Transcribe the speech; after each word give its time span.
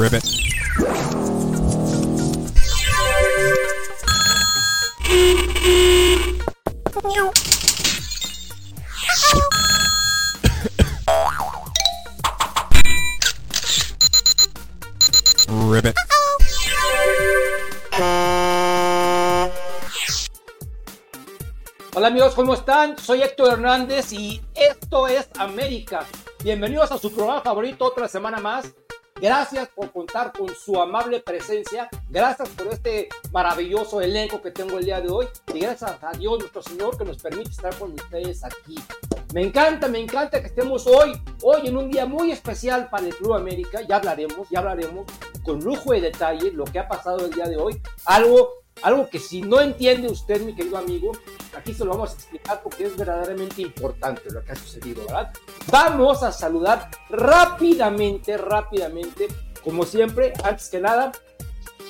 Ribbit. 0.00 0.24
Hola 21.94 22.08
amigos, 22.08 22.34
¿cómo 22.34 22.54
están? 22.54 22.98
Soy 22.98 23.22
Héctor 23.22 23.52
Hernández 23.52 24.12
y 24.12 24.40
esto 24.54 25.06
es 25.06 25.28
América. 25.38 26.06
Bienvenidos 26.42 26.90
a 26.90 26.98
su 26.98 27.12
programa 27.14 27.42
favorito 27.42 27.84
otra 27.84 28.08
semana 28.08 28.38
más. 28.38 28.74
Gracias 29.22 29.68
por 29.68 29.92
contar 29.92 30.32
con 30.32 30.52
su 30.52 30.82
amable 30.82 31.20
presencia. 31.20 31.88
Gracias 32.10 32.48
por 32.48 32.66
este 32.66 33.08
maravilloso 33.30 34.00
elenco 34.00 34.42
que 34.42 34.50
tengo 34.50 34.78
el 34.78 34.84
día 34.84 35.00
de 35.00 35.10
hoy. 35.10 35.28
Y 35.54 35.60
gracias 35.60 35.96
a 36.02 36.10
Dios 36.10 36.40
nuestro 36.40 36.60
Señor 36.60 36.98
que 36.98 37.04
nos 37.04 37.22
permite 37.22 37.50
estar 37.50 37.72
con 37.78 37.92
ustedes 37.92 38.42
aquí. 38.42 38.74
Me 39.32 39.42
encanta, 39.44 39.86
me 39.86 40.00
encanta 40.00 40.40
que 40.40 40.48
estemos 40.48 40.88
hoy, 40.88 41.12
hoy 41.40 41.68
en 41.68 41.76
un 41.76 41.88
día 41.88 42.04
muy 42.04 42.32
especial 42.32 42.90
para 42.90 43.06
el 43.06 43.14
Club 43.14 43.34
América. 43.34 43.82
Ya 43.82 43.94
hablaremos, 43.98 44.48
ya 44.50 44.58
hablaremos 44.58 45.06
con 45.44 45.60
lujo 45.60 45.92
de 45.92 46.00
detalle 46.00 46.50
lo 46.50 46.64
que 46.64 46.80
ha 46.80 46.88
pasado 46.88 47.24
el 47.26 47.32
día 47.32 47.46
de 47.46 47.58
hoy. 47.58 47.80
Algo 48.06 48.61
algo 48.80 49.08
que 49.08 49.18
si 49.18 49.42
no 49.42 49.60
entiende 49.60 50.08
usted, 50.08 50.40
mi 50.42 50.54
querido 50.54 50.78
amigo, 50.78 51.12
aquí 51.56 51.74
se 51.74 51.84
lo 51.84 51.92
vamos 51.92 52.10
a 52.10 52.14
explicar 52.14 52.62
porque 52.62 52.84
es 52.84 52.96
verdaderamente 52.96 53.62
importante 53.62 54.30
lo 54.30 54.42
que 54.42 54.52
ha 54.52 54.56
sucedido, 54.56 55.04
¿verdad? 55.04 55.32
Vamos 55.70 56.22
a 56.22 56.32
saludar 56.32 56.90
rápidamente, 57.10 58.36
rápidamente, 58.38 59.28
como 59.62 59.84
siempre, 59.84 60.32
antes 60.42 60.68
que 60.68 60.80
nada, 60.80 61.12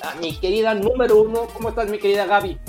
a 0.01 0.15
mi 0.15 0.35
querida 0.37 0.73
número 0.73 1.21
uno. 1.21 1.47
¿Cómo 1.53 1.69
estás, 1.69 1.89
mi 1.89 1.97
querida 1.97 2.25
Gaby? 2.25 2.59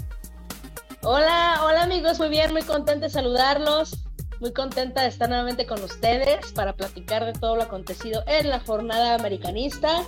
Hola, 1.03 1.61
hola 1.65 1.83
amigos, 1.83 2.19
muy 2.19 2.31
bien, 2.31 2.53
muy 2.53 2.63
contenta 2.63 3.07
de 3.07 3.13
saludarlos, 3.13 4.05
muy 4.41 4.55
contenta 4.55 5.03
de 5.03 5.09
estar 5.09 5.29
nuevamente 5.29 5.67
con 5.67 5.83
ustedes 5.83 6.53
para 6.53 6.75
platicar 6.75 7.27
de 7.27 7.35
todo 7.35 7.57
lo 7.57 7.65
acontecido 7.65 8.23
en 8.27 8.49
la 8.49 8.61
jornada 8.61 9.15
americanista 9.15 10.07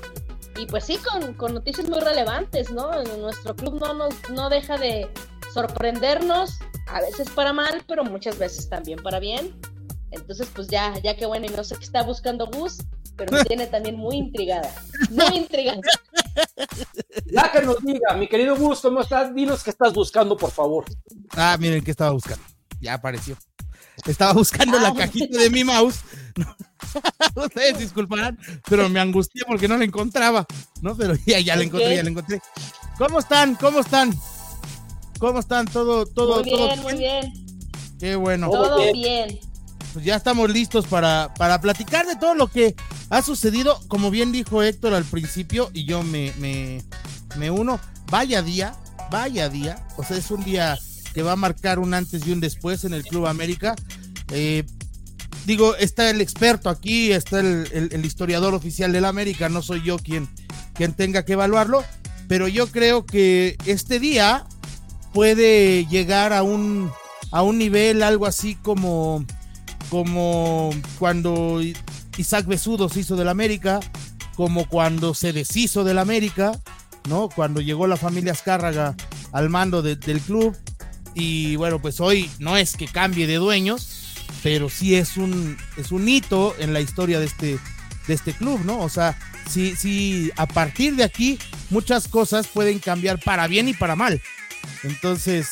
y 0.59 0.67
pues 0.67 0.85
sí, 0.85 0.99
con, 0.99 1.35
con, 1.35 1.55
noticias 1.55 1.89
muy 1.89 2.01
relevantes, 2.01 2.71
¿no? 2.71 2.91
Nuestro 3.19 3.55
club 3.55 3.81
no, 3.81 3.95
nos, 3.95 4.15
no 4.31 4.49
deja 4.49 4.77
de 4.77 5.09
sorprendernos, 5.53 6.59
a 6.87 7.01
veces 7.01 7.29
para 7.31 7.53
mal, 7.53 7.83
pero 7.87 8.05
muchas 8.05 8.39
veces 8.39 8.69
también 8.69 8.99
para 9.03 9.21
bien. 9.21 9.59
Entonces, 10.11 10.49
pues 10.55 10.69
ya, 10.69 10.95
ya 11.03 11.17
que 11.17 11.27
bueno, 11.27 11.47
y 11.47 11.51
no 11.51 11.65
sé 11.65 11.77
qué 11.77 11.85
está 11.85 12.03
buscando 12.03 12.47
Gus, 12.47 12.79
pero 13.17 13.33
me 13.33 13.45
tiene 13.45 13.67
también 13.67 13.97
muy 13.97 14.17
intrigada, 14.17 14.73
muy 15.11 15.37
intrigada. 15.37 15.81
Ya 17.27 17.51
que 17.51 17.63
nos 17.63 17.83
diga, 17.83 18.15
mi 18.15 18.29
querido 18.29 18.57
Gus, 18.57 18.81
¿cómo 18.81 19.01
estás? 19.01 19.35
Dinos 19.35 19.63
qué 19.63 19.71
estás 19.71 19.93
buscando, 19.93 20.37
por 20.37 20.51
favor. 20.51 20.85
Ah, 21.31 21.57
miren 21.59 21.83
qué 21.83 21.91
estaba 21.91 22.11
buscando. 22.11 22.45
Ya 22.81 22.95
apareció. 22.95 23.37
Estaba 24.07 24.33
buscando 24.33 24.79
la 24.79 24.95
cajita 24.95 25.39
de 25.39 25.51
mi 25.51 25.65
mouse. 25.65 26.01
Ustedes 27.35 27.79
disculparán, 27.79 28.39
pero 28.69 28.89
me 28.89 29.01
angustié 29.01 29.43
porque 29.47 29.69
no 29.69 29.77
la 29.77 29.85
encontraba. 29.85 30.47
¿No? 30.83 30.97
Pero 30.97 31.15
ya, 31.27 31.41
ya 31.41 31.57
la 31.57 31.65
encontré, 31.65 31.97
ya 31.97 32.03
la 32.03 32.11
encontré. 32.11 32.41
¿Cómo 32.99 33.19
están? 33.19 33.55
¿Cómo 33.57 33.81
están? 33.81 34.15
¿Cómo 35.19 35.39
están? 35.39 35.67
¿Todo, 35.67 36.07
todo, 36.07 36.43
muy 36.43 36.45
bien, 36.45 36.59
todo 36.59 36.83
muy 36.83 36.95
bien? 36.95 37.33
Qué 37.99 38.17
bueno. 38.17 38.51
Todo 38.51 38.93
bien. 38.93 39.39
Pues 39.93 40.05
ya 40.05 40.17
estamos 40.17 40.51
listos 40.51 40.87
para, 40.87 41.33
para 41.39 41.59
platicar 41.61 42.07
de 42.07 42.17
todo 42.17 42.35
lo 42.35 42.49
que 42.49 42.75
ha 43.09 43.23
sucedido. 43.23 43.81
Como 43.89 44.11
bien 44.11 44.31
dijo 44.31 44.63
Héctor 44.63 44.93
al 44.93 45.05
principio, 45.05 45.71
y 45.73 45.87
yo 45.87 46.03
me, 46.03 46.33
me, 46.39 46.83
me 47.39 47.51
uno. 47.51 47.81
Vaya 48.11 48.43
día, 48.43 48.75
vaya 49.11 49.49
día. 49.49 49.87
O 49.97 50.05
sea, 50.05 50.19
es 50.19 50.31
un 50.31 50.45
día 50.45 50.79
que 51.15 51.23
va 51.23 51.33
a 51.33 51.37
marcar 51.37 51.79
un 51.79 51.95
antes 51.95 52.27
y 52.27 52.33
un 52.33 52.41
después 52.41 52.85
en 52.85 52.93
el 52.93 53.05
Club 53.05 53.27
América. 53.27 53.75
Eh, 54.33 54.65
digo, 55.47 55.77
está 55.77 56.11
el 56.11 56.21
experto 56.21 56.69
aquí, 56.69 57.13
está 57.13 57.41
el, 57.41 58.05
historiador 58.05 58.55
oficial 58.55 58.93
del 58.93 59.05
América, 59.05 59.49
no 59.49 59.63
soy 59.63 59.83
yo 59.83 59.97
quien, 59.99 60.29
quien 60.75 60.93
tenga 60.93 61.25
que 61.25 61.35
evaluarlo, 61.35 61.85
pero 62.29 62.49
yo 62.49 62.67
creo 62.67 63.07
que 63.07 63.57
este 63.65 64.01
día 64.01 64.45
puede 65.13 65.87
llegar 65.87 66.33
a 66.33 66.43
un, 66.43 66.91
a 67.31 67.43
un 67.43 67.59
nivel 67.59 68.03
algo 68.03 68.27
así 68.27 68.57
como, 68.57 69.25
como 69.89 70.71
cuando 70.99 71.61
Isaac 72.17 72.47
Besudo 72.47 72.89
se 72.89 73.01
hizo 73.01 73.17
del 73.17 73.29
América, 73.29 73.81
como 74.35 74.69
cuando 74.69 75.15
se 75.15 75.33
deshizo 75.33 75.85
del 75.85 75.99
América, 75.99 76.61
¿no? 77.09 77.29
Cuando 77.29 77.61
llegó 77.61 77.87
la 77.87 77.97
familia 77.97 78.33
Azcárraga 78.33 78.97
al 79.33 79.49
mando 79.49 79.81
de, 79.81 79.97
del 79.97 80.21
club. 80.21 80.57
Y 81.15 81.57
bueno, 81.57 81.81
pues 81.81 82.01
hoy 82.01 82.31
no 82.39 82.57
es 82.57 82.77
que 82.77 82.87
cambie 82.87 83.27
de 83.27 83.37
dueños, 83.37 83.96
pero 84.47 84.69
sí 84.69 84.95
es 84.95 85.17
un, 85.17 85.57
es 85.77 85.91
un 85.91 86.09
hito 86.09 86.55
en 86.61 86.73
la 86.73 86.81
historia 86.81 87.19
de 87.19 87.27
este, 87.27 87.59
de 88.07 88.15
este 88.15 88.33
club, 88.33 88.61
¿no? 88.65 88.79
O 88.79 88.89
sea, 88.89 89.19
sí, 89.51 89.75
sí, 89.77 90.31
a 90.37 90.47
partir 90.47 90.95
de 90.95 91.03
aquí 91.03 91.37
muchas 91.69 92.07
cosas 92.07 92.47
pueden 92.47 92.79
cambiar 92.79 93.19
para 93.19 93.49
bien 93.49 93.67
y 93.67 93.75
para 93.75 93.97
mal. 93.97 94.23
Entonces, 94.85 95.49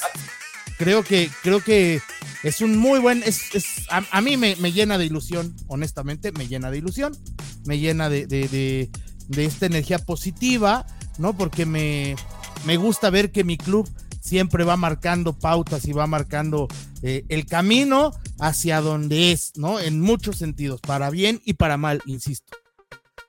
creo 0.79 1.03
que, 1.03 1.29
creo 1.43 1.61
que 1.61 2.03
es 2.45 2.61
un 2.61 2.79
muy 2.79 3.01
buen, 3.01 3.25
es, 3.25 3.53
es 3.57 3.67
a, 3.91 4.21
mí 4.21 4.37
me, 4.37 4.55
me, 4.61 4.71
llena 4.71 4.97
de 4.97 5.07
ilusión, 5.07 5.57
honestamente, 5.67 6.31
me 6.31 6.47
llena 6.47 6.71
de 6.71 6.79
ilusión, 6.79 7.19
me 7.65 7.81
llena 7.81 8.09
de, 8.09 8.29
de, 8.29 8.47
de, 8.47 8.91
de 9.27 9.45
esta 9.45 9.67
energía 9.67 9.99
positiva, 9.99 10.87
¿no? 11.19 11.37
Porque 11.37 11.67
me, 11.67 12.15
me 12.65 12.77
gusta 12.77 13.11
ver 13.11 13.33
que 13.33 13.43
mi 13.43 13.59
club 13.59 13.91
siempre 14.25 14.65
va 14.65 14.77
marcando 14.77 15.35
pautas 15.39 15.87
y 15.87 15.93
va 15.93 16.07
marcando 16.07 16.67
eh, 17.03 17.27
el 17.29 17.45
camino 17.45 18.13
hacia 18.41 18.81
donde 18.81 19.33
es, 19.33 19.53
¿no? 19.57 19.79
En 19.79 20.01
muchos 20.01 20.39
sentidos, 20.39 20.81
para 20.81 21.11
bien 21.11 21.43
y 21.45 21.55
para 21.55 21.77
mal, 21.77 22.01
insisto. 22.07 22.57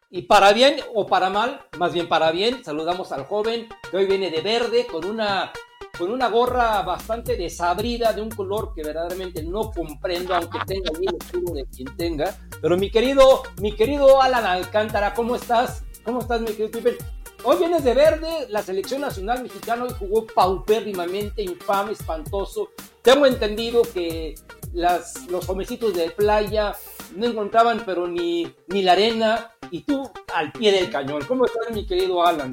Y 0.10 0.22
para 0.22 0.54
bien 0.54 0.76
o 0.94 1.06
para 1.06 1.30
mal, 1.30 1.60
más 1.78 1.92
bien 1.92 2.08
para 2.08 2.32
bien, 2.32 2.64
saludamos 2.64 3.12
al 3.12 3.26
joven 3.26 3.68
que 3.92 3.98
hoy 3.98 4.06
viene 4.06 4.32
de 4.32 4.42
verde 4.42 4.88
con 4.90 5.06
una 5.06 5.52
con 5.98 6.12
una 6.12 6.28
gorra 6.28 6.82
bastante 6.82 7.38
desabrida 7.38 8.12
de 8.12 8.22
un 8.22 8.30
color 8.30 8.74
que 8.76 8.84
verdaderamente 8.84 9.44
no 9.44 9.72
comprendo, 9.72 10.36
aunque 10.36 10.60
tenga 10.66 10.92
bien 11.00 11.16
el 11.34 11.54
de 11.54 11.66
quien 11.68 11.96
tenga. 11.96 12.36
Pero 12.62 12.78
mi 12.78 12.92
querido, 12.92 13.44
mi 13.62 13.74
querido 13.74 14.22
Alan 14.22 14.46
Alcántara, 14.46 15.14
¿cómo 15.14 15.38
estás? 15.38 15.84
¿Cómo 16.04 16.20
estás, 16.20 16.42
mi 16.42 16.48
querido 16.48 16.72
Piper? 16.72 16.98
Hoy 17.48 17.58
vienes 17.60 17.84
de 17.84 17.94
verde, 17.94 18.48
la 18.50 18.64
selección 18.64 19.02
nacional 19.02 19.44
mexicana 19.44 19.84
hoy 19.84 19.94
jugó 20.00 20.26
paupérrimamente, 20.26 21.44
infame, 21.44 21.92
espantoso. 21.92 22.70
Tengo 23.04 23.28
entendido 23.28 23.84
que 23.84 24.34
las, 24.74 25.28
los 25.30 25.46
jovencitos 25.46 25.94
de 25.94 26.10
playa 26.10 26.76
no 27.16 27.28
encontraban 27.28 27.84
pero 27.86 28.08
ni, 28.08 28.52
ni 28.70 28.82
la 28.82 28.94
arena 28.94 29.52
y 29.70 29.84
tú 29.84 30.10
al 30.34 30.54
pie 30.54 30.72
del 30.72 30.90
cañón. 30.90 31.24
¿Cómo 31.28 31.46
estás, 31.46 31.70
mi 31.72 31.86
querido 31.86 32.26
Alan? 32.26 32.50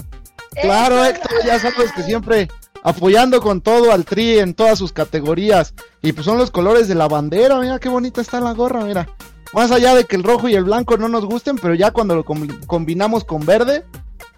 Claro, 0.60 1.02
Héctor, 1.02 1.42
ya 1.42 1.58
sabes 1.58 1.90
que 1.92 2.02
siempre 2.02 2.48
apoyando 2.82 3.40
con 3.40 3.62
todo 3.62 3.92
al 3.92 4.04
Tri 4.04 4.40
en 4.40 4.52
todas 4.52 4.78
sus 4.78 4.92
categorías. 4.92 5.72
Y 6.02 6.12
pues 6.12 6.26
son 6.26 6.36
los 6.36 6.50
colores 6.50 6.86
de 6.86 6.96
la 6.96 7.08
bandera, 7.08 7.58
mira 7.60 7.78
qué 7.78 7.88
bonita 7.88 8.20
está 8.20 8.40
la 8.40 8.52
gorra, 8.52 8.84
mira. 8.84 9.08
Más 9.54 9.70
allá 9.70 9.94
de 9.94 10.04
que 10.04 10.16
el 10.16 10.22
rojo 10.22 10.50
y 10.50 10.54
el 10.54 10.64
blanco 10.64 10.98
no 10.98 11.08
nos 11.08 11.24
gusten, 11.24 11.56
pero 11.56 11.74
ya 11.74 11.92
cuando 11.92 12.14
lo 12.14 12.24
combinamos 12.24 13.24
con 13.24 13.46
verde, 13.46 13.86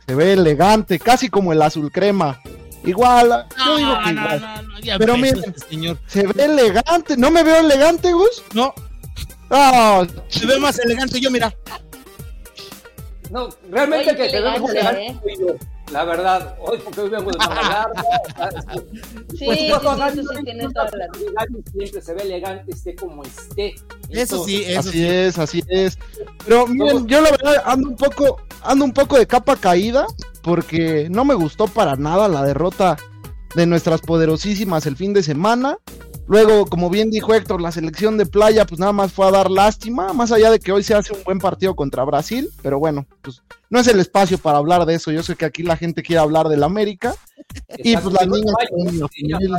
se 0.06 0.14
ve 0.14 0.32
elegante, 0.34 0.98
casi 0.98 1.28
como 1.28 1.52
el 1.52 1.62
azul 1.62 1.90
crema. 1.92 2.40
Igual, 2.84 3.46
no, 3.56 3.64
yo 3.66 3.76
digo 3.78 3.98
que 4.04 4.12
no, 4.12 4.20
igual. 4.20 4.40
no, 4.40 4.62
no, 4.62 4.78
ya 4.80 4.98
pero 4.98 5.14
este 5.14 5.58
señor. 5.70 5.98
se 6.06 6.26
ve 6.26 6.44
elegante. 6.44 7.16
¿No 7.16 7.30
me 7.30 7.42
veo 7.42 7.56
elegante, 7.60 8.12
Gus? 8.12 8.42
No, 8.52 8.74
Ah, 9.50 10.06
se 10.28 10.46
ve 10.46 10.58
más 10.58 10.78
elegante 10.78 11.20
yo, 11.20 11.30
mira. 11.30 11.54
No, 13.30 13.48
realmente 13.70 14.10
Oye, 14.10 14.16
que 14.16 14.28
te 14.30 14.36
elegante, 14.38 14.70
elegante 14.72 15.20
soy 15.22 15.36
yo. 15.46 15.54
La 15.94 16.02
verdad, 16.02 16.56
hoy 16.58 16.78
porque 16.82 17.02
hoy 17.02 17.08
vengo 17.08 17.30
de 17.30 17.38
larga. 17.38 17.92
Sí, 19.38 19.44
Pues, 19.46 19.58
sí, 19.60 19.70
pues, 19.70 20.12
sí, 20.12 20.18
eso 20.18 20.34
sí 20.34 20.44
tienes 20.44 20.72
toda 20.72 20.90
la 20.90 21.46
siempre 21.70 22.02
se 22.02 22.14
ve 22.14 22.22
elegante, 22.22 22.72
esté 22.72 22.96
como 22.96 23.22
esté. 23.22 23.76
Eso 24.08 24.44
sí, 24.44 24.64
eso 24.64 24.80
así 24.80 24.90
sí. 24.90 25.06
es, 25.06 25.38
así 25.38 25.62
es. 25.68 25.96
Pero 26.44 26.66
miren, 26.66 27.06
yo 27.06 27.20
la 27.20 27.30
verdad 27.30 27.62
ando 27.64 27.90
un 27.90 27.96
poco, 27.96 28.40
ando 28.64 28.84
un 28.86 28.92
poco 28.92 29.16
de 29.16 29.28
capa 29.28 29.54
caída, 29.54 30.08
porque 30.42 31.06
no 31.10 31.24
me 31.24 31.34
gustó 31.34 31.68
para 31.68 31.94
nada 31.94 32.26
la 32.26 32.42
derrota 32.42 32.96
de 33.54 33.66
nuestras 33.66 34.00
poderosísimas 34.00 34.86
el 34.86 34.96
fin 34.96 35.12
de 35.12 35.22
semana. 35.22 35.78
Luego, 36.26 36.64
como 36.64 36.88
bien 36.88 37.10
dijo 37.10 37.34
Héctor, 37.34 37.60
la 37.60 37.70
selección 37.70 38.16
de 38.16 38.24
playa, 38.24 38.64
pues 38.64 38.80
nada 38.80 38.92
más 38.92 39.12
fue 39.12 39.26
a 39.26 39.30
dar 39.30 39.50
lástima, 39.50 40.14
más 40.14 40.32
allá 40.32 40.50
de 40.50 40.58
que 40.58 40.72
hoy 40.72 40.82
se 40.82 40.94
hace 40.94 41.12
un 41.12 41.22
buen 41.22 41.38
partido 41.38 41.76
contra 41.76 42.02
Brasil, 42.04 42.48
pero 42.62 42.78
bueno, 42.78 43.06
pues 43.20 43.42
no 43.68 43.78
es 43.80 43.86
el 43.88 44.00
espacio 44.00 44.38
para 44.38 44.58
hablar 44.58 44.86
de 44.86 44.94
eso. 44.94 45.10
Yo 45.10 45.22
sé 45.22 45.36
que 45.36 45.44
aquí 45.44 45.62
la 45.62 45.76
gente 45.76 46.02
quiere 46.02 46.20
hablar 46.20 46.48
del 46.48 46.62
América. 46.62 47.14
Y 47.76 47.96
pues 47.96 48.14
las 48.14 48.26
niñas 48.26 48.54
femenil, 48.70 49.52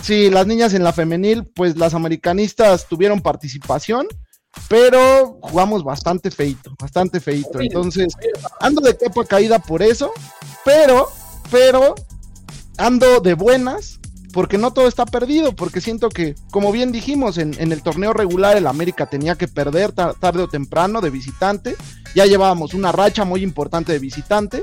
sí, 0.00 0.30
las 0.30 0.46
niñas 0.46 0.72
en 0.74 0.84
la 0.84 0.92
femenil, 0.92 1.44
pues 1.54 1.76
las 1.76 1.94
americanistas 1.94 2.86
tuvieron 2.86 3.20
participación. 3.20 4.06
pero 4.68 5.38
jugamos 5.42 5.84
bastante 5.84 6.30
feito, 6.30 6.74
bastante 6.78 7.20
feito. 7.20 7.60
Entonces, 7.60 8.12
ando 8.60 8.80
de 8.80 8.96
capa 8.96 9.24
caída 9.24 9.58
por 9.58 9.82
eso, 9.82 10.12
pero, 10.64 11.08
pero, 11.50 11.94
ando 12.76 13.20
de 13.20 13.34
buenas, 13.34 13.99
porque 14.32 14.58
no 14.58 14.72
todo 14.72 14.86
está 14.86 15.06
perdido, 15.06 15.54
porque 15.54 15.80
siento 15.80 16.08
que, 16.08 16.34
como 16.50 16.72
bien 16.72 16.92
dijimos, 16.92 17.38
en, 17.38 17.54
el 17.58 17.82
torneo 17.82 18.12
regular 18.12 18.56
el 18.56 18.66
América 18.66 19.06
tenía 19.06 19.36
que 19.36 19.48
perder 19.48 19.92
tarde 19.92 20.42
o 20.42 20.48
temprano 20.48 21.00
de 21.00 21.10
visitante, 21.10 21.76
ya 22.14 22.26
llevábamos 22.26 22.74
una 22.74 22.92
racha 22.92 23.24
muy 23.24 23.42
importante 23.42 23.92
de 23.92 23.98
visitante, 23.98 24.62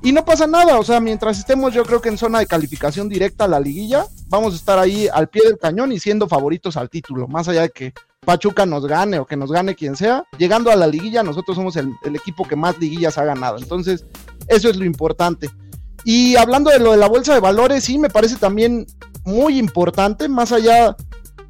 y 0.00 0.12
no 0.12 0.24
pasa 0.24 0.46
nada, 0.46 0.78
o 0.78 0.84
sea, 0.84 1.00
mientras 1.00 1.38
estemos 1.38 1.74
yo 1.74 1.84
creo 1.84 2.00
que 2.00 2.08
en 2.08 2.18
zona 2.18 2.38
de 2.38 2.46
calificación 2.46 3.08
directa 3.08 3.44
a 3.44 3.48
la 3.48 3.58
liguilla, 3.58 4.06
vamos 4.28 4.52
a 4.54 4.56
estar 4.56 4.78
ahí 4.78 5.08
al 5.12 5.28
pie 5.28 5.42
del 5.44 5.58
cañón 5.58 5.90
y 5.90 5.98
siendo 5.98 6.28
favoritos 6.28 6.76
al 6.76 6.88
título, 6.88 7.26
más 7.26 7.48
allá 7.48 7.62
de 7.62 7.70
que 7.70 7.92
Pachuca 8.24 8.64
nos 8.64 8.86
gane 8.86 9.18
o 9.18 9.26
que 9.26 9.36
nos 9.36 9.50
gane 9.50 9.74
quien 9.74 9.96
sea, 9.96 10.22
llegando 10.38 10.70
a 10.70 10.76
la 10.76 10.86
liguilla 10.86 11.24
nosotros 11.24 11.56
somos 11.56 11.76
el, 11.76 11.92
equipo 12.14 12.46
que 12.46 12.54
más 12.54 12.78
liguillas 12.78 13.18
ha 13.18 13.24
ganado, 13.24 13.58
entonces 13.58 14.06
eso 14.46 14.68
es 14.68 14.76
lo 14.76 14.84
importante. 14.84 15.50
Y 16.04 16.36
hablando 16.36 16.70
de 16.70 16.78
lo 16.78 16.92
de 16.92 16.96
la 16.96 17.08
bolsa 17.08 17.34
de 17.34 17.40
valores, 17.40 17.84
sí, 17.84 17.98
me 17.98 18.08
parece 18.08 18.36
también 18.36 18.86
muy 19.24 19.58
importante, 19.58 20.28
más 20.28 20.52
allá 20.52 20.96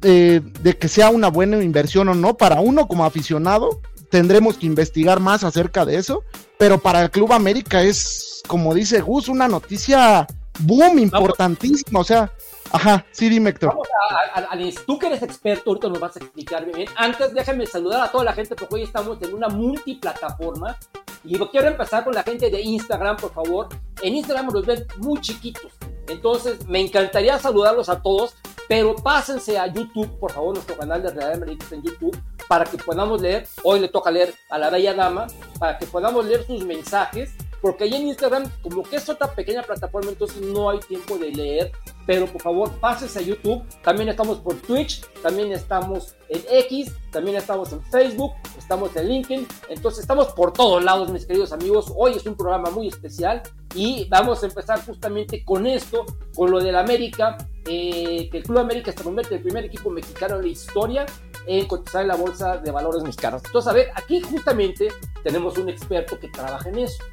eh, 0.01 0.41
de 0.61 0.77
que 0.77 0.87
sea 0.87 1.09
una 1.09 1.29
buena 1.29 1.61
inversión 1.63 2.07
o 2.09 2.15
no, 2.15 2.37
para 2.37 2.61
uno 2.61 2.87
como 2.87 3.05
aficionado, 3.05 3.81
tendremos 4.09 4.57
que 4.57 4.65
investigar 4.65 5.19
más 5.19 5.43
acerca 5.43 5.85
de 5.85 5.97
eso, 5.97 6.23
pero 6.57 6.79
para 6.79 7.01
el 7.01 7.11
Club 7.11 7.33
América 7.33 7.81
es, 7.81 8.41
como 8.47 8.73
dice 8.73 9.01
Gus, 9.01 9.29
una 9.29 9.47
noticia 9.47 10.27
boom 10.59 10.99
importantísima, 10.99 11.99
o 11.99 12.03
sea, 12.03 12.31
ajá, 12.71 13.05
sí, 13.11 13.29
dime 13.29 13.51
Héctor. 13.51 13.69
Vamos 13.69 13.87
a, 14.35 14.85
tú 14.85 14.99
que 14.99 15.07
eres 15.07 15.21
experto, 15.21 15.69
ahorita 15.69 15.89
nos 15.89 15.99
vas 15.99 16.15
a 16.15 16.19
explicar 16.19 16.65
bien. 16.65 16.87
Antes 16.95 17.33
déjame 17.33 17.65
saludar 17.65 18.01
a 18.01 18.11
toda 18.11 18.23
la 18.23 18.33
gente 18.33 18.55
porque 18.55 18.75
hoy 18.75 18.83
estamos 18.83 19.21
en 19.21 19.33
una 19.33 19.49
multiplataforma 19.49 20.77
y 21.23 21.37
quiero 21.37 21.67
empezar 21.67 22.03
con 22.03 22.13
la 22.13 22.23
gente 22.23 22.49
de 22.49 22.61
Instagram, 22.61 23.17
por 23.17 23.33
favor. 23.33 23.67
En 24.01 24.15
Instagram 24.15 24.49
los 24.51 24.65
ven 24.65 24.85
muy 24.97 25.19
chiquitos, 25.21 25.71
entonces 26.09 26.67
me 26.67 26.79
encantaría 26.79 27.37
saludarlos 27.39 27.89
a 27.89 28.01
todos, 28.01 28.35
pero 28.67 28.95
pásense 28.95 29.57
a 29.57 29.67
YouTube, 29.67 30.19
por 30.19 30.31
favor, 30.31 30.53
nuestro 30.53 30.77
canal 30.77 31.01
de 31.01 31.09
Real 31.11 31.39
Madrid 31.39 31.59
en 31.71 31.81
YouTube 31.81 32.19
para 32.47 32.65
que 32.65 32.77
podamos 32.77 33.21
leer, 33.21 33.47
hoy 33.63 33.79
le 33.79 33.87
toca 33.87 34.09
leer 34.09 34.33
a 34.49 34.57
la 34.57 34.69
bella 34.69 34.93
dama, 34.93 35.27
para 35.59 35.77
que 35.77 35.85
podamos 35.85 36.25
leer 36.25 36.45
sus 36.45 36.65
mensajes, 36.65 37.31
porque 37.61 37.83
ahí 37.83 37.93
en 37.95 38.07
Instagram, 38.07 38.49
como 38.61 38.83
que 38.83 38.95
es 38.95 39.07
otra 39.07 39.33
pequeña 39.33 39.61
plataforma, 39.63 40.09
entonces 40.09 40.41
no 40.41 40.69
hay 40.69 40.79
tiempo 40.79 41.17
de 41.17 41.31
leer, 41.31 41.71
pero 42.09 42.25
por 42.25 42.41
favor, 42.41 42.71
pásense 42.79 43.19
a 43.19 43.21
YouTube, 43.21 43.61
también 43.83 44.09
estamos 44.09 44.39
por 44.39 44.55
Twitch, 44.55 45.05
también 45.21 45.51
estamos 45.51 46.15
en 46.27 46.41
X, 46.49 46.91
también 47.11 47.37
estamos 47.37 47.71
en 47.71 47.83
Facebook, 47.83 48.31
estamos 48.57 48.95
en 48.95 49.09
LinkedIn, 49.09 49.47
entonces 49.69 49.99
estamos 49.99 50.29
por 50.29 50.51
todos 50.51 50.83
lados, 50.83 51.11
mis 51.11 51.27
queridos 51.27 51.53
amigos, 51.53 51.93
hoy 51.95 52.13
es 52.13 52.25
un 52.25 52.33
programa 52.33 52.71
muy 52.71 52.87
especial 52.87 53.43
y 53.75 54.07
vamos 54.09 54.41
a 54.41 54.47
empezar 54.47 54.83
justamente 54.83 55.45
con 55.45 55.67
esto, 55.67 56.03
con 56.35 56.49
lo 56.49 56.59
del 56.59 56.77
América, 56.77 57.37
eh, 57.67 58.27
que 58.31 58.37
el 58.39 58.43
Club 58.43 58.57
América 58.57 58.91
se 58.91 59.03
convierte 59.03 59.35
en 59.35 59.41
el 59.41 59.43
primer 59.43 59.65
equipo 59.65 59.91
mexicano 59.91 60.37
en 60.37 60.41
la 60.41 60.47
historia 60.47 61.05
en 61.45 61.67
cotizar 61.67 62.01
en 62.01 62.07
la 62.07 62.15
bolsa 62.15 62.57
de 62.57 62.71
valores 62.71 63.03
mexicanos. 63.03 63.43
Entonces, 63.45 63.69
a 63.69 63.73
ver, 63.73 63.91
aquí 63.93 64.19
justamente 64.19 64.87
tenemos 65.23 65.59
un 65.59 65.69
experto 65.69 66.19
que 66.19 66.29
trabaja 66.29 66.69
en 66.69 66.79
eso. 66.79 67.03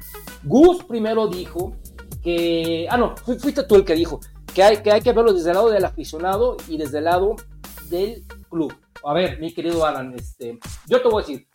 Gus 0.43 0.83
primero 0.85 1.27
dijo 1.27 1.75
que, 2.23 2.87
ah, 2.89 2.97
no, 2.97 3.15
fuiste 3.15 3.61
tú 3.63 3.75
el 3.75 3.85
que 3.85 3.93
dijo 3.93 4.19
que 4.57 4.63
hay, 4.63 4.77
que 4.77 4.91
hay 4.91 5.01
que 5.01 5.13
verlo 5.13 5.33
desde 5.33 5.51
el 5.51 5.55
lado 5.55 5.69
del 5.69 5.85
aficionado 5.85 6.57
y 6.67 6.79
desde 6.79 6.97
el 6.97 7.03
lado 7.03 7.35
del 7.89 8.25
club. 8.49 8.73
A 9.05 9.13
ver, 9.13 9.39
mi 9.39 9.53
querido 9.53 9.85
Alan, 9.85 10.15
este, 10.15 10.57
yo 10.87 10.99
te 10.99 11.07
voy 11.07 11.21
a 11.21 11.27
decir, 11.27 11.47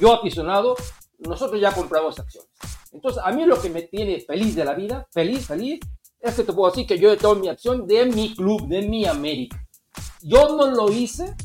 yo 0.00 0.12
aficionado, 0.12 0.74
nosotros 1.20 1.60
ya 1.60 1.70
compramos 1.70 2.18
acciones. 2.18 2.50
Entonces, 2.90 3.22
a 3.24 3.30
mí 3.30 3.46
lo 3.46 3.62
que 3.62 3.70
me 3.70 3.82
tiene 3.82 4.18
feliz 4.18 4.56
de 4.56 4.64
la 4.64 4.74
vida, 4.74 5.06
feliz, 5.12 5.46
feliz, 5.46 5.78
es 6.18 6.34
que 6.34 6.42
te 6.42 6.52
puedo 6.52 6.68
decir 6.68 6.84
que 6.84 6.98
yo 6.98 7.12
he 7.12 7.16
tomado 7.16 7.40
mi 7.40 7.48
acción 7.48 7.86
de 7.86 8.06
mi 8.06 8.34
club, 8.34 8.66
de 8.66 8.82
mi 8.82 9.06
América. 9.06 9.64
Yo 10.20 10.56
no 10.56 10.66
lo 10.72 10.90
hice 10.90 11.36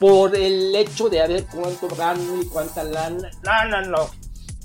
por 0.00 0.34
el 0.34 0.74
hecho 0.74 1.08
de 1.08 1.24
ver 1.28 1.46
cuánto 1.46 1.86
gano 1.94 2.42
y 2.42 2.46
cuánta 2.46 2.82
lana. 2.82 3.30
No, 3.44 3.68
no, 3.70 3.82
no. 3.82 4.10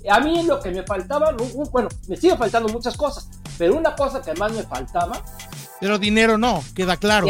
A 0.09 0.19
mí 0.19 0.41
lo 0.41 0.59
que 0.59 0.71
me 0.71 0.81
faltaba, 0.81 1.35
bueno, 1.71 1.89
me 2.07 2.17
sigue 2.17 2.35
faltando 2.35 2.69
muchas 2.69 2.97
cosas, 2.97 3.29
pero 3.61 3.77
una 3.77 3.95
cosa 3.95 4.23
que 4.23 4.33
más 4.33 4.51
me 4.53 4.63
faltaba. 4.63 5.21
Pero 5.79 5.99
dinero 5.99 6.35
no, 6.35 6.63
queda 6.73 6.97
claro. 6.97 7.27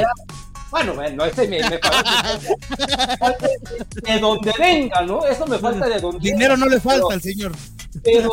bueno, 0.70 0.96
bueno, 0.96 1.26
ese 1.26 1.46
me, 1.46 1.60
me 1.60 1.78
falta. 1.78 2.40
de, 4.02 4.18
donde 4.18 4.54
venga, 4.58 5.02
¿no? 5.02 5.26
Eso 5.26 5.46
me 5.46 5.60
falta 5.60 5.90
de 5.90 6.00
donde 6.00 6.20
Dinero 6.20 6.56
no 6.56 6.68
le 6.68 6.80
falta 6.80 7.16
al 7.16 7.22
señor. 7.22 7.52
Pero, 8.02 8.30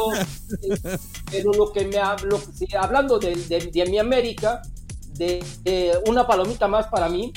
pero 1.33 1.53
lo 1.55 1.73
que 1.73 1.87
me 1.87 1.99
hablo, 1.99 2.41
hablando 2.79 3.19
de, 3.19 3.35
de, 3.35 3.87
mi 3.87 3.99
América, 3.99 4.63
de, 5.15 6.01
una 6.07 6.25
palomita 6.25 6.69
más 6.69 6.87
para 6.87 7.09
mí, 7.09 7.33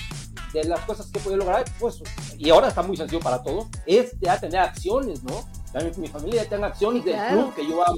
de 0.53 0.63
las 0.65 0.81
cosas 0.81 1.07
que 1.07 1.19
puede 1.21 1.37
lograr, 1.37 1.65
pues, 1.79 2.03
y 2.37 2.51
ahora 2.51 2.67
está 2.67 2.83
muy 2.83 2.97
sencillo 2.97 3.19
para 3.19 3.41
todos, 3.41 3.65
es 3.87 4.11
ya 4.19 4.39
tener 4.39 4.59
acciones, 4.59 5.23
¿no? 5.23 5.43
También 5.73 5.99
mi 5.99 6.07
familia 6.07 6.47
tenga 6.47 6.67
acciones 6.67 7.03
del 7.03 7.17
club 7.29 7.55
que 7.55 7.67
yo 7.67 7.83
amo. 7.83 7.97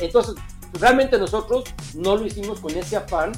Entonces, 0.00 0.34
realmente 0.80 1.18
nosotros 1.18 1.64
no 1.94 2.16
lo 2.16 2.26
hicimos 2.26 2.60
con 2.60 2.76
ese 2.76 2.96
afán 2.96 3.32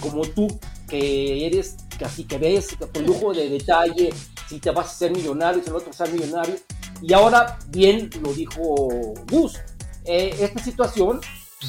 como 0.00 0.22
tú, 0.22 0.48
que 0.88 1.46
eres 1.46 1.76
casi 1.98 2.24
que 2.24 2.38
ves 2.38 2.76
con 2.92 3.04
lujo 3.04 3.32
de 3.32 3.48
detalle 3.48 4.12
si 4.48 4.58
te 4.60 4.70
vas 4.70 4.86
a 4.86 4.94
ser 4.94 5.10
millonario, 5.10 5.62
si 5.62 5.70
el 5.70 5.76
otro 5.76 5.92
ser 5.92 6.12
millonario. 6.12 6.56
Y 7.02 7.12
ahora, 7.12 7.58
bien 7.68 8.10
lo 8.22 8.32
dijo 8.32 9.14
Gus, 9.30 9.56
eh, 10.04 10.36
esta 10.40 10.62
situación 10.62 11.20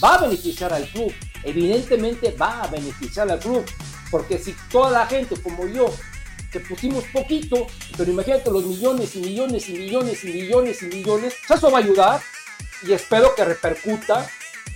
va 0.04 0.16
a 0.16 0.22
beneficiar 0.22 0.72
al 0.74 0.88
club, 0.90 1.12
evidentemente 1.44 2.32
va 2.32 2.64
a 2.64 2.68
beneficiar 2.68 3.30
al 3.32 3.40
club, 3.40 3.66
porque 4.12 4.38
si 4.38 4.56
toda 4.72 4.92
la 4.92 5.08
gente 5.08 5.36
como 5.42 5.66
yo 5.68 5.92
que 6.52 6.60
pusimos 6.62 7.04
poquito, 7.06 7.68
pero 7.98 8.12
imagínate 8.12 8.52
los 8.52 8.64
millones 8.66 9.16
y 9.16 9.20
millones 9.20 9.68
y 9.70 9.74
millones 9.74 10.24
y 10.24 10.28
millones 10.28 10.84
y 10.84 10.86
millones, 10.86 11.34
eso 11.50 11.72
va 11.72 11.80
a 11.80 11.82
ayudar 11.82 12.22
y 12.88 12.94
espero 12.94 13.34
que 13.36 13.44
repercuta 13.44 14.30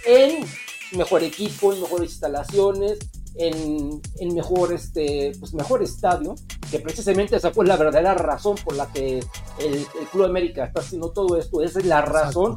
en 0.06 0.46
mejor 0.94 1.24
equipo, 1.24 1.74
en 1.74 1.82
mejores 1.82 2.12
instalaciones, 2.12 3.00
en, 3.36 4.02
en 4.20 4.34
mejor, 4.34 4.74
este, 4.74 5.32
pues 5.40 5.54
mejor 5.54 5.82
estadio, 5.82 6.36
que 6.70 6.80
precisamente 6.80 7.36
esa 7.36 7.52
fue 7.52 7.66
la 7.66 7.78
verdadera 7.78 8.14
razón 8.14 8.56
por 8.64 8.76
la 8.76 8.88
que 8.88 9.20
el, 9.60 9.86
Club 10.12 10.26
América 10.26 10.66
está 10.66 10.82
haciendo 10.82 11.12
todo 11.12 11.38
esto, 11.38 11.62
esa 11.62 11.80
es 11.80 11.86
la 11.86 12.02
razón. 12.02 12.56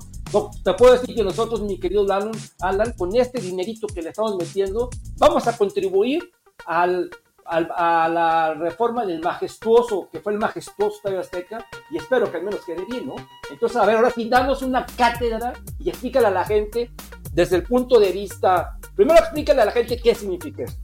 te 0.65 0.75
puedo 0.75 0.93
decir 0.93 1.15
que 1.15 1.23
nosotros, 1.23 1.63
mi 1.63 1.79
querido 1.79 2.03
Alan, 2.03 2.33
Alan, 2.61 2.93
con 2.93 3.15
este 3.17 3.41
dinerito 3.41 3.87
que 3.87 4.03
le 4.03 4.11
estamos 4.11 4.37
metiendo, 4.37 4.91
vamos 5.17 5.47
a 5.47 5.57
contribuir 5.57 6.33
al, 6.67 7.11
a 7.45 8.09
la 8.09 8.55
reforma 8.55 9.07
del 9.07 9.21
majestuoso, 9.21 10.09
que 10.11 10.21
fue 10.21 10.33
el 10.33 10.39
majestuoso 10.39 10.97
Estadio 10.97 11.21
Azteca, 11.21 11.67
y 11.91 11.99
espero 11.99 12.31
que 12.31 12.39
al 12.39 12.45
menos 12.45 12.65
quede 12.65 12.85
bien, 12.87 13.07
¿no? 13.07 13.15
Entonces, 13.51 13.77
a 13.77 13.87
ver, 13.87 13.97
ahora 13.97 14.11
sí, 14.11 14.29
danos 14.29 14.63
una 14.63 14.87
cátedra 14.87 15.53
y 15.79 15.91
explícale 15.91 16.27
a 16.27 16.31
la 16.31 16.45
gente 16.45 16.91
desde 17.35 17.57
el 17.57 17.65
punto 17.65 17.99
de 17.99 18.13
vista, 18.13 18.79
primero 18.95 19.19
explícale 19.19 19.63
a 19.63 19.65
la 19.65 19.73
gente 19.73 20.01
qué 20.01 20.15
significa 20.15 20.63
esto, 20.63 20.81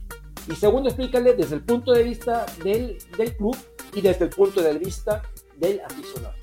y 0.51 0.55
segundo 0.55 0.89
explícale 0.89 1.33
desde 1.33 1.55
el 1.55 1.63
punto 1.63 1.93
de 1.93 2.03
vista 2.03 2.45
del, 2.63 2.97
del 3.17 3.35
club 3.37 3.55
y 3.93 4.01
desde 4.01 4.25
el 4.25 4.31
punto 4.31 4.61
de 4.61 4.73
vista 4.77 5.23
del 5.55 5.79
aficionado. 5.81 6.35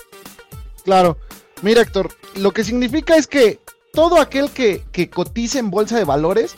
Claro, 0.84 1.18
mira 1.62 1.82
Héctor, 1.82 2.10
lo 2.36 2.52
que 2.52 2.64
significa 2.64 3.16
es 3.16 3.26
que 3.26 3.60
todo 3.92 4.20
aquel 4.20 4.50
que, 4.50 4.84
que 4.92 5.10
cotice 5.10 5.58
en 5.58 5.70
bolsa 5.70 5.98
de 5.98 6.04
valores 6.04 6.54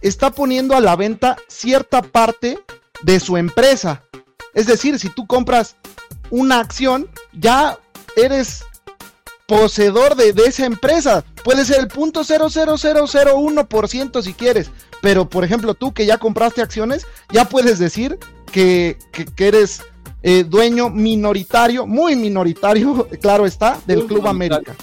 está 0.00 0.30
poniendo 0.30 0.74
a 0.74 0.80
la 0.80 0.96
venta 0.96 1.36
cierta 1.48 2.02
parte 2.02 2.58
de 3.02 3.20
su 3.20 3.36
empresa. 3.36 4.04
Es 4.54 4.66
decir, 4.66 4.98
si 4.98 5.10
tú 5.10 5.26
compras 5.26 5.76
una 6.30 6.60
acción, 6.60 7.10
ya 7.32 7.78
eres 8.16 8.64
poseedor 9.46 10.16
de, 10.16 10.32
esa 10.46 10.66
empresa. 10.66 11.24
Puede 11.42 11.64
ser 11.64 11.80
el 11.80 11.88
punto 11.88 12.24
ciento 13.88 14.22
si 14.22 14.32
quieres, 14.32 14.70
pero 15.02 15.28
por 15.28 15.44
ejemplo 15.44 15.74
tú 15.74 15.92
que 15.92 16.06
ya 16.06 16.18
compraste 16.18 16.62
acciones, 16.62 17.06
ya 17.32 17.48
puedes 17.48 17.78
decir 17.78 18.18
que, 18.50 18.98
que, 19.12 19.46
eres 19.46 19.82
eh, 20.22 20.44
dueño 20.44 20.90
minoritario, 20.90 21.86
muy 21.86 22.16
minoritario, 22.16 23.08
claro 23.20 23.46
está, 23.46 23.78
del 23.86 24.06
Club 24.06 24.26
América. 24.26 24.74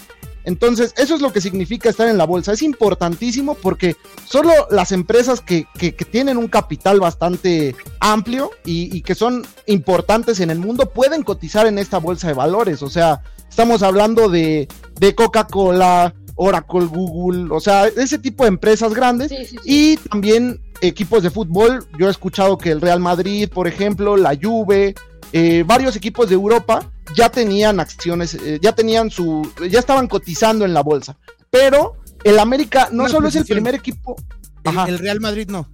Entonces, 0.43 0.93
eso 0.97 1.15
es 1.15 1.21
lo 1.21 1.31
que 1.31 1.41
significa 1.41 1.89
estar 1.89 2.07
en 2.07 2.17
la 2.17 2.25
bolsa. 2.25 2.53
Es 2.53 2.63
importantísimo 2.63 3.53
porque 3.55 3.95
solo 4.25 4.51
las 4.71 4.91
empresas 4.91 5.41
que, 5.41 5.67
tienen 6.11 6.37
un 6.37 6.47
capital 6.47 6.99
bastante 6.99 7.75
amplio 7.99 8.51
y, 8.65 9.01
que 9.01 9.15
son 9.15 9.45
importantes 9.67 10.39
en 10.39 10.49
el 10.49 10.59
mundo 10.59 10.89
pueden 10.89 11.23
cotizar 11.23 11.67
en 11.67 11.77
esta 11.77 11.99
bolsa 11.99 12.27
de 12.27 12.33
valores. 12.33 12.81
O 12.81 12.89
sea, 12.89 13.21
estamos 13.51 13.83
hablando 13.83 14.29
de, 14.29 14.67
Coca-Cola, 15.15 16.15
Oracle, 16.35 16.85
Google, 16.85 17.53
o 17.53 17.59
sea, 17.59 17.87
ese 17.87 18.17
tipo 18.17 18.43
de 18.43 18.49
empresas 18.49 18.93
grandes 18.93 19.31
y 19.65 19.97
también 19.97 20.59
equipos 20.81 21.21
de 21.21 21.29
fútbol. 21.29 21.85
Yo 21.99 22.07
he 22.07 22.11
escuchado 22.11 22.57
que 22.57 22.71
el 22.71 22.81
Real 22.81 22.99
Madrid, 22.99 23.49
por 23.53 23.67
ejemplo, 23.67 24.17
la 24.17 24.35
Juve, 24.41 24.95
eh, 25.33 25.63
varios 25.67 25.95
equipos 25.95 26.29
de 26.29 26.35
Europa 26.35 26.89
ya 27.15 27.29
tenían 27.29 27.79
acciones, 27.79 28.33
eh, 28.35 28.57
ya 28.61 28.71
tenían 28.71 29.11
su, 29.11 29.47
ya 29.69 29.79
estaban 29.79 30.07
cotizando 30.07 30.65
en 30.65 30.73
la 30.73 30.81
bolsa. 30.81 31.17
Pero 31.49 31.97
el 32.23 32.39
América 32.39 32.87
no 32.91 33.03
Una 33.03 33.11
solo 33.11 33.27
es 33.27 33.35
el 33.35 33.45
primer 33.45 33.75
equipo. 33.75 34.15
El, 34.63 34.69
Ajá. 34.69 34.87
el 34.87 34.97
Real 34.97 35.19
Madrid 35.19 35.47
no. 35.49 35.67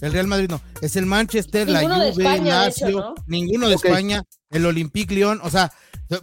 El 0.00 0.12
Real 0.12 0.26
Madrid 0.26 0.48
no. 0.48 0.62
Es 0.80 0.96
el 0.96 1.04
Manchester, 1.04 1.68
la 1.68 1.80
Ninguno 1.80 2.02
de 2.02 2.12
Juve, 2.12 2.24
España, 2.24 2.62
de 2.62 2.68
hecho, 2.68 2.84
Lazio, 2.86 3.00
¿no? 3.00 3.14
ninguno 3.26 3.68
de. 3.68 3.74
España, 3.74 4.22
el 4.50 4.64
Olympique 4.64 5.14
Lyon, 5.14 5.40
o 5.42 5.50
sea, 5.50 5.70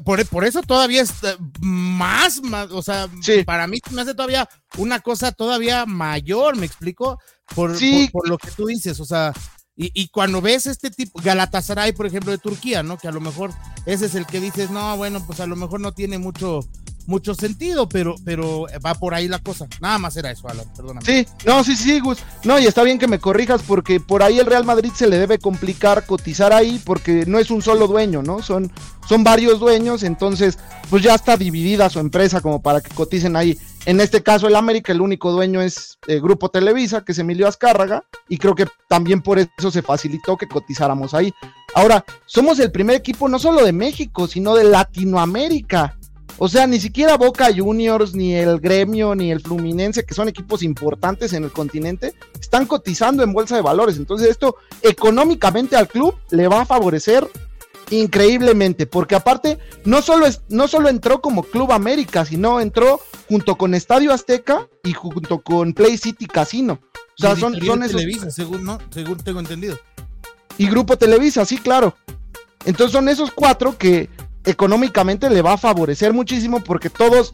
por, 0.04 0.26
por 0.28 0.46
eso 0.46 0.62
todavía 0.62 1.02
es 1.02 1.12
eh, 1.24 1.36
más, 1.62 2.42
más, 2.42 2.72
o 2.72 2.82
sea, 2.82 3.08
Sí. 3.22 3.44
para 3.44 3.68
mí 3.68 3.80
me 3.92 4.02
hace 4.02 4.14
todavía 4.14 4.48
una 4.78 5.00
cosa 5.00 5.32
todavía 5.32 5.86
mayor, 5.86 6.56
¿me 6.58 6.66
explico? 6.66 7.20
Por, 7.56 7.78
Sí. 7.78 8.10
por, 8.12 8.24
por 8.24 8.30
lo 8.30 8.38
que 8.38 8.52
tú 8.52 8.66
dices, 8.68 9.00
o 9.00 9.06
sea, 9.06 9.34
y, 9.76 9.92
y 9.94 10.08
cuando 10.10 10.42
ves 10.42 10.66
este 10.68 10.90
tipo, 10.90 11.22
Galatasaray, 11.22 11.94
por 11.94 12.06
ejemplo, 12.08 12.32
de 12.32 12.38
Turquía, 12.40 12.82
¿no? 12.84 12.98
Que 12.98 13.08
a 13.08 13.12
lo 13.12 13.22
mejor 13.22 13.54
ese 13.86 14.08
es 14.08 14.16
el 14.16 14.26
que 14.26 14.40
dices, 14.40 14.72
no, 14.72 14.98
bueno, 14.98 15.24
pues 15.26 15.40
a 15.40 15.46
lo 15.48 15.56
mejor 15.56 15.80
no 15.80 15.92
tiene 15.94 16.18
mucho, 16.18 16.60
mucho 17.08 17.34
sentido, 17.34 17.90
pero, 17.90 18.16
pero 18.24 18.68
va 18.86 18.94
por 18.94 19.14
ahí 19.14 19.28
la 19.28 19.40
cosa. 19.40 19.68
Nada 19.82 19.98
más 19.98 20.16
era 20.18 20.30
eso, 20.30 20.48
Alan, 20.48 20.68
perdóname. 20.76 21.06
Sí, 21.06 21.26
no, 21.46 21.64
sí, 21.64 21.76
sí, 21.76 22.00
Gus. 22.00 22.20
No, 22.44 22.60
y 22.60 22.66
está 22.66 22.84
bien 22.84 23.00
que 23.00 23.08
me 23.08 23.20
corrijas 23.20 23.64
porque 23.64 24.00
por 24.00 24.22
ahí 24.22 24.38
el 24.40 24.46
Real 24.46 24.66
Madrid 24.66 24.92
se 24.94 25.08
le 25.08 25.18
debe 25.18 25.40
complicar 25.40 26.06
cotizar 26.06 26.54
ahí 26.54 26.80
porque 26.84 27.26
no 27.26 27.40
es 27.40 27.50
un 27.50 27.62
solo 27.62 27.88
dueño, 27.88 28.22
¿no? 28.22 28.44
Son, 28.44 28.72
son 29.08 29.24
varios 29.24 29.60
dueños, 29.60 30.04
entonces 30.04 30.60
pues 30.90 31.02
ya 31.02 31.16
está 31.16 31.38
dividida 31.38 31.90
su 31.90 32.00
empresa 32.00 32.42
como 32.42 32.62
para 32.62 32.82
que 32.82 32.94
coticen 32.94 33.36
ahí. 33.36 33.58
En 33.86 34.02
este 34.02 34.22
caso 34.22 34.48
el 34.48 34.56
América, 34.58 34.92
el 34.92 35.00
único 35.00 35.32
dueño 35.32 35.62
es 35.62 35.98
eh, 36.08 36.20
Grupo 36.20 36.50
Televisa, 36.50 37.06
que 37.06 37.14
es 37.14 37.20
Emilio 37.20 37.48
Azcárraga, 37.48 38.04
y 38.28 38.38
creo 38.38 38.54
que 38.54 38.68
también 38.90 39.22
por 39.22 39.40
eso 39.40 39.72
se 39.72 39.82
facilitó 39.82 40.36
que 40.36 40.48
cotizáramos 40.48 41.14
ahí. 41.14 41.34
Ahora, 41.74 42.04
somos 42.26 42.60
el 42.60 42.72
primer 42.72 42.98
equipo 42.98 43.30
no 43.30 43.40
solo 43.40 43.64
de 43.64 43.72
México, 43.72 44.28
sino 44.28 44.56
de 44.56 44.66
Latinoamérica. 44.66 45.97
O 46.40 46.48
sea, 46.48 46.68
ni 46.68 46.80
siquiera 46.80 47.18
Boca 47.18 47.50
Juniors, 47.56 48.14
ni 48.14 48.36
el 48.36 48.60
Gremio, 48.60 49.16
ni 49.16 49.32
el 49.32 49.42
Fluminense, 49.42 50.06
que 50.06 50.14
son 50.14 50.28
equipos 50.28 50.62
importantes 50.62 51.34
en 51.34 51.44
el 51.44 51.52
continente, 51.52 52.14
están 52.40 52.68
cotizando 52.68 53.24
en 53.24 53.34
bolsa 53.34 53.56
de 53.56 53.64
valores. 53.64 53.98
Entonces 53.98 54.30
esto 54.30 54.56
económicamente 54.84 55.76
al 55.76 55.88
club 55.88 56.16
le 56.30 56.48
va 56.48 56.62
a 56.62 56.66
favorecer 56.66 57.28
increíblemente, 57.90 58.86
porque 58.86 59.16
aparte 59.16 59.58
no 59.86 60.02
solo, 60.02 60.26
es, 60.26 60.42
no 60.50 60.68
solo 60.68 60.90
entró 60.90 61.22
como 61.22 61.44
Club 61.44 61.72
América, 61.72 62.26
sino 62.26 62.60
entró 62.60 63.00
junto 63.30 63.56
con 63.56 63.74
Estadio 63.74 64.14
Azteca 64.14 64.68
y 64.84 64.94
junto 64.94 65.40
con 65.40 65.74
Play 65.74 65.98
City 65.98 66.28
Casino. 66.28 66.80
O 66.94 67.22
sea, 67.22 67.36
son, 67.36 67.60
son 67.60 67.84
esos 67.84 68.02
Televisa, 68.02 68.30
según, 68.30 68.64
¿no? 68.64 68.78
Según 68.92 69.18
tengo 69.18 69.40
entendido. 69.40 69.80
y 70.58 70.70
Grupo 70.70 70.98
Televisa, 70.98 71.46
sí, 71.46 71.58
claro. 71.58 71.96
Entonces 72.66 72.92
son 72.92 73.10
esos 73.10 73.32
cuatro 73.32 73.78
que 73.78 74.10
económicamente 74.48 75.30
le 75.30 75.42
va 75.42 75.54
a 75.54 75.58
favorecer 75.58 76.14
muchísimo 76.14 76.64
porque 76.64 76.90
todos, 76.90 77.34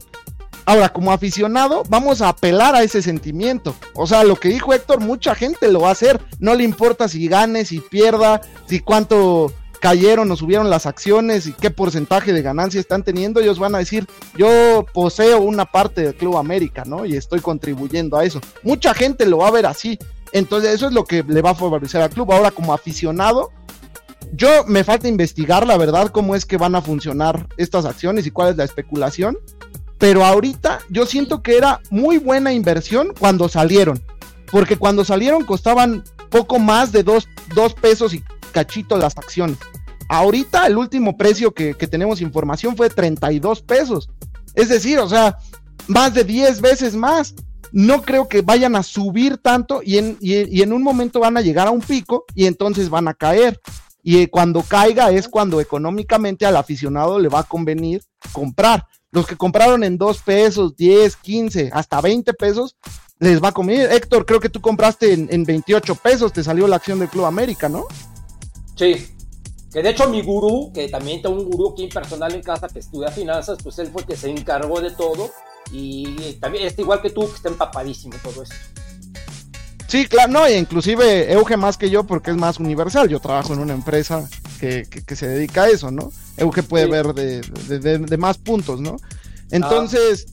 ahora 0.66 0.90
como 0.90 1.12
aficionado, 1.12 1.84
vamos 1.88 2.22
a 2.22 2.30
apelar 2.30 2.76
a 2.76 2.84
ese 2.84 3.02
sentimiento. 3.02 3.76
O 3.94 4.08
sea, 4.08 4.24
lo 4.24 4.36
que 4.36 4.50
dijo 4.50 4.74
Héctor, 4.74 5.00
mucha 5.00 5.36
gente 5.36 5.72
lo 5.72 5.82
va 5.82 5.90
a 5.90 5.94
hacer. 5.94 6.20
No 6.40 6.56
le 6.56 6.64
importa 6.64 7.08
si 7.08 7.28
gane, 7.28 7.66
si 7.66 7.80
pierda, 7.80 8.42
si 8.66 8.80
cuánto 8.80 9.54
cayeron 9.80 10.32
o 10.32 10.36
subieron 10.36 10.70
las 10.70 10.86
acciones 10.86 11.46
y 11.46 11.54
qué 11.54 11.70
porcentaje 11.70 12.34
de 12.34 12.42
ganancia 12.42 12.80
están 12.80 13.04
teniendo. 13.04 13.40
Ellos 13.40 13.60
van 13.60 13.76
a 13.76 13.80
decir, 13.80 14.08
yo 14.38 14.86
poseo 14.94 15.42
una 15.42 15.66
parte 15.66 16.02
del 16.02 16.16
Club 16.16 16.38
América, 16.38 16.84
¿no? 16.86 17.06
Y 17.06 17.16
estoy 17.16 17.42
contribuyendo 17.42 18.18
a 18.18 18.24
eso. 18.24 18.42
Mucha 18.64 18.94
gente 18.94 19.26
lo 19.26 19.40
va 19.40 19.50
a 19.50 19.52
ver 19.52 19.66
así. 19.66 20.00
Entonces 20.32 20.74
eso 20.74 20.88
es 20.88 20.94
lo 20.94 21.04
que 21.06 21.22
le 21.22 21.42
va 21.42 21.52
a 21.52 21.56
favorecer 21.56 22.02
al 22.02 22.10
club. 22.10 22.32
Ahora 22.32 22.50
como 22.50 22.74
aficionado, 22.74 23.52
yo 24.36 24.66
me 24.66 24.84
falta 24.84 25.08
investigar 25.08 25.68
la 25.68 25.78
verdad 25.78 26.10
cómo 26.10 26.36
es 26.36 26.46
que 26.46 26.58
van 26.58 26.74
a 26.74 26.82
funcionar 26.82 27.48
estas 27.58 27.86
acciones 27.86 28.26
y 28.26 28.32
cuál 28.32 28.50
es 28.50 28.58
la 28.58 28.64
especulación. 28.64 29.38
Pero 30.00 30.26
ahorita 30.26 30.80
yo 30.90 31.06
siento 31.06 31.44
que 31.44 31.56
era 31.56 31.80
muy 31.92 32.18
buena 32.18 32.52
inversión 32.52 33.14
cuando 33.18 33.48
salieron. 33.48 34.04
Porque 34.52 34.78
cuando 34.78 35.06
salieron 35.06 35.46
costaban 35.46 36.04
poco 36.30 36.58
más 36.58 36.92
de 36.92 37.04
dos, 37.04 37.28
dos 37.54 37.76
pesos 37.76 38.14
y 38.16 38.24
cachito 38.52 38.98
las 38.98 39.18
acciones. 39.18 39.58
Ahorita 40.10 40.66
el 40.66 40.78
último 40.78 41.16
precio 41.16 41.54
que, 41.54 41.76
tenemos 41.76 42.20
información 42.20 42.76
fue 42.76 42.90
32 42.90 43.62
pesos. 43.62 44.10
Es 44.56 44.70
decir, 44.70 44.98
o 44.98 45.08
sea, 45.08 45.38
más 45.88 46.14
de 46.16 46.24
10 46.24 46.60
veces 46.62 46.96
más. 46.96 47.36
No 47.72 48.02
creo 48.02 48.28
que 48.28 48.42
vayan 48.42 48.76
a 48.76 48.84
subir 48.84 49.38
tanto 49.38 49.82
y 49.84 49.98
en, 49.98 50.18
y 50.20 50.62
en 50.62 50.74
un 50.74 50.84
momento 50.84 51.20
van 51.20 51.38
a 51.38 51.42
llegar 51.42 51.68
a 51.68 51.72
un 51.72 51.82
pico 51.82 52.26
y 52.36 52.46
entonces 52.46 52.90
van 52.90 53.08
a 53.08 53.14
caer. 53.14 53.60
Y 54.04 54.20
eh, 54.20 54.30
cuando 54.30 54.62
caiga 54.62 55.12
es 55.12 55.30
cuando 55.30 55.62
económicamente 55.62 56.46
al 56.46 56.58
aficionado 56.58 57.18
le 57.20 57.30
va 57.30 57.40
a 57.40 57.44
convenir 57.44 58.04
comprar. 58.34 58.86
Los 59.12 59.26
que 59.26 59.38
compraron 59.38 59.84
en 59.84 59.98
2 59.98 60.22
pesos, 60.24 60.76
10, 60.76 61.16
15, 61.16 61.70
hasta 61.74 62.02
20 62.02 62.34
pesos, 62.34 62.76
les 63.20 63.42
va 63.42 63.50
a 63.50 63.52
convenir. 63.54 63.88
Héctor, 63.92 64.26
creo 64.26 64.40
que 64.40 64.50
tú 64.50 64.60
compraste 64.60 65.14
en, 65.14 65.28
en 65.32 65.46
28 65.46 65.96
pesos, 65.96 66.34
te 66.34 66.44
salió 66.44 66.68
la 66.68 66.76
acción 66.76 67.00
del 67.00 67.10
Club 67.10 67.26
América, 67.26 67.70
¿no? 67.70 67.86
Sí. 68.76 69.08
Que 69.72 69.82
de 69.82 69.90
hecho 69.90 70.08
mi 70.08 70.22
gurú, 70.22 70.72
que 70.74 70.88
también 70.90 71.22
tengo 71.22 71.36
un 71.36 71.50
gurú 71.50 71.72
aquí 71.72 71.88
personal 71.88 72.34
en 72.34 72.44
casa 72.44 72.68
que 72.68 72.80
estudia 72.80 73.10
finanzas, 73.10 73.58
pues 73.64 73.80
él 73.80 73.88
fue 73.88 74.02
el 74.02 74.08
que 74.08 74.16
se 74.16 74.30
encargó 74.30 74.82
de 74.82 74.92
todo. 74.92 75.32
Y 75.72 76.34
también 76.34 76.68
es 76.68 76.78
igual 76.78 77.02
que 77.02 77.10
tú, 77.10 77.22
que 77.28 77.36
está 77.36 77.50
empapadísimo 77.50 78.14
todo 78.22 78.44
esto. 78.44 78.56
Sí, 79.94 80.08
claro, 80.08 80.32
no, 80.32 80.46
e 80.48 80.58
inclusive 80.58 81.32
Euge 81.32 81.56
más 81.56 81.78
que 81.78 81.88
yo 81.92 82.04
porque 82.04 82.32
es 82.32 82.38
más 82.38 82.58
universal. 82.60 83.08
Yo 83.10 83.20
trabajo 83.20 83.54
en 83.54 83.60
una 83.60 83.74
empresa 83.74 84.28
que, 84.60 84.88
que, 84.90 85.04
que 85.04 85.16
se 85.16 85.28
dedica 85.28 85.64
a 85.66 85.70
eso, 85.70 85.92
¿no? 85.92 86.12
Euge 86.36 86.64
puede 86.64 86.86
Sí. 86.86 86.92
ver 86.92 87.14
de, 87.14 87.42
de- 87.42 87.78
de- 87.80 88.00
de 88.00 88.18
más 88.18 88.40
puntos, 88.40 88.82
¿no? 88.82 88.96
Entonces, 89.52 90.26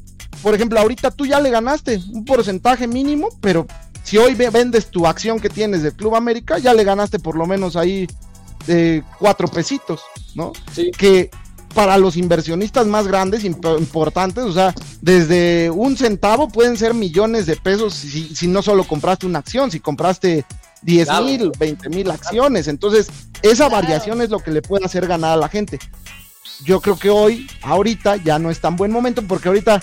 por 0.42 0.54
ejemplo, 0.54 0.80
ahorita 0.80 1.10
tú 1.10 1.26
ya 1.26 1.40
le 1.40 1.50
ganaste 1.50 2.00
un 2.10 2.24
porcentaje 2.24 2.86
mínimo, 2.86 3.28
pero 3.42 3.66
si 4.02 4.16
hoy 4.16 4.34
ve- 4.34 4.48
vendes 4.48 4.86
tu 4.90 5.06
acción 5.06 5.38
que 5.38 5.50
tienes 5.50 5.82
del 5.82 5.92
Club 5.92 6.14
América, 6.16 6.56
ya 6.58 6.72
le 6.72 6.82
ganaste 6.82 7.18
por 7.18 7.36
lo 7.36 7.46
menos 7.46 7.76
ahí 7.76 8.06
eh, 8.66 9.02
cuatro 9.18 9.46
pesitos, 9.46 10.00
¿no? 10.34 10.52
Sí. 10.72 10.90
que 10.96 11.28
para 11.74 11.96
los 11.98 12.16
inversionistas 12.16 12.86
más 12.86 13.06
grandes, 13.06 13.44
imp- 13.44 13.78
importantes, 13.78 14.44
o 14.44 14.52
sea, 14.52 14.74
desde 15.00 15.70
un 15.70 15.96
centavo 15.96 16.48
pueden 16.48 16.76
ser 16.76 16.94
millones 16.94 17.46
de 17.46 17.56
pesos 17.56 17.94
si, 17.94 18.34
si 18.34 18.46
no 18.48 18.60
solo 18.62 18.84
compraste 18.84 19.26
una 19.26 19.38
acción, 19.38 19.70
si 19.70 19.80
compraste 19.80 20.44
10 20.82 21.06
Claro. 21.08 21.24
mil, 21.24 21.52
20 21.58 21.88
mil 21.90 22.10
acciones. 22.10 22.66
Entonces, 22.68 23.08
esa 23.42 23.68
Claro. 23.68 23.82
variación 23.82 24.20
es 24.22 24.30
lo 24.30 24.40
que 24.40 24.50
le 24.50 24.62
puede 24.62 24.84
hacer 24.84 25.06
ganar 25.06 25.32
a 25.32 25.36
la 25.36 25.48
gente. 25.48 25.78
Yo 26.64 26.80
creo 26.80 26.98
que 26.98 27.08
hoy, 27.10 27.46
ahorita, 27.62 28.16
ya 28.16 28.38
no 28.38 28.50
es 28.50 28.60
tan 28.60 28.76
buen 28.76 28.90
momento 28.90 29.22
porque 29.22 29.48
ahorita 29.48 29.80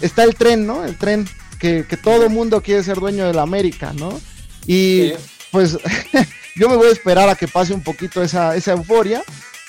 está 0.00 0.24
el 0.24 0.34
tren, 0.36 0.66
¿no? 0.66 0.84
El 0.84 0.96
tren 0.96 1.28
que, 1.58 1.84
que 1.88 1.96
todo 1.96 2.28
mundo 2.30 2.60
quiere 2.62 2.82
ser 2.82 2.98
dueño 3.00 3.26
de 3.26 3.34
la 3.34 3.42
América, 3.42 3.92
¿no? 3.94 4.20
Y 4.66 5.10
Sí. 5.10 5.12
pues 5.50 5.78
yo 6.56 6.68
me 6.68 6.76
voy 6.76 6.88
a 6.88 6.92
esperar 6.92 7.28
a 7.28 7.34
que 7.34 7.48
pase 7.48 7.74
un 7.74 7.82
poquito 7.82 8.22
esa, 8.22 8.54
esa 8.56 8.72
euforia 8.72 9.22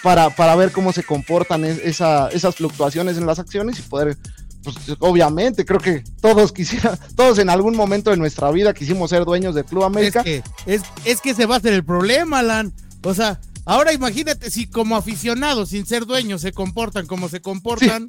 para, 0.06 0.30
para 0.30 0.56
ver 0.56 0.72
cómo 0.72 0.94
se 0.94 1.02
comportan 1.04 1.66
es- 1.66 1.80
esa- 1.80 2.30
esas 2.30 2.54
fluctuaciones 2.56 3.18
en 3.18 3.26
las 3.26 3.40
acciones 3.40 3.80
y 3.80 3.82
poder, 3.82 4.16
pues 4.64 4.76
obviamente, 5.00 5.66
creo 5.66 5.80
que 5.80 6.04
todos 6.22 6.52
quisiera, 6.52 6.96
todos 7.16 7.40
en 7.40 7.50
algún 7.50 7.76
momento 7.76 8.12
de 8.12 8.18
nuestra 8.18 8.52
vida 8.52 8.72
quisimos 8.76 9.10
ser 9.10 9.26
dueños 9.26 9.56
del 9.56 9.66
Club 9.66 9.84
América. 9.84 10.20
Es 10.20 10.24
que, 10.26 10.44
es, 10.68 10.82
es 11.06 11.22
que 11.22 11.32
ese 11.32 11.48
va 11.48 11.56
a 11.56 11.60
ser 11.60 11.74
el 11.74 11.84
problema, 11.84 12.38
Alan. 12.40 12.72
O 13.04 13.16
sea, 13.16 13.40
ahora 13.66 13.94
imagínate 13.94 14.52
si 14.52 14.70
como 14.70 14.96
aficionados, 14.96 15.70
sin 15.70 15.88
ser 15.88 16.06
dueños, 16.06 16.42
se 16.42 16.52
comportan 16.52 17.08
como 17.08 17.28
se 17.28 17.42
comportan, 17.42 18.06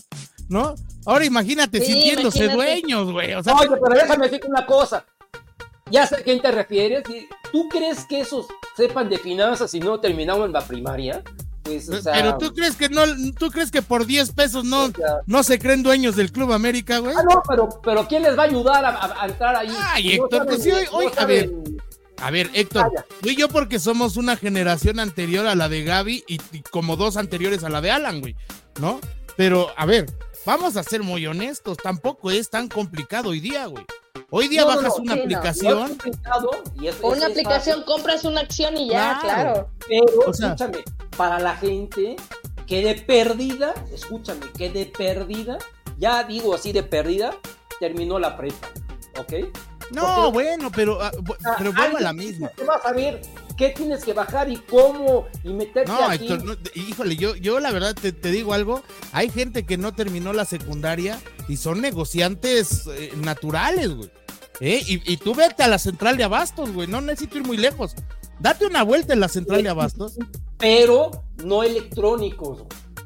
¿no? 0.50 0.75
Ahora 1.07 1.25
imagínate 1.25 1.81
Sí, 1.81 1.93
sintiéndose 1.95 2.45
imagínate. 2.45 2.57
dueños, 2.57 3.11
güey. 3.11 3.33
O 3.33 3.43
sea, 3.43 3.55
Oye, 3.55 3.69
pero 3.83 3.95
déjame 3.95 4.26
decirte 4.26 4.49
una 4.49 4.67
cosa. 4.67 5.07
Ya 5.91 6.07
sé 6.07 6.17
a 6.17 6.23
quién 6.23 6.43
te 6.43 6.50
refieres. 6.50 7.05
y 7.09 7.26
¿Tú 7.53 7.71
crees 7.71 8.05
que 8.05 8.21
esos 8.21 8.45
sepan 8.76 9.09
de 9.09 9.17
finanzas 9.19 9.73
y 9.73 9.81
no 9.81 9.99
terminaron 9.99 10.45
en 10.45 10.53
la 10.53 10.61
primaria? 10.67 11.23
Pues, 11.67 11.89
o 11.89 12.01
sea, 12.01 12.13
pero 12.15 12.39
tú 12.39 12.55
crees 12.55 12.77
que 12.77 12.89
no, 12.89 13.03
tú 13.39 13.51
crees 13.51 13.71
que 13.71 13.83
por 13.83 14.07
10 14.07 14.33
pesos 14.33 14.65
no, 14.65 14.85
o 14.85 14.91
sea, 14.93 15.17
no 15.27 15.43
se 15.43 15.59
creen 15.59 15.83
dueños 15.83 16.17
del 16.17 16.33
Club 16.33 16.53
América, 16.53 16.99
güey. 16.99 17.15
Ah, 17.17 17.23
no, 17.29 17.43
pero, 17.49 17.69
pero 17.83 18.07
¿quién 18.09 18.23
les 18.23 18.37
va 18.39 18.43
a 18.43 18.47
ayudar 18.47 18.85
a, 18.85 18.89
a- 18.91 19.23
a 19.23 19.27
entrar 19.27 19.57
ahí? 19.57 19.69
Ay, 19.79 20.13
Héctor, 20.15 20.47
pues 20.47 20.63
sí, 20.63 20.71
hoy- 20.71 20.87
hoy, 20.93 21.07
a 21.17 21.25
ver, 21.27 21.51
A 22.19 22.31
ver, 22.31 22.49
Héctor, 22.55 22.89
Vaya. 22.91 23.05
tú 23.21 23.29
y 23.29 23.37
yo 23.37 23.49
porque 23.49 23.79
somos 23.79 24.17
una 24.17 24.37
generación 24.37 25.01
anterior 25.01 25.47
a 25.47 25.55
la 25.55 25.69
de 25.69 25.83
Gaby 25.85 26.25
y, 26.27 26.41
y 26.53 26.63
como 26.71 26.97
dos 26.97 27.17
anteriores 27.19 27.63
a 27.63 27.69
la 27.69 27.81
de 27.83 27.91
Alan, 27.91 28.21
güey, 28.23 28.35
¿no? 28.81 29.01
Pero, 29.37 29.69
a 29.77 29.85
ver, 29.85 30.07
vamos 30.47 30.79
a 30.79 30.83
ser 30.83 31.03
muy 31.03 31.27
honestos, 31.27 31.77
tampoco 31.77 32.31
es 32.31 32.49
tan 32.49 32.69
complicado 32.69 33.29
hoy 33.31 33.41
día, 33.41 33.67
güey. 33.67 33.85
Hoy 34.30 34.49
día 34.49 34.62
No, 34.62 34.66
bajas 34.68 34.83
no, 34.85 34.95
una 34.97 34.97
sí, 34.97 35.04
no. 35.04 35.04
No 35.06 35.14
es 35.14 35.21
aplicación, 35.23 35.99
y 36.80 36.88
una 37.04 37.26
aplicación 37.26 37.78
fácil, 37.78 37.85
compras 37.85 38.25
una 38.25 38.40
acción 38.40 38.76
y 38.76 38.88
ya, 38.88 39.18
Claro. 39.21 39.52
claro. 39.52 39.71
pero, 39.88 40.04
o 40.26 40.33
sea- 40.35 40.49
escúchame, 40.49 40.78
para 41.16 41.38
la 41.38 41.56
gente 41.56 42.16
que 42.66 42.83
de 42.85 42.95
perdida, 42.97 43.73
escúchame, 43.92 44.40
que 44.59 44.71
de 44.71 44.87
perdida, 44.87 45.59
ya 45.99 46.25
digo 46.25 46.54
así 46.54 46.73
de 46.73 46.83
perdida, 46.83 47.35
terminó 47.78 48.18
la 48.18 48.37
prepa, 48.37 48.68
¿ok? 49.18 49.33
no, 49.92 50.02
porque- 50.16 50.30
bueno, 50.33 50.71
pero, 50.75 51.00
ah, 51.00 51.12
Ah, 51.45 51.54
pero 51.59 51.73
vuelvo 51.73 51.99
a 51.99 52.00
la 52.00 52.12
misma. 52.12 52.49
que 52.49 52.64
va 52.64 52.75
a 52.75 52.83
saber 52.83 53.21
qué 53.57 53.71
tienes 53.71 54.05
que 54.05 54.13
bajar 54.13 54.51
y 54.51 54.57
cómo 54.57 55.27
y 55.43 55.49
meterte 55.51 55.91
No, 55.91 56.05
aquí. 56.05 56.25
Héctor, 56.33 56.45
no, 56.45 56.57
híjole, 56.75 57.17
yo, 57.17 57.35
yo 57.37 57.61
la 57.61 57.73
verdad 57.73 57.95
te, 57.95 58.13
te 58.13 58.31
digo 58.31 58.53
algo, 58.55 58.83
hay 59.13 59.31
gente 59.31 59.65
que 59.65 59.77
no 59.77 59.95
terminó 59.95 60.33
la 60.33 60.45
secundaria 60.45 61.21
y 61.49 61.57
son 61.57 61.81
negociantes 61.81 62.87
eh, 62.89 63.13
naturales, 63.17 63.95
güey. 63.95 64.11
¿Eh? 64.61 64.83
Y, 64.87 65.13
y 65.13 65.17
tú 65.19 65.35
vete 65.35 65.63
a 65.63 65.69
la 65.69 65.79
central 65.79 66.17
de 66.17 66.25
abastos, 66.25 66.73
güey, 66.73 66.89
no 66.89 67.01
necesito 67.01 67.39
ir 67.39 67.45
muy 67.45 67.57
lejos. 67.57 67.95
Date 68.39 68.67
una 68.67 68.83
vuelta 68.83 69.13
en 69.13 69.21
la 69.21 69.29
central 69.29 69.63
de 69.63 69.69
abastos. 69.69 70.15
Pero 70.59 71.11
no 71.45 71.63
electrónicos. 71.63 72.65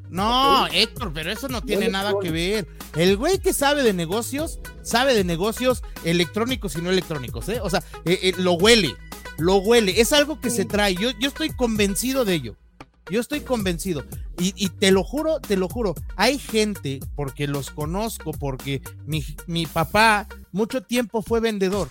No, 0.09 0.66
Héctor, 0.66 1.12
pero 1.12 1.30
eso 1.30 1.49
no 1.49 1.62
tiene 1.62 1.87
No 1.87 1.92
nada 1.92 2.14
que 2.21 2.30
ver. 2.33 2.66
El 2.97 3.16
güey 3.16 3.38
que 3.38 3.52
sabe 3.52 3.85
de 3.85 3.92
negocios, 3.92 4.59
sabe 4.83 5.14
de 5.14 5.23
negocios 5.23 5.83
electrónicos 6.04 6.75
y 6.75 6.83
no 6.83 6.90
electrónicos, 6.90 7.49
¿eh? 7.49 7.61
O 7.62 7.71
sea, 7.71 7.83
eh, 8.04 8.19
eh, 8.23 8.33
lo 8.37 8.54
huele, 8.54 8.97
lo 9.40 9.56
huele. 9.56 10.00
Es 10.00 10.12
algo 10.12 10.40
que 10.40 10.50
se 10.50 10.64
trae. 10.64 10.94
Yo, 10.94 11.11
yo 11.18 11.28
estoy 11.28 11.50
convencido 11.50 12.25
de 12.25 12.35
ello. 12.35 12.56
Yo 13.11 13.20
estoy 13.20 13.40
convencido. 13.40 14.04
Y, 14.38 14.54
y 14.56 14.68
te 14.68 14.92
lo 14.92 15.02
juro, 15.02 15.40
te 15.40 15.56
lo 15.56 15.68
juro. 15.68 15.94
Hay 16.16 16.38
gente, 16.38 17.00
porque 17.16 17.49
los 17.49 17.70
conozco, 17.70 18.32
porque 18.32 18.82
mi, 19.06 19.25
mi 19.47 19.66
papá 19.66 20.28
mucho 20.52 20.82
tiempo 20.82 21.23
fue 21.23 21.40
vendedor. 21.40 21.90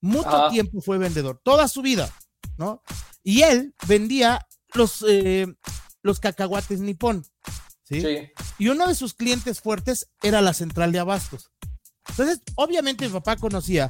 Mucho 0.00 0.28
Ajá. 0.28 0.50
tiempo 0.50 0.80
fue 0.80 0.98
vendedor. 0.98 1.40
Toda 1.44 1.68
su 1.68 1.82
vida, 1.82 2.12
¿no? 2.56 2.82
Y 3.22 3.42
él 3.42 3.74
vendía 3.86 4.46
los, 4.74 5.04
eh, 5.08 5.46
los 6.02 6.18
cacahuates 6.20 6.80
nipón. 6.80 7.24
¿sí? 7.84 8.00
Sí. 8.00 8.30
Y 8.58 8.68
uno 8.68 8.86
de 8.88 8.94
sus 8.94 9.14
clientes 9.14 9.60
fuertes 9.60 10.08
era 10.22 10.40
la 10.40 10.54
central 10.54 10.92
de 10.92 10.98
abastos. 10.98 11.50
Entonces, 12.08 12.40
obviamente 12.54 13.06
mi 13.06 13.12
papá 13.12 13.36
conocía 13.36 13.88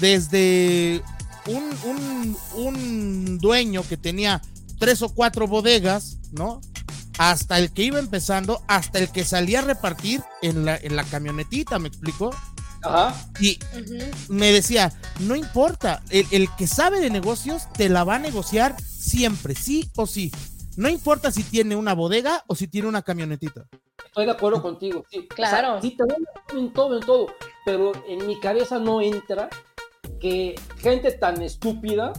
desde 0.00 1.02
un, 1.46 1.70
un- 1.84 2.36
un 2.54 3.38
dueño 3.38 3.82
que 3.88 3.96
tenía 3.96 4.40
tres 4.78 5.02
o 5.02 5.08
cuatro 5.14 5.46
bodegas, 5.46 6.18
¿no? 6.32 6.60
Hasta 7.18 7.58
el 7.58 7.72
que 7.72 7.82
iba 7.82 7.98
empezando, 7.98 8.62
hasta 8.66 8.98
el 8.98 9.10
que 9.10 9.24
salía 9.24 9.58
a 9.58 9.62
repartir 9.62 10.22
en 10.42 10.64
la, 10.64 10.76
en 10.76 10.96
la 10.96 11.04
camionetita, 11.04 11.78
¿me 11.78 11.88
explico? 11.88 12.34
Ajá. 12.82 13.14
Y 13.40 13.58
me 14.28 14.52
decía, 14.52 14.90
no 15.20 15.36
importa, 15.36 16.02
el, 16.08 16.26
el 16.30 16.48
que 16.56 16.66
sabe 16.66 17.00
de 17.00 17.10
negocios 17.10 17.70
te 17.74 17.90
la 17.90 18.04
va 18.04 18.14
a 18.14 18.18
negociar 18.20 18.74
siempre, 18.80 19.54
sí 19.54 19.90
o 19.96 20.06
sí. 20.06 20.32
No 20.76 20.88
importa 20.88 21.30
si 21.30 21.42
tiene 21.42 21.76
una 21.76 21.92
bodega 21.94 22.42
o 22.46 22.54
si 22.54 22.68
tiene 22.68 22.88
una 22.88 23.02
camionetita. 23.02 23.66
Estoy 24.06 24.24
de 24.24 24.30
acuerdo 24.32 24.62
contigo. 24.62 25.04
Sí. 25.10 25.28
Claro. 25.28 25.76
O 25.76 25.80
sea, 25.82 25.90
sí, 25.90 25.96
te 25.96 26.56
en 26.56 26.72
todo, 26.72 26.96
en 26.98 27.04
todo. 27.04 27.26
Pero 27.66 27.92
en 28.08 28.26
mi 28.26 28.40
cabeza 28.40 28.78
no 28.78 29.02
entra 29.02 29.50
que 30.20 30.54
gente 30.78 31.10
tan 31.12 31.40
estúpida 31.42 32.12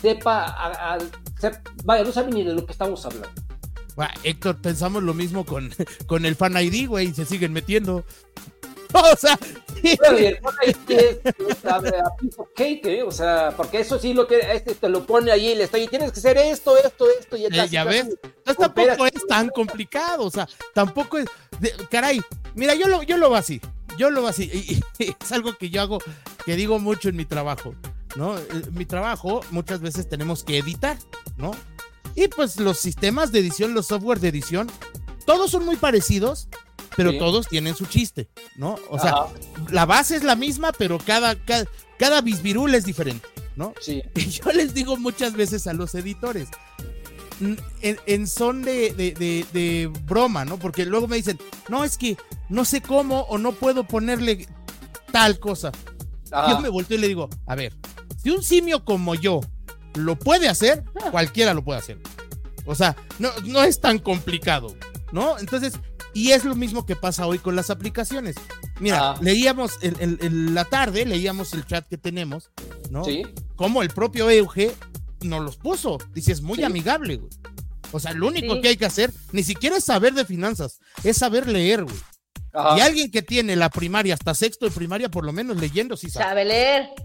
sepa, 0.00 0.44
a- 0.44 0.94
a- 0.94 0.98
sep- 1.40 1.60
vaya, 1.84 2.04
no 2.04 2.12
sabe 2.12 2.32
ni 2.32 2.42
de 2.42 2.54
lo 2.54 2.66
que 2.66 2.72
estamos 2.72 3.04
hablando. 3.06 3.28
Bah, 3.96 4.10
Héctor, 4.24 4.60
pensamos 4.60 5.02
lo 5.02 5.14
mismo 5.14 5.44
con, 5.44 5.70
con 6.06 6.24
el 6.24 6.34
Fan 6.34 6.56
ID, 6.56 6.88
güey, 6.88 7.08
y 7.08 7.14
se 7.14 7.24
siguen 7.24 7.52
metiendo. 7.52 8.04
O 8.94 9.16
sea, 9.16 9.38
y 9.82 9.88
el 10.26 10.36
Fan 10.38 10.54
ID 10.66 10.90
es, 10.90 11.18
es 11.48 11.64
a, 11.64 11.76
a 11.76 12.16
piece 12.18 12.36
of 12.38 12.48
cake, 12.54 12.84
¿eh? 12.84 13.02
O 13.02 13.10
sea, 13.10 13.54
porque 13.56 13.80
eso 13.80 13.98
sí 13.98 14.12
lo 14.12 14.26
que 14.26 14.38
este 14.52 14.74
te 14.74 14.86
lo 14.90 15.06
pone 15.06 15.32
ahí 15.32 15.48
y 15.48 15.54
le 15.54 15.64
estoy, 15.64 15.86
tienes 15.88 16.12
que 16.12 16.18
hacer 16.18 16.36
esto, 16.36 16.76
esto, 16.76 17.06
esto, 17.18 17.36
y 17.38 17.46
Eh, 17.46 17.48
ya 17.50 17.84
casi 17.84 17.88
ves, 17.88 18.18
Entonces 18.22 18.56
tampoco 18.58 19.06
es 19.06 19.26
tan 19.26 19.48
complicado, 19.48 20.24
o 20.24 20.30
sea, 20.30 20.46
tampoco 20.74 21.16
es, 21.16 21.24
de- 21.58 21.72
caray, 21.90 22.20
mira, 22.54 22.74
yo 22.74 22.86
lo, 22.86 23.02
yo 23.02 23.16
lo 23.16 23.30
veo 23.30 23.38
así, 23.38 23.62
yo 23.98 24.10
lo 24.10 24.26
así, 24.26 24.50
y, 24.52 24.82
y 25.04 25.14
es 25.20 25.32
algo 25.32 25.56
que 25.56 25.70
yo 25.70 25.80
hago, 25.82 25.98
que 26.44 26.56
digo 26.56 26.78
mucho 26.78 27.08
en 27.08 27.16
mi 27.16 27.24
trabajo, 27.24 27.74
¿no? 28.16 28.38
Eh, 28.38 28.44
Mi 28.72 28.84
trabajo 28.86 29.40
muchas 29.50 29.80
veces 29.80 30.08
tenemos 30.08 30.44
que 30.44 30.58
editar, 30.58 30.98
¿no? 31.36 31.52
Y 32.14 32.28
pues 32.28 32.58
los 32.60 32.78
sistemas 32.78 33.32
de 33.32 33.38
edición, 33.40 33.74
los 33.74 33.86
software 33.86 34.20
de 34.20 34.28
edición, 34.28 34.70
todos 35.26 35.50
son 35.50 35.64
muy 35.64 35.76
parecidos, 35.76 36.48
pero 36.96 37.10
Sí. 37.12 37.18
todos 37.18 37.48
tienen 37.48 37.74
su 37.74 37.86
chiste, 37.86 38.28
¿no? 38.56 38.76
O 38.90 38.98
sea, 38.98 39.12
Ajá, 39.12 39.26
la 39.70 39.86
base 39.86 40.16
es 40.16 40.22
la 40.24 40.36
misma, 40.36 40.72
pero 40.72 40.98
cada, 40.98 41.36
cada, 41.44 41.64
cada 41.98 42.20
bisbirul 42.20 42.74
es 42.74 42.84
diferente, 42.84 43.26
¿no? 43.56 43.72
sí. 43.80 44.02
Y 44.14 44.26
yo 44.28 44.52
les 44.52 44.74
digo 44.74 44.96
muchas 44.98 45.32
veces 45.32 45.66
a 45.66 45.72
los 45.72 45.94
editores, 45.94 46.48
en, 47.80 47.98
en 48.06 48.26
son 48.26 48.62
de, 48.62 48.92
de- 48.94 49.12
de- 49.12 49.46
de 49.52 49.90
broma, 50.06 50.44
¿no? 50.44 50.58
Porque 50.58 50.84
luego 50.86 51.08
me 51.08 51.16
dicen, 51.16 51.38
no, 51.68 51.84
es 51.84 51.96
que 51.98 52.16
no 52.48 52.64
sé 52.64 52.80
cómo 52.80 53.20
o 53.22 53.38
no 53.38 53.52
puedo 53.52 53.84
ponerle 53.84 54.46
tal 55.10 55.38
cosa. 55.38 55.72
Ajá. 56.30 56.50
Yo 56.52 56.60
me 56.60 56.68
volteo 56.68 56.96
y 56.96 57.00
le 57.00 57.08
digo, 57.08 57.28
a 57.46 57.54
ver, 57.54 57.74
si 58.22 58.30
un 58.30 58.42
simio 58.42 58.84
como 58.84 59.14
yo 59.14 59.40
lo 59.94 60.18
puede 60.18 60.48
hacer, 60.48 60.84
cualquiera 61.10 61.52
lo 61.54 61.62
puede 61.64 61.78
hacer. 61.80 61.98
O 62.64 62.74
sea, 62.74 62.96
no, 63.18 63.30
no 63.44 63.62
es 63.64 63.80
tan 63.80 63.98
complicado, 63.98 64.74
¿no? 65.12 65.38
Entonces, 65.38 65.74
y 66.14 66.30
es 66.30 66.44
lo 66.44 66.54
mismo 66.54 66.86
que 66.86 66.94
pasa 66.96 67.26
hoy 67.26 67.38
con 67.38 67.56
las 67.56 67.70
aplicaciones. 67.70 68.36
Mira, 68.80 69.10
Ah. 69.12 69.18
leíamos 69.20 69.72
en, 69.82 69.96
en- 70.00 70.18
en 70.22 70.54
la 70.54 70.64
tarde, 70.64 71.04
leíamos 71.04 71.52
el 71.54 71.66
chat 71.66 71.86
que 71.88 71.98
tenemos, 71.98 72.50
¿no? 72.90 73.04
Sí. 73.04 73.22
Como 73.56 73.82
el 73.82 73.90
propio 73.90 74.30
Euge 74.30 74.72
nos 75.24 75.42
los 75.42 75.56
puso. 75.56 75.98
Dice, 76.12 76.32
es 76.32 76.42
muy 76.42 76.58
Sí. 76.58 76.64
amigable, 76.64 77.16
güey. 77.16 77.30
O 77.92 78.00
sea, 78.00 78.12
lo 78.12 78.28
único 78.28 78.54
Sí. 78.54 78.60
que 78.62 78.68
hay 78.68 78.76
que 78.76 78.86
hacer, 78.86 79.12
ni 79.32 79.42
siquiera 79.42 79.76
es 79.76 79.84
saber 79.84 80.14
de 80.14 80.24
finanzas, 80.24 80.78
es 81.04 81.16
saber 81.18 81.46
leer, 81.48 81.84
güey. 81.84 81.96
Ajá. 82.54 82.76
Y 82.78 82.80
alguien 82.80 83.10
que 83.10 83.22
tiene 83.22 83.56
la 83.56 83.70
primaria 83.70 84.14
hasta 84.14 84.34
sexto 84.34 84.66
de 84.66 84.70
primaria, 84.72 85.10
por 85.10 85.24
lo 85.24 85.32
menos 85.32 85.56
leyendo, 85.58 85.96
sí 85.96 86.10
sabe. 86.10 86.24
Sabe 86.26 86.44
leer. 86.44 86.88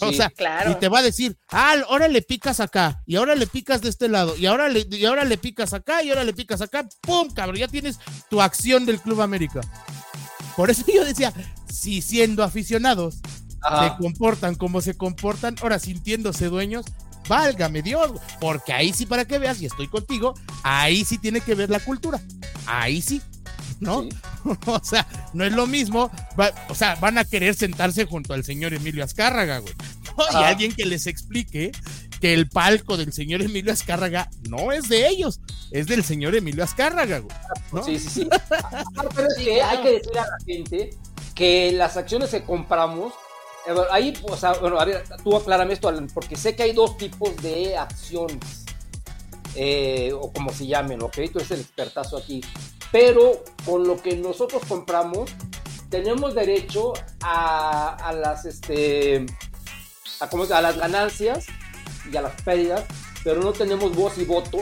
O 0.00 0.10
Sí, 0.10 0.16
sea, 0.16 0.30
claro. 0.30 0.72
y 0.72 0.74
te 0.74 0.88
va 0.88 0.98
a 0.98 1.02
decir, 1.02 1.36
ah, 1.52 1.76
ahora 1.88 2.08
le 2.08 2.22
picas 2.22 2.58
acá, 2.58 3.02
y 3.06 3.14
ahora 3.14 3.36
le 3.36 3.46
picas 3.46 3.80
de 3.80 3.88
este 3.88 4.08
lado, 4.08 4.36
y 4.36 4.46
ahora 4.46 4.68
le, 4.68 4.84
y 4.90 5.04
ahora 5.04 5.24
le 5.24 5.38
picas 5.38 5.72
acá, 5.72 6.02
y 6.02 6.08
ahora 6.10 6.24
le 6.24 6.32
picas 6.34 6.60
acá, 6.60 6.88
¡pum! 7.02 7.30
Cabrón, 7.30 7.56
ya 7.58 7.68
tienes 7.68 8.00
tu 8.28 8.42
acción 8.42 8.84
del 8.84 9.00
Club 9.00 9.20
América. 9.20 9.60
Por 10.56 10.70
eso 10.70 10.84
yo 10.92 11.04
decía, 11.04 11.32
si 11.72 12.02
siendo 12.02 12.42
aficionados 12.42 13.20
Ajá. 13.62 13.90
se 13.96 13.96
comportan 14.02 14.56
como 14.56 14.80
se 14.80 14.96
comportan, 14.96 15.54
ahora 15.62 15.78
sintiéndose 15.78 16.46
dueños, 16.46 16.84
válgame 17.30 17.80
Dios, 17.80 18.10
porque 18.40 18.72
ahí 18.72 18.92
sí 18.92 19.06
para 19.06 19.24
que 19.24 19.38
veas, 19.38 19.62
y 19.62 19.66
estoy 19.66 19.86
contigo, 19.86 20.34
ahí 20.64 21.04
sí 21.04 21.16
tiene 21.16 21.40
que 21.40 21.54
ver 21.54 21.70
la 21.70 21.78
cultura, 21.78 22.20
ahí 22.66 23.00
sí, 23.00 23.22
¿no? 23.78 24.02
Sí. 24.02 24.08
o 24.66 24.80
sea, 24.82 25.06
no 25.32 25.44
es 25.44 25.52
lo 25.52 25.66
mismo, 25.68 26.10
va- 26.38 26.52
o 26.68 26.74
sea, 26.74 26.96
van 26.96 27.18
a 27.18 27.24
querer 27.24 27.54
sentarse 27.54 28.04
junto 28.04 28.34
al 28.34 28.42
señor 28.44 28.74
Emilio 28.74 29.04
Azcárraga, 29.04 29.58
güey, 29.58 29.72
¿no? 30.18 30.24
y 30.32 30.36
Ajá. 30.36 30.48
alguien 30.48 30.74
que 30.74 30.84
les 30.84 31.06
explique 31.06 31.70
que 32.20 32.34
el 32.34 32.48
palco 32.48 32.96
del 32.96 33.12
señor 33.12 33.42
Emilio 33.42 33.72
Azcárraga 33.72 34.28
no 34.48 34.72
es 34.72 34.88
de 34.88 35.06
ellos, 35.08 35.40
es 35.70 35.86
del 35.86 36.02
señor 36.04 36.34
Emilio 36.34 36.64
Azcárraga, 36.64 37.20
güey, 37.20 37.36
¿no? 37.72 37.84
Sí, 37.84 37.98
sí, 38.00 38.08
sí. 38.10 38.28
Pero 39.14 39.28
es 39.28 39.34
que 39.42 39.62
hay 39.62 39.82
que 39.82 39.90
decir 39.92 40.18
a 40.18 40.22
la 40.26 40.36
gente 40.44 40.90
que 41.34 41.70
las 41.72 41.96
acciones 41.96 42.30
que 42.30 42.42
compramos, 42.42 43.14
ahí, 43.90 44.14
o 44.22 44.36
sea, 44.36 44.52
bueno, 44.54 44.78
a 44.80 44.84
ver, 44.84 45.04
tú 45.22 45.36
aclárame 45.36 45.74
esto, 45.74 45.88
Alan, 45.88 46.08
porque 46.12 46.36
sé 46.36 46.54
que 46.56 46.62
hay 46.64 46.72
dos 46.72 46.96
tipos 46.96 47.36
de 47.42 47.76
acciones, 47.76 48.64
eh, 49.54 50.12
o 50.12 50.32
como 50.32 50.52
se 50.52 50.66
llamen, 50.66 51.02
¿ok? 51.02 51.16
Tú 51.32 51.38
eres 51.38 51.50
el 51.50 51.60
expertazo 51.60 52.16
aquí. 52.16 52.40
Pero 52.92 53.44
con 53.64 53.86
lo 53.86 54.00
que 54.00 54.16
nosotros 54.16 54.62
compramos, 54.68 55.30
tenemos 55.90 56.34
derecho 56.34 56.92
a, 57.22 57.94
a 57.94 58.12
las, 58.12 58.44
este, 58.46 59.26
a, 60.20 60.28
¿cómo 60.28 60.44
a 60.44 60.60
las 60.60 60.76
ganancias 60.76 61.46
y 62.10 62.16
a 62.16 62.22
las 62.22 62.40
pérdidas, 62.42 62.84
pero 63.24 63.42
no 63.42 63.52
tenemos 63.52 63.94
voz 63.94 64.18
y 64.18 64.24
voto 64.24 64.58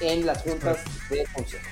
en 0.00 0.26
las 0.26 0.42
juntas 0.42 0.78
de 1.10 1.26
consejo. 1.32 1.64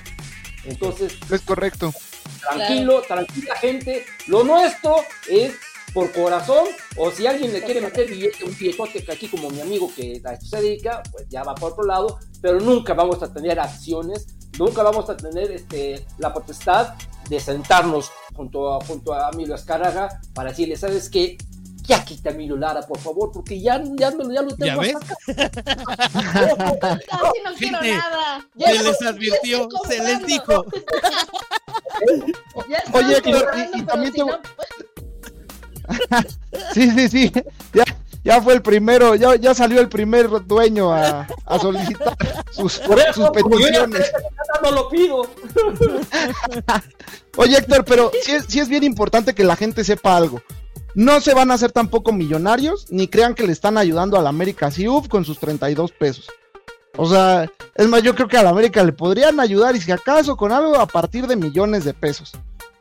Entonces, 0.65 1.13
Es 1.29 1.41
correcto. 1.41 1.93
tranquilo, 2.41 3.01
tranquila 3.03 3.55
gente, 3.57 4.05
lo 4.27 4.43
nuestro 4.43 4.97
es 5.29 5.53
por 5.95 6.11
corazón, 6.11 6.67
o 6.97 7.09
si 7.09 7.25
alguien 7.25 7.53
le 7.53 7.63
quiere 7.63 7.79
meter 7.79 8.05
billete, 8.09 8.43
un 8.43 8.53
billetote 8.57 9.01
que 9.03 9.11
aquí 9.13 9.27
como 9.29 9.49
mi 9.49 9.61
amigo 9.61 9.89
que 9.95 10.21
a 10.25 10.33
esto 10.33 10.45
se 10.45 10.57
dedica, 10.61 11.01
pues 11.09 11.25
ya 11.29 11.41
va 11.43 11.55
por 11.55 11.71
otro 11.71 11.85
lado, 11.85 12.19
pero 12.41 12.59
nunca 12.59 12.93
vamos 12.93 13.23
a 13.23 13.31
tener 13.33 13.57
acciones, 13.61 14.27
nunca 14.59 14.83
vamos 14.83 15.09
a 15.09 15.15
tener 15.15 15.51
este, 15.51 16.05
la 16.17 16.33
potestad 16.33 16.95
de 17.29 17.39
sentarnos 17.39 18.11
junto 18.35 18.73
a, 18.73 18.83
junto 18.83 19.13
a 19.13 19.29
Emilio 19.31 19.55
Azcárraga 19.55 20.19
para 20.33 20.49
decirle, 20.49 20.75
¿sabes 20.75 21.09
qué? 21.09 21.37
Ya 21.83 22.03
quita 22.03 22.31
Emilio 22.31 22.57
Lara, 22.57 22.81
por 22.81 22.99
favor, 22.99 23.31
porque 23.31 23.61
ya, 23.61 23.81
ya, 23.95 24.11
me- 24.11 24.33
ya 24.33 24.41
lo 24.41 24.53
tengo 24.55 24.65
¿Ya 24.65 24.75
ves? 24.77 24.95
Casi 25.27 25.39
no 27.43 27.53
quiero 27.57 27.77
Gente, 27.79 27.95
nada. 27.95 28.45
Se 28.59 28.83
les 28.83 29.01
advirtió, 29.01 29.69
se 29.87 30.03
les 30.03 30.25
dijo. 30.25 30.65
Oye, 32.93 33.17
Héctor, 33.17 33.51
y- 33.73 33.81
también 33.83 34.13
si 34.13 34.19
te- 34.19 34.25
no, 34.25 34.39
Sí, 36.73 36.89
sí, 36.91 37.09
sí. 37.09 37.31
Ya, 37.73 37.83
ya 38.23 38.41
fue 38.41 38.53
el 38.53 38.61
primero, 38.61 39.15
ya, 39.15 39.35
ya 39.35 39.53
salió 39.53 39.79
el 39.81 39.89
primer 39.89 40.29
dueño 40.45 40.93
a, 40.93 41.27
a 41.45 41.59
solicitar 41.59 42.15
sus, 42.51 42.79
Por 42.87 42.99
eso, 42.99 43.13
sus 43.13 43.25
yo 43.25 43.31
peticiones. 43.31 44.11
no 44.63 44.71
lo 44.71 44.89
pido. 44.89 45.21
Oye, 47.37 47.57
Héctor, 47.57 47.83
pero 47.85 48.11
sí 48.23 48.31
es, 48.31 48.45
sí 48.47 48.59
es 48.59 48.69
bien 48.69 48.83
importante 48.83 49.35
que 49.35 49.43
la 49.43 49.55
gente 49.55 49.83
sepa 49.83 50.15
algo. 50.15 50.41
no 50.95 51.19
se 51.21 51.33
van 51.33 51.51
a 51.51 51.55
hacer 51.55 51.71
tampoco 51.71 52.11
millonarios, 52.13 52.87
ni 52.89 53.07
crean 53.07 53.35
que 53.35 53.45
le 53.45 53.51
están 53.51 53.77
ayudando 53.77 54.17
a 54.17 54.21
la 54.21 54.29
América 54.29 54.71
Siuf 54.71 55.07
con 55.07 55.25
sus 55.25 55.39
32 55.39 55.91
pesos. 55.91 56.27
O 56.97 57.09
sea, 57.09 57.51
es 57.75 57.87
más, 57.89 58.03
yo 58.03 58.15
creo 58.15 58.29
que 58.29 58.37
a 58.37 58.43
la 58.43 58.51
América 58.51 58.81
le 58.83 58.93
podrían 58.93 59.39
ayudar 59.41 59.75
y 59.75 59.81
si 59.81 59.91
acaso 59.91 60.37
con 60.37 60.53
algo 60.53 60.77
a 60.77 60.87
partir 60.87 61.27
de 61.27 61.35
millones 61.35 61.83
de 61.83 61.93
pesos. 61.93 62.31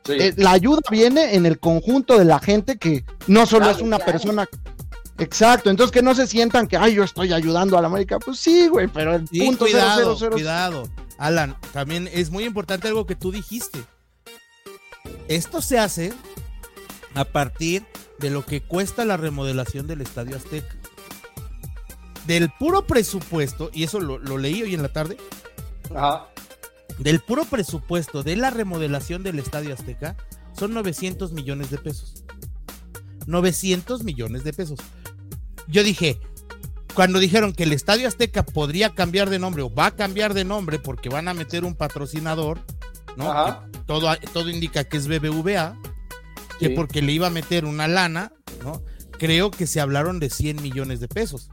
Eh, 0.08 0.34
la 0.36 0.52
ayuda 0.52 0.80
viene 0.90 1.34
en 1.34 1.46
el 1.46 1.58
conjunto 1.58 2.18
de 2.18 2.24
la 2.24 2.38
gente 2.38 2.76
que 2.78 3.04
no 3.26 3.46
solo 3.46 3.70
es 3.70 3.80
una 3.80 3.98
persona. 3.98 4.46
Exacto, 5.18 5.70
entonces 5.70 5.92
que 5.92 6.02
no 6.02 6.14
se 6.14 6.26
sientan 6.26 6.66
que, 6.66 6.76
ay, 6.76 6.94
yo 6.94 7.04
estoy 7.04 7.32
ayudando 7.32 7.78
a 7.78 7.80
la 7.80 7.86
América. 7.86 8.18
Pues 8.18 8.38
sí, 8.38 8.68
güey, 8.68 8.88
pero 8.88 9.14
el 9.14 9.24
punto 9.24 9.64
cuidado, 9.64 10.18
cuidado. 10.30 10.88
Alan, 11.18 11.56
también 11.72 12.08
es 12.12 12.30
muy 12.30 12.44
importante 12.44 12.88
algo 12.88 13.06
que 13.06 13.14
tú 13.14 13.30
dijiste. 13.30 13.82
Esto 15.28 15.62
se 15.62 15.78
hace 15.78 16.12
a 17.14 17.24
partir 17.24 17.86
de 18.18 18.30
lo 18.30 18.44
que 18.44 18.60
cuesta 18.60 19.04
la 19.04 19.16
remodelación 19.16 19.86
del 19.86 20.00
Estadio 20.00 20.36
Azteca. 20.36 20.74
Del 22.26 22.50
puro 22.50 22.86
presupuesto, 22.86 23.70
y 23.72 23.84
eso 23.84 24.00
lo, 24.00 24.18
leí 24.38 24.62
hoy 24.62 24.74
en 24.74 24.82
la 24.82 24.92
tarde, 24.92 25.16
del 26.98 27.20
puro 27.20 27.44
presupuesto 27.44 28.22
de 28.22 28.36
la 28.36 28.50
remodelación 28.50 29.22
del 29.22 29.38
Estadio 29.38 29.74
Azteca 29.74 30.16
son 30.56 30.74
900 30.74 31.32
millones 31.32 31.70
de 31.70 31.78
pesos. 31.78 32.24
900 33.26 34.04
millones 34.04 34.44
de 34.44 34.52
pesos. 34.52 34.78
Yo 35.66 35.82
dije, 35.82 36.20
cuando 36.94 37.18
dijeron 37.18 37.52
que 37.52 37.64
el 37.64 37.72
Estadio 37.72 38.06
Azteca 38.06 38.44
podría 38.44 38.94
cambiar 38.94 39.30
de 39.30 39.38
nombre 39.38 39.62
o 39.62 39.74
va 39.74 39.86
a 39.86 39.96
cambiar 39.96 40.34
de 40.34 40.44
nombre 40.44 40.78
porque 40.78 41.08
van 41.08 41.28
a 41.28 41.34
meter 41.34 41.64
un 41.64 41.74
patrocinador, 41.74 42.60
¿no? 43.16 43.60
Todo, 43.86 44.14
todo 44.32 44.48
indica 44.48 44.84
que 44.84 44.96
es 44.96 45.08
BBVA 45.08 45.76
que 46.58 46.70
porque 46.70 47.02
le 47.02 47.12
iba 47.12 47.26
a 47.26 47.30
meter 47.30 47.64
una 47.64 47.88
lana, 47.88 48.32
¿no? 48.62 48.82
Creo 49.18 49.50
que 49.50 49.66
se 49.66 49.80
hablaron 49.80 50.20
de 50.20 50.30
100 50.30 50.62
millones 50.62 51.00
de 51.00 51.08
pesos. 51.08 51.50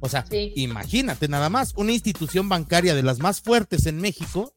O 0.00 0.08
sea, 0.08 0.24
imagínate 0.54 1.28
nada 1.28 1.50
más, 1.50 1.74
una 1.76 1.92
institución 1.92 2.48
bancaria 2.48 2.94
de 2.94 3.02
las 3.02 3.18
más 3.18 3.40
fuertes 3.40 3.86
en 3.86 3.98
México, 3.98 4.54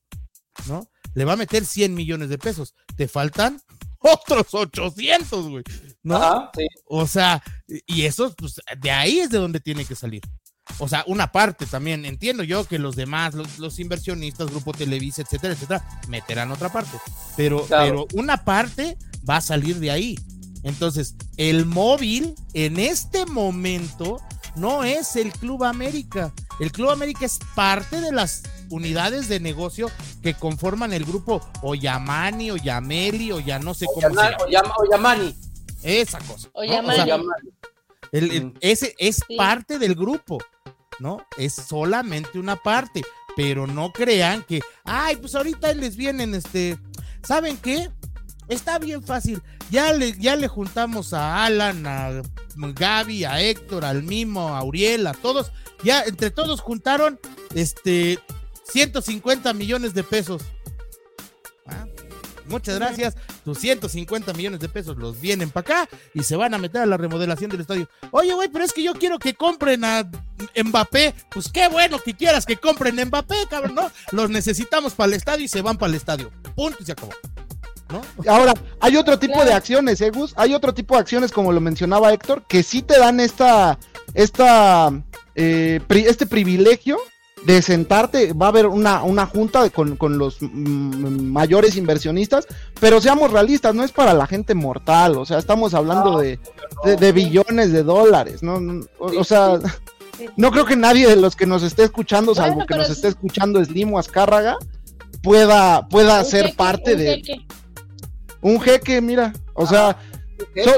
¿no? 0.67 0.89
Le 1.13 1.25
va 1.25 1.33
a 1.33 1.37
meter 1.37 1.65
100 1.65 1.93
millones 1.93 2.29
de 2.29 2.37
pesos. 2.37 2.73
Te 2.95 3.07
faltan 3.07 3.61
otros 3.99 4.53
800, 4.53 5.49
güey. 5.49 5.63
¿No? 6.01 6.51
O 6.85 7.07
sea, 7.07 7.43
y 7.85 8.03
eso, 8.03 8.33
pues, 8.35 8.61
de 8.79 8.91
ahí 8.91 9.19
es 9.19 9.29
de 9.29 9.37
donde 9.37 9.59
tiene 9.59 9.85
que 9.85 9.95
salir. 9.95 10.21
O 10.79 10.87
sea, 10.87 11.03
una 11.07 11.31
parte 11.31 11.65
también, 11.65 12.05
entiendo 12.05 12.43
yo 12.43 12.65
que 12.65 12.79
los 12.79 12.95
demás, 12.95 13.33
los, 13.35 13.79
inversionistas, 13.79 14.49
Grupo 14.49 14.71
Televisa, 14.71 15.21
etcétera, 15.21 15.53
etcétera, 15.53 16.01
meterán 16.07 16.51
otra 16.51 16.69
parte. 16.71 16.97
Pero, 17.35 17.65
pero 17.67 18.07
una 18.13 18.45
parte 18.45 18.97
va 19.29 19.37
a 19.37 19.41
salir 19.41 19.79
de 19.79 19.91
ahí. 19.91 20.17
Entonces, 20.63 21.15
el 21.35 21.65
móvil 21.65 22.35
en 22.53 22.79
este 22.79 23.25
momento 23.25 24.21
no 24.55 24.83
es 24.83 25.15
el 25.15 25.31
Club 25.31 25.63
América. 25.63 26.31
El 26.59 26.71
Club 26.71 26.89
América 26.89 27.25
es 27.25 27.39
parte 27.55 27.99
de 28.01 28.11
las 28.11 28.43
unidades 28.69 29.27
de 29.27 29.39
negocio 29.39 29.89
que 30.21 30.33
conforman 30.33 30.93
el 30.93 31.05
grupo 31.05 31.41
Oyamani, 31.61 32.51
Oyameli, 32.51 33.31
o 33.31 33.39
ya 33.39 33.59
no 33.59 33.73
sé 33.73 33.85
cómo 33.85 34.01
se 34.01 34.51
llama. 34.51 34.73
Oyamani. 34.77 35.35
Esa 35.81 36.19
cosa. 36.19 36.49
Oyamani. 36.53 37.33
ese 38.61 38.95
es 38.97 39.19
parte 39.37 39.79
del 39.79 39.95
grupo, 39.95 40.37
¿no? 40.99 41.25
Es 41.37 41.53
solamente 41.53 42.39
una 42.39 42.55
parte. 42.55 43.03
Pero 43.35 43.65
no 43.65 43.91
crean 43.91 44.43
que, 44.43 44.61
ay, 44.83 45.15
pues 45.15 45.33
ahorita 45.33 45.73
les 45.73 45.95
vienen, 45.95 46.35
este, 46.35 46.77
¿saben 47.23 47.57
qué? 47.57 47.89
Está 48.47 48.79
bien 48.79 49.03
fácil. 49.03 49.41
Ya 49.71 49.93
le, 49.93 50.17
ya 50.17 50.35
le 50.35 50.47
juntamos 50.47 51.13
a 51.13 51.45
Alan, 51.45 51.85
a 51.87 52.21
Gaby, 52.55 53.25
a 53.25 53.41
Héctor, 53.41 53.85
al 53.85 54.03
Mimo, 54.03 54.49
a 54.49 54.63
Uriel, 54.63 55.07
a 55.07 55.13
todos. 55.13 55.51
Ya 55.83 56.03
entre 56.03 56.31
todos 56.31 56.61
juntaron 56.61 57.19
este 57.55 58.19
150 58.69 59.53
millones 59.53 59.93
de 59.93 60.03
pesos. 60.03 60.43
Ah, 61.65 61.85
muchas 62.47 62.75
gracias. 62.75 63.15
Tus 63.43 63.59
150 63.59 64.33
millones 64.33 64.59
de 64.59 64.69
pesos 64.69 64.97
los 64.97 65.19
vienen 65.19 65.49
para 65.49 65.83
acá 65.83 65.89
y 66.13 66.23
se 66.23 66.35
van 66.35 66.53
a 66.53 66.57
meter 66.57 66.81
a 66.81 66.85
la 66.85 66.97
remodelación 66.97 67.51
del 67.51 67.61
estadio. 67.61 67.89
Oye, 68.11 68.33
güey, 68.33 68.49
pero 68.49 68.63
es 68.63 68.73
que 68.73 68.83
yo 68.83 68.93
quiero 68.93 69.19
que 69.19 69.33
compren 69.33 69.83
a 69.83 70.09
Mbappé. 70.63 71.13
Pues 71.29 71.49
qué 71.49 71.67
bueno 71.67 71.99
que 71.99 72.13
quieras 72.13 72.45
que 72.45 72.57
compren 72.57 72.99
a 72.99 73.05
Mbappé, 73.05 73.35
cabrón, 73.49 73.75
¿no? 73.75 73.91
Los 74.11 74.29
necesitamos 74.29 74.93
para 74.93 75.07
el 75.07 75.13
estadio 75.13 75.45
y 75.45 75.49
se 75.49 75.61
van 75.61 75.77
para 75.77 75.89
el 75.89 75.95
estadio. 75.95 76.31
Punto 76.55 76.77
y 76.81 76.85
se 76.85 76.93
acabó. 76.93 77.11
Ahora, 78.27 78.53
hay 78.79 78.95
otro 78.97 79.19
tipo 79.19 79.43
de 79.43 79.53
acciones, 79.53 80.01
¿eh, 80.01 80.09
Gus? 80.09 80.33
Hay 80.37 80.53
otro 80.53 80.73
tipo 80.73 80.95
de 80.95 81.01
acciones, 81.01 81.31
como 81.31 81.51
lo 81.51 81.61
mencionaba 81.61 82.13
Héctor, 82.13 82.43
que 82.47 82.63
sí 82.63 82.81
te 82.81 82.97
dan 82.97 83.19
esta, 83.19 83.77
esta, 84.13 84.91
eh, 85.35 85.79
este 85.89 86.25
privilegio 86.25 86.97
de 87.45 87.61
sentarte, 87.61 88.33
va 88.33 88.47
a 88.47 88.49
haber 88.49 88.67
una, 88.67 89.03
una 89.03 89.25
junta 89.25 89.69
con, 89.69 90.17
los 90.17 90.37
mayores 90.41 91.75
inversionistas, 91.75 92.47
pero 92.79 93.01
seamos 93.01 93.31
realistas, 93.31 93.75
no 93.75 93.83
es 93.83 93.91
para 93.91 94.13
la 94.13 94.27
gente 94.27 94.55
mortal, 94.55 95.17
o 95.17 95.25
sea, 95.25 95.39
estamos 95.39 95.73
hablando 95.73 96.19
de, 96.19 96.39
de, 96.85 97.11
billones 97.11 97.73
de 97.73 97.83
dólares, 97.83 98.43
¿no? 98.43 98.85
O, 98.97 99.23
sea, 99.23 99.59
no 100.37 100.51
creo 100.51 100.65
que 100.65 100.77
nadie 100.77 101.07
de 101.07 101.17
los 101.17 101.35
que 101.35 101.45
nos 101.45 101.63
esté 101.63 101.83
escuchando, 101.83 102.33
salvo 102.33 102.65
que 102.65 102.75
nos 102.75 102.89
esté 102.89 103.09
escuchando 103.09 103.63
Slim 103.63 103.93
o 103.93 103.99
Azcárraga, 103.99 104.57
pueda, 105.21 105.87
pueda 105.89 106.23
ser 106.23 106.55
parte 106.55 106.95
de... 106.95 107.21
Un 108.43 108.61
jeque, 108.61 109.01
mira, 109.01 109.33
o 109.53 109.65
sea, 109.65 109.97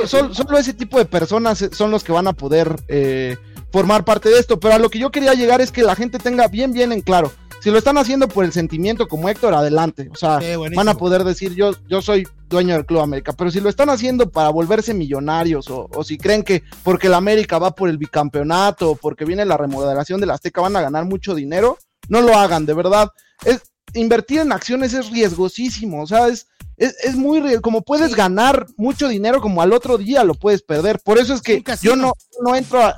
solo 0.06 0.58
ese 0.58 0.74
tipo 0.74 0.98
de 0.98 1.06
personas 1.06 1.68
son 1.72 1.92
los 1.92 2.04
que 2.04 2.12
van 2.12 2.28
a 2.28 2.34
poder 2.34 2.76
eh, 2.88 3.38
formar 3.72 4.06
parte 4.06 4.30
de 4.30 4.40
esto, 4.40 4.60
pero 4.60 4.76
a 4.76 4.80
lo 4.80 4.90
que 4.90 5.00
yo 5.00 5.12
quería 5.12 5.34
llegar 5.34 5.62
es 5.62 5.72
que 5.72 5.84
la 5.84 5.96
gente 5.96 6.20
tenga 6.20 6.48
bien, 6.48 6.72
bien 6.72 6.92
en 6.92 7.02
claro. 7.02 7.32
Si 7.62 7.72
lo 7.72 7.80
están 7.80 7.98
haciendo 7.98 8.28
por 8.28 8.46
el 8.46 8.52
sentimiento 8.52 9.08
como 9.08 9.28
Héctor, 9.28 9.56
adelante. 9.56 10.08
O 10.12 10.16
sea, 10.16 10.40
van 10.76 10.88
a 10.88 10.94
poder 10.94 11.24
decir 11.24 11.56
yo, 11.56 11.72
yo 11.88 12.00
soy 12.00 12.28
dueño 12.48 12.76
del 12.76 12.86
Club 12.86 13.00
América. 13.00 13.34
Pero 13.34 13.50
si 13.50 13.60
lo 13.60 13.70
están 13.70 13.90
haciendo 13.90 14.30
para 14.30 14.50
volverse 14.50 14.94
millonarios, 14.94 15.68
o, 15.72 15.90
o 15.92 16.04
si 16.04 16.20
creen 16.20 16.44
que 16.44 16.62
porque 16.84 17.08
el 17.08 17.16
América 17.16 17.58
va 17.58 17.74
por 17.74 17.90
el 17.90 17.98
bicampeonato, 17.98 18.92
o 18.92 18.96
porque 18.96 19.26
viene 19.26 19.46
la 19.46 19.58
remodelación 19.58 20.22
de 20.22 20.28
la 20.28 20.36
Azteca, 20.36 20.62
van 20.62 20.76
a 20.76 20.82
ganar 20.82 21.06
mucho 21.06 21.34
dinero, 21.34 21.80
no 22.08 22.22
lo 22.22 22.38
hagan, 22.38 22.68
de 22.68 22.76
verdad. 22.76 23.10
Es, 23.44 23.64
invertir 23.96 24.42
en 24.42 24.52
acciones 24.52 24.94
es 24.94 25.10
riesgosísimo, 25.10 26.04
o 26.04 26.08
sea, 26.08 26.28
es, 26.28 26.48
es, 26.78 27.16
muy, 27.16 27.60
como 27.62 27.82
puedes 27.82 28.16
ganar 28.16 28.66
mucho 28.78 29.08
dinero, 29.08 29.42
como 29.42 29.62
al 29.62 29.74
otro 29.74 29.98
día 29.98 30.24
lo 30.24 30.34
puedes 30.34 30.62
perder. 30.62 31.00
Por 31.04 31.18
eso 31.18 31.34
es 31.34 31.42
que 31.42 31.64
yo 31.82 31.96
no, 31.96 32.14
no 32.44 32.56
entro 32.56 32.82
a, 32.82 32.96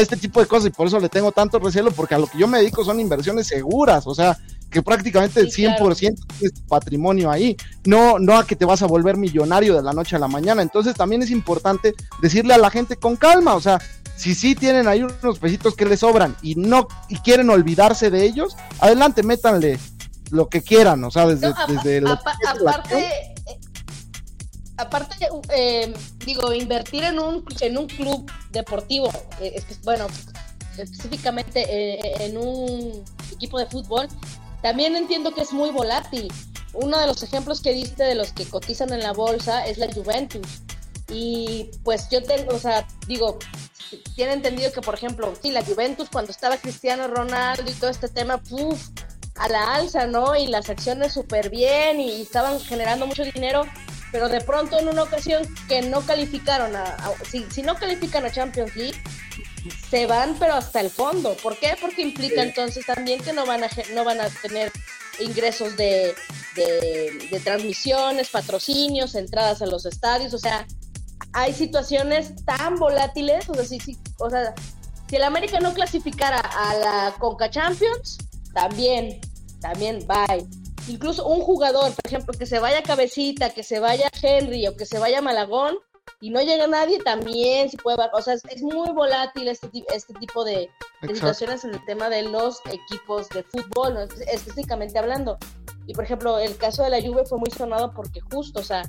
este 0.00 0.16
tipo 0.16 0.40
de 0.40 0.46
cosas 0.46 0.68
y 0.68 0.70
por 0.70 0.86
eso 0.86 0.98
le 0.98 1.10
tengo 1.10 1.32
tanto 1.32 1.58
recelo, 1.58 1.90
porque 1.90 2.14
a 2.14 2.18
lo 2.18 2.26
que 2.26 2.38
yo 2.38 2.48
me 2.48 2.58
dedico 2.58 2.82
son 2.82 2.98
inversiones 2.98 3.46
seguras, 3.46 4.06
o 4.06 4.14
sea, 4.14 4.38
que 4.70 4.80
prácticamente 4.80 5.38
el 5.40 5.52
100% 5.52 6.14
es 6.40 6.52
patrimonio 6.66 7.30
ahí, 7.30 7.56
no, 7.84 8.18
no 8.18 8.38
a 8.38 8.46
que 8.46 8.56
te 8.56 8.64
vas 8.64 8.80
a 8.80 8.86
volver 8.86 9.18
millonario 9.18 9.76
de 9.76 9.82
la 9.82 9.92
noche 9.92 10.16
a 10.16 10.18
la 10.18 10.28
mañana. 10.28 10.62
Entonces 10.62 10.94
también 10.94 11.22
es 11.22 11.30
importante 11.30 11.94
decirle 12.22 12.54
a 12.54 12.58
la 12.58 12.70
gente 12.70 12.96
con 12.96 13.16
calma, 13.16 13.54
o 13.54 13.60
sea, 13.60 13.78
si 14.16 14.34
sí 14.34 14.54
tienen 14.54 14.88
ahí 14.88 15.02
unos 15.02 15.38
pesitos 15.38 15.74
que 15.74 15.84
les 15.84 16.00
sobran 16.00 16.36
y 16.42 16.54
no 16.54 16.88
y 17.08 17.16
quieren 17.16 17.50
olvidarse 17.50 18.10
de 18.10 18.24
ellos, 18.24 18.56
adelante, 18.80 19.22
métanle 19.22 19.78
lo 20.32 20.48
que 20.48 20.62
quieran, 20.62 21.04
o 21.04 21.10
sea, 21.10 21.26
desde, 21.26 21.48
aparte, 22.08 23.34
aparte 24.78 25.28
eh, 25.54 25.92
digo, 26.24 26.54
invertir 26.54 27.04
en 27.04 27.18
un, 27.18 27.44
en 27.60 27.76
un 27.76 27.86
club 27.86 28.30
deportivo, 28.50 29.10
eh, 29.40 29.62
bueno, 29.84 30.06
específicamente 30.78 31.66
eh, 31.68 32.14
en 32.20 32.38
un 32.38 33.04
equipo 33.30 33.58
de 33.58 33.66
fútbol, 33.66 34.08
también 34.62 34.96
entiendo 34.96 35.34
que 35.34 35.42
es 35.42 35.52
muy 35.52 35.70
volátil. 35.70 36.32
Uno 36.72 36.98
de 36.98 37.06
los 37.06 37.22
ejemplos 37.22 37.60
que 37.60 37.74
diste 37.74 38.02
de 38.02 38.14
los 38.14 38.32
que 38.32 38.46
cotizan 38.46 38.90
en 38.94 39.00
la 39.00 39.12
bolsa 39.12 39.66
es 39.66 39.76
la 39.76 39.92
Juventus. 39.92 40.62
Y 41.10 41.68
pues 41.84 42.08
yo 42.10 42.22
tengo, 42.22 42.54
o 42.54 42.58
sea, 42.58 42.88
digo, 43.06 43.38
tiene 44.14 44.32
entendido 44.32 44.72
que, 44.72 44.80
por 44.80 44.94
ejemplo, 44.94 45.34
sí, 45.42 45.50
la 45.50 45.62
Juventus 45.62 46.08
cuando 46.10 46.30
estaba 46.30 46.56
Cristiano 46.56 47.06
Ronaldo 47.08 47.70
y 47.70 47.74
todo 47.74 47.90
este 47.90 48.08
tema, 48.08 48.38
puff, 48.38 48.88
a 49.36 49.48
la 49.48 49.74
alza, 49.74 50.06
¿no? 50.06 50.36
Y 50.36 50.46
las 50.46 50.68
acciones 50.70 51.12
súper 51.12 51.50
bien 51.50 52.00
y 52.00 52.22
estaban 52.22 52.60
generando 52.60 53.06
mucho 53.06 53.24
dinero, 53.24 53.64
pero 54.10 54.28
de 54.28 54.40
pronto 54.40 54.78
en 54.78 54.88
una 54.88 55.02
ocasión 55.02 55.42
que 55.68 55.82
no 55.82 56.02
calificaron 56.02 56.76
a, 56.76 56.96
si, 57.30 57.62
no 57.62 57.74
califican 57.76 58.24
a 58.24 58.30
Champions 58.30 58.76
League, 58.76 59.00
se 59.90 60.06
van 60.06 60.36
pero 60.38 60.54
hasta 60.54 60.80
el 60.80 60.90
fondo. 60.90 61.36
¿Por 61.36 61.58
qué? 61.58 61.76
Porque 61.80 62.02
implica 62.02 62.42
entonces 62.42 62.84
también 62.84 63.22
que 63.22 63.32
no 63.32 63.46
van 63.46 63.64
a, 63.64 63.68
no 63.94 64.04
van 64.04 64.20
a 64.20 64.28
tener 64.28 64.70
ingresos 65.18 65.76
de, 65.76 66.14
de, 66.54 67.40
transmisiones, 67.44 68.30
patrocinios, 68.30 69.14
entradas 69.14 69.62
a 69.62 69.66
los 69.66 69.86
estadios, 69.86 70.34
o 70.34 70.38
sea, 70.38 70.66
hay 71.32 71.52
situaciones 71.52 72.44
tan 72.44 72.76
volátiles, 72.76 73.48
o 73.48 73.54
sea, 73.54 73.64
si, 73.64 73.98
o 74.18 74.30
sea, 74.30 74.54
si 75.08 75.16
el 75.16 75.24
América 75.24 75.60
no 75.60 75.72
clasificara 75.72 76.38
a 76.38 76.74
la 76.74 77.14
Conca 77.18 77.50
Champions, 77.50 78.18
también, 78.54 79.20
también 79.60 80.06
bye. 80.06 80.46
Incluso 80.88 81.26
un 81.26 81.40
jugador, 81.40 81.92
por 81.92 82.06
ejemplo, 82.06 82.34
que 82.36 82.46
se 82.46 82.58
vaya 82.58 82.82
Cabecita, 82.82 83.50
que 83.50 83.62
se 83.62 83.78
vaya 83.78 84.10
Henry 84.20 84.66
o 84.66 84.76
que 84.76 84.84
se 84.84 84.98
vaya 84.98 85.20
Malagón, 85.22 85.76
y 86.20 86.30
no 86.30 86.40
llega 86.40 86.66
nadie, 86.66 86.98
también 87.00 87.68
se 87.68 87.76
puede. 87.78 87.98
O 88.12 88.22
sea, 88.22 88.34
es, 88.34 88.62
muy 88.62 88.90
volátil 88.92 89.48
este, 89.48 89.68
este 89.92 90.14
tipo 90.14 90.44
de, 90.44 90.70
situaciones 91.02 91.64
en 91.64 91.74
el 91.74 91.84
tema 91.84 92.08
de 92.08 92.22
los 92.22 92.60
equipos 92.70 93.28
de 93.30 93.42
fútbol, 93.42 94.08
específicamente 94.28 94.98
hablando. 94.98 95.38
Y 95.86 95.94
por 95.94 96.04
ejemplo, 96.04 96.38
el 96.38 96.56
caso 96.56 96.84
de 96.84 96.90
la 96.90 97.02
Juve 97.02 97.24
fue 97.24 97.38
muy 97.38 97.50
sonado 97.50 97.92
porque 97.92 98.20
justo, 98.20 98.60
o 98.60 98.62
sea, 98.62 98.82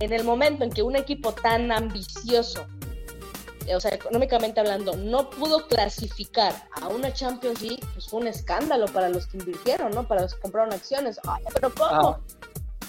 en 0.00 0.12
el 0.12 0.22
momento 0.22 0.62
en 0.62 0.70
que 0.70 0.82
un 0.82 0.94
equipo 0.94 1.32
tan 1.32 1.72
ambicioso, 1.72 2.66
o 3.74 3.80
sea, 3.80 3.92
económicamente 3.92 4.60
hablando, 4.60 4.96
no 4.96 5.30
pudo 5.30 5.66
clasificar 5.66 6.68
a 6.80 6.88
una 6.88 7.12
Champions 7.12 7.62
League, 7.62 7.80
pues 7.94 8.08
fue 8.08 8.20
un 8.20 8.26
escándalo 8.26 8.86
para 8.86 9.08
los 9.08 9.26
que 9.26 9.38
invirtieron, 9.38 9.92
¿no? 9.92 10.06
Para 10.06 10.22
los 10.22 10.34
que 10.34 10.40
compraron 10.40 10.72
acciones. 10.72 11.20
Ay, 11.26 11.44
pero 11.52 11.72
¿cómo? 11.74 12.08
Ah. 12.08 12.20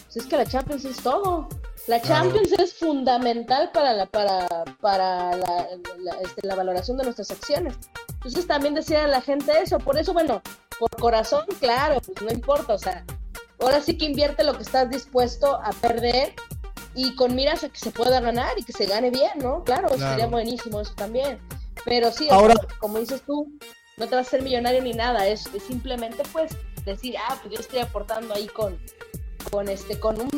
Pues 0.05 0.17
es 0.17 0.25
que 0.25 0.37
la 0.37 0.45
Champions 0.45 0.85
es 0.85 0.97
todo. 0.97 1.47
La 1.87 2.01
Champions 2.01 2.51
es 2.53 2.73
fundamental 2.73 3.71
para 3.71 3.93
la, 3.93 4.05
para, 4.05 4.47
para 4.81 5.35
la, 5.35 5.67
este, 6.21 6.47
la, 6.47 6.55
valoración 6.55 6.97
de 6.97 7.03
nuestras 7.03 7.31
acciones. 7.31 7.75
Entonces 8.13 8.47
también 8.47 8.73
decía 8.73 9.07
la 9.07 9.21
gente 9.21 9.51
eso. 9.61 9.77
Por 9.79 9.97
eso, 9.97 10.13
bueno, 10.13 10.41
por 10.79 10.89
corazón, 10.97 11.45
claro, 11.59 12.01
pues 12.01 12.21
no 12.21 12.31
importa. 12.31 12.73
O 12.73 12.77
sea, 12.79 13.05
ahora 13.59 13.81
sí 13.81 13.97
que 13.97 14.05
invierte 14.05 14.43
lo 14.43 14.53
que 14.53 14.63
estás 14.63 14.89
dispuesto 14.89 15.55
a 15.63 15.71
perder 15.73 16.33
y 17.01 17.15
con 17.15 17.33
miras 17.33 17.63
a 17.63 17.69
que 17.69 17.79
se 17.79 17.91
pueda 17.91 18.19
ganar 18.19 18.59
y 18.59 18.63
que 18.63 18.73
se 18.73 18.85
gane 18.85 19.09
bien, 19.09 19.31
¿no? 19.37 19.63
Claro, 19.63 19.87
sería 19.97 20.27
buenísimo 20.27 20.81
eso 20.81 20.93
también. 20.95 21.39
Pero 21.85 22.11
sí, 22.11 22.27
Ahora... 22.29 22.55
como 22.77 22.99
dices 22.99 23.21
tú, 23.25 23.49
no 23.95 24.05
te 24.07 24.15
vas 24.17 24.27
a 24.27 24.29
ser 24.31 24.41
millonario 24.41 24.81
ni 24.81 24.91
nada, 24.91 25.25
es, 25.25 25.49
simplemente 25.65 26.23
pues 26.33 26.51
decir, 26.83 27.15
ah, 27.17 27.37
pues 27.41 27.53
yo 27.53 27.59
estoy 27.61 27.79
aportando 27.79 28.33
ahí 28.33 28.47
con, 28.47 28.77
con 29.49 29.69
este, 29.69 29.97
con 29.97 30.19
un 30.19 30.29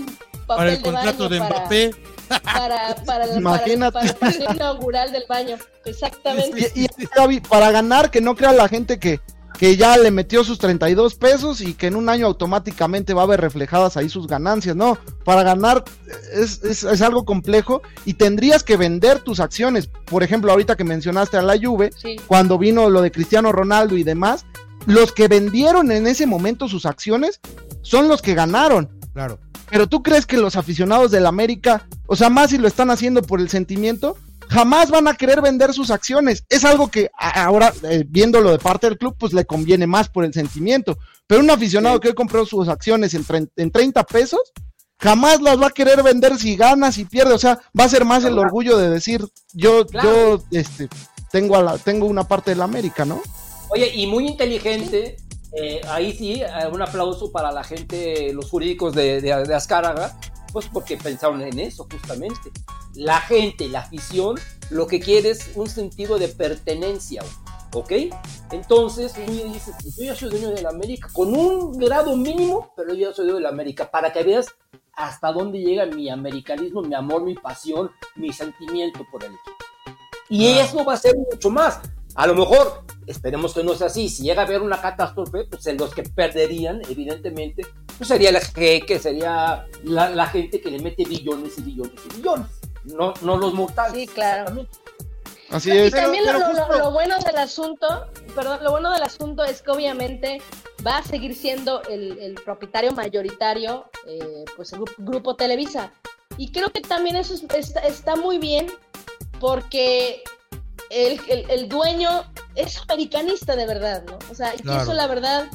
papel 0.46 0.46
para 0.46 0.72
el 0.74 0.82
contrato 0.84 1.30
de, 1.30 1.40
Mbappé. 1.40 1.96
Para, 2.44 2.96
para, 3.06 3.28
Imagínate. 3.36 4.14
para, 4.14 4.32
el 4.32 4.56
inaugural 4.56 5.12
del 5.12 5.26
baño, 5.28 5.58
exactamente. 5.84 6.72
Y, 6.76 6.86
y, 6.86 7.40
para 7.42 7.72
ganar, 7.72 8.10
que 8.10 8.22
no 8.22 8.36
crea 8.36 8.54
la 8.54 8.70
gente 8.70 9.00
que 9.00 9.20
que 9.62 9.78
ya 9.78 9.96
le 9.96 10.10
metió 10.10 10.44
sus 10.44 10.58
32 10.58 11.14
pesos 11.14 11.62
y 11.62 11.76
que 11.76 11.86
en 11.86 11.96
un 11.96 12.10
año 12.10 12.26
automáticamente 12.26 13.14
va 13.14 13.22
a 13.22 13.28
ver 13.28 13.42
reflejadas 13.42 13.96
ahí 13.96 14.10
sus 14.10 14.26
ganancias. 14.26 14.76
No, 14.76 14.98
para 15.24 15.44
ganar 15.44 15.84
es, 16.34 16.64
es, 16.64 17.02
algo 17.04 17.26
complejo 17.26 17.84
y 18.04 18.16
tendrías 18.16 18.64
que 18.64 18.76
vender 18.76 19.20
tus 19.20 19.40
acciones. 19.40 19.86
Por 19.86 20.24
ejemplo, 20.24 20.52
ahorita 20.52 20.76
que 20.76 20.84
mencionaste 20.84 21.38
a 21.38 21.44
la 21.44 21.60
Juve, 21.62 21.92
cuando 22.26 22.58
vino 22.58 22.90
lo 22.90 23.04
de 23.04 23.12
Cristiano 23.12 23.52
Ronaldo 23.52 23.98
y 23.98 24.04
demás, 24.04 24.48
los 24.88 25.12
que 25.12 25.28
vendieron 25.28 25.92
en 25.92 26.08
ese 26.08 26.26
momento 26.26 26.68
sus 26.68 26.88
acciones 26.88 27.40
son 27.84 28.08
los 28.08 28.24
que 28.24 28.34
ganaron. 28.34 28.90
Claro. 29.14 29.38
Pero 29.70 29.86
tú 29.86 30.02
crees 30.02 30.26
que 30.26 30.38
los 30.38 30.56
aficionados 30.56 31.12
del 31.12 31.28
América, 31.28 31.88
o 32.08 32.16
sea, 32.16 32.32
más 32.32 32.50
si 32.50 32.58
lo 32.58 32.68
están 32.68 32.90
haciendo 32.90 33.22
por 33.22 33.40
el 33.40 33.48
sentimiento, 33.48 34.18
jamás 34.52 34.92
van 34.92 35.08
a 35.08 35.16
querer 35.16 35.42
vender 35.42 35.74
sus 35.74 35.92
acciones. 35.92 36.44
Es 36.50 36.66
algo 36.66 36.92
que 36.92 37.10
ahora, 37.18 37.74
eh, 37.84 38.04
viéndolo 38.06 38.52
de 38.52 38.60
parte 38.60 38.88
del 38.88 38.98
club, 38.98 39.16
pues 39.18 39.32
le 39.32 39.46
conviene 39.46 39.88
más 39.88 40.10
por 40.10 40.26
el 40.26 40.34
sentimiento. 40.34 40.98
Pero 41.26 41.42
un 41.42 41.50
aficionado 41.50 42.02
que 42.02 42.10
hoy 42.10 42.14
compró 42.14 42.46
sus 42.46 42.68
acciones 42.68 43.14
en, 43.14 43.26
en 43.56 43.72
30 43.72 44.04
pesos, 44.04 44.42
jamás 45.00 45.42
las 45.42 45.60
va 45.60 45.68
a 45.68 45.72
querer 45.72 46.04
vender 46.04 46.38
si 46.38 46.58
gana, 46.58 46.92
si 46.92 47.06
pierde. 47.06 47.34
O 47.34 47.40
sea, 47.40 47.60
va 47.80 47.86
a 47.86 47.90
ser 47.90 48.04
más 48.04 48.26
el 48.26 48.38
orgullo 48.38 48.78
de 48.78 48.90
decir, 48.90 49.26
yo, 49.54 49.86
yo, 50.04 50.44
este, 50.52 50.90
tengo, 51.32 51.56
a 51.56 51.64
la, 51.64 51.78
tengo 51.78 52.06
una 52.06 52.28
parte 52.28 52.52
de 52.52 52.58
la 52.58 52.66
América, 52.66 53.06
¿no? 53.06 53.22
Oye, 53.70 53.90
y 53.96 54.06
muy 54.06 54.28
inteligente, 54.28 55.16
eh, 55.54 55.80
ahí 55.88 56.12
sí, 56.12 56.42
eh, 56.42 56.68
un 56.70 56.82
aplauso 56.82 57.32
para 57.32 57.54
la 57.54 57.64
gente, 57.64 58.34
los 58.34 58.50
jurídicos 58.50 58.94
de, 58.94 59.22
de, 59.22 59.46
de 59.46 59.56
Azcárraga, 59.56 60.20
pues 60.52 60.68
porque 60.68 60.98
pensaron 60.98 61.42
en 61.42 61.60
eso 61.60 61.88
justamente. 61.92 62.52
La 62.96 63.22
gente, 63.22 63.70
la 63.70 63.80
afición, 63.80 64.38
lo 64.70 64.88
que 64.88 65.00
quiere 65.00 65.32
es 65.32 65.52
un 65.56 65.68
sentido 65.68 66.20
de 66.20 66.28
pertenencia, 66.28 67.24
¿ok? 67.74 67.92
Entonces 68.52 69.14
tú 69.14 69.22
dices, 69.32 69.76
yo 69.98 70.06
ya 70.06 70.16
soy 70.16 70.30
dueño 70.30 70.50
de 70.50 70.62
la 70.62 70.70
América, 70.70 71.10
con 71.14 71.34
un 71.34 71.78
grado 71.78 72.16
mínimo, 72.18 72.74
pero 72.76 72.94
yo 72.94 73.10
ya 73.10 73.16
soy 73.16 73.26
dueño 73.26 73.38
de 73.38 73.44
la 73.44 73.50
América, 73.50 73.90
para 73.90 74.12
que 74.12 74.24
veas 74.24 74.48
hasta 74.94 75.32
dónde 75.32 75.60
llega 75.60 75.86
mi 75.86 76.10
americanismo, 76.10 76.82
mi 76.82 76.96
amor, 76.96 77.24
mi 77.24 77.36
pasión, 77.36 77.92
mi 78.16 78.34
sentimiento 78.34 79.06
por 79.12 79.24
el 79.24 79.32
equipo. 79.32 79.58
Y 80.30 80.48
eso 80.48 80.84
va 80.86 80.94
a 80.94 80.98
ser 80.98 81.16
mucho 81.18 81.50
más. 81.50 81.82
A 82.16 82.28
lo 82.28 82.36
mejor, 82.36 82.84
esperemos 83.08 83.54
que 83.54 83.64
no 83.64 83.74
sea 83.76 83.88
así, 83.88 84.10
si 84.10 84.24
llega 84.24 84.42
a 84.42 84.46
haber 84.46 84.62
una 84.62 84.82
catástrofe, 84.82 85.46
pues 85.46 85.66
en 85.68 85.78
los 85.78 85.94
que 85.94 86.04
perderían, 86.04 86.82
evidentemente, 86.90 87.66
pues 87.98 88.08
sería 88.08 88.32
la 88.32 88.42
que 88.42 89.00
sería 89.00 89.66
la, 89.84 90.28
gente 90.28 90.60
que 90.60 90.72
le 90.72 90.80
mete 90.80 91.06
billones 91.06 91.58
y 91.58 91.62
billones 91.62 92.00
y 92.06 92.18
billones, 92.18 92.48
no, 92.86 93.14
no 93.22 93.38
los 93.38 93.54
mortales. 93.54 93.94
Sí, 93.94 94.08
claro. 94.08 94.68
Así 95.50 95.70
es. 95.70 95.90
Y 95.90 95.92
también 95.92 96.24
lo, 96.26 96.92
bueno 96.92 97.18
del 97.20 97.38
asunto, 97.38 98.08
perdón, 98.34 98.64
lo 98.64 98.72
bueno 98.72 98.92
del 98.92 99.04
asunto 99.04 99.44
es 99.44 99.62
que 99.62 99.72
obviamente 99.72 100.42
va 100.86 100.98
a 100.98 101.04
seguir 101.04 101.36
siendo 101.36 101.82
el, 101.84 102.36
propietario 102.46 102.94
mayoritario, 102.94 103.86
eh, 104.08 104.46
pues 104.56 104.72
el 104.74 104.82
grupo 104.98 105.36
Televisa. 105.36 105.92
Y 106.38 106.52
creo 106.52 106.72
que 106.72 106.82
también 106.82 107.18
eso 107.18 107.36
está, 107.54 107.82
está 107.82 108.16
muy 108.16 108.38
bien 108.38 108.68
porque 109.40 110.24
el, 110.92 111.70
dueño 111.70 112.26
es 112.56 112.82
americanista 112.88 113.56
de 113.56 113.66
verdad, 113.66 114.04
¿no? 114.06 114.18
O 114.30 114.36
sea, 114.36 114.54
y 114.56 114.70
eso 114.70 114.94
la 114.94 115.08
verdad 115.08 115.48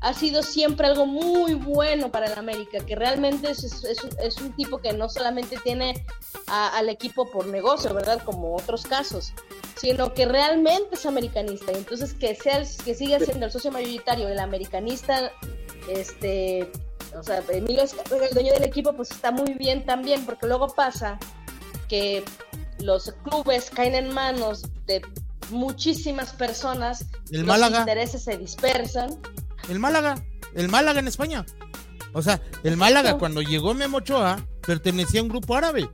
ha 0.00 0.14
sido 0.14 0.42
siempre 0.42 0.86
algo 0.86 1.06
muy 1.06 1.54
bueno 1.54 2.10
para 2.10 2.26
el 2.26 2.38
América, 2.38 2.84
que 2.84 2.94
realmente 2.94 3.50
es, 3.50 3.64
es, 3.84 4.40
un 4.40 4.52
tipo 4.54 4.78
que 4.78 4.92
no 4.92 5.08
solamente 5.08 5.56
tiene 5.64 6.04
al 6.46 6.88
equipo 6.88 7.30
por 7.30 7.46
negocio, 7.46 7.92
¿verdad? 7.94 8.22
Como 8.22 8.54
otros 8.54 8.86
casos, 8.86 9.32
sino 9.76 10.12
que 10.12 10.26
realmente 10.26 10.94
es 10.94 11.06
americanista. 11.06 11.72
Y 11.72 11.76
entonces 11.76 12.14
que 12.14 12.34
sea 12.34 12.62
que 12.84 12.94
siga 12.94 13.18
siendo 13.18 13.46
el 13.46 13.52
socio 13.52 13.72
mayoritario, 13.72 14.28
el 14.28 14.38
americanista, 14.38 15.32
este, 15.88 16.70
o 17.18 17.22
sea, 17.22 17.42
Emilio 17.48 17.82
es 17.82 17.96
el 18.10 18.34
dueño 18.34 18.52
del 18.52 18.64
equipo, 18.64 18.92
pues 18.92 19.10
está 19.10 19.30
muy 19.30 19.54
bien 19.54 19.84
también, 19.86 20.24
porque 20.26 20.46
luego 20.46 20.68
pasa 20.68 21.18
que 21.88 22.22
los 22.80 23.12
clubes 23.24 23.70
caen 23.70 23.94
en 23.94 24.12
manos 24.12 24.62
de 24.86 25.02
muchísimas 25.50 26.32
personas, 26.32 27.06
el 27.30 27.40
los 27.40 27.46
Málaga. 27.46 27.80
intereses 27.80 28.22
se 28.22 28.36
dispersan. 28.36 29.18
El 29.68 29.78
Málaga, 29.78 30.22
el 30.54 30.68
Málaga 30.68 31.00
en 31.00 31.08
España. 31.08 31.44
O 32.12 32.22
sea, 32.22 32.40
el 32.62 32.76
Málaga 32.76 33.18
cuando 33.18 33.42
llegó 33.42 33.74
Memo 33.74 33.98
Ochoa 33.98 34.44
pertenecía 34.66 35.20
a 35.20 35.22
un 35.22 35.28
grupo 35.28 35.54
árabe. 35.56 35.88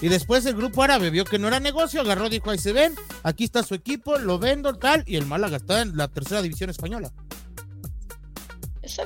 Y 0.00 0.08
después 0.08 0.46
el 0.46 0.54
grupo 0.54 0.82
árabe 0.82 1.10
vio 1.10 1.24
que 1.24 1.38
no 1.38 1.48
era 1.48 1.60
negocio, 1.60 2.00
agarró, 2.00 2.30
dijo, 2.30 2.50
ahí 2.50 2.58
se 2.58 2.72
ven, 2.72 2.94
aquí 3.22 3.44
está 3.44 3.62
su 3.62 3.74
equipo, 3.74 4.18
lo 4.18 4.38
vendo, 4.38 4.74
tal, 4.74 5.04
y 5.06 5.16
el 5.16 5.26
Málaga 5.26 5.58
está 5.58 5.82
en 5.82 5.96
la 5.96 6.08
tercera 6.08 6.40
división 6.40 6.70
española. 6.70 7.12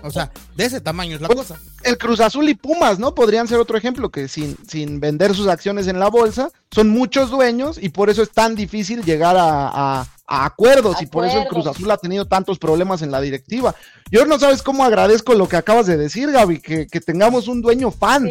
O 0.02 0.10
sea, 0.10 0.30
de 0.56 0.64
ese 0.64 0.80
tamaño 0.80 1.16
es 1.16 1.20
la 1.20 1.28
pues, 1.28 1.40
cosa. 1.40 1.60
El 1.82 1.98
Cruz 1.98 2.20
Azul 2.20 2.48
y 2.48 2.54
Pumas, 2.54 2.98
¿no? 2.98 3.14
Podrían 3.14 3.48
ser 3.48 3.58
otro 3.58 3.76
ejemplo, 3.76 4.10
que 4.10 4.28
sin, 4.28 4.56
sin 4.66 5.00
vender 5.00 5.34
sus 5.34 5.48
acciones 5.48 5.86
en 5.86 5.98
la 5.98 6.08
bolsa, 6.08 6.50
son 6.70 6.88
muchos 6.88 7.30
dueños 7.30 7.78
y 7.80 7.90
por 7.90 8.10
eso 8.10 8.22
es 8.22 8.30
tan 8.30 8.54
difícil 8.54 9.04
llegar 9.04 9.36
a, 9.38 10.06
acuerdos, 10.26 11.02
y 11.02 11.06
por 11.06 11.26
eso 11.26 11.38
el 11.38 11.48
Cruz 11.48 11.66
Azul 11.66 11.90
ha 11.90 11.98
tenido 11.98 12.26
tantos 12.26 12.58
problemas 12.58 13.02
en 13.02 13.10
la 13.10 13.20
directiva. 13.20 13.74
Yo 14.10 14.24
no 14.24 14.38
sabes 14.38 14.62
cómo 14.62 14.84
agradezco 14.84 15.34
lo 15.34 15.48
que 15.48 15.56
acabas 15.56 15.86
de 15.86 15.98
decir, 15.98 16.32
Gaby, 16.32 16.60
que, 16.60 17.00
tengamos 17.00 17.46
un 17.46 17.60
dueño 17.60 17.90
fan, 17.90 18.30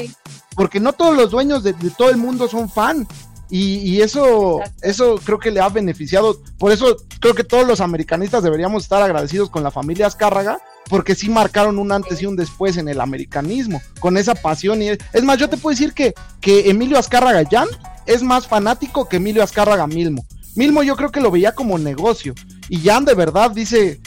porque 0.55 0.79
no 0.79 0.93
todos 0.93 1.15
los 1.15 1.31
dueños 1.31 1.63
de, 1.63 1.73
todo 1.97 2.09
el 2.09 2.17
mundo 2.17 2.47
son 2.47 2.69
fan. 2.69 3.07
Y, 3.49 4.01
eso, 4.01 4.61
eso 4.81 5.19
creo 5.23 5.37
que 5.37 5.51
le 5.51 5.59
ha 5.59 5.69
beneficiado. 5.69 6.41
Por 6.57 6.71
eso 6.71 6.97
creo 7.19 7.35
que 7.35 7.43
todos 7.43 7.67
los 7.67 7.81
americanistas 7.81 8.41
deberíamos 8.41 8.83
estar 8.83 9.03
agradecidos 9.03 9.51
con 9.51 9.61
la 9.61 9.69
familia 9.69 10.07
Azcárraga, 10.07 10.59
porque 10.89 11.15
sí 11.15 11.29
marcaron 11.29 11.79
un 11.79 11.91
antes 11.91 12.21
y 12.21 12.25
un 12.25 12.35
después 12.35 12.77
en 12.77 12.87
el 12.87 13.01
americanismo, 13.01 13.81
con 13.99 14.17
esa 14.17 14.35
pasión. 14.35 14.81
Y 14.81 14.89
es, 14.89 15.23
más, 15.23 15.37
yo 15.37 15.49
te 15.49 15.57
puedo 15.57 15.73
decir 15.73 15.93
que, 15.93 16.13
que 16.41 16.69
Emilio 16.69 16.97
Azcárraga 16.97 17.47
Jan 17.49 17.67
es 18.05 18.21
más 18.21 18.47
fanático 18.47 19.07
que 19.07 19.17
Emilio 19.17 19.43
Azcárraga 19.43 19.87
Milmo. 19.87 20.25
Milmo 20.55 20.83
yo 20.83 20.95
creo 20.95 21.11
que 21.11 21.21
lo 21.21 21.31
veía 21.31 21.53
como 21.53 21.77
negocio. 21.77 22.33
Y 22.69 22.79
Jan 22.79 23.05
de 23.05 23.15
verdad 23.15 23.51
dice, 23.51 23.99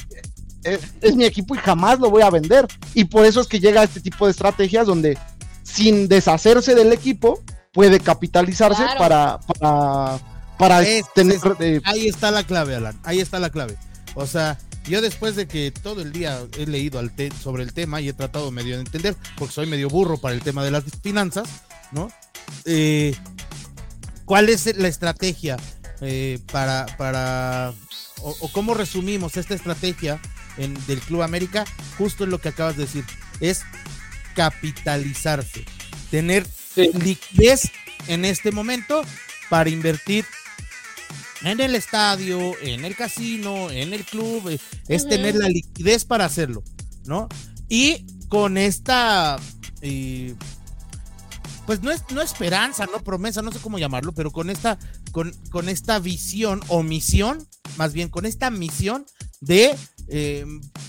eh, 0.64 0.78
es, 1.00 1.16
mi 1.16 1.24
equipo 1.24 1.54
y 1.54 1.58
jamás 1.58 1.98
lo 1.98 2.10
voy 2.10 2.22
a 2.22 2.30
vender. 2.30 2.66
Y 2.94 3.04
por 3.04 3.24
eso 3.24 3.40
es 3.40 3.46
que 3.46 3.60
llega 3.60 3.82
este 3.82 4.00
tipo 4.00 4.26
de 4.26 4.32
estrategias 4.32 4.86
donde 4.86 5.18
sin 5.62 6.08
deshacerse 6.08 6.74
del 6.74 6.92
equipo 6.92 7.42
puede 7.72 8.00
capitalizarse 8.00 8.82
para, 8.98 9.38
para, 9.40 10.18
para 10.58 10.82
tener... 11.14 11.38
Eh, 11.60 11.80
ahí 11.84 12.08
está 12.08 12.30
la 12.30 12.44
clave, 12.44 12.76
Alan. 12.76 12.98
Ahí 13.04 13.20
está 13.20 13.38
la 13.38 13.50
clave. 13.50 13.76
O 14.14 14.26
sea, 14.26 14.58
yo 14.88 15.00
después 15.00 15.36
de 15.36 15.46
que 15.46 15.70
todo 15.70 16.02
el 16.02 16.12
día 16.12 16.40
he 16.58 16.66
leído 16.66 16.98
al 16.98 17.12
sobre 17.42 17.62
el 17.62 17.72
tema 17.72 18.00
y 18.00 18.08
he 18.08 18.12
tratado 18.12 18.50
medio 18.50 18.76
de 18.76 18.82
entender, 18.82 19.16
porque 19.36 19.54
soy 19.54 19.66
medio 19.66 19.88
burro 19.88 20.18
para 20.18 20.34
el 20.34 20.42
tema 20.42 20.64
de 20.64 20.70
las 20.70 20.84
finanzas, 21.02 21.48
¿no? 21.92 22.10
Eh, 22.64 23.14
¿Cuál 24.24 24.48
es 24.48 24.76
la 24.76 24.88
estrategia 24.88 25.56
eh, 26.00 26.38
para, 26.52 26.86
para 26.96 27.72
o, 28.22 28.50
cómo 28.52 28.74
resumimos 28.74 29.36
esta 29.36 29.54
estrategia 29.54 30.20
en, 30.56 30.74
del 30.86 31.00
Club 31.00 31.22
América? 31.22 31.64
Justo 31.98 32.24
en 32.24 32.30
lo 32.30 32.40
que 32.40 32.48
acabas 32.48 32.76
de 32.76 32.84
decir, 32.84 33.04
es 33.40 33.62
capitalizarse, 34.34 35.64
tener 36.10 36.46
liquidez 36.76 37.70
en 38.06 38.24
este 38.24 38.52
momento 38.52 39.02
para 39.48 39.70
invertir 39.70 40.24
en 41.42 41.60
el 41.60 41.74
estadio, 41.74 42.54
en 42.60 42.84
el 42.84 42.96
casino, 42.96 43.70
en 43.70 43.92
el 43.92 44.04
club, 44.04 44.48
eh, 44.48 44.58
es 44.88 45.08
tener 45.08 45.36
la 45.36 45.48
liquidez 45.48 46.04
para 46.04 46.24
hacerlo, 46.24 46.62
¿no? 47.04 47.28
Y 47.68 48.06
con 48.28 48.56
esta, 48.56 49.38
eh, 49.82 50.34
pues 51.66 51.82
no 51.82 51.90
es 51.90 52.02
no 52.12 52.22
esperanza, 52.22 52.86
no 52.86 53.02
promesa, 53.02 53.42
no 53.42 53.52
sé 53.52 53.58
cómo 53.60 53.78
llamarlo, 53.78 54.12
pero 54.12 54.30
con 54.30 54.50
esta, 54.50 54.78
con, 55.12 55.32
con 55.50 55.68
esta 55.68 55.98
visión 55.98 56.60
o 56.68 56.82
misión, 56.82 57.46
más 57.76 57.92
bien 57.92 58.08
con 58.08 58.26
esta 58.26 58.50
misión 58.50 59.04
de, 59.40 59.74
eh, 60.08 60.44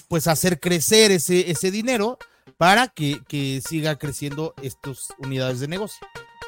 pues 0.08 0.28
hacer 0.28 0.60
crecer 0.60 1.12
ese, 1.12 1.52
ese 1.52 1.72
dinero 1.72 2.18
para 2.58 2.88
que, 2.88 3.22
que 3.28 3.62
siga 3.68 3.98
creciendo 3.98 4.54
estas 4.62 5.08
unidades 5.20 5.60
de 5.60 5.68
negocio, 5.68 6.06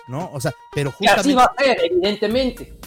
¿no? 0.07 0.29
O 0.33 0.39
sea, 0.39 0.53
pero 0.73 0.93
Y 0.99 1.07
así 1.07 1.33
justamente 1.33 1.35
va 1.35 1.43
a 1.45 1.63
ser, 1.63 1.77
evidentemente. 1.85 2.78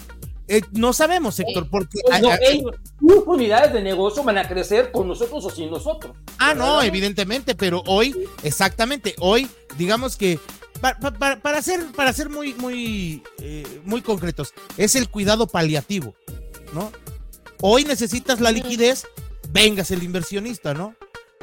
Eh, 0.57 0.63
no 0.73 0.93
sabemos, 0.93 1.39
Héctor, 1.39 1.69
porque 1.71 1.99
Pues 2.07 2.21
no, 2.21 2.31
ellos, 2.41 2.75
sus 3.01 3.25
unidades 3.27 3.73
de 3.73 3.83
negocio 3.83 4.23
van 4.23 4.39
a 4.39 4.47
crecer 4.49 4.91
con 4.93 5.09
nosotros 5.09 5.45
o 5.45 5.51
sin 5.51 5.71
nosotros. 5.71 6.15
Ah, 6.39 6.55
no, 6.55 6.83
evidentemente, 6.83 7.55
pero 7.55 7.83
hoy, 7.87 8.15
exactamente, 8.43 9.15
hoy, 9.19 9.49
digamos 9.79 10.17
que 10.17 10.39
pa- 10.81 10.99
pa- 10.99 11.13
pa- 11.13 11.37
para, 11.37 11.63
ser, 11.63 11.87
para 11.97 12.13
ser 12.13 12.29
muy, 12.29 12.55
muy, 12.55 13.23
eh, 13.41 13.81
muy 13.85 14.03
concretos, 14.03 14.53
es 14.77 14.95
el 14.95 15.09
cuidado 15.09 15.47
paliativo, 15.47 16.15
¿no? 16.73 16.93
Hoy 17.61 17.85
necesitas 17.85 18.41
la 18.41 18.51
liquidez, 18.51 19.07
vengas 19.51 19.91
el 19.91 20.03
inversionista, 20.03 20.75
¿no? 20.75 20.95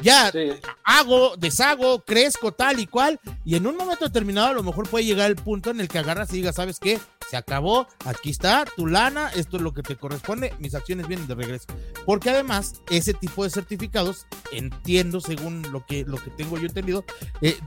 Ya 0.02 0.32
Sí. 0.32 0.52
hago, 0.84 1.36
deshago, 1.38 2.02
crezco 2.04 2.52
tal 2.52 2.80
y 2.80 2.88
cual, 2.88 3.20
y 3.46 3.56
en 3.56 3.68
un 3.68 3.76
momento 3.78 4.06
determinado 4.06 4.48
a 4.48 4.54
lo 4.54 4.64
mejor 4.64 4.88
puede 4.88 5.06
llegar 5.06 5.30
el 5.30 5.36
punto 5.36 5.70
en 5.72 5.80
el 5.80 5.88
que 5.88 6.00
agarras 6.00 6.32
y 6.32 6.38
digas, 6.38 6.56
¿sabes 6.56 6.80
qué? 6.80 7.00
Se 7.30 7.38
acabó, 7.38 7.88
aquí 8.06 8.30
está 8.32 8.66
tu 8.76 8.88
lana, 8.88 9.30
esto 9.36 9.58
es 9.58 9.64
lo 9.64 9.74
que 9.74 9.84
te 9.84 9.96
corresponde, 9.96 10.54
mis 10.60 10.74
acciones 10.76 11.08
vienen 11.08 11.28
de 11.28 11.36
regreso. 11.36 11.68
Porque 12.06 12.30
además, 12.30 12.82
ese 12.90 13.14
tipo 13.14 13.44
de 13.44 13.50
certificados, 13.50 14.26
entiendo 14.52 15.22
según 15.22 15.62
lo 15.72 15.86
que, 15.86 16.06
lo 16.06 16.18
que 16.18 16.32
tengo 16.32 16.58
yo 16.58 16.66
entendido, 16.66 17.06
eh, 17.42 17.58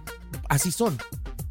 así 0.49 0.73
son. 0.73 0.99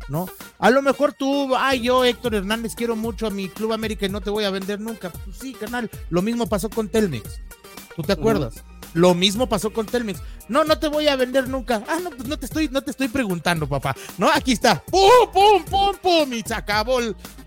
¿No? 0.10 0.28
A 0.60 0.72
lo 0.72 0.82
mejor 0.82 1.13
tú, 1.13 1.56
ay, 1.56 1.82
yo, 1.84 2.04
Héctor 2.04 2.36
Hernández, 2.36 2.74
quiero 2.76 2.96
mucho 2.98 3.28
a 3.28 3.30
mi 3.30 3.48
Club 3.48 3.72
América 3.72 4.06
y 4.06 4.10
no 4.10 4.20
te 4.20 4.30
voy 4.30 4.44
a 4.44 4.50
vender 4.50 4.82
nunca. 4.82 5.10
Pues 5.10 5.38
sí, 5.38 5.54
canal. 5.54 5.89
Lo 6.10 6.22
mismo 6.22 6.48
pasó 6.48 6.70
con 6.70 6.89
Telmex. 6.89 7.39
¿Tú 7.96 8.02
te 8.02 8.12
acuerdas? 8.13 8.56
Lo 8.93 9.13
mismo 9.13 9.47
pasó 9.47 9.71
con 9.71 9.86
Telmex. 9.86 10.21
No, 10.49 10.63
no 10.63 10.77
te 10.77 10.88
voy 10.88 11.08
a 11.08 11.15
vender 11.15 11.47
nunca. 11.47 11.84
Ah, 11.88 11.99
no, 12.04 12.10
pues 12.10 12.27
no 12.27 12.38
te 12.38 12.45
estoy, 12.45 12.69
no 12.69 12.82
te 12.82 12.91
estoy 12.91 13.08
preguntando, 13.08 13.67
papá. 13.67 13.95
No, 14.17 14.30
aquí 14.30 14.51
está. 14.51 14.84
¡Pum, 14.84 15.10
pum, 15.34 15.63
pum, 15.63 15.95
pum! 16.01 16.34
Y 16.34 16.41
se 16.41 16.54
acabó, 16.54 16.99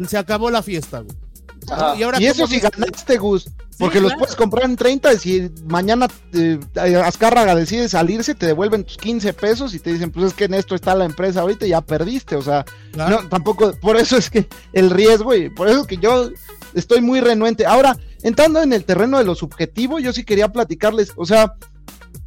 se 0.06 0.16
acabó 0.18 0.50
la 0.50 0.62
fiesta, 0.62 1.00
güey. 1.00 1.23
Ajá. 1.70 1.96
Y, 1.96 2.02
ahora, 2.02 2.20
Y 2.20 2.26
eso 2.26 2.42
¿cómo 2.42 2.46
sí 2.48 2.60
ves? 2.60 2.70
ganaste, 2.70 3.16
Gus. 3.18 3.50
Porque 3.78 4.00
los 4.00 4.10
claro. 4.12 4.20
puedes 4.20 4.36
comprar 4.36 4.64
en 4.66 4.76
30 4.76 5.12
y 5.14 5.18
si 5.18 5.50
mañana 5.66 6.06
eh, 6.32 6.58
Azcárraga 7.04 7.54
decide 7.56 7.88
salirse, 7.88 8.34
te 8.34 8.46
devuelven 8.46 8.84
tus 8.84 8.96
15 8.98 9.32
pesos 9.32 9.74
y 9.74 9.80
te 9.80 9.92
dicen, 9.92 10.10
pues 10.12 10.26
es 10.26 10.34
que 10.34 10.44
en 10.44 10.54
esto 10.54 10.74
está 10.76 10.94
la 10.94 11.04
empresa 11.04 11.40
ahorita 11.40 11.66
y 11.66 11.70
ya 11.70 11.80
perdiste. 11.80 12.36
O 12.36 12.42
sea, 12.42 12.64
Claro. 12.92 13.22
no, 13.22 13.28
tampoco, 13.28 13.72
por 13.80 13.96
eso 13.96 14.16
es 14.16 14.30
que 14.30 14.46
el 14.72 14.90
riesgo 14.90 15.34
y 15.34 15.50
por 15.50 15.68
eso 15.68 15.80
es 15.80 15.86
que 15.88 15.96
yo 15.96 16.30
estoy 16.74 17.00
muy 17.00 17.20
renuente. 17.20 17.66
Ahora, 17.66 17.96
entrando 18.22 18.62
en 18.62 18.72
el 18.72 18.84
terreno 18.84 19.18
de 19.18 19.24
lo 19.24 19.34
subjetivo, 19.34 19.98
yo 19.98 20.12
sí 20.12 20.24
quería 20.24 20.52
platicarles, 20.52 21.12
o 21.16 21.26
sea, 21.26 21.54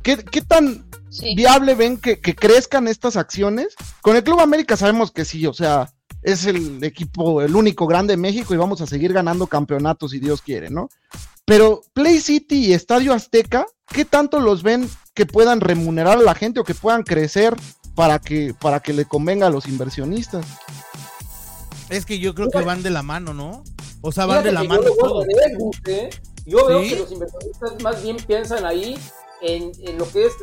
¿qué, 0.04 0.17
qué 0.17 0.41
tan 0.41 0.86
Sí. 1.10 1.34
viable 1.36 1.73
ven 1.73 1.97
que, 1.97 2.19
que 2.19 2.36
crezcan 2.36 2.88
estas 2.89 3.15
acciones? 3.15 3.67
Con 4.02 4.17
el 4.17 4.23
Club 4.23 4.41
América 4.41 4.76
sabemos 4.76 5.12
que 5.13 5.23
sí, 5.23 5.47
o 5.47 5.54
sea, 5.54 5.89
es 6.28 6.46
el 6.46 6.84
equipo, 6.84 7.42
el 7.42 7.56
único 7.56 7.88
grande 7.88 8.12
de 8.12 8.18
México 8.18 8.54
y 8.54 8.58
vamos 8.58 8.82
a 8.82 8.86
seguir 8.86 9.13
ganando 9.13 9.48
campeonatos 9.48 10.12
si 10.12 10.20
Dios 10.20 10.42
quiere, 10.42 10.70
¿no? 10.70 10.90
Pero 11.46 11.82
Play 11.94 12.20
City 12.20 12.66
y 12.66 12.74
Estadio 12.74 13.13
Azteca, 13.13 13.66
¿qué 13.88 14.04
tanto 14.04 14.42
los 14.42 14.62
ven 14.62 14.90
que 15.13 15.26
puedan 15.26 15.62
remunerar 15.62 16.18
a 16.18 16.22
la 16.22 16.36
gente 16.36 16.60
o 16.60 16.66
que 16.66 16.76
puedan 16.76 17.04
crecer 17.04 17.56
para 17.96 18.20
que, 18.20 18.54
para 18.60 18.82
que 18.82 18.92
le 18.92 19.06
convenga 19.06 19.48
a 19.48 19.50
los 19.50 19.70
inversionistas? 19.70 20.46
Es 21.88 22.06
que 22.06 22.20
yo 22.20 22.36
creo 22.36 22.50
que 22.50 22.60
van 22.60 22.84
de 22.84 22.90
la 22.90 23.04
mano, 23.04 23.34
¿no? 23.34 23.63
O 24.02 24.12
sea, 24.12 24.26
van 24.26 24.44
Fíjate 24.44 24.48
de 24.50 24.54
la 24.54 24.63
mano 24.66 24.84
yo 24.84 25.24
veo 25.24 25.72
¿eh? 25.86 26.10
Yo 26.46 26.68
veo 26.68 26.84
¿Sí? 26.84 26.90
que 26.90 26.96
los 26.98 27.12
inversionistas 27.13 27.82
más 27.82 28.04
bien 28.04 28.18
piensan 28.18 28.66
ahí 28.66 29.00
en, 29.42 29.72
en 29.80 29.98
lo 29.98 30.12
que 30.12 30.26
es 30.26 30.34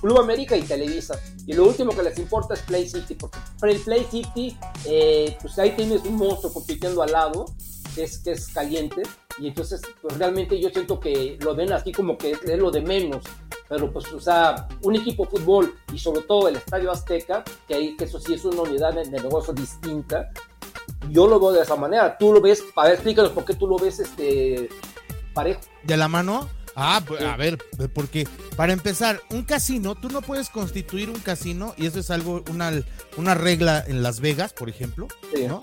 Club 0.00 0.18
América 0.18 0.56
y 0.56 0.62
Televisa. 0.62 1.18
Y 1.46 1.52
lo 1.54 1.66
último 1.66 1.92
que 1.92 2.02
les 2.02 2.18
importa 2.18 2.54
es 2.54 2.60
Play 2.60 2.88
City, 2.88 3.14
porque 3.14 3.38
Play, 3.60 3.78
Play 3.78 4.06
City, 4.10 4.56
eh, 4.84 5.36
pues 5.40 5.58
ahí 5.58 5.72
tienes 5.72 6.02
un 6.04 6.16
monstruo 6.16 6.52
compitiendo 6.52 7.02
al 7.02 7.12
lado, 7.12 7.46
que 7.94 8.04
es, 8.04 8.18
que 8.18 8.32
es 8.32 8.48
caliente. 8.48 9.02
Y 9.38 9.48
entonces, 9.48 9.80
pues 10.00 10.16
realmente 10.18 10.60
yo 10.60 10.70
siento 10.70 11.00
que 11.00 11.38
lo 11.40 11.54
ven 11.54 11.72
así 11.72 11.92
como 11.92 12.16
que 12.18 12.32
es 12.32 12.58
lo 12.58 12.70
de 12.70 12.82
menos. 12.82 13.24
Pero 13.68 13.90
pues, 13.90 14.12
o 14.12 14.20
sea, 14.20 14.68
un 14.82 14.96
equipo 14.96 15.24
de 15.24 15.30
fútbol 15.30 15.74
y 15.92 15.98
sobre 15.98 16.22
todo 16.22 16.48
el 16.48 16.56
Estadio 16.56 16.90
Azteca, 16.90 17.42
que 17.66 17.74
ahí, 17.74 17.96
que 17.96 18.04
eso 18.04 18.20
sí 18.20 18.34
es 18.34 18.44
una 18.44 18.62
unidad 18.62 18.92
de, 18.92 19.04
de 19.04 19.20
negocio 19.22 19.54
distinta, 19.54 20.30
yo 21.10 21.26
lo 21.26 21.40
veo 21.40 21.52
de 21.52 21.62
esa 21.62 21.76
manera. 21.76 22.16
Tú 22.18 22.32
lo 22.32 22.40
ves, 22.40 22.62
a 22.76 22.84
ver, 22.84 22.94
explícanos 22.94 23.32
por 23.32 23.44
qué 23.44 23.54
tú 23.54 23.66
lo 23.66 23.78
ves 23.78 24.00
este 24.00 24.68
parejo. 25.32 25.60
¿De 25.82 25.96
la 25.96 26.08
mano? 26.08 26.48
Ah, 26.74 27.02
pues, 27.06 27.22
a 27.22 27.36
ver, 27.36 27.58
porque 27.94 28.26
para 28.56 28.72
empezar, 28.72 29.20
un 29.30 29.42
casino, 29.42 29.94
tú 29.94 30.08
no 30.08 30.22
puedes 30.22 30.48
constituir 30.48 31.10
un 31.10 31.20
casino, 31.20 31.74
y 31.76 31.86
eso 31.86 32.00
es 32.00 32.10
algo, 32.10 32.42
una, 32.50 32.72
una 33.16 33.34
regla 33.34 33.84
en 33.86 34.02
Las 34.02 34.20
Vegas, 34.20 34.52
por 34.52 34.68
ejemplo, 34.68 35.08
Sí. 35.34 35.46
¿no? 35.46 35.60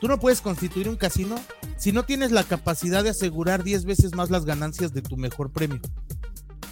Tú 0.00 0.08
no 0.08 0.18
puedes 0.18 0.40
constituir 0.40 0.88
un 0.88 0.96
casino 0.96 1.36
si 1.76 1.92
no 1.92 2.02
tienes 2.04 2.32
la 2.32 2.42
capacidad 2.42 3.04
de 3.04 3.10
asegurar 3.10 3.62
10 3.62 3.84
veces 3.84 4.14
más 4.16 4.30
las 4.30 4.44
ganancias 4.44 4.92
de 4.92 5.00
tu 5.02 5.16
mejor 5.16 5.50
premio. 5.50 5.80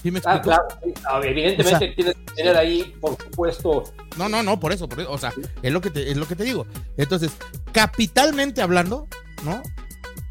¿Sí 0.02 0.10
me 0.10 0.18
explico? 0.18 0.38
Ah, 0.38 0.42
claro. 0.42 0.62
sí. 0.82 0.92
A 1.08 1.18
ver, 1.20 1.30
evidentemente 1.32 1.74
O 1.76 1.78
sea- 1.78 1.94
tienes 1.94 2.14
que 2.16 2.34
tener 2.34 2.56
ahí, 2.56 2.94
por 3.00 3.16
supuesto, 3.22 3.84
No, 4.16 4.28
no, 4.28 4.42
no, 4.42 4.58
por 4.58 4.72
eso, 4.72 4.88
por 4.88 5.00
eso. 5.00 5.12
O 5.12 5.18
sea, 5.18 5.32
es 5.62 5.72
lo 5.72 5.80
que 5.80 5.90
te, 5.90 6.10
es 6.10 6.16
lo 6.16 6.26
que 6.26 6.34
te 6.34 6.42
digo. 6.44 6.66
Entonces, 6.96 7.30
capitalmente 7.72 8.62
hablando, 8.62 9.06
¿no? 9.44 9.62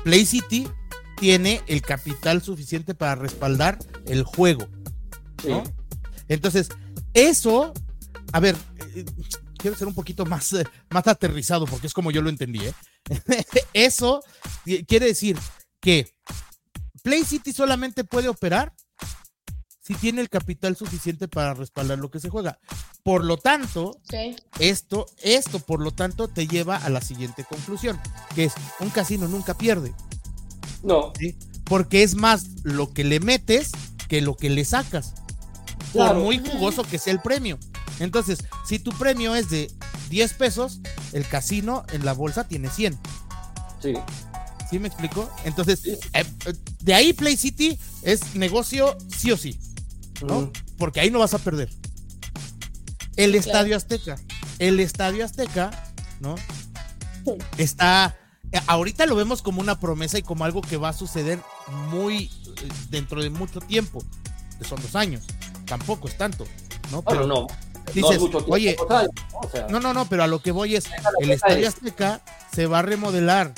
Play 0.03 0.25
City 0.25 0.67
tiene 1.19 1.61
el 1.67 1.81
capital 1.81 2.41
suficiente 2.41 2.93
para 2.95 3.15
respaldar 3.15 3.77
el 4.05 4.23
juego. 4.23 4.67
sí. 5.41 5.49
¿no? 5.49 5.63
Entonces, 6.27 6.69
eso, 7.13 7.73
a 8.33 8.39
ver, 8.39 8.55
eh, 8.95 9.03
quiero 9.57 9.75
ser 9.75 9.87
un 9.87 9.95
poquito 9.95 10.25
más, 10.25 10.53
eh, 10.53 10.63
más 10.91 11.07
aterrizado 11.07 11.65
porque 11.65 11.87
es 11.87 11.93
como 11.93 12.11
yo 12.11 12.21
lo 12.21 12.29
entendí, 12.29 12.59
¿eh? 12.65 12.73
eso 13.73 14.21
qui- 14.65 14.85
quiere 14.85 15.07
decir 15.07 15.37
que 15.81 16.13
Play 17.01 17.23
City 17.23 17.51
solamente 17.51 18.03
puede 18.03 18.27
operar 18.29 18.73
si 19.81 19.95
tiene 19.95 20.21
el 20.21 20.29
capital 20.29 20.75
suficiente 20.75 21.27
para 21.27 21.55
respaldar 21.55 21.97
lo 21.97 22.11
que 22.11 22.19
se 22.19 22.29
juega. 22.29 22.59
Por 23.01 23.23
lo 23.25 23.37
tanto, 23.37 23.99
esto, 24.59 25.07
esto, 25.23 25.59
por 25.59 25.81
lo 25.81 25.89
tanto, 25.91 26.27
te 26.27 26.45
lleva 26.47 26.77
a 26.77 26.89
la 26.89 27.01
siguiente 27.01 27.43
conclusión, 27.43 27.99
que 28.35 28.43
es 28.43 28.53
un 28.81 28.91
casino 28.91 29.27
nunca 29.27 29.55
pierde, 29.57 29.95
No, 30.83 31.11
¿sí? 31.19 31.35
porque 31.65 32.03
es 32.03 32.15
más 32.15 32.45
lo 32.63 32.91
que 32.93 33.03
le 33.03 33.19
metes 33.19 33.69
que 34.07 34.21
lo 34.21 34.35
que 34.35 34.49
le 34.49 34.65
sacas 34.65 35.13
Claro. 35.91 36.15
por 36.15 36.23
muy 36.23 36.39
jugoso 36.39 36.83
que 36.83 36.97
sea 36.99 37.13
el 37.13 37.21
premio. 37.21 37.57
Entonces, 37.99 38.39
si 38.67 38.79
tu 38.79 38.91
premio 38.91 39.35
es 39.35 39.49
de 39.49 39.71
10 40.09 40.33
pesos, 40.33 40.79
el 41.13 41.27
casino 41.27 41.83
en 41.91 42.05
la 42.05 42.13
bolsa 42.13 42.47
tiene 42.47 42.69
100. 42.69 42.97
sí. 43.81 43.93
¿Sí 44.69 44.77
me 44.77 44.87
explico? 44.87 45.27
Entonces, 45.45 45.79
Sí. 45.79 45.97
eh, 46.13 46.23
de 46.81 46.93
ahí 46.93 47.11
Play 47.13 47.35
City 47.37 47.79
es 48.03 48.35
negocio 48.35 48.95
sí 49.17 49.31
o 49.31 49.37
sí, 49.37 49.59
¿no? 50.21 50.51
Porque 50.77 50.99
ahí 50.99 51.09
no 51.09 51.17
vas 51.17 51.33
a 51.33 51.39
perder. 51.39 51.69
El 53.15 53.33
Estadio 53.33 53.75
Azteca. 53.75 54.15
El 54.59 54.79
Estadio 54.79 55.25
Azteca, 55.25 55.71
¿no? 56.19 56.35
Está. 57.57 58.15
Ahorita 58.67 59.05
lo 59.05 59.15
vemos 59.15 59.41
como 59.41 59.61
una 59.61 59.79
promesa 59.79 60.17
y 60.17 60.23
como 60.23 60.43
algo 60.45 60.61
que 60.61 60.77
va 60.77 60.89
a 60.89 60.93
suceder 60.93 61.39
muy 61.89 62.25
eh, 62.25 62.67
dentro 62.89 63.21
de 63.21 63.29
mucho 63.29 63.59
tiempo. 63.61 64.03
Que 64.57 64.65
son 64.65 64.81
dos 64.81 64.95
años. 64.95 65.23
Tampoco 65.65 66.07
es 66.07 66.17
tanto, 66.17 66.45
¿no? 66.91 67.01
Pero 67.03 67.27
no. 67.27 67.47
dices, 67.93 68.01
no 68.01 68.11
es 68.11 68.19
mucho 68.19 68.37
tiempo, 68.39 68.53
oye, 68.53 68.75
o 68.79 68.87
sea, 68.87 69.03
¿no? 69.03 69.39
O 69.41 69.49
sea, 69.49 69.67
no, 69.69 69.79
no, 69.79 69.93
no, 69.93 70.09
pero 70.09 70.23
a 70.23 70.27
lo 70.27 70.41
que 70.41 70.51
voy 70.51 70.75
es, 70.75 70.85
el 71.21 71.31
Estadio 71.31 71.67
es- 71.67 71.75
Azteca 71.75 72.21
se 72.53 72.65
va 72.65 72.79
a 72.79 72.81
remodelar 72.81 73.53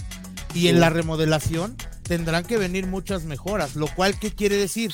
y 0.53 0.68
en 0.68 0.80
la 0.82 0.89
remodelación 0.89 1.76
tendrán 2.03 2.43
que 2.43 2.57
venir 2.57 2.86
muchas 2.88 3.24
mejoras, 3.24 3.76
lo 3.76 3.88
cual, 3.88 4.20
¿qué 4.20 4.32
quiere 4.34 4.57
decir? 4.57 4.93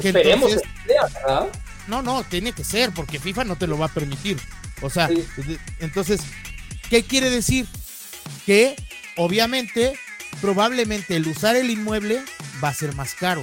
que 0.00 0.08
esperemos 0.08 0.50
entonces- 0.50 0.62
que 0.86 0.92
sea, 0.92 1.06
¿verdad? 1.20 1.48
No, 1.86 2.02
no, 2.02 2.24
tiene 2.24 2.52
que 2.52 2.64
ser, 2.64 2.92
porque 2.92 3.18
FIFA 3.20 3.44
no 3.44 3.56
te 3.56 3.66
lo 3.66 3.78
va 3.78 3.86
a 3.86 3.88
permitir. 3.92 4.40
O 4.82 4.90
sea, 4.90 5.08
Sí. 5.08 5.24
entonces, 5.80 6.20
¿qué 6.90 7.04
quiere 7.04 7.30
decir? 7.30 7.66
Que 8.46 8.74
obviamente, 9.16 9.98
probablemente 10.40 11.16
el 11.16 11.26
usar 11.28 11.56
el 11.56 11.70
inmueble 11.70 12.22
va 12.62 12.68
a 12.68 12.74
ser 12.74 12.94
más 12.94 13.14
caro. 13.14 13.42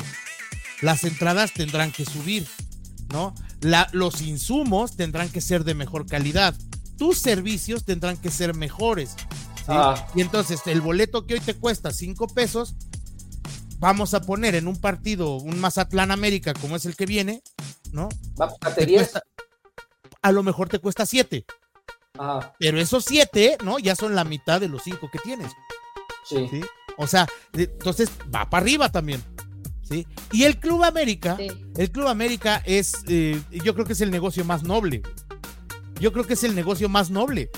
Las 0.81 1.03
entradas 1.03 1.53
tendrán 1.53 1.91
que 1.91 2.05
subir, 2.05 2.47
¿no? 3.11 3.35
La- 3.61 3.89
los 3.91 4.21
insumos 4.21 4.95
tendrán 4.95 5.29
que 5.29 5.41
ser 5.41 5.63
de 5.63 5.73
mejor 5.75 6.05
calidad. 6.05 6.55
Tus 6.97 7.17
servicios 7.17 7.85
tendrán 7.85 8.17
que 8.17 8.31
ser 8.31 8.55
mejores. 8.55 9.15
Ah, 9.67 10.07
Y 10.15 10.21
entonces 10.21 10.61
el 10.65 10.81
boleto 10.81 11.25
que 11.27 11.35
hoy 11.35 11.39
te 11.41 11.53
cuesta 11.53 11.91
5 11.91 12.27
pesos, 12.27 12.75
vamos 13.77 14.13
a 14.13 14.21
poner 14.21 14.55
en 14.55 14.67
un 14.67 14.75
partido 14.77 15.35
un 15.35 15.59
Mazatlán 15.59 16.11
América 16.11 16.53
como 16.53 16.75
es 16.75 16.85
el 16.85 16.95
que 16.95 17.05
viene, 17.05 17.43
¿no? 17.91 18.09
va 18.39 18.45
a 18.45 18.49
costarte 18.49 18.81
Te 18.81 18.85
10. 18.87 19.01
cuesta- 19.01 19.23
a 20.21 20.31
lo 20.31 20.43
mejor 20.43 20.69
te 20.69 20.79
cuesta 20.79 21.05
7, 21.05 21.45
Ajá, 22.19 22.53
pero 22.59 22.79
esos 22.79 23.05
7, 23.05 23.57
¿no? 23.63 23.79
Ya 23.79 23.95
son 23.95 24.13
la 24.13 24.23
mitad 24.25 24.59
de 24.59 24.67
los 24.67 24.83
5 24.83 25.09
que 25.11 25.19
tienes. 25.19 25.51
sí. 26.25 26.47
¿sí? 26.49 26.61
O 26.97 27.07
sea, 27.07 27.27
entonces 27.53 28.11
va 28.33 28.49
para 28.49 28.61
arriba 28.61 28.89
también. 28.91 29.23
¿sí? 29.81 30.05
Y 30.33 30.43
el 30.43 30.59
Club 30.59 30.83
América, 30.83 31.37
Sí. 31.37 31.47
el 31.77 31.91
Club 31.91 32.07
América 32.07 32.61
es, 32.65 32.93
eh, 33.07 33.41
yo 33.51 33.73
creo 33.73 33.85
que 33.85 33.93
es 33.93 34.01
el 34.01 34.11
negocio 34.11 34.43
más 34.43 34.63
noble. 34.63 35.01
Yo 36.01 36.11
creo 36.11 36.27
que 36.27 36.33
es 36.33 36.43
el 36.43 36.55
negocio 36.55 36.89
más 36.89 37.09
noble. 37.09 37.49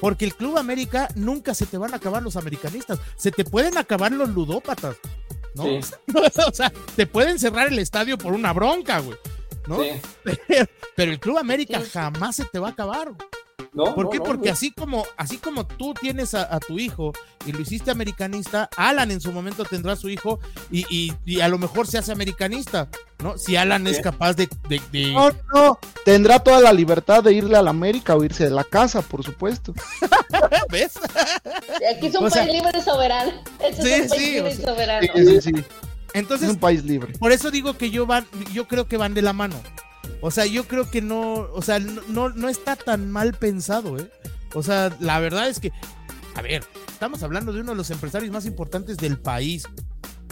Porque 0.00 0.24
el 0.24 0.34
Club 0.34 0.56
América 0.58 1.08
nunca 1.14 1.54
se 1.54 1.66
te 1.66 1.76
van 1.78 1.92
a 1.92 1.96
acabar 1.98 2.22
los 2.22 2.36
americanistas. 2.36 2.98
Se 3.16 3.30
te 3.30 3.44
pueden 3.44 3.76
acabar 3.78 4.12
los 4.12 4.30
ludópatas. 4.30 4.96
¿no? 5.54 5.64
Sí. 5.64 5.80
o 6.46 6.52
sea, 6.54 6.72
te 6.96 7.06
pueden 7.06 7.38
cerrar 7.38 7.68
el 7.68 7.78
estadio 7.78 8.16
por 8.18 8.32
una 8.32 8.52
bronca, 8.54 8.98
güey. 9.00 9.18
¿no? 9.66 9.78
sí. 9.82 9.90
Pero 10.96 11.12
el 11.12 11.20
Club 11.20 11.36
América 11.38 11.80
Sí. 11.82 11.90
jamás 11.92 12.36
se 12.36 12.44
te 12.46 12.58
va 12.58 12.68
a 12.68 12.70
acabar. 12.72 13.12
No, 13.72 13.94
¿Por 13.94 14.04
no, 14.04 14.10
qué? 14.10 14.18
no, 14.18 14.24
Porque 14.24 14.48
no. 14.48 14.52
así 14.52 14.70
como, 14.70 15.04
así 15.16 15.38
como 15.38 15.66
tú 15.66 15.94
tienes 15.94 16.34
a, 16.34 16.54
a 16.54 16.60
tu 16.60 16.78
hijo 16.78 17.12
y 17.46 17.52
lo 17.52 17.60
hiciste 17.60 17.90
americanista, 17.90 18.68
Alan 18.76 19.10
en 19.10 19.20
su 19.20 19.32
momento 19.32 19.64
tendrá 19.64 19.92
a 19.92 19.96
su 19.96 20.10
hijo 20.10 20.40
y, 20.70 20.84
y- 20.94 21.12
y 21.24 21.40
a 21.40 21.48
lo 21.48 21.56
mejor 21.56 21.86
se 21.86 21.96
hace 21.96 22.12
americanista, 22.12 22.88
¿no? 23.22 23.38
Si 23.38 23.56
Alan 23.56 23.86
es 23.86 24.00
capaz 24.00 24.34
de... 24.34 24.48
de- 24.68 24.82
de- 24.92 25.12
No, 25.12 25.30
no, 25.54 25.78
tendrá 26.04 26.38
toda 26.38 26.60
la 26.60 26.72
libertad 26.74 27.22
de 27.22 27.32
irle 27.32 27.56
a 27.56 27.62
la 27.62 27.70
América 27.70 28.14
o 28.14 28.22
irse 28.24 28.44
de 28.44 28.50
la 28.50 28.64
casa, 28.64 29.00
por 29.00 29.24
supuesto. 29.24 29.72
¿Ves? 30.70 30.98
Aquí 31.96 32.08
es 32.08 32.14
un 32.14 32.26
O 32.26 32.30
sea- 32.30 32.42
país 32.44 32.54
libre 32.62 32.78
y 32.78 32.82
soberano. 32.82 33.32
Este 33.60 33.82
Sí, 33.82 33.88
es 33.92 34.02
un 34.02 34.08
país 34.08 34.22
sí, 34.22 34.30
libre 34.32 34.48
o 34.48 34.52
y 34.52 34.56
sea- 34.56 34.66
soberano. 34.66 35.06
Sí, 35.14 35.26
sí, 35.26 35.40
sí. 35.40 35.52
Es 35.56 35.64
Entonces, 36.12 36.50
un 36.50 36.56
país 36.56 36.84
libre. 36.84 37.14
por 37.18 37.32
eso 37.32 37.50
digo 37.50 37.76
que 37.78 37.90
yo 37.90 38.04
van, 38.06 38.26
yo 38.52 38.68
creo 38.68 38.86
que 38.86 38.96
van 38.98 39.14
de 39.14 39.22
la 39.22 39.32
mano. 39.32 39.54
O 40.20 40.30
sea, 40.30 40.46
yo 40.46 40.64
creo 40.64 40.90
que 40.90 41.02
no, 41.02 41.48
o 41.52 41.62
sea, 41.62 41.78
no, 41.78 42.00
no, 42.08 42.28
no 42.30 42.48
está 42.48 42.76
tan 42.76 43.10
mal 43.10 43.34
pensado, 43.34 43.98
¿eh? 43.98 44.10
O 44.54 44.62
sea, 44.62 44.94
la 45.00 45.18
verdad 45.20 45.48
es 45.48 45.60
que, 45.60 45.72
a 46.34 46.42
ver, 46.42 46.64
estamos 46.88 47.22
hablando 47.22 47.52
de 47.52 47.60
uno 47.60 47.72
de 47.72 47.76
los 47.76 47.90
empresarios 47.90 48.32
más 48.32 48.46
importantes 48.46 48.96
del 48.96 49.18
país. 49.18 49.64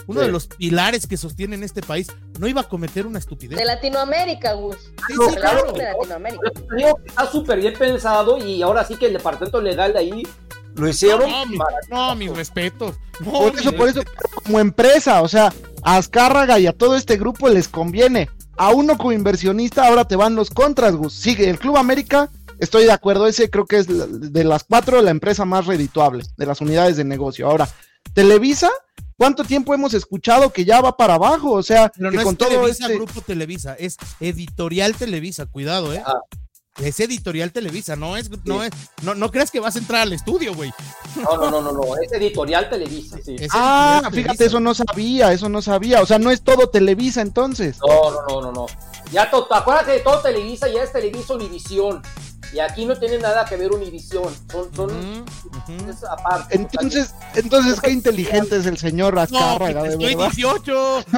Uno 0.06 0.20
Sí. 0.20 0.26
de 0.26 0.32
los 0.32 0.46
pilares 0.48 1.06
que 1.06 1.16
sostienen 1.16 1.62
este 1.62 1.80
país 1.80 2.08
no 2.38 2.46
iba 2.46 2.60
a 2.60 2.68
cometer 2.68 3.06
una 3.06 3.18
estupidez. 3.18 3.58
De 3.58 3.64
Latinoamérica, 3.64 4.52
Gus. 4.52 4.76
Sí, 5.08 5.14
No, 5.16 5.30
sí, 5.30 5.36
claro. 5.36 5.72
De 5.72 5.82
Latinoamérica. 5.84 6.50
Está 7.06 7.30
súper 7.30 7.60
bien 7.60 7.72
pensado 7.78 8.36
y 8.36 8.60
ahora 8.62 8.84
sí 8.84 8.96
que 8.96 9.06
el 9.06 9.14
departamento 9.14 9.62
legal 9.62 9.94
de 9.94 9.98
ahí 10.00 10.22
lo 10.74 10.88
hicieron. 10.88 11.30
No, 11.30 11.46
mi- 11.46 11.56
para- 11.56 11.76
no, 11.88 12.14
mis 12.16 12.36
respetos. 12.36 12.96
No, 13.20 13.30
Por 13.32 13.58
eso, 13.58 13.72
por 13.72 13.88
eso, 13.88 14.02
como 14.44 14.60
empresa, 14.60 15.22
o 15.22 15.28
sea, 15.28 15.52
a 15.82 15.96
Azcárraga 15.96 16.58
y 16.58 16.66
a 16.66 16.72
todo 16.74 16.96
este 16.96 17.16
grupo 17.16 17.48
les 17.48 17.68
conviene. 17.68 18.28
A 18.56 18.70
uno 18.70 18.96
como 18.96 19.12
inversionista 19.12 19.86
ahora 19.86 20.06
te 20.06 20.16
van 20.16 20.34
los 20.34 20.50
contras, 20.50 20.94
Gus. 20.94 21.12
Sigue 21.12 21.48
el 21.48 21.58
Club 21.58 21.76
América, 21.76 22.30
estoy 22.58 22.84
de 22.84 22.92
acuerdo, 22.92 23.26
ese 23.26 23.50
creo 23.50 23.66
que 23.66 23.78
es 23.78 23.86
de 23.88 24.44
las 24.44 24.64
cuatro 24.64 25.00
la 25.02 25.10
empresa 25.10 25.44
más 25.44 25.66
redituable 25.66 26.24
de 26.36 26.46
las 26.46 26.60
unidades 26.60 26.96
de 26.96 27.04
negocio. 27.04 27.48
Ahora, 27.48 27.68
Televisa, 28.12 28.70
¿cuánto 29.16 29.44
tiempo 29.44 29.74
hemos 29.74 29.94
escuchado 29.94 30.52
que 30.52 30.64
ya 30.64 30.80
va 30.80 30.96
para 30.96 31.14
abajo? 31.14 31.52
O 31.52 31.62
sea, 31.62 31.90
Pero 31.96 32.10
que 32.10 32.16
no 32.18 32.22
con 32.22 32.32
es 32.34 32.38
todo 32.38 32.48
Televisa, 32.50 32.84
este... 32.84 32.94
Grupo 32.94 33.20
Televisa, 33.20 33.74
es 33.74 33.96
Editorial 34.20 34.94
Televisa, 34.94 35.46
cuidado, 35.46 35.92
¿eh? 35.92 36.02
Ajá. 36.04 36.20
Es 36.82 36.98
Editorial 36.98 37.52
Televisa, 37.52 37.94
no 37.94 38.16
es, 38.16 38.28
no 38.44 38.64
es, 38.64 38.72
no, 39.02 39.14
no 39.14 39.30
creas 39.30 39.52
que 39.52 39.60
vas 39.60 39.76
a 39.76 39.78
entrar 39.78 40.02
al 40.02 40.12
estudio, 40.12 40.54
güey. 40.54 40.72
No, 41.22 41.36
no, 41.36 41.48
no, 41.48 41.62
no, 41.62 41.70
no, 41.72 41.82
es 42.02 42.10
editorial 42.12 42.68
Televisa, 42.68 43.16
sí. 43.24 43.36
Es 43.38 43.48
Ah, 43.54 44.00
Editorial 44.02 44.12
fíjate, 44.12 44.38
Televisa. 44.38 44.44
eso 44.44 44.60
no 44.60 44.74
sabía, 44.74 45.32
eso 45.32 45.48
no 45.48 45.62
sabía. 45.62 46.02
O 46.02 46.06
sea, 46.06 46.18
no 46.18 46.32
es 46.32 46.42
todo 46.42 46.68
Televisa 46.68 47.20
entonces. 47.20 47.78
No, 47.86 48.10
no, 48.10 48.20
no, 48.28 48.40
no, 48.40 48.52
no. 48.52 48.66
Ya 49.12 49.30
to- 49.30 49.46
acuérdate 49.54 49.92
de 49.92 50.00
todo 50.00 50.18
Televisa, 50.20 50.66
ya 50.68 50.82
es 50.82 50.90
Televisa 50.92 51.34
Univisión. 51.34 52.02
Y 52.52 52.60
aquí 52.60 52.84
no 52.84 52.96
tiene 52.96 53.18
nada 53.18 53.44
que 53.44 53.56
ver 53.56 53.72
Univisión. 53.72 54.32
Son, 54.50 54.74
son 54.74 55.24
aparte. 56.10 56.56
Entonces, 56.56 57.14
entonces 57.34 57.80
qué 57.80 57.90
inteligente 57.90 58.56
es 58.56 58.66
el 58.66 58.78
señor 58.78 59.14
No, 59.14 59.20
Azcárraga, 59.20 59.80
pues, 59.80 59.98
de 59.98 60.06
verdad. 60.06 60.30
18. 60.30 61.04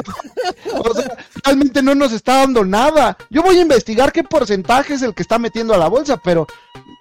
O 0.79 0.95
sea, 0.95 1.17
realmente 1.45 1.83
no 1.83 1.95
nos 1.95 2.13
está 2.13 2.39
dando 2.39 2.65
nada. 2.65 3.17
Yo 3.31 3.43
voy 3.43 3.59
a 3.59 3.63
investigar 3.63 4.13
qué 4.13 4.23
porcentaje 4.23 4.95
es 4.95 5.03
el 5.03 5.15
que 5.15 5.23
está 5.23 5.39
metiendo 5.39 5.75
a 5.75 5.79
la 5.79 5.89
bolsa, 5.89 6.17
pero, 6.17 6.47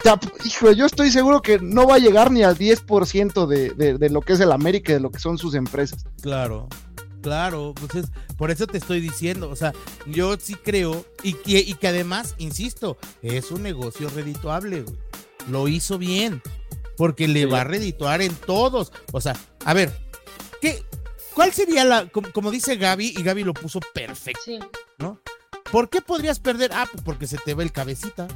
ya, 0.04 0.20
hijo, 0.44 0.72
yo 0.72 0.86
estoy 0.86 1.12
seguro 1.12 1.42
que 1.42 1.60
no 1.60 1.88
va 1.88 1.96
a 1.96 2.00
llegar 2.00 2.32
ni 2.32 2.44
al 2.44 2.58
10% 2.58 3.46
de, 3.46 3.70
de, 3.72 3.98
de 3.98 4.10
lo 4.10 4.22
que 4.22 4.34
es 4.34 4.40
el 4.40 4.52
América 4.52 4.92
y 4.92 4.96
de 4.96 5.02
lo 5.02 5.12
que 5.12 5.20
son 5.20 5.38
sus 5.38 5.56
empresas. 5.56 6.06
Claro, 6.22 6.68
claro, 7.26 7.74
pues 7.74 7.96
es- 8.06 8.12
por 8.38 8.52
eso 8.52 8.68
te 8.68 8.78
estoy 8.78 9.02
diciendo, 9.02 9.50
o 9.50 9.56
sea, 9.56 9.74
yo 10.06 10.38
sí 10.40 10.54
creo 10.54 11.04
y 11.24 11.34
que, 11.34 11.58
y 11.60 11.74
que 11.74 11.88
además, 11.88 12.36
insisto, 12.38 12.98
es 13.24 13.50
un 13.50 13.64
negocio 13.64 14.10
redituable, 14.10 14.84
güey. 14.84 14.96
Lo 15.50 15.68
hizo 15.68 15.98
bien, 15.98 16.42
porque 16.98 17.28
le 17.28 17.42
Sí. 17.42 17.46
va 17.46 17.62
a 17.62 17.64
redituar 17.64 18.22
en 18.22 18.36
todos. 18.36 18.92
O 19.12 19.20
sea, 19.22 19.36
a 19.66 19.74
ver, 19.74 19.92
¿qué, 20.62 20.84
¿cuál 21.34 21.52
sería 21.52 21.84
la, 21.84 22.08
como, 22.10 22.32
como 22.32 22.52
dice 22.52 22.76
Gaby, 22.76 23.16
y 23.18 23.24
Gaby 23.24 23.44
lo 23.44 23.54
puso 23.56 23.80
perfecto, 23.94 24.42
Sí. 24.46 24.60
¿no? 25.00 25.20
¿Por 25.72 25.90
qué 25.90 26.02
podrías 26.02 26.40
perder? 26.40 26.72
Ah, 26.74 26.88
pues 26.92 27.04
porque 27.04 27.26
se 27.26 27.38
te 27.40 27.56
va 27.56 27.64
el 27.64 27.72
cabecita, 27.72 28.28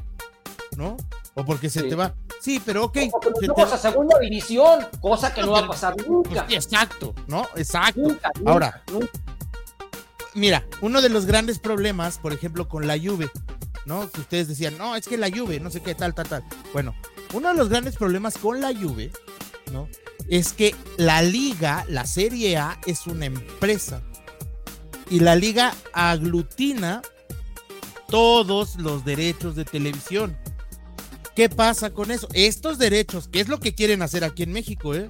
¿no? 0.78 0.98
O 1.36 1.46
porque 1.46 1.70
se 1.70 1.82
Sí. 1.82 1.90
te 1.90 1.96
va. 1.96 2.14
Sí, 2.42 2.62
pero 2.66 2.86
ok. 2.86 2.98
Porque 3.12 3.48
nos 3.48 3.56
te 3.56 3.62
a 3.76 3.78
segunda 3.78 4.18
división, 4.20 4.88
cosa 5.02 5.34
que 5.34 5.42
No, 5.42 5.48
no 5.48 5.54
va 5.54 5.60
a 5.60 5.68
pasar 5.68 5.96
pues, 5.96 6.08
nunca. 6.08 6.46
sí, 6.48 6.56
exacto, 6.56 7.14
¿no? 7.28 7.48
Exacto. 7.56 8.02
Nunca, 8.02 8.32
nunca, 8.38 8.52
Ahora, 8.52 8.84
nunca. 8.92 9.08
mira, 10.34 10.66
uno 10.82 11.02
de 11.02 11.10
los 11.10 11.26
grandes 11.26 11.60
problemas, 11.60 12.18
por 12.18 12.34
ejemplo, 12.34 12.68
con 12.68 12.88
la 12.88 12.98
Juve, 12.98 13.30
¿no? 13.86 14.10
Que 14.10 14.22
ustedes 14.22 14.48
decían, 14.48 14.78
no, 14.78 14.96
es 14.96 15.08
que 15.08 15.18
la 15.18 15.30
Juve, 15.30 15.60
no 15.60 15.70
sé 15.70 15.82
qué, 15.82 15.96
tal, 15.96 16.14
tal, 16.14 16.28
tal. 16.28 16.44
Bueno, 16.74 16.96
uno 17.34 17.50
de 17.50 17.56
los 17.56 17.70
grandes 17.70 17.96
problemas 17.96 18.38
con 18.38 18.60
la 18.62 18.70
Juve, 18.74 19.12
¿no? 19.72 19.88
Es 20.30 20.54
que 20.54 20.76
la 20.98 21.22
liga, 21.22 21.86
la 21.90 22.06
Serie 22.06 22.58
A, 22.58 22.80
es 22.86 23.08
una 23.08 23.26
empresa. 23.26 24.02
Y 25.10 25.20
la 25.22 25.36
liga 25.36 25.74
aglutina 25.94 27.02
todos 28.08 28.76
los 28.78 29.04
derechos 29.06 29.56
de 29.56 29.66
televisión. 29.66 30.38
¿Qué 31.40 31.48
pasa 31.48 31.92
con 31.92 32.12
eso? 32.12 32.28
Estos 32.34 32.78
derechos, 32.80 33.30
que 33.30 33.40
es 33.40 33.48
lo 33.48 33.62
que 33.62 33.74
quieren 33.74 34.02
hacer 34.02 34.26
aquí 34.26 34.44
en 34.44 34.52
México, 34.52 34.94
¿eh? 34.94 35.10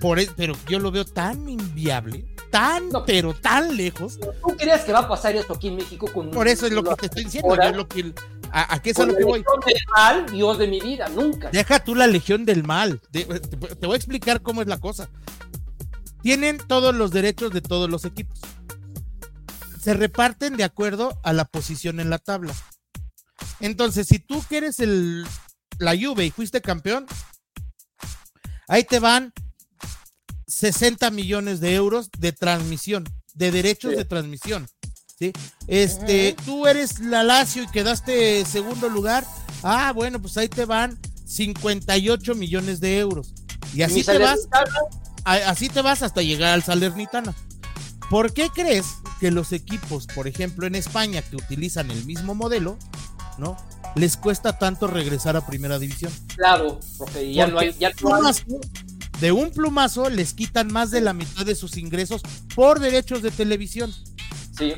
Por, 0.00 0.18
e- 0.18 0.30
pero 0.34 0.54
yo 0.66 0.78
lo 0.78 0.90
veo 0.90 1.04
tan 1.04 1.46
inviable, 1.46 2.24
tan, 2.50 2.88
No. 2.88 3.04
pero 3.04 3.34
tan 3.34 3.76
lejos. 3.76 4.18
¿Tú 4.18 4.56
crees 4.56 4.80
que 4.86 4.92
va 4.94 5.00
a 5.00 5.08
pasar 5.10 5.36
esto 5.36 5.52
aquí 5.52 5.68
en 5.68 5.76
México 5.76 6.10
con 6.10 6.30
Por 6.30 6.48
eso 6.48 6.64
es 6.66 6.72
lo 6.72 6.82
que 6.82 6.94
te 6.94 7.04
estoy 7.04 7.24
diciendo. 7.24 7.50
Ahora, 7.50 7.64
yo 7.66 7.70
es 7.72 7.76
lo 7.76 7.86
que, 7.86 8.14
a, 8.50 8.76
a 8.76 8.80
qué 8.80 8.88
es 8.92 8.98
a 8.98 9.04
lo 9.04 9.12
la 9.12 9.18
que 9.18 9.24
voy? 9.24 9.40
elección 9.40 9.60
del 9.66 9.82
mal, 9.94 10.26
Dios 10.32 10.56
de 10.58 10.68
mi 10.68 10.80
vida, 10.80 11.08
nunca. 11.10 11.50
Deja 11.50 11.84
tú 11.84 11.94
la 11.94 12.06
legión 12.06 12.46
del 12.46 12.64
mal. 12.64 13.02
De- 13.10 13.26
te, 13.26 13.56
te 13.58 13.86
voy 13.86 13.92
a 13.92 13.96
explicar 13.98 14.40
cómo 14.40 14.62
es 14.62 14.68
la 14.68 14.78
cosa. 14.78 15.10
Tienen 16.22 16.56
todos 16.56 16.94
los 16.94 17.10
derechos 17.10 17.52
de 17.52 17.60
todos 17.60 17.90
los 17.90 18.06
equipos. 18.06 18.40
Se 19.78 19.92
reparten 19.92 20.56
de 20.56 20.64
acuerdo 20.64 21.20
a 21.22 21.34
la 21.34 21.44
posición 21.44 22.00
en 22.00 22.08
la 22.08 22.16
tabla. 22.16 22.54
Entonces, 23.60 24.06
si 24.08 24.18
tú 24.18 24.42
que 24.48 24.56
eres 24.56 24.80
el, 24.80 25.26
la 25.78 25.96
Juve 25.96 26.26
y 26.26 26.30
fuiste 26.30 26.60
campeón, 26.60 27.06
ahí 28.68 28.84
te 28.84 28.98
van 28.98 29.32
60 30.46 31.10
millones 31.10 31.60
de 31.60 31.74
euros 31.74 32.10
de 32.18 32.32
transmisión, 32.32 33.04
de 33.34 33.50
derechos 33.50 33.92
Sí. 33.92 33.96
de 33.96 34.04
transmisión. 34.04 34.68
¿sí? 35.18 35.32
Este, 35.66 36.36
tú 36.44 36.66
eres 36.66 37.00
la 37.00 37.22
Lazio 37.22 37.64
y 37.64 37.68
quedaste 37.68 38.44
segundo 38.44 38.88
lugar. 38.88 39.24
Ah, 39.62 39.92
bueno, 39.92 40.20
pues 40.20 40.36
ahí 40.36 40.48
te 40.48 40.64
van 40.64 40.98
58 41.26 42.34
millones 42.34 42.80
de 42.80 42.98
euros. 42.98 43.34
Y 43.74 43.82
así 43.82 44.02
te 44.04 44.16
vas, 44.18 44.48
así 45.24 45.68
te 45.68 45.82
vas 45.82 46.02
hasta 46.02 46.22
llegar 46.22 46.54
al 46.54 46.62
Salernitana. 46.62 47.34
¿Por 48.08 48.32
qué 48.32 48.48
crees 48.48 48.86
que 49.20 49.30
los 49.30 49.52
equipos, 49.52 50.06
por 50.06 50.26
ejemplo, 50.26 50.66
en 50.66 50.74
España, 50.74 51.20
que 51.20 51.36
utilizan 51.36 51.90
el 51.90 52.04
mismo 52.06 52.34
modelo, 52.34 52.78
¿no? 53.36 53.56
Les 53.94 54.16
cuesta 54.16 54.58
tanto 54.58 54.86
regresar 54.86 55.36
a 55.36 55.44
primera 55.46 55.78
división. 55.78 56.12
Claro, 56.36 56.78
porque 56.96 57.32
ya 57.32 57.46
no 57.46 57.54
Porque 57.54 57.68
hay, 57.68 57.74
ya 57.78 57.88
no 57.88 57.94
hay- 57.94 57.94
plumazo, 57.94 58.42
de 59.20 59.32
un 59.32 59.50
plumazo 59.50 60.08
les 60.10 60.34
quitan 60.34 60.72
más 60.72 60.90
de 60.90 61.00
la 61.00 61.12
mitad 61.12 61.44
de 61.44 61.54
sus 61.54 61.76
ingresos 61.76 62.22
por 62.54 62.78
derechos 62.80 63.22
de 63.22 63.30
televisión. 63.30 63.92
Sí, 64.56 64.74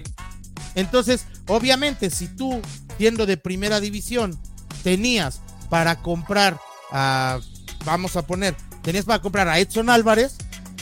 Entonces, 0.75 1.27
obviamente, 1.49 2.11
si 2.11 2.29
tú, 2.29 2.61
siendo 2.99 3.27
de 3.27 3.37
primera 3.37 3.81
división, 3.81 4.39
tenías 4.83 5.41
para 5.69 5.97
comprar 6.01 6.59
a, 6.93 7.41
vamos 7.85 8.17
a 8.17 8.27
poner, 8.27 8.55
tenías 8.83 9.05
para 9.05 9.21
comprar 9.21 9.49
a 9.49 9.59
Edson 9.59 9.91
Álvarez, 9.91 10.37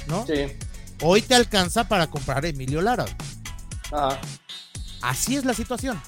¿no? 0.07 0.25
sí. 0.27 0.57
Hoy 1.01 1.23
te 1.23 1.35
alcanza 1.37 1.85
para 1.87 2.09
comprar 2.09 2.45
a 2.45 2.49
Emilio 2.49 2.83
Lara. 2.83 3.05
Ajá. 3.93 4.21
Así 5.01 5.37
es 5.37 5.45
la 5.45 5.55
situación. 5.55 6.01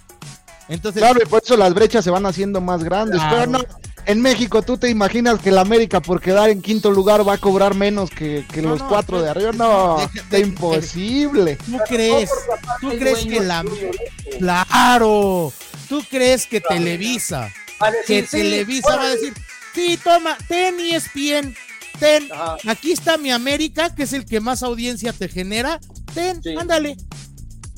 Entonces, 0.68 1.02
Claro, 1.02 1.20
y 1.22 1.26
por 1.26 1.42
eso 1.42 1.56
las 1.56 1.74
brechas 1.74 2.04
se 2.04 2.10
van 2.10 2.26
haciendo 2.26 2.60
más 2.60 2.84
grandes. 2.84 3.20
Claro, 3.20 3.36
pero 3.36 3.50
no, 3.50 3.60
en 4.06 4.20
México, 4.22 4.62
¿tú 4.62 4.78
te 4.78 4.88
imaginas 4.88 5.40
que 5.40 5.50
el 5.50 5.58
América 5.58 6.00
por 6.00 6.20
quedar 6.20 6.50
en 6.50 6.62
quinto 6.62 6.90
lugar 6.90 7.26
va 7.26 7.34
a 7.34 7.38
cobrar 7.38 7.74
menos 7.74 8.10
que, 8.10 8.46
que 8.52 8.62
No, 8.62 8.70
los 8.70 8.80
no, 8.80 8.88
cuatro 8.88 9.18
no, 9.18 9.22
de 9.24 9.30
arriba? 9.30 9.52
No, 9.52 10.00
está 10.14 10.38
imposible. 10.38 11.56
¿Tú 11.56 11.78
crees? 11.88 12.30
¿Tú 12.80 12.88
crees 12.90 13.24
que 13.26 13.40
la... 13.40 13.64
Claro. 14.38 15.52
¿Tú 15.88 16.02
crees 16.08 16.46
que 16.46 16.60
Televisa, 16.60 17.50
que 18.06 18.22
Televisa 18.22 18.96
va 18.96 19.02
a 19.02 19.08
decir, 19.08 19.34
sí, 19.74 19.98
toma, 20.02 20.36
ten 20.46 20.78
ESPN, 20.78 21.54
ten, 21.98 22.28
Ajá. 22.32 22.56
aquí 22.68 22.92
está 22.92 23.18
mi 23.18 23.32
América, 23.32 23.92
que 23.94 24.04
es 24.04 24.12
el 24.12 24.24
que 24.24 24.38
más 24.40 24.62
audiencia 24.62 25.12
te 25.12 25.28
genera, 25.28 25.80
ten, 26.14 26.40
Sí. 26.42 26.54
ándale. 26.56 26.96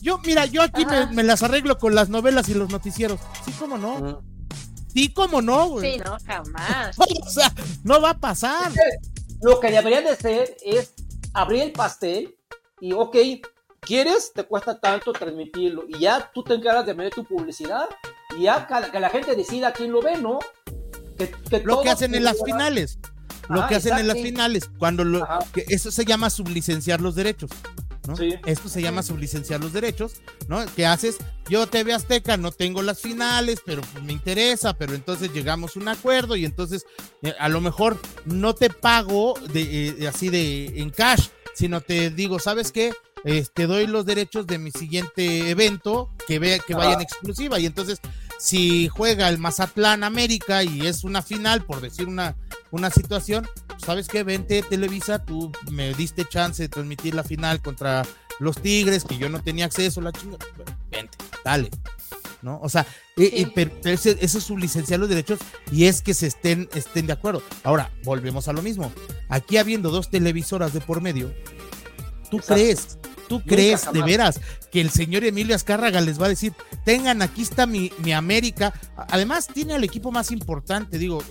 Yo, 0.02 0.18
mira, 0.18 0.46
yo 0.46 0.62
aquí 0.62 0.84
me, 1.12 1.22
las 1.22 1.44
arreglo 1.44 1.78
con 1.78 1.94
las 1.94 2.08
novelas 2.08 2.48
y 2.48 2.54
los 2.54 2.68
noticieros. 2.70 3.20
Sí, 3.44 3.52
cómo 3.56 3.78
no. 3.78 4.20
Sí, 4.92 5.12
cómo 5.12 5.40
no, 5.40 5.68
güey. 5.68 5.92
Sí, 5.92 5.98
no, 6.04 6.16
jamás. 6.26 6.96
O 7.24 7.30
sea, 7.30 7.52
no 7.84 8.00
va 8.00 8.10
a 8.10 8.18
pasar. 8.18 8.72
Lo 9.42 9.60
que 9.60 9.70
debería 9.70 10.02
de 10.02 10.16
ser 10.16 10.56
es 10.60 10.92
abrir 11.32 11.62
el 11.62 11.72
pastel 11.72 12.36
y, 12.80 12.92
ok, 12.92 13.16
¿quieres? 13.80 14.32
Te 14.34 14.42
cuesta 14.42 14.80
tanto 14.80 15.12
transmitirlo. 15.12 15.84
Y 15.88 16.00
ya 16.00 16.30
tú 16.34 16.42
te 16.42 16.54
encargas 16.54 16.84
de 16.84 16.94
meter 16.94 17.14
tu 17.14 17.24
publicidad 17.24 17.88
y 18.36 18.42
ya 18.42 18.66
que, 18.66 18.90
que 18.90 18.98
la 18.98 19.08
gente 19.08 19.36
decida 19.36 19.72
quién 19.72 19.92
lo 19.92 20.02
ve, 20.02 20.18
¿no? 20.18 20.40
Que, 21.16 21.30
que 21.30 21.60
Lo 21.60 21.78
que 21.78 21.84
todos 21.84 21.86
hacen 21.86 22.16
en 22.16 22.24
las 22.24 22.42
finales. 22.44 22.98
Lo 23.48 23.60
Ajá, 23.60 23.68
que 23.68 23.74
hacen 23.76 23.96
en 23.98 24.08
las 24.08 24.20
finales. 24.20 24.68
Cuando 24.78 25.04
lo, 25.04 25.26
que 25.52 25.64
eso 25.68 25.92
se 25.92 26.04
llama 26.04 26.28
sublicenciar 26.28 27.00
los 27.00 27.14
derechos. 27.14 27.50
¿No? 28.06 28.16
Sí. 28.16 28.34
Esto 28.46 28.68
se 28.68 28.82
llama 28.82 29.02
sublicenciar 29.02 29.60
los 29.60 29.72
derechos, 29.72 30.14
¿no? 30.48 30.64
¿Qué 30.74 30.86
haces? 30.86 31.18
Yo 31.48 31.66
TV 31.66 31.92
Azteca 31.92 32.36
no 32.36 32.52
tengo 32.52 32.82
las 32.82 33.00
finales, 33.00 33.60
pero 33.64 33.82
pues 33.82 34.04
me 34.04 34.12
interesa, 34.12 34.74
pero 34.74 34.94
entonces 34.94 35.32
llegamos 35.32 35.76
a 35.76 35.80
un 35.80 35.88
acuerdo 35.88 36.36
y 36.36 36.44
entonces 36.44 36.84
eh, 37.22 37.34
a 37.38 37.48
lo 37.48 37.60
mejor 37.60 38.00
no 38.24 38.54
te 38.54 38.70
pago 38.70 39.34
de, 39.52 39.88
eh, 39.88 40.08
así 40.08 40.28
de 40.28 40.80
en 40.80 40.90
cash, 40.90 41.28
sino 41.54 41.80
te 41.80 42.10
digo, 42.10 42.38
¿sabes 42.38 42.72
qué? 42.72 42.92
Eh, 43.24 43.46
te 43.54 43.66
doy 43.66 43.86
los 43.86 44.04
derechos 44.04 44.46
de 44.48 44.58
mi 44.58 44.72
siguiente 44.72 45.50
evento 45.50 46.10
que 46.26 46.40
vea 46.40 46.58
que 46.58 46.74
vaya 46.74 46.94
en 46.94 47.02
exclusiva 47.02 47.60
y 47.60 47.66
entonces 47.66 48.00
si 48.42 48.88
juega 48.88 49.28
el 49.28 49.38
Mazatlán 49.38 50.02
América 50.02 50.64
y 50.64 50.86
es 50.86 51.04
una 51.04 51.22
final, 51.22 51.64
por 51.64 51.80
decir 51.80 52.08
una, 52.08 52.34
una 52.72 52.90
situación, 52.90 53.46
¿sabes 53.84 54.08
qué? 54.08 54.24
Vente 54.24 54.62
Televisa, 54.62 55.24
tú 55.24 55.52
me 55.70 55.94
diste 55.94 56.24
chance 56.28 56.60
de 56.64 56.68
transmitir 56.68 57.14
la 57.14 57.22
final 57.22 57.62
contra 57.62 58.04
los 58.40 58.56
Tigres, 58.60 59.04
que 59.04 59.16
yo 59.16 59.28
no 59.28 59.40
tenía 59.40 59.66
acceso, 59.66 60.00
la 60.00 60.10
chinga. 60.10 60.38
Bueno, 60.56 60.76
vente, 60.90 61.18
dale. 61.44 61.70
¿No? 62.42 62.58
O 62.60 62.68
sea, 62.68 62.84
eh, 63.16 63.30
Sí. 63.30 63.42
eh, 63.42 63.52
pero- 63.54 63.70
pero 63.80 63.94
ese- 63.94 64.18
eso 64.20 64.38
es 64.38 64.44
sublicenciar 64.44 64.98
los 64.98 65.08
derechos 65.08 65.38
y 65.70 65.84
es 65.84 66.02
que 66.02 66.12
se 66.12 66.26
estén, 66.26 66.68
estén 66.74 67.06
de 67.06 67.12
acuerdo. 67.12 67.40
Ahora, 67.62 67.92
volvemos 68.02 68.48
a 68.48 68.52
lo 68.52 68.60
mismo. 68.62 68.92
Aquí 69.28 69.58
habiendo 69.58 69.90
dos 69.92 70.10
televisoras 70.10 70.72
de 70.72 70.80
por 70.80 71.00
medio, 71.00 71.32
¿tú 72.28 72.38
Exacto. 72.38 72.54
crees? 72.54 72.98
¿Tú 73.32 73.38
Nunca, 73.38 73.54
crees 73.54 73.90
de 73.90 74.02
veras 74.02 74.40
que 74.70 74.82
el 74.82 74.90
señor 74.90 75.24
Emilio 75.24 75.56
Azcárraga 75.56 76.02
les 76.02 76.20
va 76.20 76.26
a 76.26 76.28
decir, 76.28 76.52
tengan, 76.84 77.22
aquí 77.22 77.40
está 77.40 77.64
mi, 77.64 77.90
mi 78.04 78.12
América? 78.12 78.74
Además, 78.94 79.46
tiene 79.46 79.72
al 79.72 79.84
equipo 79.84 80.12
más 80.12 80.30
importante, 80.30 80.98
digo, 80.98 81.22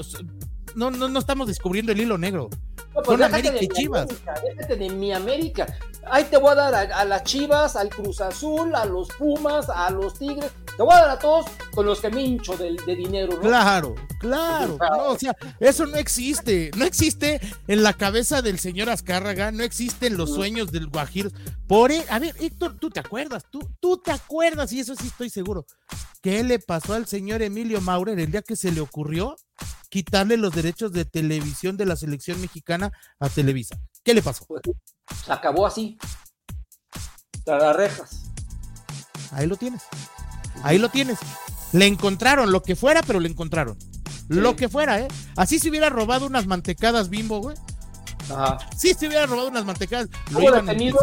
no, 0.76 0.92
no, 0.92 1.08
no 1.08 1.20
estamos 1.20 1.48
descubriendo 1.48 1.92
el 1.92 2.02
hilo 2.02 2.18
negro. 2.18 2.50
No, 2.94 3.02
pues 3.04 3.20
Son 3.20 3.24
América 3.24 3.56
y 3.62 3.68
Chivas. 3.70 4.04
América, 4.04 4.34
déjate 4.44 4.76
de 4.76 4.90
mi 4.90 5.14
América. 5.14 5.78
Ahí 6.06 6.26
te 6.26 6.38
voy 6.38 6.52
a 6.52 6.56
dar 6.56 6.76
a, 6.76 6.82
a 7.00 7.06
las 7.06 7.24
Chivas, 7.24 7.76
al 7.76 7.90
Cruz 7.90 8.20
Azul, 8.20 8.76
a 8.76 8.86
los 8.86 9.08
Pumas, 9.10 9.70
a 9.70 9.90
los 9.92 10.16
Tigres. 10.16 10.52
Te 10.76 10.84
voy 10.84 10.94
a 10.94 11.02
dar 11.02 11.10
a 11.12 11.20
todos 11.20 11.46
con 11.74 11.86
los 11.86 12.02
que 12.02 12.10
me 12.10 12.22
hincho 12.22 12.58
de, 12.58 12.76
de 12.86 12.96
dinero, 12.96 13.34
¿no? 13.36 13.42
Claro, 13.42 13.96
claro. 14.20 14.78
no, 14.80 15.04
o 15.12 15.18
sea, 15.18 15.36
eso 15.60 15.86
no 15.86 15.96
existe. 15.98 16.72
No 16.76 16.84
existe 16.84 17.40
en 17.68 17.84
la 17.84 17.94
cabeza 17.94 18.42
del 18.42 18.60
señor 18.60 18.90
Azcárraga, 18.90 19.52
no 19.52 19.64
existe 19.64 20.08
en 20.08 20.18
los 20.18 20.34
sueños 20.34 20.72
del 20.72 20.88
Guajiro. 20.88 21.30
Por 21.68 21.92
e- 21.92 22.06
a 22.10 22.20
ver, 22.20 22.36
Héctor, 22.40 22.78
tú 22.78 22.90
te 22.90 23.00
acuerdas, 23.00 23.46
tú, 23.50 23.62
tú 23.80 23.98
te 23.98 24.12
acuerdas, 24.12 24.74
y 24.74 24.80
eso 24.82 24.96
sí 24.96 25.08
estoy 25.08 25.30
seguro. 25.30 25.66
¿Qué 26.22 26.44
le 26.44 26.60
pasó 26.60 26.94
al 26.94 27.08
señor 27.08 27.42
Emilio 27.42 27.82
Maurer 27.82 28.20
el 28.20 28.32
día 28.32 28.42
que 28.42 28.56
se 28.56 28.72
le 28.72 28.82
ocurrió 28.82 29.36
quitarle 29.90 30.38
los 30.38 30.54
derechos 30.54 30.92
de 30.92 31.04
televisión 31.04 31.78
de 31.78 31.86
la 31.86 31.96
selección 31.96 32.40
mexicana 32.40 32.92
a 33.20 33.30
Televisa? 33.30 33.78
¿Qué 34.04 34.14
le 34.14 34.22
pasó? 34.22 34.46
Pues, 34.46 34.62
se 35.26 35.32
acabó 35.32 35.66
así. 35.66 35.98
Tras 37.44 37.62
las 37.62 37.76
rejas. 37.76 38.22
Ahí 39.32 39.48
lo 39.48 39.56
tienes. 39.56 39.82
Ahí 40.64 40.78
lo 40.78 40.90
tienes. 40.90 41.18
Le 41.72 41.88
encontraron 41.88 42.52
lo 42.52 42.62
que 42.62 42.76
fuera, 42.76 43.02
pero 43.02 43.20
le 43.20 43.30
encontraron. 43.30 43.78
Lo 44.28 44.56
que 44.56 44.70
fuera, 44.70 45.00
¿eh? 45.00 45.08
Así 45.36 45.60
se 45.60 45.70
hubiera 45.70 45.90
robado 45.90 46.26
unas 46.26 46.48
mantecadas 46.48 47.10
bimbo, 47.10 47.40
güey. 47.40 47.58
Ajá. 48.32 48.58
Sí, 48.78 48.94
se 48.94 49.08
hubiera 49.08 49.26
robado 49.26 49.50
unas 49.50 49.66
mantecadas. 49.66 50.10
Lo 50.32 50.40
detenido 50.52 50.98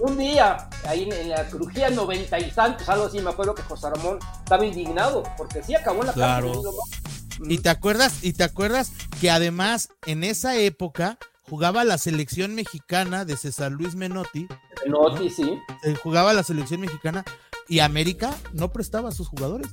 un 0.00 0.18
día, 0.18 0.68
ahí 0.86 1.04
en, 1.04 1.12
en 1.12 1.28
la 1.30 1.48
crujía 1.48 1.90
noventa 1.90 2.38
y 2.38 2.50
tantos, 2.50 2.88
algo 2.88 3.06
así, 3.06 3.20
me 3.20 3.30
acuerdo 3.30 3.54
que 3.54 3.62
José 3.62 3.90
Ramón 3.90 4.18
estaba 4.38 4.64
indignado, 4.66 5.22
porque 5.36 5.62
sí 5.62 5.74
acabó 5.74 6.00
en 6.00 6.06
la 6.08 6.12
Claro. 6.12 6.46
cárcel, 6.52 6.62
¿no? 6.64 7.50
Y 7.50 7.58
te 7.58 7.70
acuerdas, 7.70 8.22
y 8.22 8.34
te 8.34 8.44
acuerdas 8.44 8.92
que 9.20 9.30
además 9.30 9.88
en 10.06 10.22
esa 10.24 10.56
época 10.56 11.18
jugaba 11.48 11.82
la 11.84 11.98
selección 11.98 12.54
mexicana 12.54 13.24
de 13.24 13.36
César 13.36 13.72
Luis 13.72 13.94
Menotti, 13.94 14.46
No, 14.86 15.16
sí, 15.16 15.58
jugaba 16.02 16.32
la 16.32 16.42
selección 16.42 16.80
mexicana 16.80 17.24
y 17.68 17.80
América 17.80 18.34
no 18.52 18.72
prestaba 18.72 19.08
a 19.08 19.12
sus 19.12 19.28
jugadores. 19.28 19.68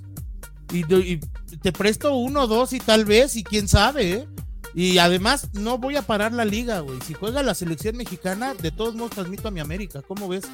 Y, 0.71 0.85
y 0.95 1.19
te 1.61 1.71
presto 1.71 2.13
uno, 2.15 2.45
dos 2.47 2.73
y 2.73 2.79
tal 2.79 3.05
vez, 3.05 3.35
y 3.35 3.43
quién 3.43 3.67
sabe, 3.67 4.11
¿eh? 4.13 4.27
Y 4.73 4.97
además 4.99 5.49
no 5.53 5.77
voy 5.77 5.95
a 5.97 6.01
parar 6.03 6.31
la 6.31 6.45
liga, 6.45 6.79
güey. 6.81 6.99
Si 7.01 7.13
juega 7.13 7.41
la 7.43 7.53
selección 7.55 7.97
mexicana, 7.97 8.53
de 8.53 8.71
todos 8.71 8.95
modos 8.95 9.11
transmito 9.11 9.47
a 9.47 9.51
mi 9.51 9.59
América. 9.59 10.01
¿Cómo 10.07 10.27
ves? 10.27 10.45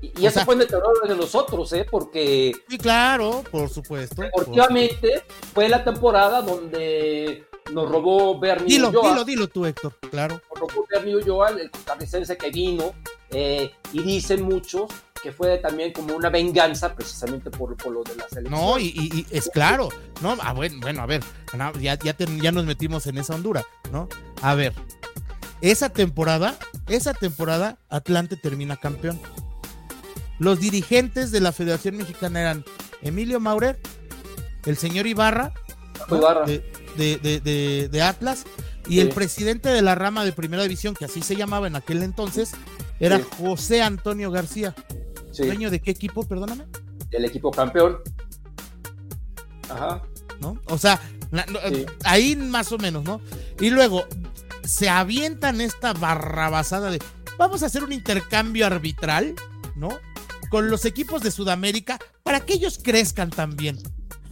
Y, 0.00 0.12
y 0.22 0.26
eso 0.26 0.44
fue 0.44 0.54
en 0.54 0.62
el 0.62 0.66
terror 0.68 1.08
de 1.08 1.16
nosotros, 1.16 1.72
¿eh? 1.72 1.86
Porque 1.90 2.52
Sí, 2.68 2.78
claro, 2.78 3.42
por 3.50 3.68
supuesto. 3.68 4.22
deportivamente 4.22 5.22
fue 5.54 5.68
la 5.68 5.82
temporada 5.84 6.40
donde 6.42 7.44
nos 7.72 7.88
robó 7.90 8.38
Bernie 8.38 8.68
Dilo, 8.68 8.88
Ulloa. 8.90 9.10
dilo, 9.10 9.24
dilo 9.24 9.48
tú, 9.48 9.66
Héctor. 9.66 9.94
Claro. 10.10 10.40
Nos 10.50 10.60
robó 10.72 10.86
Bernie 10.90 11.16
Ulloa, 11.16 11.48
el 11.50 11.70
costarricense 11.70 12.36
que 12.36 12.50
vino. 12.50 12.92
eh, 13.30 13.70
y 13.92 14.02
dicen 14.02 14.42
muchos 14.42 14.90
que 15.22 15.32
fue 15.32 15.58
también 15.58 15.92
como 15.92 16.14
una 16.14 16.30
venganza 16.30 16.94
precisamente 16.94 17.50
por, 17.50 17.76
por 17.76 17.92
lo 17.92 18.02
de 18.04 18.14
la 18.16 18.28
selección. 18.28 18.50
No, 18.60 18.78
y, 18.78 18.86
y- 18.86 19.26
y 19.30 19.36
es 19.36 19.48
claro, 19.52 19.88
¿no? 20.22 20.36
Ah, 20.40 20.52
bueno, 20.52 20.76
bueno, 20.80 21.02
a 21.02 21.06
ver, 21.06 21.22
ya, 21.80 21.98
ya, 21.98 22.12
te- 22.14 22.26
ya 22.40 22.52
nos 22.52 22.64
metimos 22.64 23.06
en 23.06 23.18
esa 23.18 23.34
hondura, 23.34 23.64
¿no? 23.92 24.08
A 24.42 24.54
ver, 24.54 24.72
esa 25.60 25.88
temporada, 25.88 26.56
esa 26.86 27.14
temporada, 27.14 27.78
Atlante 27.88 28.36
termina 28.36 28.76
campeón. 28.76 29.20
Los 30.38 30.60
dirigentes 30.60 31.30
de 31.32 31.40
la 31.40 31.50
Federación 31.52 31.96
Mexicana 31.96 32.40
eran 32.40 32.64
Emilio 33.02 33.40
Maurer, 33.40 33.78
el 34.66 34.76
señor 34.76 35.06
Ibarra. 35.06 35.52
Ibarra. 36.10 36.46
De, 36.46 36.64
de- 36.96 37.16
de- 37.18 37.40
de- 37.40 37.88
de 37.88 38.02
Atlas, 38.02 38.44
y 38.86 38.94
Sí. 38.94 39.00
el 39.00 39.08
presidente 39.10 39.68
de 39.68 39.82
la 39.82 39.94
rama 39.94 40.24
de 40.24 40.32
primera 40.32 40.62
división, 40.62 40.94
que 40.94 41.04
así 41.04 41.22
se 41.22 41.34
llamaba 41.36 41.66
en 41.66 41.76
aquel 41.76 42.02
entonces, 42.02 42.52
era 43.00 43.18
Sí. 43.18 43.24
José 43.38 43.82
Antonio 43.82 44.30
García. 44.30 44.74
Sí, 45.32 45.44
¿Dueño 45.46 45.70
de 45.70 45.80
qué 45.80 45.90
equipo? 45.90 46.22
Perdóname. 46.26 46.64
el 47.10 47.24
equipo 47.24 47.50
campeón. 47.50 47.98
Ajá. 49.70 50.02
¿no? 50.40 50.60
O 50.66 50.78
sea, 50.78 51.00
la- 51.30 51.46
no, 51.46 51.58
Sí. 51.68 51.84
ahí 52.04 52.36
más 52.36 52.70
o 52.72 52.78
menos, 52.78 53.02
¿no? 53.04 53.20
Y 53.60 53.70
luego 53.70 54.06
se 54.62 54.88
avientan 54.88 55.60
esta 55.60 55.92
barrabasada 55.94 56.90
de 56.90 56.98
vamos 57.38 57.62
a 57.62 57.66
hacer 57.66 57.82
un 57.82 57.92
intercambio 57.92 58.66
arbitral, 58.66 59.34
¿no? 59.74 59.88
Con 60.50 60.70
los 60.70 60.84
equipos 60.84 61.22
de 61.22 61.30
Sudamérica 61.30 61.98
para 62.22 62.40
que 62.40 62.54
ellos 62.54 62.78
crezcan 62.82 63.30
también. 63.30 63.78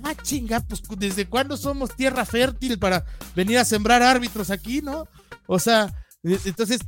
Ah, 0.04 0.14
chinga, 0.22 0.60
pues 0.60 0.82
desde 0.96 1.26
cuándo 1.28 1.56
somos 1.56 1.96
tierra 1.96 2.24
fértil 2.24 2.78
para 2.78 3.04
venir 3.34 3.58
a 3.58 3.64
sembrar 3.64 4.02
árbitros 4.02 4.50
aquí, 4.50 4.80
¿no? 4.80 5.08
O 5.48 5.58
sea, 5.58 5.92
e- 6.22 6.38
entonces 6.44 6.80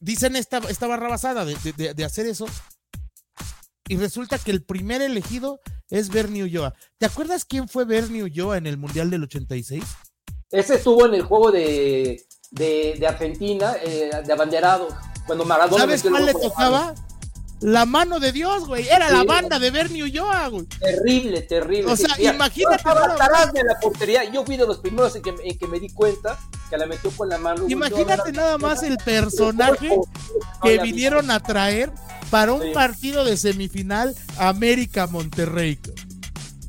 dicen 0.00 0.34
esta, 0.34 0.58
esta 0.68 0.86
barrabasada 0.88 1.44
de- 1.44 1.56
de- 1.76 1.94
de 1.94 2.04
hacer 2.04 2.26
eso. 2.26 2.46
Y 3.90 3.96
resulta 3.96 4.38
que 4.38 4.52
el 4.52 4.62
primer 4.62 5.02
elegido 5.02 5.60
es 5.88 6.10
Bernie 6.10 6.44
Ulloa. 6.44 6.74
¿Te 6.98 7.06
acuerdas 7.06 7.44
quién 7.44 7.66
fue 7.66 7.84
Bernie 7.84 8.22
Ulloa 8.22 8.56
en 8.56 8.68
el 8.68 8.76
Mundial 8.76 9.10
del 9.10 9.24
86? 9.24 9.82
Ese 10.52 10.76
estuvo 10.76 11.06
en 11.06 11.14
el 11.14 11.22
juego 11.22 11.50
de, 11.50 12.24
de, 12.52 12.94
de 13.00 13.06
Argentina, 13.08 13.74
eh, 13.82 14.12
de 14.24 14.32
abanderado. 14.32 14.86
Cuando 15.26 15.44
Maradona. 15.44 15.82
¿Sabes 15.82 16.04
cuál 16.04 16.24
le 16.24 16.32
gol 16.32 16.52
con 16.52 16.94
la 17.60 17.84
mano 17.86 18.20
de 18.20 18.32
Dios, 18.32 18.66
güey. 18.66 18.88
Era 18.88 19.10
la 19.10 19.22
banda 19.24 19.58
de 19.58 19.70
Bernie 19.70 20.02
Ulloa, 20.02 20.48
güey. 20.48 20.66
Terrible, 20.66 21.42
terrible. 21.42 21.92
O 21.92 21.96
sea, 21.96 22.14
imagínate 22.18 22.82
yo 22.84 22.94
nada 22.94 23.46
de 23.52 23.64
la 23.64 23.78
portería. 23.80 24.24
Yo 24.32 24.44
fui 24.44 24.56
de 24.56 24.66
los 24.66 24.78
primeros 24.78 25.14
en 25.16 25.22
que, 25.22 25.34
en 25.44 25.58
que 25.58 25.66
me 25.66 25.78
di 25.78 25.90
cuenta 25.90 26.38
que 26.70 26.78
la 26.78 26.86
metió 26.86 27.10
con 27.10 27.28
la 27.28 27.38
mano. 27.38 27.68
Imagínate 27.68 28.32
nada 28.32 28.56
más 28.58 28.82
el 28.82 28.96
personaje 28.98 29.90
que 30.62 30.78
vinieron 30.78 31.30
a 31.30 31.40
traer 31.40 31.92
para 32.30 32.52
un 32.52 32.62
Sí. 32.62 32.70
partido 32.72 33.24
de 33.24 33.36
semifinal 33.36 34.14
América 34.38 35.06
Monterrey. 35.06 35.78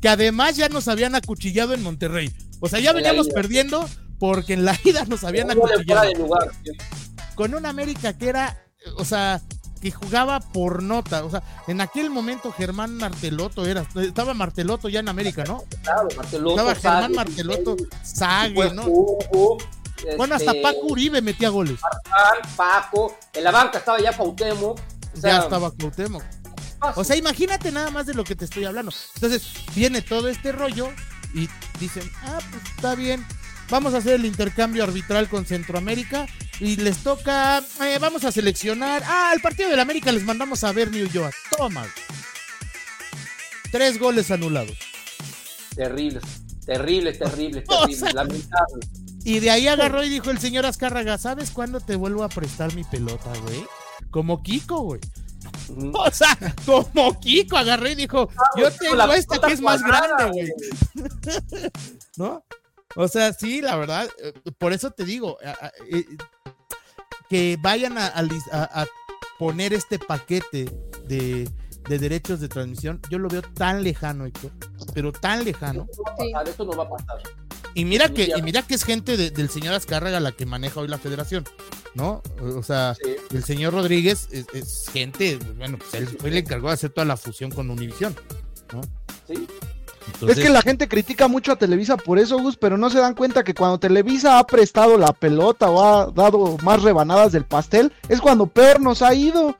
Que 0.00 0.08
además 0.08 0.56
ya 0.56 0.68
nos 0.68 0.88
habían 0.88 1.14
acuchillado 1.14 1.72
en 1.74 1.82
Monterrey. 1.82 2.30
O 2.60 2.68
sea, 2.68 2.80
ya 2.80 2.92
veníamos 2.92 3.28
perdiendo 3.28 3.88
porque 4.18 4.52
en 4.54 4.64
la 4.64 4.78
ida 4.84 5.04
nos 5.06 5.24
habían 5.24 5.50
acuchillado. 5.50 6.12
lugar. 6.14 6.50
Con 7.34 7.54
un 7.54 7.64
América 7.66 8.12
que 8.18 8.28
era, 8.28 8.62
o 8.98 9.04
sea, 9.04 9.40
que 9.82 9.90
jugaba 9.90 10.38
por 10.38 10.82
nota. 10.82 11.24
O 11.24 11.30
sea, 11.30 11.42
en 11.66 11.80
aquel 11.80 12.08
momento 12.08 12.52
Germán 12.52 12.96
Marteloto 12.96 13.66
era, 13.66 13.84
estaba 13.96 14.32
Marteloto 14.32 14.88
ya 14.88 15.00
en 15.00 15.08
América, 15.08 15.42
¿no? 15.44 15.64
Claro, 15.82 16.08
Marteloto, 16.16 16.50
Estaba 16.52 16.74
Germán 16.76 17.02
Sague, 17.02 17.14
Marteloto, 17.16 17.76
Sague, 18.02 18.70
¿no? 18.70 18.86
Hugo, 18.86 19.58
Bueno, 20.16 20.36
hasta 20.36 20.52
este, 20.52 20.62
Paco 20.62 20.86
Uribe 20.86 21.20
metía 21.20 21.48
goles. 21.48 21.80
Paco, 22.56 23.16
en 23.32 23.44
la 23.44 23.50
banca 23.50 23.78
estaba 23.78 24.00
ya 24.00 24.16
Cuauhtémoc. 24.16 24.78
O 24.78 25.20
sea, 25.20 25.30
ya 25.30 25.42
estaba 25.42 25.70
Cuauhtémoc. 25.72 26.22
O 26.94 27.04
sea, 27.04 27.16
imagínate 27.16 27.72
nada 27.72 27.90
más 27.90 28.06
de 28.06 28.14
lo 28.14 28.22
que 28.24 28.36
te 28.36 28.44
estoy 28.44 28.64
hablando. 28.64 28.92
Entonces, 29.16 29.52
viene 29.74 30.00
todo 30.00 30.28
este 30.28 30.52
rollo 30.52 30.88
y 31.34 31.48
dicen, 31.80 32.08
ah, 32.24 32.38
pues 32.50 32.62
está 32.76 32.94
bien, 32.94 33.24
vamos 33.72 33.94
a 33.94 33.96
hacer 33.98 34.16
el 34.16 34.26
intercambio 34.26 34.84
arbitral 34.84 35.30
con 35.30 35.46
Centroamérica 35.46 36.26
y 36.60 36.76
les 36.76 36.98
toca, 36.98 37.64
eh, 37.82 37.98
vamos 37.98 38.22
a 38.24 38.30
seleccionar, 38.30 39.02
ah, 39.06 39.32
el 39.34 39.40
partido 39.40 39.70
del 39.70 39.80
América 39.80 40.12
les 40.12 40.24
mandamos 40.24 40.62
a 40.62 40.72
ver 40.72 40.90
New 40.90 41.08
York. 41.08 41.34
Toma. 41.56 41.86
Tres 43.70 43.98
goles 43.98 44.30
anulados. 44.30 44.76
terrible, 45.74 46.20
terrible, 46.66 47.12
terrible, 47.14 47.64
O 47.68 47.80
terrible, 47.80 47.96
sea- 47.96 48.12
lamentable. 48.12 48.86
Y 49.24 49.38
de 49.40 49.50
ahí 49.50 49.68
agarró 49.68 50.04
y 50.04 50.10
dijo 50.10 50.30
el 50.30 50.38
señor 50.38 50.66
Azcárraga, 50.66 51.16
¿sabes 51.16 51.50
cuándo 51.50 51.80
te 51.80 51.96
vuelvo 51.96 52.24
a 52.24 52.28
prestar 52.28 52.74
mi 52.74 52.84
pelota, 52.84 53.32
güey? 53.42 53.64
Como 54.10 54.42
Kiko, 54.42 54.80
güey. 54.82 55.00
Ujú. 55.68 55.92
O 55.94 56.10
sea, 56.10 56.36
como 56.66 57.18
Kiko 57.20 57.56
agarró 57.56 57.88
y 57.88 57.94
dijo, 57.94 58.28
yo 58.58 58.70
tengo 58.72 59.12
esta 59.14 59.40
que 59.40 59.54
es 59.54 59.60
más 59.62 59.80
grande, 59.82 60.24
güey. 60.30 60.52
¿no? 62.18 62.44
O 62.96 63.08
sea, 63.08 63.32
sí, 63.32 63.60
la 63.62 63.76
verdad, 63.76 64.08
eh, 64.22 64.32
por 64.58 64.72
eso 64.72 64.90
te 64.90 65.04
digo, 65.04 65.38
eh, 65.90 66.04
que 67.28 67.58
vayan 67.60 67.96
a, 67.98 68.12
poner 69.38 69.72
este 69.72 69.98
paquete 69.98 70.70
de, 71.06 71.48
de 71.88 71.98
derechos 71.98 72.38
de 72.40 72.48
transmisión, 72.48 73.00
yo 73.10 73.18
lo 73.18 73.28
veo 73.28 73.42
tan 73.42 73.82
lejano, 73.82 74.26
Héctor, 74.26 74.52
pero 74.94 75.10
tan 75.10 75.44
lejano. 75.44 75.86
Esto 75.90 76.02
no 76.02 76.04
va 76.04 76.12
a 76.12 76.16
pasar, 76.16 76.48
esto 76.48 76.64
no 76.64 76.72
va 76.76 76.84
a 76.84 76.88
pasar. 76.88 77.22
Y 77.74 77.84
mira 77.86 78.10
que, 78.10 78.30
y 78.36 78.42
mira 78.42 78.62
que 78.62 78.74
es 78.74 78.84
gente 78.84 79.16
de- 79.16 79.30
del 79.30 79.48
señor 79.48 79.74
Azcárraga 79.74 80.20
la 80.20 80.30
que 80.32 80.44
maneja 80.46 80.78
hoy 80.78 80.88
la 80.88 80.98
federación, 80.98 81.44
¿no? 81.94 82.22
O 82.40 82.62
sea, 82.62 82.94
Sí. 83.02 83.16
el 83.30 83.42
señor 83.42 83.72
Rodríguez 83.72 84.28
es, 84.30 84.46
es 84.52 84.88
gente, 84.92 85.38
bueno, 85.56 85.78
pues 85.78 85.94
él 85.94 86.06
fue 86.06 86.28
el 86.30 86.36
encargado 86.36 86.68
de 86.68 86.74
hacer 86.74 86.90
toda 86.90 87.06
la 87.06 87.16
fusión 87.16 87.50
con 87.50 87.70
Univisión, 87.70 88.14
¿no? 88.72 88.82
Sí. 89.26 89.46
Entonces, 90.06 90.38
es 90.38 90.44
que 90.44 90.50
la 90.50 90.62
gente 90.62 90.88
critica 90.88 91.28
mucho 91.28 91.52
a 91.52 91.56
Televisa 91.56 91.96
por 91.96 92.18
eso, 92.18 92.38
Gus, 92.38 92.56
pero 92.56 92.76
no 92.78 92.90
se 92.90 92.98
dan 92.98 93.14
cuenta 93.14 93.44
que 93.44 93.54
cuando 93.54 93.78
Televisa 93.78 94.38
ha 94.38 94.46
prestado 94.46 94.96
la 94.98 95.12
pelota 95.12 95.70
o 95.70 95.82
ha 95.82 96.06
dado 96.06 96.56
más 96.62 96.82
rebanadas 96.82 97.32
del 97.32 97.44
pastel, 97.44 97.92
es 98.08 98.20
cuando 98.20 98.46
peor 98.46 98.80
nos 98.80 99.02
ha 99.02 99.14
ido. 99.14 99.56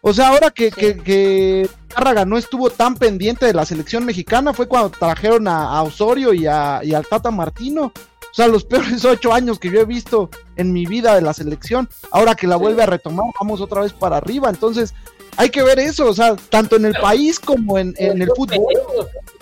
O 0.00 0.12
sea, 0.12 0.28
ahora 0.28 0.50
que, 0.50 0.70
Sí. 0.70 0.76
que, 0.76 0.96
que 0.98 1.70
Cárraga 1.88 2.24
no 2.26 2.36
estuvo 2.36 2.68
tan 2.70 2.94
pendiente 2.96 3.46
de 3.46 3.54
la 3.54 3.64
selección 3.64 4.04
mexicana, 4.04 4.52
fue 4.52 4.68
cuando 4.68 4.90
trajeron 4.90 5.48
a, 5.48 5.70
a 5.78 5.82
Osorio 5.82 6.34
y, 6.34 6.46
a, 6.46 6.80
y 6.84 6.92
al 6.92 7.06
Tata 7.06 7.30
Martino. 7.30 7.84
O 8.30 8.34
sea, 8.34 8.48
los 8.48 8.64
peores 8.66 9.04
ocho 9.04 9.32
años 9.32 9.58
que 9.58 9.70
yo 9.70 9.80
he 9.80 9.84
visto 9.84 10.28
en 10.56 10.72
mi 10.72 10.84
vida 10.86 11.14
de 11.14 11.22
la 11.22 11.32
selección. 11.32 11.88
Ahora 12.10 12.34
que 12.34 12.46
la 12.46 12.56
Sí. 12.56 12.62
vuelve 12.62 12.82
a 12.82 12.86
retomar, 12.86 13.26
vamos 13.40 13.60
otra 13.60 13.80
vez 13.82 13.92
para 13.92 14.16
arriba. 14.18 14.50
Entonces, 14.50 14.92
hay 15.36 15.50
que 15.50 15.62
ver 15.62 15.78
eso, 15.78 16.08
o 16.08 16.14
sea, 16.14 16.36
tanto 16.48 16.76
en 16.76 16.86
el 16.86 16.94
país 16.94 17.38
como 17.38 17.78
en, 17.78 17.94
en 17.98 18.22
el 18.22 18.28
fútbol. 18.34 18.74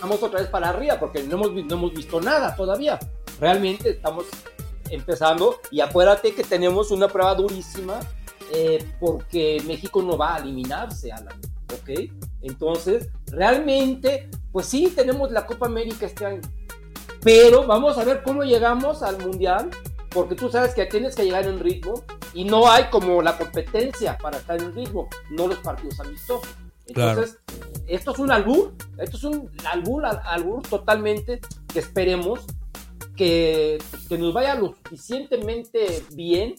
Vamos 0.00 0.22
otra 0.22 0.40
vez 0.40 0.48
para 0.48 0.70
arriba 0.70 0.98
porque 0.98 1.22
no 1.22 1.36
hemos, 1.36 1.52
no 1.52 1.74
hemos 1.74 1.94
visto 1.94 2.20
nada 2.20 2.54
todavía. 2.56 2.98
Realmente 3.40 3.90
estamos 3.90 4.26
empezando 4.90 5.60
y 5.70 5.80
acuérdate 5.80 6.34
que 6.34 6.44
tenemos 6.44 6.90
una 6.90 7.08
prueba 7.08 7.34
durísima 7.34 8.00
eh, 8.54 8.84
porque 9.00 9.62
México 9.66 10.02
no 10.02 10.16
va 10.16 10.36
a 10.36 10.38
eliminarse, 10.38 11.12
Alan. 11.12 11.40
¿Ok? 11.72 12.10
Entonces, 12.42 13.08
realmente, 13.28 14.28
pues 14.52 14.66
sí, 14.66 14.92
tenemos 14.94 15.30
la 15.30 15.46
Copa 15.46 15.66
América 15.66 16.06
este 16.06 16.26
año. 16.26 16.42
Pero 17.22 17.66
vamos 17.66 17.96
a 17.98 18.04
ver 18.04 18.22
cómo 18.22 18.42
llegamos 18.42 19.02
al 19.02 19.18
Mundial 19.18 19.70
porque 20.12 20.34
tú 20.34 20.50
sabes 20.50 20.74
que 20.74 20.86
tienes 20.86 21.14
que 21.14 21.24
llegar 21.24 21.46
en 21.46 21.58
ritmo 21.60 22.02
y 22.34 22.44
no 22.44 22.70
hay 22.70 22.84
como 22.90 23.22
la 23.22 23.36
competencia 23.38 24.16
para 24.18 24.38
estar 24.38 24.60
en 24.60 24.74
ritmo, 24.74 25.08
no 25.30 25.46
los 25.48 25.58
partidos 25.58 25.98
amistosos. 26.00 26.48
Entonces, 26.86 27.38
esto 27.86 28.12
es 28.12 28.18
un 28.18 28.30
albur, 28.30 28.74
esto 28.98 29.16
es 29.16 29.24
un 29.24 29.50
albur, 29.66 30.04
al- 30.04 30.20
albur 30.24 30.62
totalmente 30.68 31.40
que 31.72 31.78
esperemos 31.78 32.40
que, 33.16 33.78
que 34.08 34.18
nos 34.18 34.32
vaya 34.34 34.54
lo 34.54 34.74
suficientemente 34.84 36.04
bien. 36.14 36.54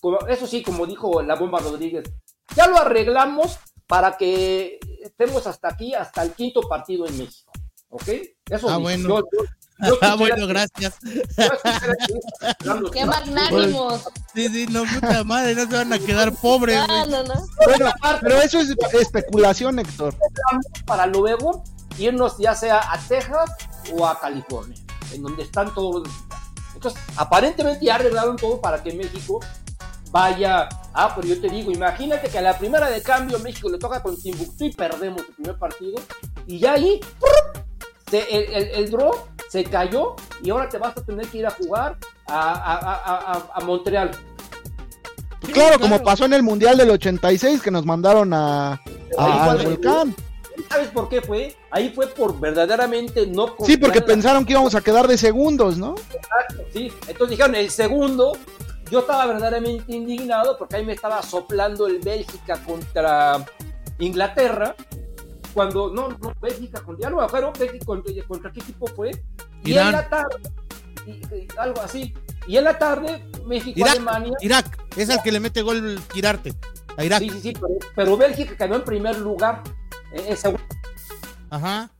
Como- 0.00 0.26
Eso 0.28 0.46
sí, 0.46 0.62
como 0.62 0.86
dijo 0.86 1.22
la 1.22 1.34
bomba 1.34 1.58
Rodríguez, 1.60 2.04
ya 2.56 2.66
lo 2.68 2.76
arreglamos 2.78 3.58
para 3.86 4.16
que 4.16 4.78
estemos 5.02 5.46
hasta 5.46 5.68
aquí, 5.68 5.94
hasta 5.94 6.22
el 6.22 6.32
quinto 6.32 6.60
partido 6.62 7.06
en 7.06 7.18
México. 7.18 7.52
¿Ok? 7.88 8.08
Eso 8.50 8.68
Ah, 8.68 8.78
bueno. 8.78 9.08
Yo 9.08 9.44
ah, 10.02 10.16
bueno, 10.16 10.46
gracias. 10.46 10.94
¡Qué 12.92 13.04
magnánimos! 13.04 14.08
Sí, 14.34 14.48
sí, 14.48 14.66
no, 14.70 14.84
puta 14.84 15.24
madre, 15.24 15.54
no 15.54 15.66
se 15.68 15.76
van 15.76 15.92
a 15.92 15.98
quedar 15.98 16.32
pobres, 16.32 16.78
No, 16.86 17.06
no, 17.06 17.22
no. 17.22 17.34
Bueno, 17.64 17.92
pero 18.20 18.40
eso 18.40 18.60
es 18.60 18.74
especulación, 18.92 19.78
Héctor. 19.78 20.14
para 20.86 21.06
luego 21.06 21.64
irnos 21.98 22.36
ya 22.38 22.54
sea 22.54 22.80
a 22.92 22.98
Texas 22.98 23.50
o 23.92 24.06
a 24.06 24.18
California, 24.20 24.78
en 25.12 25.22
donde 25.22 25.42
están 25.42 25.72
todos 25.74 26.06
los 26.06 26.14
Entonces, 26.74 27.00
aparentemente 27.16 27.84
ya 27.84 27.96
arreglaron 27.96 28.36
todo 28.36 28.60
para 28.60 28.82
que 28.82 28.92
México 28.92 29.40
vaya. 30.10 30.68
Ah, 30.94 31.12
pero 31.14 31.28
yo 31.28 31.40
te 31.40 31.48
digo, 31.48 31.70
imagínate 31.70 32.28
que 32.28 32.38
a 32.38 32.42
la 32.42 32.56
primera 32.58 32.88
de 32.88 33.02
cambio 33.02 33.38
México 33.38 33.68
le 33.68 33.78
toca 33.78 34.02
con 34.02 34.16
Timbuktu 34.16 34.64
y 34.64 34.72
perdemos 34.72 35.20
el 35.20 35.34
primer 35.34 35.58
partido. 35.58 36.00
Y 36.46 36.58
ya 36.58 36.72
ahí, 36.72 37.00
¡prum! 37.20 37.65
Se- 38.10 38.36
el, 38.36 38.52
el, 38.54 38.70
el 38.84 38.90
draw 38.90 39.12
se 39.48 39.64
cayó 39.64 40.16
y 40.42 40.50
ahora 40.50 40.68
te 40.68 40.78
vas 40.78 40.96
a 40.96 41.04
tener 41.04 41.26
que 41.28 41.38
ir 41.38 41.46
a 41.46 41.50
jugar 41.50 41.96
a, 42.26 42.52
a, 42.52 42.74
a, 42.74 43.32
a, 43.32 43.48
a 43.54 43.60
Montreal. 43.64 44.10
Claro, 45.52 45.78
como 45.78 46.02
pasó 46.02 46.24
en 46.24 46.32
el 46.32 46.42
Mundial 46.42 46.76
del 46.76 46.90
86 46.90 47.62
que 47.62 47.70
nos 47.70 47.84
mandaron 47.86 48.32
a, 48.34 48.80
al 49.18 49.64
volcán. 49.64 50.14
¿Sabes 50.70 50.88
por 50.88 51.08
qué 51.08 51.20
fue? 51.20 51.54
Ahí 51.70 51.90
fue 51.94 52.06
por 52.08 52.38
verdaderamente 52.40 53.26
no 53.26 53.54
Sí, 53.64 53.76
porque 53.76 54.00
la- 54.00 54.06
pensaron 54.06 54.44
que 54.44 54.52
íbamos 54.52 54.74
a 54.74 54.80
quedar 54.80 55.06
de 55.06 55.16
segundos, 55.18 55.76
¿no? 55.78 55.94
Exacto, 56.12 56.64
sí. 56.72 56.90
Entonces 57.06 57.30
dijeron, 57.36 57.54
el 57.54 57.70
segundo, 57.70 58.36
yo 58.90 59.00
estaba 59.00 59.26
verdaderamente 59.26 59.92
indignado 59.94 60.56
porque 60.58 60.76
ahí 60.76 60.84
me 60.84 60.94
estaba 60.94 61.22
soplando 61.22 61.86
el 61.86 62.00
Bélgica 62.00 62.58
contra 62.64 63.44
Inglaterra. 63.98 64.74
Cuando, 65.56 65.90
no, 65.90 66.10
no, 66.10 66.34
Bélgica 66.38 66.82
ya 67.00 67.08
no 67.08 67.16
me 67.16 67.24
acuerdo, 67.24 67.50
Bélgica 67.58 67.86
contra, 67.86 68.12
contra 68.28 68.52
qué 68.52 68.60
equipo 68.60 68.86
fue. 68.88 69.10
Y 69.64 69.70
Irán. 69.70 69.86
en 69.86 69.92
la 69.92 70.08
tarde, 70.10 70.36
y- 71.06 71.10
y 71.34 71.48
algo 71.56 71.80
así. 71.80 72.12
Y 72.46 72.58
en 72.58 72.64
la 72.64 72.78
tarde, 72.78 73.24
México, 73.46 73.72
Irak, 73.80 73.92
Alemania. 73.92 74.32
Irak, 74.42 74.86
es 74.98 75.08
el 75.08 75.22
que 75.22 75.32
le 75.32 75.40
mete 75.40 75.62
gol 75.62 75.98
Quirarte. 76.12 76.52
A 76.98 77.04
Irak. 77.06 77.20
Sí, 77.20 77.30
sí, 77.30 77.40
sí, 77.40 77.52
pero, 77.54 77.74
pero 77.94 78.16
Bélgica 78.18 78.54
quedó 78.54 78.76
en 78.76 78.84
primer 78.84 79.18
lugar. 79.18 79.62
En, 80.12 80.26
en 80.26 80.36
seg- 80.36 80.60
Ajá. 81.48 81.90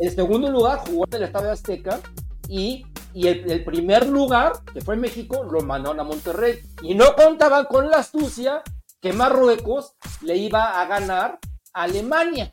en 0.00 0.14
segundo 0.14 0.50
lugar 0.50 0.80
jugó 0.86 1.06
en 1.06 1.14
el 1.14 1.22
Estadio 1.22 1.50
Azteca 1.50 2.00
y, 2.46 2.84
y 3.14 3.26
el, 3.26 3.50
el 3.50 3.64
primer 3.64 4.06
lugar, 4.06 4.52
que 4.74 4.82
fue 4.82 4.96
México, 4.96 5.44
lo 5.50 5.62
mandaron 5.62 5.98
a 5.98 6.04
Monterrey. 6.04 6.58
Y 6.82 6.94
no 6.94 7.14
contaban 7.16 7.64
con 7.64 7.88
la 7.90 7.98
astucia 8.00 8.62
que 9.00 9.14
Marruecos 9.14 9.94
le 10.20 10.36
iba 10.36 10.78
a 10.80 10.84
ganar 10.86 11.38
a 11.72 11.82
Alemania. 11.84 12.52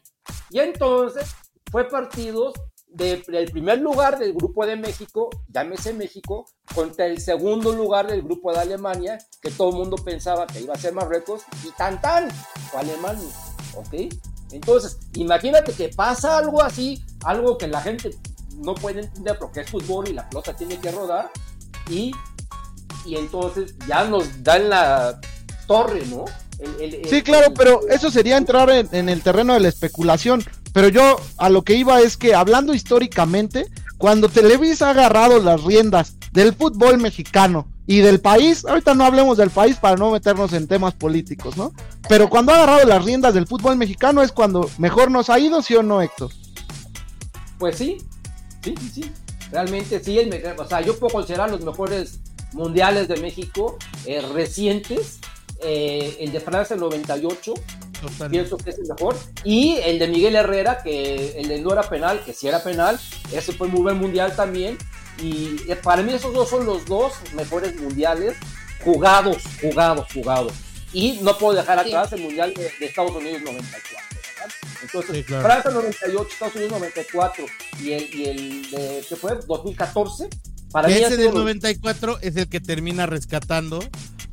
Y 0.50 0.60
entonces 0.60 1.28
fue 1.72 1.88
partidos 1.88 2.54
de- 2.88 3.22
del 3.28 3.52
primer 3.52 3.80
lugar 3.80 4.18
del 4.18 4.34
grupo 4.34 4.66
de 4.66 4.78
México, 4.78 5.30
llámese 5.50 5.94
México, 5.94 6.46
contra 6.74 7.06
el 7.06 7.20
segundo 7.20 7.74
lugar 7.74 8.08
del 8.08 8.22
grupo 8.22 8.54
de 8.54 8.60
Alemania, 8.60 9.18
que 9.42 9.52
todo 9.52 9.70
el 9.72 9.76
mundo 9.76 9.98
pensaba 9.98 10.48
que 10.48 10.62
iba 10.62 10.74
a 10.74 10.78
ser 10.78 10.94
Marruecos, 10.94 11.42
y 11.66 11.72
tan 11.72 12.00
tan, 12.02 12.32
fue 12.72 12.80
Alemania, 12.80 13.28
¿ok? 13.76 14.14
Entonces, 14.52 14.98
imagínate 15.16 15.74
que 15.74 15.90
pasa 15.90 16.38
algo 16.38 16.62
así, 16.62 17.04
algo 17.26 17.58
que 17.58 17.68
la 17.68 17.82
gente 17.82 18.16
no 18.58 18.76
puede 18.76 19.02
entender 19.02 19.38
porque 19.38 19.62
es 19.62 19.70
fútbol 19.70 20.08
y 20.08 20.14
la 20.14 20.30
pelota 20.30 20.54
tiene 20.56 20.80
que 20.80 20.92
rodar, 20.92 21.30
y, 21.90 22.14
y 23.06 23.16
entonces 23.18 23.76
ya 23.88 24.06
nos 24.06 24.42
dan 24.44 24.70
la 24.70 25.20
torre, 25.68 26.06
¿no? 26.06 26.24
El- 26.60 26.82
el- 26.82 26.94
el- 26.96 27.10
Sí, 27.10 27.22
claro, 27.22 27.54
pero 27.54 27.82
eso 27.90 28.10
sería 28.12 28.38
entrar 28.38 28.70
en, 28.70 28.88
en 28.92 29.10
el 29.10 29.22
terreno 29.22 29.54
de 29.54 29.60
la 29.60 29.68
especulación. 29.70 30.44
Pero 30.74 30.90
yo 30.90 31.18
a 31.38 31.50
lo 31.50 31.64
que 31.64 31.76
iba 31.76 32.02
es 32.02 32.18
que 32.18 32.36
hablando 32.36 32.74
históricamente, 32.74 33.66
cuando 33.98 34.28
Televisa 34.30 34.88
ha 34.88 34.92
agarrado 34.92 35.40
las 35.42 35.64
riendas 35.64 36.16
del 36.34 36.54
fútbol 36.54 36.98
mexicano 36.98 37.68
y 37.88 38.00
del 38.00 38.20
país, 38.20 38.66
ahorita 38.66 38.94
no 38.94 39.06
hablemos 39.06 39.38
del 39.38 39.52
país 39.52 39.78
para 39.78 39.96
no 39.96 40.12
meternos 40.12 40.52
en 40.54 40.68
temas 40.68 40.94
políticos, 40.94 41.56
¿no? 41.56 41.72
Pero 42.10 42.30
cuando 42.30 42.52
ha 42.52 42.56
agarrado 42.56 42.86
las 42.88 43.06
riendas 43.06 43.34
del 43.34 43.48
fútbol 43.48 43.78
mexicano 43.78 44.22
es 44.22 44.32
cuando 44.32 44.70
mejor 44.78 45.12
nos 45.12 45.30
ha 45.30 45.40
ido, 45.40 45.62
¿sí 45.62 45.76
o 45.76 45.84
no, 45.84 46.02
Héctor? 46.02 46.32
Pues 47.58 47.78
sí, 47.78 47.98
sí, 48.64 48.76
sí, 48.80 48.90
sí. 48.96 49.12
Realmente 49.52 50.04
sí, 50.04 50.20
el, 50.20 50.44
o 50.58 50.68
sea, 50.68 50.82
yo 50.82 50.98
puedo 51.00 51.14
considerar 51.14 51.50
los 51.50 51.62
mejores 51.64 52.20
mundiales 52.52 53.08
de 53.08 53.18
México 53.18 53.78
eh, 54.06 54.22
recientes. 54.34 55.20
Eh, 55.62 56.18
el 56.20 56.32
de 56.32 56.40
Francia 56.40 56.74
el 56.76 56.80
98, 56.80 57.54
Totalmente. 58.02 58.30
pienso 58.30 58.58
que 58.58 58.70
es 58.72 58.78
el 58.80 58.88
mejor. 58.88 59.16
Y 59.44 59.78
el 59.84 60.00
de 60.00 60.08
Miguel 60.08 60.36
Herrera, 60.36 60.82
que 60.84 61.40
el 61.40 61.48
de 61.48 61.60
no 61.60 61.72
era 61.74 61.84
penal, 61.84 62.22
que 62.26 62.34
sí 62.34 62.48
era 62.48 62.64
penal. 62.64 63.00
Ese 63.32 63.54
fue 63.54 63.68
muy 63.68 63.82
buen 63.82 63.98
mundial 63.98 64.36
también. 64.36 64.78
Y 65.18 65.56
para 65.82 66.02
mí 66.04 66.14
esos 66.14 66.34
dos 66.34 66.50
son 66.50 66.66
los 66.66 66.86
dos 66.86 67.14
mejores 67.34 67.76
mundiales 67.80 68.36
jugados, 68.84 69.38
jugados, 69.62 70.08
jugados. 70.14 70.54
Y 70.94 71.20
no 71.22 71.38
puedo 71.38 71.54
dejar 71.58 71.84
Sí. 71.84 71.90
atrás 71.90 72.12
el 72.14 72.22
mundial 72.22 72.54
de, 72.54 72.72
de 72.80 72.86
Estados 72.86 73.12
Unidos 73.16 73.42
94. 73.42 74.08
¿verdad? 74.36 74.56
Entonces, 74.84 75.16
Sí, 75.16 75.24
claro. 75.24 75.44
Francia 75.44 75.72
98, 75.72 76.30
Estados 76.32 76.56
Unidos 76.56 76.72
94 76.74 77.46
y 77.82 77.92
el, 77.94 78.16
y 78.16 78.26
el 78.26 78.72
de, 78.72 79.06
¿qué 79.08 79.16
fue? 79.16 79.36
2014. 79.48 80.30
Para 80.76 80.90
mí 80.90 80.96
ha 80.96 81.08
Ese 81.08 81.16
del 81.16 81.28
los- 81.28 81.36
94 81.36 82.18
es 82.22 82.36
el 82.36 82.50
que 82.50 82.60
termina 82.60 83.06
rescatando, 83.06 83.80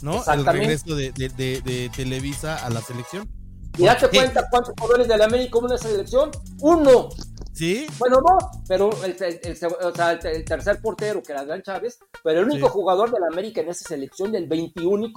¿no? 0.03 0.25
El 0.27 0.45
regreso 0.45 0.97
de, 0.97 1.13
de- 1.13 1.29
de- 1.29 1.61
de 1.61 1.89
Televisa 1.95 2.67
a 2.67 2.69
la 2.69 2.81
selección. 2.81 3.31
Y 3.79 3.85
date 3.85 4.09
cuenta 4.09 4.49
cuántos 4.51 4.75
jugadores 4.77 5.07
de 5.07 5.17
la 5.19 5.27
América 5.27 5.57
hubo 5.59 5.69
en 5.69 5.75
esa 5.77 5.87
selección. 5.89 6.33
Uno. 6.59 7.11
¿Sí? 7.53 7.87
Bueno, 7.99 8.17
no, 8.29 8.39
pero 8.67 8.91
el, 9.05 9.13
el- 9.23 9.41
el 9.45 9.53
o 9.85 9.95
sea, 9.95 10.13
el- 10.13 10.45
tercer 10.45 10.81
portero, 10.81 11.23
que 11.23 11.31
era 11.31 11.43
Adrián 11.43 11.63
Chávez, 11.63 12.01
pero 12.25 12.41
el 12.41 12.47
único 12.47 12.67
Sí. 12.67 12.73
jugador 12.73 13.13
de 13.13 13.21
la 13.21 13.29
América 13.33 13.61
en 13.61 13.69
esa 13.69 13.87
selección 13.87 14.33
del 14.33 14.49
21 14.49 15.13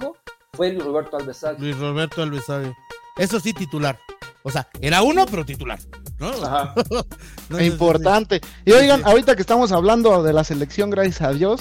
fue 0.52 0.70
Luis 0.70 0.84
Roberto 0.84 1.16
Alvesague. 1.16 1.58
Luis 1.58 1.76
Roberto 1.76 2.22
Alvesague. 2.22 2.72
Eso 3.16 3.40
sí, 3.40 3.52
titular. 3.52 3.98
O 4.42 4.50
sea, 4.50 4.68
era 4.80 5.02
uno, 5.02 5.26
pero 5.26 5.44
titular. 5.44 5.78
¿no? 6.18 6.28
Ajá. 6.28 6.74
No, 7.48 7.60
Importante. 7.62 8.40
Y 8.64 8.72
oigan, 8.72 9.00
sí. 9.00 9.04
ahorita 9.06 9.36
que 9.36 9.42
estamos 9.42 9.70
hablando 9.70 10.22
de 10.24 10.32
la 10.32 10.42
selección, 10.42 10.90
gracias 10.90 11.22
a 11.22 11.32
Dios, 11.32 11.60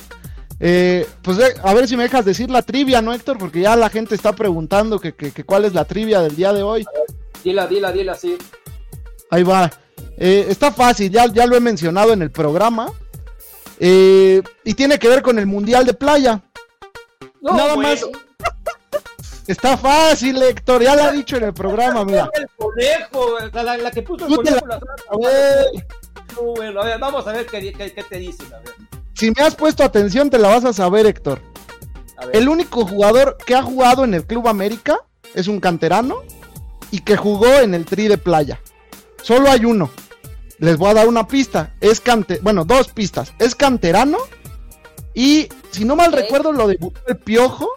eh, 0.60 1.08
pues 1.22 1.38
de- 1.38 1.53
a 1.64 1.74
ver 1.76 1.88
si 1.88 1.95
me 1.95 2.03
dejas 2.03 2.26
decir 2.26 2.49
la 2.49 2.64
trivia, 2.64 3.03
¿no, 3.03 3.14
Héctor? 3.14 3.38
Porque 3.38 3.62
ya 3.62 3.76
la 3.76 3.89
gente 3.89 4.16
está 4.16 4.34
preguntando 4.34 4.99
que, 4.99 5.14
que- 5.14 5.32
que 5.32 5.43
cuál 5.43 5.64
es 5.66 5.74
la 5.76 5.86
trivia 5.86 6.22
del 6.22 6.36
día 6.36 6.53
de 6.53 6.64
hoy. 6.64 6.86
Dila, 7.43 7.68
dila, 7.68 7.91
dila, 7.91 8.14
así. 8.14 8.36
Ahí 9.30 9.43
va. 9.43 9.70
Eh, 10.18 10.47
está 10.49 10.72
fácil, 10.72 11.12
ya, 11.12 11.28
ya 11.28 11.45
lo 11.45 11.56
he 11.56 11.60
mencionado 11.60 12.14
en 12.14 12.24
el 12.24 12.32
programa. 12.32 12.91
Eh, 13.80 14.41
y 14.64 14.74
tiene 14.74 14.97
que 14.97 15.08
ver 15.10 15.22
con 15.22 15.38
el 15.38 15.45
Mundial 15.45 15.86
de 15.86 15.93
Playa. 15.93 16.41
No, 17.41 17.56
Nada 17.56 17.76
más. 17.76 18.03
Está 19.48 19.78
fácil, 19.78 20.41
Héctor, 20.41 20.82
ya 20.84 20.96
lo 20.96 21.04
ha 21.04 21.12
dicho 21.12 21.38
en 21.38 21.43
el 21.43 21.54
programa, 21.54 22.04
mira. 22.04 22.30
El 22.36 22.48
conejo, 22.58 23.38
sea, 23.52 23.64
la, 23.64 23.78
la 23.78 23.91
que 23.91 24.02
puso 24.02 24.26
el 24.28 24.36
conejo. 24.36 24.66
la- 24.66 24.80
la- 24.80 25.66
bueno, 26.56 26.82
a 26.82 26.86
ver, 26.86 27.00
vamos 27.00 27.28
a 27.28 27.32
ver 27.32 27.46
qué, 27.46 27.72
qué- 27.74 27.93
qué 27.93 28.04
te 28.04 28.18
dicen. 28.20 28.52
A 28.54 28.58
ver, 28.60 28.74
si 29.14 29.32
me 29.32 29.43
has 29.43 29.56
puesto 29.56 29.84
atención, 29.84 30.30
te 30.30 30.39
la 30.39 30.50
vas 30.50 30.66
a 30.66 30.74
saber, 30.74 31.06
Héctor. 31.06 31.39
a 32.18 32.26
ver. 32.26 32.36
El 32.38 32.50
único 32.50 32.86
jugador 32.86 33.38
que 33.46 33.56
ha 33.56 33.62
jugado 33.64 34.04
en 34.04 34.14
el 34.16 34.26
Club 34.26 34.48
América 34.48 34.98
es 35.36 35.48
un 35.48 35.60
canterano 35.60 36.24
y 36.91 37.00
que 37.02 37.16
jugó 37.16 37.48
en 37.60 37.74
el 37.76 37.86
Tri 37.86 38.08
de 38.08 38.18
Playa. 38.18 38.60
Solo 39.22 39.50
hay 39.52 39.66
uno. 39.66 39.89
Les 40.60 40.78
voy 40.78 40.89
a 40.89 40.93
dar 40.96 41.08
una 41.08 41.28
pista. 41.28 41.74
Es 41.82 42.00
cante 42.00 42.39
bueno, 42.41 42.64
dos 42.66 42.88
pistas. 42.89 43.34
Es 43.39 43.54
canterano 43.56 44.18
y 45.14 45.50
si 45.72 45.86
no 45.86 45.96
mal 45.96 46.12
recuerdo 46.14 46.52
lo 46.52 46.68
debutó 46.68 47.00
el 47.08 47.18
Piojo 47.18 47.70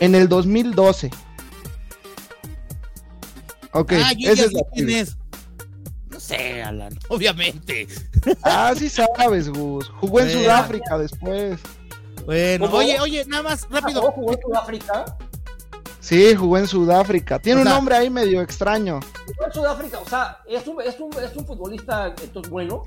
en 0.00 0.14
el 0.14 0.28
2012. 0.28 1.10
Ok, 3.72 3.92
Ah, 4.04 4.12
yo 4.12 4.30
esa 4.30 4.42
ya 4.42 4.44
es 4.44 4.50
sé 4.50 4.56
la 4.56 4.62
quién 4.74 4.90
es. 4.90 5.16
No 6.10 6.20
sé, 6.20 6.62
Alan. 6.62 6.98
Obviamente. 7.08 7.88
Ah, 8.42 8.74
sí 8.76 8.88
sabes, 8.88 9.48
Gus. 9.48 9.88
Jugó 10.00 10.20
en. 10.20 10.30
Sudáfrica 10.30 10.98
después. 10.98 11.58
Bueno, 12.26 12.66
¿Cómo? 12.66 12.78
oye, 12.78 13.00
oye, 13.00 13.24
nada 13.26 13.42
más, 13.42 13.66
rápido. 13.70 14.00
¿Jugó, 14.02 14.12
jugó 14.12 14.32
en 14.34 14.40
Sudáfrica? 14.42 15.16
Sí, 16.00 16.34
jugó 16.34 16.58
en 16.58 16.66
Sudáfrica. 16.68 17.38
Tiene 17.38 17.60
O 17.60 17.64
un 17.64 17.68
nombre 17.70 17.96
ahí 17.96 18.10
medio 18.10 18.42
extraño. 18.42 19.00
Jugó 19.26 19.46
en 19.46 19.52
Sudáfrica, 19.52 19.98
o 20.00 20.08
sea, 20.08 20.38
es 20.48 20.66
un, 20.66 20.80
es 20.82 21.00
un, 21.00 21.12
es 21.22 21.34
un 21.36 21.46
futbolista 21.46 22.14
entonces 22.22 22.50
bueno. 22.50 22.84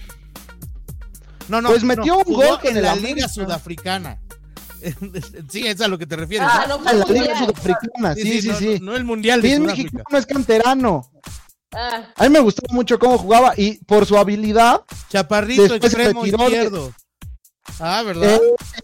No, 1.48 1.62
no, 1.62 1.70
Pues 1.70 1.84
metió 1.84 2.14
no, 2.16 2.24
un 2.26 2.34
gol 2.34 2.60
en 2.64 2.78
el 2.78 2.84
la 2.84 2.92
América. 2.92 3.16
Liga 3.16 3.28
Sudafricana. 3.28 4.20
sí, 5.50 5.66
es 5.68 5.82
a 5.82 5.88
lo 5.88 5.98
que 5.98 6.06
te 6.06 6.16
refieres. 6.16 6.48
Ah, 6.52 6.66
¿no? 6.68 6.76
En 6.90 7.00
la 7.00 7.06
Liga 7.06 7.36
mundial. 7.36 7.38
Sudafricana, 7.48 8.16
sí, 8.16 8.42
sí, 8.42 8.48
no, 8.50 8.56
sí. 8.58 8.80
No, 8.80 8.86
no 8.92 8.96
el 8.98 9.04
Mundial 9.06 9.42
de 9.42 9.48
Sí, 9.48 9.54
es 9.54 9.60
mexicano, 9.60 10.18
es 10.18 10.26
canterano. 10.26 11.12
Ah, 11.74 12.04
A 12.16 12.24
mí 12.24 12.30
me 12.30 12.40
gustaba 12.40 12.74
mucho 12.74 12.98
cómo 13.00 13.18
jugaba 13.18 13.54
y 13.58 13.78
por 13.86 14.06
su 14.06 14.18
habilidad, 14.18 14.82
Chaparrito 15.10 15.68
se 15.68 15.76
extremo 15.76 16.24
de- 16.24 16.30
izquierdo. 16.30 16.94
Ah, 17.80 18.04
¿verdad? 18.04 18.36
eh, 18.36 18.40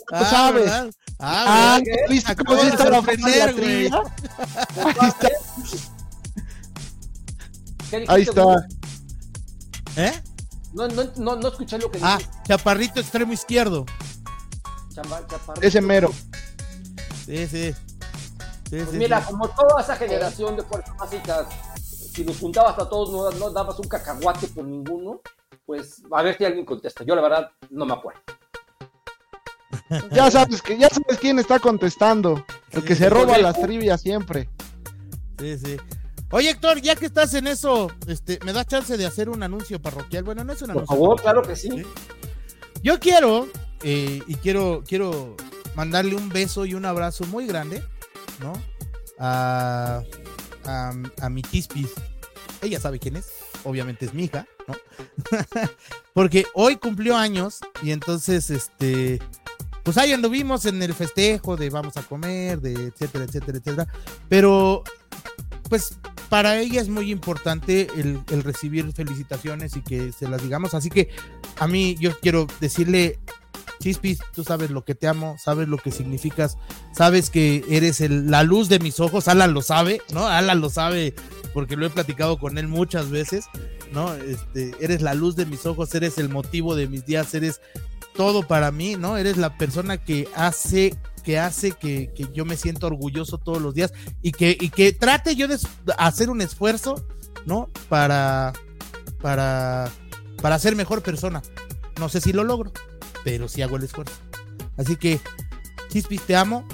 tú 0.07 0.15
ah, 0.15 0.25
sabes. 0.29 0.63
¿verdad? 0.65 0.91
Ah, 1.19 1.77
Ah. 1.77 1.81
¿viste 2.09 2.35
cómo 2.35 2.55
de 2.61 2.69
está 2.69 2.89
la 2.89 2.99
güey. 2.99 3.17
trivia? 3.53 4.01
Ahí 8.07 8.21
está. 8.23 8.43
¿Eh? 9.97 10.13
No, 10.73 10.87
no, 10.87 11.03
no, 11.17 11.35
no 11.35 11.47
escuché 11.49 11.77
lo 11.77 11.91
que 11.91 11.99
Ah, 12.01 12.17
chaparrito 12.47 12.99
extremo 12.99 13.33
izquierdo. 13.33 13.85
Chamba-. 14.93 15.21
Ese 15.61 15.81
mero. 15.81 16.11
Sí, 17.25 17.47
sí. 17.47 17.73
Sí, 17.73 18.77
Pues 18.77 18.89
sí, 18.91 18.97
mira, 18.97 19.19
sí. 19.21 19.27
como 19.31 19.49
toda 19.49 19.81
esa 19.81 19.95
generación 19.95 20.55
de 20.55 20.63
fuerzas 20.63 20.95
básicas, 20.97 21.47
si 21.81 22.23
los 22.23 22.37
juntabas 22.39 22.77
a 22.79 22.87
todos, 22.89 23.11
no, 23.11 23.29
no 23.39 23.49
dabas 23.51 23.77
un 23.79 23.87
cacahuate 23.87 24.47
por 24.47 24.63
ninguno, 24.65 25.21
pues 25.65 26.01
a 26.11 26.21
ver 26.23 26.37
si 26.37 26.45
alguien 26.45 26.65
contesta. 26.65 27.03
Yo 27.03 27.15
la 27.15 27.21
verdad 27.21 27.51
no 27.69 27.85
me 27.85 27.93
acuerdo. 27.93 28.21
Ya 30.11 30.31
sabes 30.31 30.61
que 30.61 30.77
ya 30.77 30.87
sabes 30.89 31.17
quién 31.19 31.37
está 31.39 31.59
contestando. 31.59 32.45
El 32.71 32.83
que 32.83 32.95
se 32.95 33.09
roba 33.09 33.37
las 33.37 33.59
trivias 33.61 33.99
siempre. 34.01 34.49
Sí, 35.37 35.57
sí. 35.57 35.77
Oye, 36.31 36.51
Héctor, 36.51 36.79
ya 36.81 36.95
que 36.95 37.07
estás 37.07 37.33
en 37.33 37.47
eso, 37.47 37.91
este, 38.07 38.39
¿me 38.45 38.53
das 38.53 38.67
chance 38.67 38.95
de 38.95 39.05
hacer 39.05 39.27
un 39.29 39.43
anuncio 39.43 39.81
parroquial? 39.81 40.23
Bueno, 40.23 40.45
no 40.45 40.53
es 40.53 40.61
un 40.61 40.67
Por 40.67 40.77
anuncio. 40.77 40.95
favor, 40.95 41.21
parroquial. 41.21 41.33
claro 41.33 41.47
que 41.47 41.55
sí. 41.57 41.69
Sí. 41.69 42.79
Yo 42.83 42.99
quiero, 43.01 43.47
eh, 43.83 44.21
y 44.27 44.35
quiero, 44.35 44.83
quiero 44.87 45.35
mandarle 45.75 46.15
un 46.15 46.29
beso 46.29 46.65
y 46.65 46.73
un 46.73 46.85
abrazo 46.85 47.25
muy 47.25 47.47
grande, 47.47 47.83
¿no? 48.39 48.53
A, 49.19 50.03
a, 50.65 51.29
mi 51.29 51.41
Tispis. 51.41 51.91
Ella 52.61 52.79
sabe 52.79 52.99
quién 52.99 53.15
es, 53.15 53.29
obviamente 53.63 54.05
es 54.05 54.13
mi 54.13 54.25
hija, 54.25 54.47
¿no? 54.67 54.75
Porque 56.13 56.45
hoy 56.53 56.77
cumplió 56.77 57.15
años 57.15 57.59
y 57.81 57.91
entonces, 57.91 58.49
este, 58.49 59.19
pues 59.83 59.97
ahí 59.97 60.13
anduvimos 60.13 60.65
en 60.65 60.81
el 60.81 60.93
festejo 60.93 61.57
de 61.57 61.69
vamos 61.69 61.97
a 61.97 62.03
comer, 62.03 62.61
de 62.61 62.87
etcétera, 62.87 63.25
etcétera, 63.25 63.57
etcétera. 63.57 63.87
Pero, 64.29 64.83
pues, 65.69 65.97
para 66.29 66.59
ella 66.59 66.81
es 66.81 66.89
muy 66.89 67.11
importante 67.11 67.87
el, 67.97 68.21
el 68.29 68.43
recibir 68.43 68.91
felicitaciones 68.93 69.75
y 69.75 69.81
que 69.81 70.11
se 70.11 70.29
las 70.29 70.43
digamos. 70.43 70.73
Así 70.73 70.89
que 70.89 71.09
a 71.59 71.67
mí 71.67 71.95
yo 71.99 72.17
quiero 72.19 72.47
decirle, 72.59 73.19
Chispis, 73.79 74.19
tú 74.33 74.43
sabes 74.43 74.69
lo 74.69 74.83
que 74.83 74.95
te 74.95 75.07
amo, 75.07 75.37
sabes 75.39 75.67
lo 75.67 75.77
que 75.77 75.91
significas, 75.91 76.57
sabes 76.93 77.29
que 77.29 77.63
eres 77.69 77.99
la 77.99 78.43
luz 78.43 78.69
de 78.69 78.79
mis 78.79 78.99
ojos, 78.99 79.27
Alan 79.27 79.53
lo 79.53 79.61
sabe, 79.61 80.01
¿no? 80.13 80.27
Alan 80.27 80.61
lo 80.61 80.69
sabe 80.69 81.13
porque 81.53 81.75
lo 81.75 81.85
he 81.85 81.89
platicado 81.89 82.37
con 82.37 82.57
él 82.57 82.67
muchas 82.67 83.09
veces, 83.09 83.45
¿no? 83.91 84.13
Este, 84.13 84.73
eres 84.79 85.01
la 85.01 85.13
luz 85.13 85.35
de 85.35 85.45
mis 85.45 85.65
ojos, 85.65 85.93
eres 85.95 86.17
el 86.17 86.29
motivo 86.29 86.75
de 86.75 86.87
mis 86.87 87.05
días, 87.05 87.33
eres 87.33 87.61
todo 88.15 88.47
para 88.47 88.71
mí, 88.71 88.95
¿no? 88.97 89.17
Eres 89.17 89.37
la 89.37 89.57
persona 89.57 89.97
que 89.97 90.27
hace 90.35 90.97
que 91.23 91.37
hace 91.37 91.71
que, 91.71 92.11
yo 92.33 92.45
me 92.45 92.57
siento 92.57 92.87
orgulloso 92.87 93.37
todos 93.37 93.61
los 93.61 93.75
días 93.75 93.93
y 94.21 94.31
que, 94.31 94.97
trate 94.99 95.35
yo 95.35 95.47
de 95.47 95.57
hacer 95.97 96.29
un 96.29 96.41
esfuerzo, 96.41 97.05
¿no? 97.45 97.69
Para 97.89 98.53
ser 100.59 100.75
mejor 100.75 101.01
persona. 101.03 101.41
No 101.99 102.09
sé 102.09 102.21
si 102.21 102.33
lo 102.33 102.43
logro, 102.43 102.71
pero 103.23 103.47
sí 103.47 103.61
hago 103.61 103.77
el 103.77 103.83
esfuerzo. 103.83 104.15
Así 104.77 104.95
que, 104.95 105.19
Chispis, 105.89 106.21
te 106.21 106.35
amo. 106.35 106.65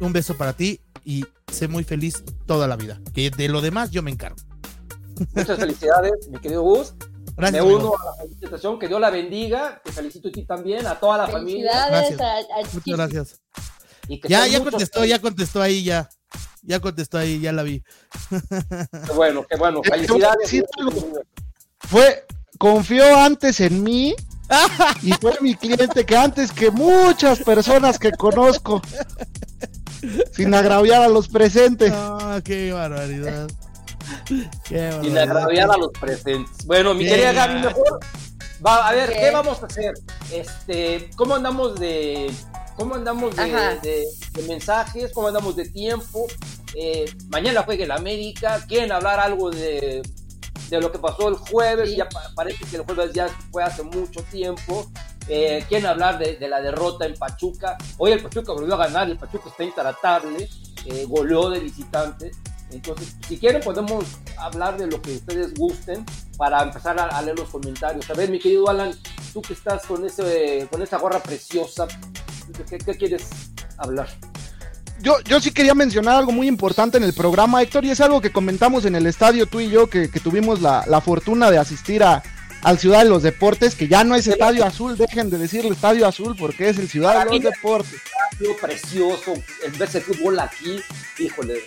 Un 0.00 0.12
beso 0.12 0.36
para 0.36 0.52
ti 0.52 0.80
y 1.04 1.24
sé 1.50 1.68
muy 1.68 1.84
feliz 1.84 2.22
toda 2.46 2.66
la 2.68 2.76
vida. 2.76 3.00
Que 3.14 3.30
de 3.30 3.48
lo 3.48 3.60
demás 3.60 3.90
yo 3.90 4.02
me 4.02 4.10
encargo. 4.10 4.36
Muchas 5.34 5.58
felicidades, 5.58 6.28
mi 6.28 6.38
querido 6.38 6.62
Gus. 6.62 6.94
Gracias. 7.36 7.64
Me 7.64 7.70
amigo. 7.70 7.90
uno 7.90 7.94
a 8.00 8.04
la 8.04 8.16
felicitación, 8.22 8.78
que 8.78 8.88
Dios 8.88 9.00
la 9.00 9.10
bendiga. 9.10 9.80
Te 9.84 9.92
felicito 9.92 10.28
a 10.28 10.32
ti 10.32 10.44
también, 10.44 10.86
a 10.86 10.98
toda 10.98 11.18
la 11.18 11.28
familia. 11.28 11.86
felicidades 11.86 12.18
Gracias. 12.18 12.20
a, 12.50 12.60
a 12.60 12.74
Muchas 12.74 12.96
gracias. 12.96 13.40
Y 14.08 14.20
que 14.20 14.28
Ya, 14.28 14.46
ya 14.46 14.62
contestó, 14.62 15.04
ya 15.04 15.18
contestó 15.18 15.62
ahí, 15.62 15.82
ya. 15.82 16.08
Ya 16.62 16.80
contestó 16.80 17.18
ahí, 17.18 17.40
ya 17.40 17.52
la 17.52 17.62
vi. 17.62 17.82
Qué 18.30 19.12
bueno, 19.14 19.46
qué 19.48 19.56
bueno. 19.56 19.80
Eh, 19.84 19.90
Felicidades. 19.90 20.64
Fue, 21.80 22.24
confió 22.58 23.16
antes 23.18 23.60
en 23.60 23.82
mí 23.82 24.14
y 25.02 25.12
fue 25.14 25.36
mi 25.40 25.54
cliente 25.54 26.04
que 26.06 26.16
antes 26.16 26.52
que 26.52 26.70
muchas 26.70 27.40
personas 27.40 27.98
que 27.98 28.12
conozco. 28.12 28.80
Sin 30.32 30.54
agraviar 30.54 31.02
a 31.02 31.08
los 31.08 31.28
presentes. 31.28 31.92
Ah, 31.94 32.40
qué 32.44 32.72
barbaridad. 32.72 33.48
Qué 34.68 34.92
Sin 35.02 35.18
agraviar 35.18 35.70
a 35.70 35.76
los 35.76 35.90
presentes. 35.98 36.64
Bueno, 36.66 36.94
mi 36.94 37.04
querida 37.06 37.32
Gaby, 37.32 37.60
mejor. 37.62 38.00
Va, 38.64 38.88
a 38.88 38.92
ver, 38.92 39.12
¿qué 39.12 39.30
vamos 39.32 39.62
a 39.62 39.66
hacer? 39.66 39.94
Este, 40.32 41.10
¿cómo 41.16 41.34
andamos 41.34 41.78
de, 41.78 42.32
cómo 42.76 42.94
andamos 42.94 43.34
de, 43.36 43.42
Ajá. 43.42 43.74
de- 43.82 44.04
de 44.32 44.42
mensajes? 44.48 45.10
¿Cómo 45.12 45.26
andamos 45.28 45.56
de 45.56 45.68
tiempo? 45.70 46.26
Eh, 46.74 47.04
mañana 47.28 47.62
juega 47.64 47.84
el 47.84 47.90
América. 47.90 48.64
¿Quieren 48.68 48.92
hablar 48.92 49.18
algo 49.18 49.50
de, 49.50 50.02
de 50.70 50.80
lo 50.80 50.90
que 50.92 50.98
pasó 50.98 51.28
el 51.28 51.34
jueves? 51.36 51.90
Sí. 51.90 51.96
Ya 51.96 52.08
pa- 52.08 52.30
parece 52.34 52.64
que 52.64 52.76
el 52.76 52.82
jueves 52.82 53.12
ya 53.12 53.28
fue 53.50 53.62
hace 53.62 53.82
mucho 53.82 54.22
tiempo. 54.24 54.90
Eh, 55.28 55.64
quieren 55.68 55.86
hablar 55.86 56.18
de, 56.18 56.36
de 56.36 56.48
la 56.48 56.60
derrota 56.60 57.04
en 57.06 57.14
Pachuca. 57.14 57.76
Hoy 57.98 58.12
el 58.12 58.22
Pachuca 58.22 58.52
volvió 58.52 58.74
a 58.74 58.78
ganar, 58.86 59.08
el 59.10 59.18
Pachuca 59.18 59.48
está 59.48 59.64
intratable, 59.64 60.48
eh, 60.84 61.04
goleó 61.08 61.50
de 61.50 61.58
visitante. 61.60 62.30
Entonces, 62.70 63.14
si 63.28 63.38
quieren, 63.38 63.60
podemos 63.62 64.04
hablar 64.38 64.76
de 64.76 64.86
lo 64.88 65.00
que 65.00 65.12
ustedes 65.16 65.54
gusten 65.54 66.04
para 66.36 66.62
empezar 66.62 66.98
a, 66.98 67.04
a 67.06 67.22
leer 67.22 67.38
los 67.38 67.48
comentarios. 67.48 68.08
A 68.10 68.14
ver, 68.14 68.28
mi 68.30 68.38
querido 68.38 68.68
Alan, 68.68 68.92
tú 69.32 69.40
que 69.42 69.52
estás 69.52 69.84
con, 69.86 70.04
ese, 70.04 70.66
con 70.70 70.82
esa 70.82 70.98
gorra 70.98 71.20
preciosa, 71.22 71.86
¿qué, 72.68 72.78
qué 72.78 72.94
quieres 72.96 73.28
hablar? 73.78 74.08
Yo, 75.00 75.20
yo 75.24 75.40
sí 75.40 75.50
quería 75.50 75.74
mencionar 75.74 76.16
algo 76.16 76.32
muy 76.32 76.48
importante 76.48 76.96
en 76.96 77.04
el 77.04 77.12
programa, 77.12 77.62
Héctor, 77.62 77.84
y 77.84 77.90
es 77.90 78.00
algo 78.00 78.20
que 78.20 78.32
comentamos 78.32 78.84
en 78.86 78.96
el 78.96 79.06
estadio 79.06 79.46
tú 79.46 79.60
y 79.60 79.68
yo, 79.68 79.88
que, 79.88 80.10
que 80.10 80.20
tuvimos 80.20 80.62
la, 80.62 80.84
la 80.86 81.00
fortuna 81.00 81.50
de 81.50 81.58
asistir 81.58 82.02
a, 82.02 82.22
al 82.62 82.78
Ciudad 82.78 83.04
de 83.04 83.10
los 83.10 83.22
Deportes, 83.22 83.74
que 83.74 83.88
ya 83.88 84.02
no 84.04 84.14
es 84.14 84.26
Estadio 84.26 84.64
Azul, 84.64 84.96
dejen 84.96 85.30
de 85.30 85.38
decirle 85.38 85.70
Estadio 85.70 86.06
Azul 86.06 86.34
porque 86.36 86.68
es 86.68 86.78
el 86.78 86.88
Ciudad 86.88 87.24
de 87.24 87.32
los 87.32 87.42
Deportes. 87.42 88.00
Partido 88.30 88.56
precioso, 88.60 89.34
el 89.64 89.72
verse 89.72 90.00
fútbol 90.00 90.40
aquí, 90.40 90.80
híjole, 91.18 91.60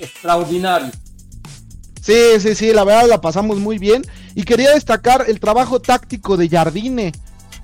extraordinario. 0.00 0.90
Sí, 2.02 2.40
sí, 2.40 2.54
sí, 2.54 2.72
la 2.72 2.84
verdad 2.84 3.06
la 3.06 3.20
pasamos 3.20 3.58
muy 3.58 3.78
bien. 3.78 4.02
Y 4.34 4.44
quería 4.44 4.72
destacar 4.72 5.26
el 5.28 5.38
trabajo 5.38 5.80
táctico 5.80 6.36
de 6.36 6.48
Jardine, 6.48 7.12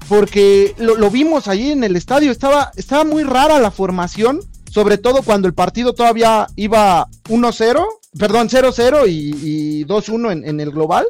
porque 0.08 0.74
lo, 0.78 0.96
lo 0.96 1.10
vimos 1.10 1.48
allí 1.48 1.72
en 1.72 1.82
el 1.82 1.96
estadio, 1.96 2.30
estaba, 2.30 2.70
estaba 2.76 3.04
muy 3.04 3.24
rara 3.24 3.58
la 3.58 3.70
formación, 3.70 4.40
sobre 4.70 4.98
todo 4.98 5.22
cuando 5.22 5.48
el 5.48 5.54
partido 5.54 5.94
todavía 5.94 6.46
iba 6.56 7.08
1-0, 7.28 7.86
perdón, 8.18 8.48
0-0 8.48 9.08
y, 9.08 9.80
y 9.80 9.84
2-1 9.86 10.32
en, 10.32 10.44
en 10.48 10.60
el 10.60 10.70
global. 10.70 11.06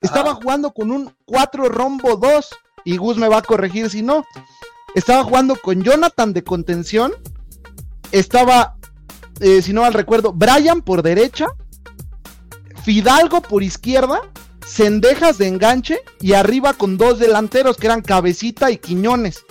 Estaba 0.00 0.30
Ajá. 0.30 0.40
jugando 0.42 0.72
con 0.72 0.90
un 0.90 1.12
4 1.24 1.68
rombo 1.68 2.16
2, 2.16 2.50
y 2.84 2.96
Gus 2.96 3.16
me 3.16 3.28
va 3.28 3.38
a 3.38 3.42
corregir 3.42 3.90
si 3.90 4.02
no. 4.02 4.24
Estaba 4.94 5.24
jugando 5.24 5.56
con 5.56 5.82
Jonathan 5.82 6.32
de 6.32 6.42
contención, 6.42 7.12
estaba, 8.12 8.76
eh, 9.40 9.60
si 9.62 9.72
no 9.72 9.82
mal 9.82 9.92
recuerdo, 9.92 10.32
Brian 10.32 10.82
por 10.82 11.02
derecha, 11.02 11.46
Fidalgo 12.82 13.42
por 13.42 13.62
izquierda, 13.62 14.22
Cendejas 14.66 15.38
de 15.38 15.48
enganche 15.48 16.00
y 16.20 16.32
arriba 16.34 16.72
con 16.72 16.96
dos 16.96 17.18
delanteros 17.18 17.76
que 17.76 17.86
eran 17.86 18.02
Cabecita 18.02 18.70
y 18.70 18.78
Quiñones. 18.78 19.44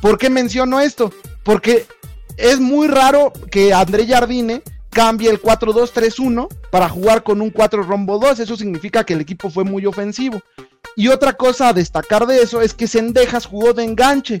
¿Por 0.00 0.18
qué 0.18 0.30
menciono 0.30 0.80
esto? 0.80 1.12
Porque 1.42 1.86
es 2.42 2.58
muy 2.58 2.88
raro 2.88 3.32
que 3.52 3.72
André 3.72 4.04
Jardine 4.04 4.62
cambie 4.90 5.30
el 5.30 5.40
4-2-3-1 5.40 6.48
para 6.70 6.88
jugar 6.88 7.22
con 7.22 7.40
un 7.40 7.50
4 7.50 7.84
rombo 7.84 8.18
2. 8.18 8.40
Eso 8.40 8.56
significa 8.56 9.04
que 9.04 9.14
el 9.14 9.20
equipo 9.20 9.48
fue 9.48 9.62
muy 9.62 9.86
ofensivo. 9.86 10.42
Y 10.96 11.06
otra 11.06 11.34
cosa 11.34 11.68
a 11.68 11.72
destacar 11.72 12.26
de 12.26 12.42
eso 12.42 12.60
es 12.60 12.74
que 12.74 12.88
Cendejas 12.88 13.46
jugó 13.46 13.72
de 13.72 13.84
enganche. 13.84 14.38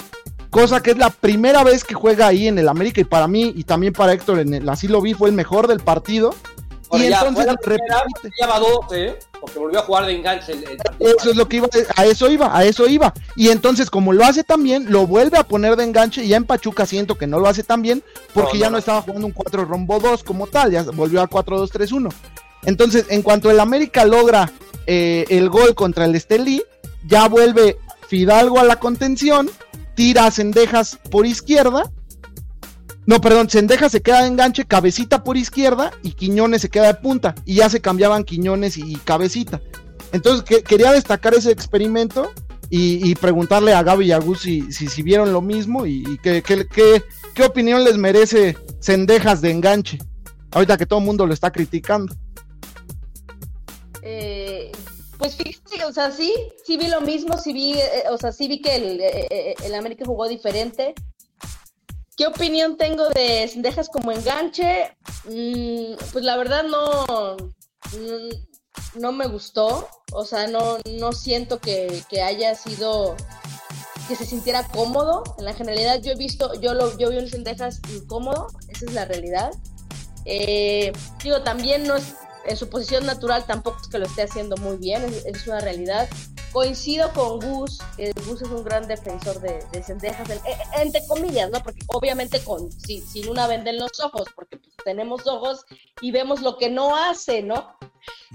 Cosa 0.50 0.82
que 0.82 0.90
es 0.90 0.98
la 0.98 1.10
primera 1.10 1.62
vez 1.62 1.84
que 1.84 1.94
juega 1.94 2.26
ahí 2.26 2.48
en 2.48 2.58
el 2.58 2.68
América 2.68 3.00
y 3.00 3.04
para 3.04 3.28
mí 3.28 3.52
y 3.54 3.62
también 3.62 3.92
para 3.92 4.12
Héctor, 4.12 4.40
en 4.40 4.52
el, 4.52 4.68
así 4.68 4.88
lo 4.88 5.00
vi, 5.00 5.14
fue 5.14 5.28
el 5.28 5.34
mejor 5.36 5.68
del 5.68 5.80
partido. 5.80 6.34
Y 6.92 7.08
ya, 7.08 7.18
entonces 7.20 7.46
la 7.46 7.54
primera, 7.56 8.02
repite. 8.04 8.34
ya 8.40 8.46
va 8.46 8.58
dos, 8.58 8.80
¿eh? 8.92 9.18
Porque 9.40 9.58
volvió 9.58 9.80
a 9.80 9.82
jugar 9.82 10.06
de 10.06 10.16
enganche 10.16 10.52
el, 10.52 10.64
el. 10.64 10.78
Eso 11.00 11.30
es 11.30 11.36
lo 11.36 11.48
que 11.48 11.56
iba, 11.56 11.68
a 11.96 12.04
eso 12.06 12.30
iba, 12.30 12.56
a 12.56 12.64
eso 12.64 12.86
iba. 12.86 13.12
Y 13.34 13.48
entonces, 13.48 13.90
como 13.90 14.12
lo 14.12 14.24
hace 14.24 14.44
tan 14.44 14.62
bien, 14.62 14.86
lo 14.90 15.06
vuelve 15.06 15.38
a 15.38 15.44
poner 15.44 15.76
de 15.76 15.84
enganche 15.84 16.24
y 16.24 16.28
ya 16.28 16.36
en 16.36 16.44
Pachuca 16.44 16.86
siento 16.86 17.16
que 17.16 17.26
no 17.26 17.38
lo 17.40 17.48
hace 17.48 17.62
tan 17.62 17.82
bien 17.82 18.04
porque 18.34 18.54
No, 18.54 18.60
ya 18.60 18.66
no, 18.66 18.70
no, 18.70 18.72
no. 18.72 18.78
estaba 18.78 19.02
jugando 19.02 19.26
un 19.26 19.32
4 19.32 19.64
rombo 19.64 19.98
2 20.00 20.22
como 20.22 20.46
tal, 20.46 20.70
ya 20.70 20.82
volvió 20.82 21.20
a 21.22 21.28
4-2-3-1. 21.28 22.12
Entonces, 22.64 23.06
en 23.08 23.22
cuanto 23.22 23.50
el 23.50 23.58
América 23.60 24.04
logra 24.04 24.52
eh, 24.86 25.24
el 25.28 25.48
gol 25.48 25.74
contra 25.74 26.04
el 26.04 26.14
Estelí, 26.14 26.62
ya 27.06 27.28
vuelve 27.28 27.78
Fidalgo 28.08 28.60
a 28.60 28.64
la 28.64 28.76
contención, 28.76 29.50
tira 29.94 30.26
a 30.26 30.30
Cendejas 30.30 30.98
por 31.10 31.26
izquierda. 31.26 31.90
No, 33.04 33.20
perdón, 33.20 33.50
Cendejas 33.50 33.90
se 33.92 34.00
queda 34.00 34.22
de 34.22 34.28
enganche, 34.28 34.64
cabecita 34.64 35.24
por 35.24 35.36
izquierda 35.36 35.90
y 36.02 36.12
Quiñones 36.12 36.62
se 36.62 36.68
queda 36.70 36.86
de 36.86 36.94
punta. 36.94 37.34
Y 37.44 37.56
ya 37.56 37.68
se 37.68 37.80
cambiaban 37.80 38.24
Quiñones 38.24 38.76
y, 38.76 38.94
cabecita. 38.96 39.60
Entonces 40.12 40.44
que- 40.44 40.62
quería 40.62 40.92
destacar 40.92 41.34
ese 41.34 41.50
experimento 41.50 42.32
y, 42.70 43.14
preguntarle 43.16 43.74
a 43.74 43.82
Gaby 43.82 44.06
y 44.06 44.12
a 44.12 44.18
Gus 44.18 44.40
si, 44.42 44.72
si, 44.72 45.02
vieron 45.02 45.32
lo 45.32 45.42
mismo 45.42 45.84
y, 45.84 46.18
qué, 46.22 46.42
qué- 46.42 47.02
opinión 47.44 47.82
les 47.84 47.98
merece 47.98 48.56
Cendejas 48.80 49.40
de 49.40 49.50
enganche. 49.50 49.98
Ahorita 50.52 50.76
que 50.76 50.86
todo 50.86 51.00
el 51.00 51.04
mundo 51.06 51.26
lo 51.26 51.34
está 51.34 51.50
criticando. 51.50 52.14
Eh, 54.02 54.70
pues 55.18 55.36
fíjate, 55.36 55.84
o 55.84 55.92
sea, 55.92 56.10
sí, 56.10 56.32
sí 56.64 56.76
vi 56.76 56.88
lo 56.88 57.00
mismo, 57.00 57.38
sí 57.38 57.52
vi, 57.52 57.74
eh, 57.74 58.04
o 58.10 58.18
sea, 58.18 58.32
sí 58.32 58.48
vi 58.48 58.60
que 58.60 58.74
el, 58.76 59.00
eh, 59.00 59.26
eh, 59.30 59.54
el 59.64 59.74
América 59.74 60.04
jugó 60.04 60.28
diferente. 60.28 60.94
¿Qué 62.22 62.28
opinión 62.28 62.76
tengo 62.76 63.08
de 63.08 63.48
Cendejas 63.48 63.88
como 63.88 64.12
enganche? 64.12 64.96
Mm, 65.24 65.96
pues 66.12 66.24
la 66.24 66.36
verdad 66.36 66.62
no, 66.62 67.36
no 68.94 69.10
me 69.10 69.26
gustó, 69.26 69.88
o 70.12 70.24
sea, 70.24 70.46
no, 70.46 70.78
no 71.00 71.12
siento 71.12 71.58
que, 71.58 72.04
que 72.08 72.22
haya 72.22 72.54
sido 72.54 73.16
que 74.06 74.14
se 74.14 74.24
sintiera 74.24 74.68
cómodo. 74.68 75.24
En 75.36 75.46
la 75.46 75.52
generalidad 75.52 76.00
yo 76.00 76.12
he 76.12 76.14
visto, 76.14 76.54
yo 76.60 76.74
lo, 76.74 76.96
yo 76.96 77.10
vi 77.10 77.18
un 77.18 77.28
Cendejas 77.28 77.80
incómodo, 77.92 78.46
esa 78.68 78.84
es 78.84 78.92
la 78.92 79.04
realidad. 79.04 79.50
Eh, 80.24 80.92
digo, 81.24 81.42
también 81.42 81.82
no 81.88 81.96
es 81.96 82.14
en 82.46 82.56
su 82.56 82.68
posición 82.68 83.06
natural 83.06 83.44
tampoco 83.46 83.78
es 83.82 83.88
que 83.88 83.98
lo 83.98 84.06
esté 84.06 84.22
haciendo 84.22 84.56
muy 84.58 84.76
bien, 84.76 85.02
es, 85.04 85.24
es 85.26 85.46
una 85.46 85.60
realidad. 85.60 86.08
Coincido 86.52 87.10
con 87.14 87.40
Gus, 87.40 87.78
que 87.96 88.12
Gus 88.26 88.42
es 88.42 88.48
un 88.48 88.62
gran 88.62 88.86
defensor 88.86 89.40
de, 89.40 89.64
de 89.72 89.82
Cendejas, 89.82 90.28
en- 90.28 90.36
eh, 90.38 90.56
entre 90.82 91.00
comillas, 91.06 91.50
¿no? 91.50 91.62
Porque 91.62 91.80
obviamente 91.88 92.42
con, 92.44 92.70
sin, 92.72 93.06
sin 93.06 93.28
una 93.28 93.46
venda 93.46 93.70
en 93.70 93.78
los 93.78 93.98
ojos, 94.00 94.24
porque 94.34 94.58
pues, 94.58 94.74
tenemos 94.84 95.26
ojos 95.26 95.64
y 96.02 96.10
vemos 96.10 96.42
lo 96.42 96.58
que 96.58 96.68
no 96.68 96.94
hace, 96.96 97.42
¿no? 97.42 97.74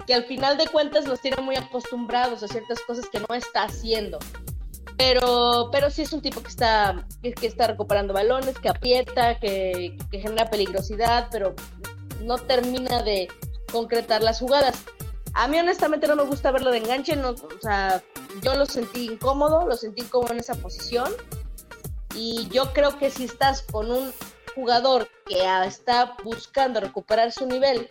Que 0.06 0.14
al 0.14 0.24
final 0.24 0.56
de 0.58 0.66
cuentas 0.66 1.04
nos 1.04 1.20
tiene 1.20 1.40
muy 1.42 1.54
acostumbrados 1.56 2.42
a 2.42 2.48
ciertas 2.48 2.80
cosas 2.86 3.06
que 3.08 3.20
no 3.20 3.32
está 3.34 3.64
haciendo. 3.64 4.18
Pero, 4.96 5.68
pero 5.70 5.90
sí 5.90 6.02
es 6.02 6.12
un 6.12 6.20
tipo 6.22 6.42
que 6.42 6.48
está, 6.48 7.06
que, 7.22 7.32
que 7.32 7.46
está 7.46 7.68
recuperando 7.68 8.12
balones, 8.12 8.58
que 8.58 8.68
aprieta, 8.68 9.38
que, 9.38 9.96
que 10.10 10.20
genera 10.20 10.50
peligrosidad, 10.50 11.28
pero 11.30 11.54
no 12.22 12.36
termina 12.38 13.02
de 13.04 13.28
concretar 13.70 14.22
las 14.22 14.40
jugadas. 14.40 14.76
A 15.34 15.46
mí 15.46 15.58
honestamente 15.58 16.08
no 16.08 16.16
me 16.16 16.24
gusta 16.24 16.50
verlo 16.50 16.70
de 16.70 16.78
enganche, 16.78 17.14
no, 17.14 17.30
o 17.30 17.60
sea, 17.60 18.02
yo 18.42 18.54
lo 18.54 18.66
sentí 18.66 19.06
incómodo, 19.06 19.66
lo 19.66 19.76
sentí 19.76 20.02
incómodo 20.02 20.32
en 20.32 20.40
esa 20.40 20.54
posición 20.54 21.12
y 22.14 22.48
yo 22.48 22.72
creo 22.72 22.98
que 22.98 23.10
si 23.10 23.24
estás 23.24 23.62
con 23.62 23.90
un 23.90 24.12
jugador 24.54 25.08
que 25.26 25.44
está 25.66 26.16
buscando 26.24 26.80
recuperar 26.80 27.30
su 27.30 27.46
nivel 27.46 27.88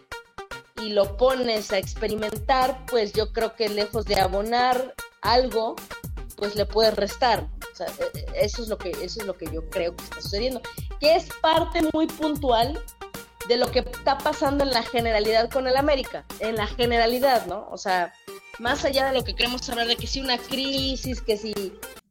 y 0.82 0.89
lo 0.89 1.15
pones 1.17 1.71
a 1.71 1.78
experimentar, 1.78 2.86
pues 2.88 3.13
yo 3.13 3.32
creo 3.32 3.55
que 3.55 3.69
lejos 3.69 4.05
de 4.05 4.19
abonar 4.19 4.93
algo, 5.21 5.75
pues 6.36 6.55
le 6.55 6.65
puedes 6.65 6.95
restar. 6.95 7.47
Eh, 7.80 7.86
eh, 8.15 8.25
eso 8.36 8.63
es 8.63 8.69
lo 8.69 8.78
que 8.78 8.91
eso 8.91 9.21
es 9.21 9.25
lo 9.25 9.38
que 9.38 9.45
yo 9.51 9.69
creo 9.69 9.95
que 9.95 10.03
está 10.03 10.21
sucediendo, 10.21 10.61
que 10.99 11.15
es 11.15 11.30
parte 11.41 11.82
muy 11.93 12.07
puntual 12.07 12.82
de 13.48 13.58
lo 13.58 13.72
que 13.72 13.80
está 13.80 14.18
pasando 14.18 14.64
en 14.64 14.72
la 14.72 14.84
generalidad 14.84 15.50
con 15.50 15.68
el 15.68 15.78
América, 15.78 16.26
en 16.39 16.56
la 16.56 16.68
generalidad, 16.68 17.45
¿no? 17.45 17.68
O 17.72 17.78
sea, 17.78 18.14
más 18.60 18.86
allá 18.86 19.08
de 19.08 19.14
lo 19.14 19.24
que 19.24 19.36
queremos 19.36 19.68
hablar 19.70 19.88
de 19.88 19.95
que 19.95 20.08
si 20.08 20.20
una 20.20 20.38
crisis, 20.38 21.22
que 21.22 21.38
si 21.38 21.54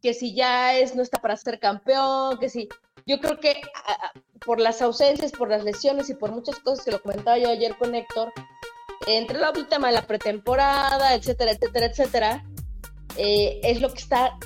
que 0.03 0.15
si 0.15 0.35
ya 0.35 0.77
es 0.77 0.95
no 0.95 1.03
está 1.03 1.21
para 1.21 1.37
ser 1.37 1.59
campeón, 1.59 2.39
que 2.39 2.49
si 2.49 2.69
yo 3.07 3.21
creo 3.21 3.41
que 3.41 3.61
por 4.45 4.61
las 4.61 4.81
ausencias, 4.81 5.33
por 5.33 5.49
las 5.49 5.65
lesiones 5.65 6.09
y 6.11 6.15
por 6.15 6.31
muchas 6.31 6.59
cosas 6.61 6.85
que 6.85 6.93
lo 6.93 7.03
comentaba 7.03 7.39
yo 7.39 7.49
ayer 7.49 7.77
con 7.77 7.95
Héctor, 7.95 8.33
entre 9.07 9.39
la 9.39 9.53
tema 9.69 9.89
de 9.89 9.95
la 9.95 10.07
pretemporada, 10.07 11.15
etcétera, 11.15 11.53
etcétera, 11.53 11.87
etcétera, 11.87 12.45
eh, 13.17 13.61
es 13.63 13.81
lo 13.81 13.89
que 13.93 13.99
está 13.99 14.39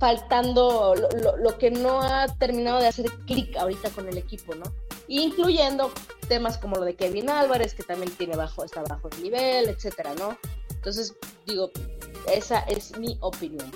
faltando, 0.00 0.94
lo, 0.96 1.08
lo- 1.20 1.36
lo 1.36 1.58
que 1.58 1.70
no 1.70 2.02
ha 2.02 2.26
terminado 2.26 2.80
de 2.80 2.88
hacer 2.88 3.06
clic 3.26 3.56
ahorita 3.56 3.90
con 3.90 4.08
el 4.08 4.16
equipo, 4.18 4.54
¿no? 4.54 4.64
Incluyendo 5.06 5.92
temas 6.28 6.56
como 6.58 6.76
lo 6.76 6.84
de 6.84 6.94
Kevin 6.96 7.28
Álvarez, 7.30 7.74
que 7.74 7.82
también 7.82 8.10
tiene 8.12 8.34
bajo, 8.36 8.64
está 8.64 8.82
bajo 8.82 9.08
el 9.16 9.22
nivel, 9.22 9.68
etcétera, 9.68 10.14
¿no? 10.18 10.36
Entonces, 10.70 11.14
digo, 11.46 11.70
esa 12.32 12.60
es 12.60 12.96
mi 12.98 13.18
opinión. 13.20 13.70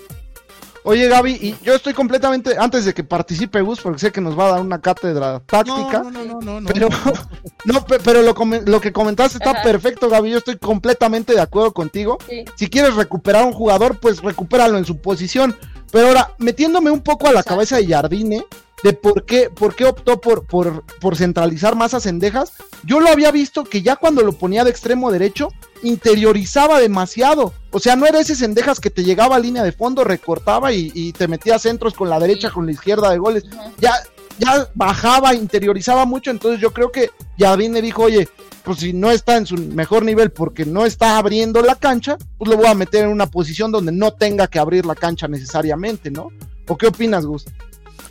Oye 0.87 1.09
Gaby, 1.09 1.33
y 1.41 1.57
yo 1.64 1.75
estoy 1.75 1.95
completamente, 1.95 2.57
antes 2.59 2.85
de 2.85 2.93
que 2.93 3.03
participe 3.05 3.62
Gus, 3.62 3.81
porque 3.81 3.99
sé 3.99 4.12
que 4.12 4.20
nos 4.20 4.39
va 4.39 4.49
a 4.49 4.51
dar 4.53 4.61
una 4.61 4.81
cátedra 4.83 5.41
táctica, 5.41 6.03
No, 6.03 6.11
no, 6.11 6.25
no, 6.25 6.41
no, 6.43 6.61
no. 6.61 6.68
pero, 6.70 6.89
no, 7.64 7.85
pe- 7.87 8.01
pero 8.01 8.20
lo, 8.20 8.35
lo 8.66 8.81
que 8.83 8.93
comentaste 8.93 9.39
está 9.39 9.53
Ajá. 9.53 9.62
perfecto 9.62 10.11
Gaby, 10.11 10.31
yo 10.33 10.39
estoy 10.39 10.59
completamente 10.59 11.33
de 11.33 11.41
acuerdo 11.41 11.72
contigo. 11.72 12.18
Sí. 12.29 12.45
Si 12.57 12.68
quieres 12.68 12.95
recuperar 12.97 13.45
un 13.47 13.53
jugador, 13.55 13.99
pues 13.99 14.20
recupéralo 14.22 14.77
en 14.77 14.85
su 14.85 14.99
posición. 14.99 15.57
Pero 15.95 16.09
ahora, 16.09 16.34
metiéndome 16.38 16.90
un 16.90 17.03
poco 17.03 17.28
a 17.28 17.32
la 17.32 17.45
cabeza 17.45 17.76
de 17.76 17.86
Jardine, 17.86 18.45
de 18.82 18.95
por 18.95 19.24
qué, 19.24 19.49
por 19.49 19.76
qué 19.76 19.84
optó 19.84 20.20
por, 20.20 20.45
por, 20.45 20.82
por 21.01 21.14
centralizar 21.14 21.76
más 21.76 21.95
a 21.95 22.01
Cendejas, 22.01 22.51
yo 22.82 22.99
lo 22.99 23.11
había 23.11 23.30
visto 23.30 23.62
que 23.62 23.80
ya 23.80 23.95
cuando 23.95 24.22
lo 24.22 24.32
ponía 24.32 24.64
de 24.64 24.70
extremo 24.70 25.12
derecho, 25.12 25.51
interiorizaba 25.84 26.80
demasiado. 26.80 27.53
O 27.70 27.78
sea, 27.78 27.95
no 27.95 28.07
era 28.07 28.18
ese 28.18 28.34
Cendejas 28.34 28.80
que 28.80 28.90
te 28.90 29.05
llegaba 29.05 29.36
a 29.36 29.38
línea 29.38 29.62
de 29.62 29.70
fondo, 29.70 30.03
recortaba 30.03 30.72
y, 30.72 30.90
y 30.92 31.12
te 31.12 31.28
metía 31.28 31.61
centros 31.61 31.95
con 31.95 32.11
la 32.11 32.18
derecha, 32.18 32.51
con 32.51 32.66
la 32.66 32.72
izquierda 32.72 33.11
de 33.11 33.18
goles. 33.18 33.45
Ya, 33.78 33.92
ya 34.40 34.68
bajaba, 34.74 35.32
interiorizaba 35.32 36.07
mucho, 36.07 36.32
entonces 36.32 36.61
yo 36.61 36.72
creo 36.72 36.90
que 36.90 37.12
Jardine 37.38 37.80
dijo, 37.80 38.03
oye, 38.03 38.28
pues 38.65 38.79
si 38.79 38.93
no 38.93 39.11
está 39.11 39.37
en 39.37 39.47
su 39.47 39.57
mejor 39.57 40.05
nivel 40.05 40.31
porque 40.33 40.65
no 40.65 40.87
está 40.87 41.19
abriendo 41.19 41.61
la 41.62 41.75
cancha, 41.77 42.17
pues 42.39 42.51
lo 42.51 42.57
voy 42.57 42.67
a 42.67 42.75
meter 42.75 43.05
en 43.05 43.11
una 43.11 43.27
posición 43.27 43.71
donde 43.71 43.93
no 43.93 44.12
tenga 44.15 44.47
que 44.47 44.59
abrir 44.59 44.87
la 44.87 44.95
cancha 44.95 45.29
necesariamente, 45.29 46.11
¿no? 46.11 46.31
¿O 46.69 46.77
qué 46.79 46.87
opinas, 46.87 47.27
Gus? 47.27 47.45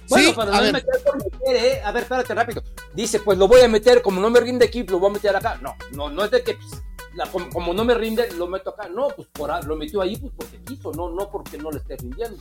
Bueno, 0.10 0.28
Sí, 0.30 0.34
pero 0.38 0.52
a 0.54 0.56
no 0.58 0.62
ver. 0.62 0.74
meter 0.74 1.02
por 1.04 1.18
meter, 1.18 1.56
¿eh? 1.56 1.82
A 1.84 1.92
ver, 1.92 2.04
espérate 2.04 2.36
rápido. 2.36 2.62
Dice, 2.94 3.20
pues 3.20 3.38
lo 3.38 3.48
voy 3.48 3.62
a 3.62 3.68
meter, 3.68 4.02
como 4.02 4.22
no 4.22 4.30
me 4.30 4.40
rinde 4.40 4.66
aquí, 4.66 4.84
lo 4.84 5.00
voy 5.00 5.10
a 5.10 5.14
meter 5.14 5.36
acá. 5.36 5.58
No, 5.62 5.76
no, 5.94 6.10
no 6.10 6.24
es 6.24 6.30
de 6.32 6.44
que, 6.44 6.54
pues, 6.56 6.84
la- 7.16 7.26
como, 7.28 7.50
como 7.50 7.74
no 7.74 7.84
me 7.86 7.96
rinde, 7.96 8.32
lo 8.34 8.46
meto 8.48 8.72
acá. 8.72 8.88
No, 8.94 9.08
pues 9.16 9.28
por, 9.32 9.66
lo 9.66 9.76
metió 9.76 10.02
ahí 10.02 10.18
pues 10.18 10.34
porque 10.38 10.58
quiso, 10.66 10.92
no, 10.92 11.10
no 11.10 11.32
porque 11.32 11.58
no 11.58 11.72
le 11.72 11.78
esté 11.80 11.96
rindiendo. 11.98 12.38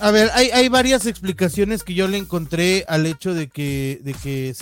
A 0.00 0.10
ver, 0.10 0.30
hay, 0.34 0.50
hay 0.50 0.68
varias 0.68 1.06
explicaciones 1.06 1.84
que 1.84 1.94
yo 1.94 2.08
le 2.08 2.18
encontré 2.18 2.84
al 2.88 3.06
hecho 3.06 3.34
de 3.34 3.48
que, 3.48 4.00
de 4.02 4.14
que 4.14 4.54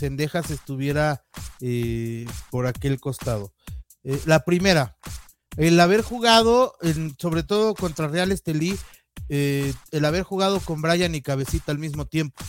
estuviera 0.50 1.24
eh, 1.60 2.26
por 2.50 2.66
aquel 2.66 3.00
costado. 3.00 3.52
Eh, 4.04 4.20
la 4.26 4.44
primera, 4.44 4.96
el 5.56 5.80
haber 5.80 6.02
jugado, 6.02 6.74
en- 6.82 7.14
sobre 7.18 7.42
todo 7.42 7.74
contra 7.74 8.08
Real 8.08 8.32
Estelí, 8.32 8.76
eh, 9.30 9.72
el 9.92 10.04
haber 10.04 10.24
jugado 10.24 10.60
con 10.60 10.82
Brian 10.82 11.14
y 11.14 11.22
Cabecita 11.22 11.72
al 11.72 11.78
mismo 11.78 12.06
tiempo, 12.06 12.42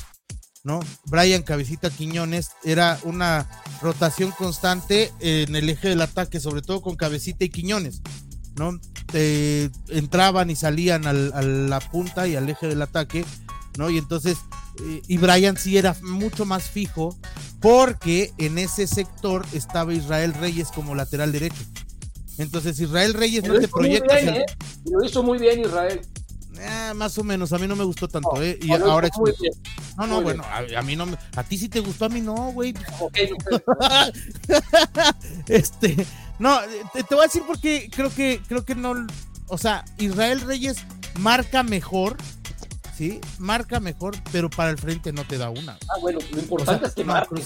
¿no? 0.63 0.79
Brian 1.05 1.43
Cabecita 1.43 1.89
Quiñones 1.89 2.49
era 2.63 2.99
una 3.03 3.47
rotación 3.81 4.31
constante 4.31 5.11
en 5.19 5.55
el 5.55 5.69
eje 5.69 5.89
del 5.89 6.01
ataque, 6.01 6.39
sobre 6.39 6.61
todo 6.61 6.81
con 6.81 6.95
Cabecita 6.95 7.45
y 7.45 7.49
Quiñones, 7.49 8.01
¿no? 8.55 8.79
Eh, 9.13 9.69
entraban 9.89 10.49
y 10.49 10.55
salían 10.55 11.05
al- 11.05 11.31
a 11.33 11.41
la 11.41 11.79
punta 11.79 12.27
y 12.27 12.35
al 12.35 12.49
eje 12.49 12.67
del 12.67 12.81
ataque, 12.81 13.25
¿no? 13.77 13.89
Y 13.89 13.97
entonces, 13.97 14.37
eh, 14.83 15.01
y 15.07 15.17
Brian 15.17 15.57
sí 15.57 15.77
era 15.77 15.95
mucho 16.03 16.45
más 16.45 16.69
fijo 16.69 17.17
porque 17.59 18.31
en 18.37 18.57
ese 18.57 18.87
sector 18.87 19.45
estaba 19.53 19.93
Israel 19.93 20.33
Reyes 20.33 20.69
como 20.69 20.95
lateral 20.95 21.31
derecho. 21.31 21.63
Entonces 22.37 22.79
Israel 22.79 23.13
Reyes 23.13 23.43
no 23.43 23.59
te 23.59 23.67
proyectas. 23.67 24.21
bien, 24.21 24.35
¿eh? 24.35 24.45
Lo 24.85 25.03
hizo 25.05 25.21
muy 25.21 25.37
bien 25.37 25.59
Israel. 25.61 26.01
Ah, 26.63 26.93
más 26.95 27.17
o 27.17 27.23
menos, 27.23 27.53
a 27.53 27.57
mí 27.57 27.67
no 27.67 27.75
me 27.75 27.83
gustó 27.83 28.07
tanto, 28.07 28.31
No, 28.35 28.41
¿eh? 28.41 28.57
Y 28.61 28.73
hizo 28.73 28.91
ahora 28.91 29.09
muy 29.17 29.31
explico. 29.31 29.41
bien. 29.41 29.53
No, 29.97 30.07
no, 30.07 30.15
muy 30.15 30.23
bueno, 30.23 30.43
a, 30.43 30.79
a 30.79 30.81
mí 30.83 30.95
no 30.95 31.05
me, 31.05 31.17
a 31.35 31.43
ti 31.43 31.57
sí 31.57 31.69
te 31.69 31.79
gustó, 31.79 32.05
a 32.05 32.09
mí 32.09 32.21
no, 32.21 32.35
güey. 32.51 32.73
Ok, 32.99 33.17
no, 33.49 33.61
este, 35.47 36.05
no, 36.41 36.59
te, 36.93 37.03
te 37.03 37.15
voy 37.15 37.23
a 37.23 37.27
decir 37.27 37.43
porque 37.47 37.89
creo 37.93 38.13
que, 38.13 38.41
creo 38.47 38.65
que 38.65 38.75
no, 38.75 38.93
o 39.47 39.57
sea, 39.57 39.85
Israel 39.97 40.41
Reyes 40.41 40.77
marca 41.19 41.63
mejor, 41.63 42.17
¿sí? 42.97 43.21
Marca 43.37 43.79
mejor, 43.79 44.15
pero 44.31 44.49
para 44.49 44.69
el 44.71 44.77
frente 44.77 45.13
no 45.13 45.23
te 45.25 45.37
da 45.37 45.49
una. 45.49 45.77
Ah, 45.89 45.97
bueno, 46.01 46.19
lo 46.31 46.37
O 46.37 46.41
importante 46.41 46.79
sea, 46.81 46.87
es 46.89 46.95
que 46.95 47.03
no, 47.05 47.13
marque. 47.13 47.43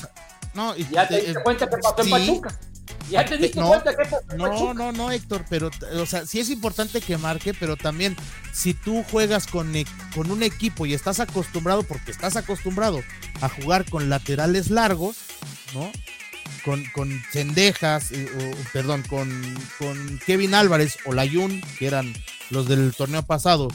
No, 0.54 0.76
y- 0.76 0.88
Ya 0.90 1.08
te 1.08 1.16
eh, 1.16 1.22
diste 1.22 1.40
eh, 1.40 1.44
cuenta 1.44 1.70
que 1.70 1.78
pasó 1.78 1.96
en 2.00 2.06
sí. 2.06 2.12
Pachuca. 2.12 2.60
Ya 3.10 3.24
te 3.24 3.38
diste 3.38 3.60
No, 3.60 3.68
cuenta 3.68 3.92
que 3.96 4.04
pasó 4.04 4.22
en 4.32 4.38
No, 4.38 4.44
Pachuca. 4.46 4.74
no, 4.74 4.92
no, 4.92 5.12
Héctor, 5.12 5.46
pero, 5.50 5.70
o 6.02 6.06
sea, 6.06 6.26
sí 6.26 6.40
es 6.40 6.50
importante 6.50 7.02
que 7.02 7.18
marque, 7.18 7.54
pero 7.54 7.76
también 7.78 8.16
si 8.54 8.74
tú 8.74 9.04
juegas 9.12 9.46
con, 9.48 9.76
e- 9.76 9.86
con 10.16 10.32
un 10.32 10.42
equipo 10.42 10.86
y 10.86 10.94
estás 10.94 11.20
acostumbrado, 11.20 11.84
porque 11.84 12.12
estás 12.12 12.36
acostumbrado 12.38 13.02
a 13.42 13.50
jugar 13.50 13.84
con 13.90 14.10
laterales 14.10 14.70
largos, 14.70 15.18
¿no? 15.74 15.92
Con, 16.64 16.84
con 16.94 17.12
Cendejas, 17.32 18.12
eh, 18.12 18.56
perdón, 18.74 19.04
con, 19.08 19.30
con 19.78 20.20
Kevin 20.26 20.56
Álvarez 20.56 20.98
o 21.06 21.14
Layun, 21.14 21.62
que 21.78 21.88
eran 21.88 22.14
los 22.50 22.68
del 22.68 22.94
torneo 22.94 23.24
pasado, 23.24 23.68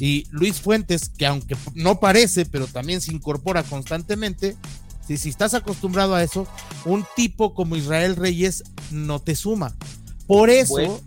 y 0.00 0.26
Luis 0.30 0.60
Fuentes, 0.60 1.10
que 1.10 1.26
aunque 1.26 1.56
no 1.74 2.00
parece, 2.00 2.44
pero 2.44 2.66
también 2.66 3.00
se 3.00 3.12
incorpora 3.12 3.62
constantemente, 3.62 4.56
si, 5.06 5.16
si 5.16 5.28
estás 5.28 5.54
acostumbrado 5.54 6.14
a 6.16 6.22
eso, 6.24 6.48
un 6.84 7.06
tipo 7.14 7.54
como 7.54 7.76
Israel 7.76 8.16
Reyes 8.16 8.64
no 8.90 9.20
te 9.20 9.36
suma. 9.36 9.76
Por 10.26 10.50
eso, 10.50 11.00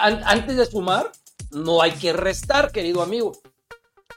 antes 0.00 0.56
de 0.56 0.66
sumar, 0.66 1.10
no 1.50 1.82
hay 1.82 1.92
que 1.92 2.12
restar, 2.12 2.72
querido 2.72 3.02
amigo. 3.02 3.32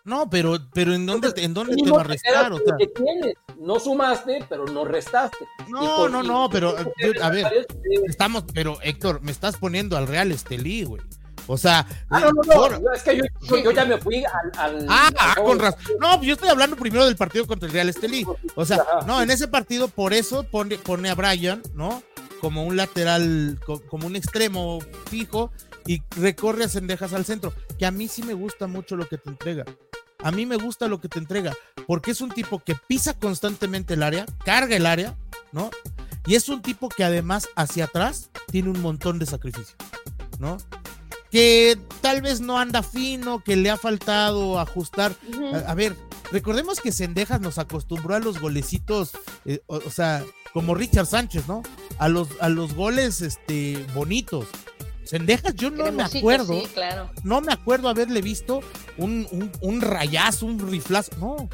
No, 0.05 0.29
pero, 0.29 0.57
pero 0.73 0.93
¿en 0.93 1.05
dónde, 1.05 1.31
en 1.37 1.53
dónde 1.53 1.75
te 1.75 1.89
va 1.91 2.01
a 2.01 2.03
restar? 2.05 2.51
O 2.53 2.57
sea, 2.57 2.75
que 2.77 2.87
tienes. 2.87 3.33
No 3.59 3.79
sumaste, 3.79 4.43
pero 4.49 4.65
no 4.65 4.85
restaste. 4.85 5.45
no, 5.67 5.95
con- 5.97 6.11
no, 6.11 6.23
no, 6.23 6.49
pero 6.49 6.75
yo- 6.97 7.23
a 7.23 7.29
ver, 7.29 7.45
eh, 7.53 7.65
estamos, 8.07 8.43
pero 8.53 8.79
Héctor, 8.81 9.21
me 9.21 9.31
estás 9.31 9.57
poniendo 9.57 9.97
al 9.97 10.07
Real 10.07 10.31
Estelí, 10.31 10.83
güey. 10.83 11.01
O 11.47 11.57
sea, 11.57 11.85
Ah, 12.09 12.19
no, 12.21 12.31
no, 12.31 12.79
no. 12.79 12.91
Es 12.93 13.03
que 13.03 13.17
yo, 13.17 13.23
yo- 13.41 13.57
yo 13.57 13.71
ya 13.71 13.83
me 13.85 13.97
fui 13.97 14.23
al. 14.23 14.51
al 14.57 14.85
Ah, 14.89 15.09
ah, 15.19 15.35
con 15.35 15.59
razón. 15.59 15.79
No, 15.99 16.15
pues 16.17 16.27
yo 16.27 16.33
estoy 16.33 16.49
hablando 16.49 16.75
primero 16.75 17.05
del 17.05 17.15
partido 17.17 17.45
contra 17.45 17.67
el 17.67 17.73
Real 17.73 17.89
Estelí. 17.89 18.25
O 18.55 18.65
sea, 18.65 18.83
no, 19.05 19.21
en 19.21 19.29
ese 19.31 19.47
partido, 19.47 19.87
por 19.87 20.13
eso 20.13 20.43
pone, 20.43 20.77
pone 20.77 21.09
a 21.09 21.15
Brian, 21.15 21.61
¿no? 21.73 22.01
Como 22.39 22.63
un 22.63 22.77
lateral, 22.77 23.59
co- 23.65 23.81
como 23.87 24.07
un 24.07 24.15
extremo 24.15 24.79
fijo 25.09 25.51
y 25.85 26.01
recorre 26.15 26.63
a 26.63 26.69
Cendejas 26.69 27.13
al 27.13 27.25
centro. 27.25 27.53
Que 27.77 27.85
a 27.85 27.91
mí 27.91 28.07
sí 28.07 28.23
me 28.23 28.33
gusta 28.33 28.67
mucho 28.67 28.95
lo 28.95 29.07
que 29.07 29.17
te 29.17 29.29
entrega. 29.29 29.65
A 30.23 30.31
mí 30.31 30.45
me 30.45 30.55
gusta 30.57 30.87
lo 30.87 30.99
que 31.01 31.09
te 31.09 31.19
entrega, 31.19 31.53
porque 31.87 32.11
es 32.11 32.21
un 32.21 32.29
tipo 32.29 32.59
que 32.59 32.75
pisa 32.87 33.13
constantemente 33.13 33.95
el 33.95 34.03
área, 34.03 34.25
carga 34.45 34.75
el 34.75 34.85
área, 34.85 35.15
¿no? 35.51 35.69
Y 36.27 36.35
es 36.35 36.47
un 36.49 36.61
tipo 36.61 36.89
que 36.89 37.03
además 37.03 37.49
hacia 37.55 37.85
atrás 37.85 38.29
tiene 38.51 38.69
un 38.69 38.81
montón 38.81 39.17
de 39.19 39.25
sacrificio, 39.25 39.75
¿no? 40.39 40.57
Que 41.31 41.77
tal 42.01 42.21
vez 42.21 42.41
no 42.41 42.59
anda 42.59 42.83
fino, 42.83 43.43
que 43.43 43.55
le 43.55 43.69
ha 43.69 43.77
faltado 43.77 44.59
ajustar 44.59 45.13
a, 45.53 45.71
a 45.71 45.75
ver, 45.75 45.95
recordemos 46.31 46.79
que 46.81 46.91
Sendejas 46.91 47.39
nos 47.41 47.57
acostumbró 47.57 48.15
a 48.15 48.19
los 48.19 48.39
golecitos, 48.39 49.11
eh, 49.45 49.61
o, 49.67 49.77
o 49.77 49.89
sea, 49.89 50.23
como 50.53 50.75
Richard 50.75 51.05
Sánchez, 51.07 51.47
¿no? 51.47 51.63
A 51.97 52.09
los, 52.09 52.27
a 52.41 52.49
los 52.49 52.73
goles 52.75 53.21
este, 53.21 53.83
bonitos. 53.95 54.47
Sendejas, 55.05 55.55
yo 55.55 55.71
no 55.71 55.91
me 55.91 56.03
acuerdo, 56.03 56.53
Sí, 56.61 56.67
claro. 56.73 57.09
no 57.23 57.41
me 57.41 57.51
acuerdo 57.51 57.89
haberle 57.89 58.21
visto 58.21 58.61
un, 58.97 59.27
un, 59.31 59.51
un 59.61 59.81
rayazo, 59.81 60.45
un 60.45 60.59
riflazo, 60.59 61.11
no. 61.19 61.49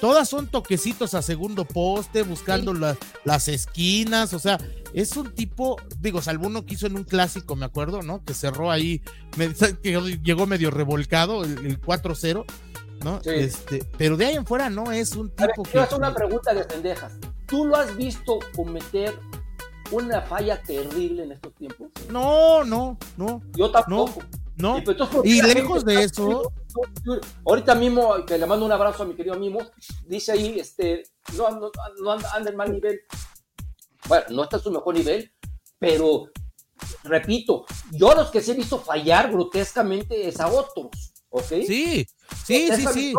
Todas 0.00 0.28
son 0.28 0.46
toquecitos 0.48 1.14
a 1.14 1.22
segundo 1.22 1.64
poste, 1.64 2.22
buscando 2.22 2.74
la- 2.74 2.98
las 3.24 3.48
esquinas, 3.48 4.34
o 4.34 4.38
sea, 4.38 4.58
es 4.92 5.16
un 5.16 5.32
tipo, 5.32 5.76
digo, 6.00 6.20
salvo 6.20 6.48
uno 6.48 6.66
que 6.66 6.74
hizo 6.74 6.86
en 6.86 6.96
un 6.96 7.04
clásico, 7.04 7.56
me 7.56 7.64
acuerdo, 7.64 8.02
¿no? 8.02 8.22
Que 8.22 8.34
cerró 8.34 8.70
ahí, 8.70 9.00
me- 9.38 9.54
que 9.82 10.20
llegó 10.22 10.46
medio 10.46 10.70
revolcado, 10.70 11.44
el, 11.44 11.64
el 11.64 11.80
4-0, 11.80 12.44
¿no? 13.04 13.22
Sí. 13.22 13.30
Este, 13.30 13.84
pero 13.96 14.18
de 14.18 14.26
ahí 14.26 14.34
en 14.36 14.44
fuera 14.44 14.68
no 14.68 14.92
es 14.92 15.12
un 15.16 15.28
ver, 15.34 15.48
tipo 15.48 15.62
quiero 15.62 15.80
que... 15.80 15.84
hacer 15.86 15.98
una 15.98 16.14
pregunta 16.14 16.52
de 16.52 16.64
pendejas. 16.64 17.12
¿Tú 17.46 17.64
lo 17.64 17.76
has 17.76 17.96
visto 17.96 18.38
cometer 18.54 19.14
una 19.92 20.20
falla 20.20 20.60
terrible 20.62 21.22
en 21.24 21.32
estos 21.32 21.54
tiempos? 21.54 21.88
No, 22.10 22.64
no, 22.64 22.98
no, 23.16 23.40
Yo 23.54 23.70
tampoco. 23.70 24.20
no. 24.20 24.45
Y, 24.78 24.80
pues, 24.82 24.94
entonces, 24.94 25.14
¿por 25.16 25.22
qué 25.24 25.28
Y 25.30 25.40
la 25.42 25.48
lejos 25.48 25.78
gente 25.84 25.92
de 25.92 26.04
eso- 26.04 26.52
Ahorita 27.46 27.74
mismo, 27.74 28.24
que 28.26 28.38
le 28.38 28.46
mando 28.46 28.64
un 28.66 28.72
abrazo 28.72 29.02
a 29.02 29.06
mi 29.06 29.14
querido 29.14 29.38
Mimo, 29.38 29.60
dice 30.06 30.32
ahí, 30.32 30.58
este, 30.58 31.02
no, 31.36 31.50
no, 31.50 31.70
no 32.02 32.12
anda, 32.12 32.30
anda 32.34 32.50
en 32.50 32.56
mal 32.56 32.72
nivel. 32.72 33.00
Bueno, 34.08 34.24
no 34.30 34.42
está 34.44 34.56
en 34.58 34.62
su 34.62 34.70
mejor 34.70 34.94
nivel, 34.94 35.32
pero 35.78 36.26
repito, 37.04 37.64
yo 37.92 38.14
los 38.14 38.30
que 38.30 38.40
sí 38.40 38.52
he 38.52 38.54
visto 38.54 38.78
fallar 38.78 39.30
grotescamente 39.32 40.28
es 40.28 40.38
a 40.40 40.48
otros, 40.48 40.88
¿ok? 41.30 41.48
Sí, 41.66 42.06
sí, 42.44 42.68
sí, 42.76 42.82
sí. 42.94 43.12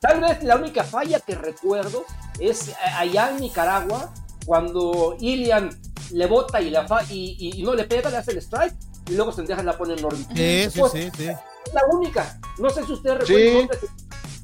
Tal 0.00 0.20
vez 0.20 0.42
la 0.44 0.56
única 0.56 0.84
falla 0.84 1.20
que 1.20 1.34
recuerdo 1.34 2.04
es 2.38 2.72
allá 2.96 3.30
en 3.30 3.38
Nicaragua, 3.40 4.12
cuando 4.46 5.16
Ilian 5.20 5.70
le 6.12 6.26
bota 6.26 6.60
y, 6.60 6.70
la 6.70 6.86
fa- 6.86 7.04
y, 7.10 7.36
y- 7.38 7.60
y 7.60 7.62
no 7.62 7.74
le 7.74 7.84
pega, 7.84 8.08
le 8.10 8.16
hace 8.16 8.30
el 8.32 8.38
strike, 8.38 8.74
y 9.08 9.14
luego 9.14 9.32
Cendejas 9.32 9.64
la 9.64 9.76
pone 9.76 9.94
en 9.94 10.04
órbita. 10.04 10.34
Sí, 10.34 10.68
sí, 10.70 10.80
Pues, 10.80 10.92
sí, 10.92 11.10
sí. 11.16 11.28
Es 11.28 11.72
la 11.74 11.82
única. 11.92 12.38
No 12.58 12.70
sé 12.70 12.84
si 12.84 12.92
ustedes 12.92 13.26
Sí. 13.26 13.34
recuerdan 13.34 13.78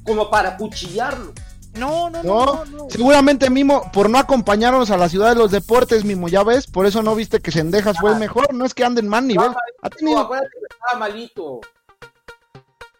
como 0.03 0.29
para 0.29 0.57
cuchillarlo. 0.57 1.33
No, 1.75 2.09
no, 2.09 2.23
no, 2.23 2.45
No, 2.45 2.45
no, 2.45 2.65
no. 2.65 2.87
seguramente 2.89 3.49
Mimo, 3.49 3.91
por 3.91 4.09
no 4.09 4.17
acompañarnos 4.17 4.91
a 4.91 4.97
la 4.97 5.09
ciudad 5.09 5.29
de 5.29 5.35
los 5.35 5.51
deportes, 5.51 6.05
Mimo, 6.05 6.29
ya 6.29 6.41
ves, 6.43 6.67
por 6.67 6.85
eso 6.85 7.03
no 7.03 7.15
viste 7.15 7.41
que 7.41 7.51
Sendejas 7.51 7.97
fue 7.99 8.11
el 8.11 8.17
mejor, 8.17 8.53
no 8.53 8.63
es 8.65 8.73
que 8.73 8.85
ande 8.85 9.01
en 9.01 9.09
mal 9.09 9.27
nivel. 9.27 9.49
Ha 9.81 9.89
No, 9.89 9.89
tenido... 9.89 10.19
acuérdate 10.19 10.49
que 10.51 10.73
estaba 10.73 10.99
malito. 10.99 11.59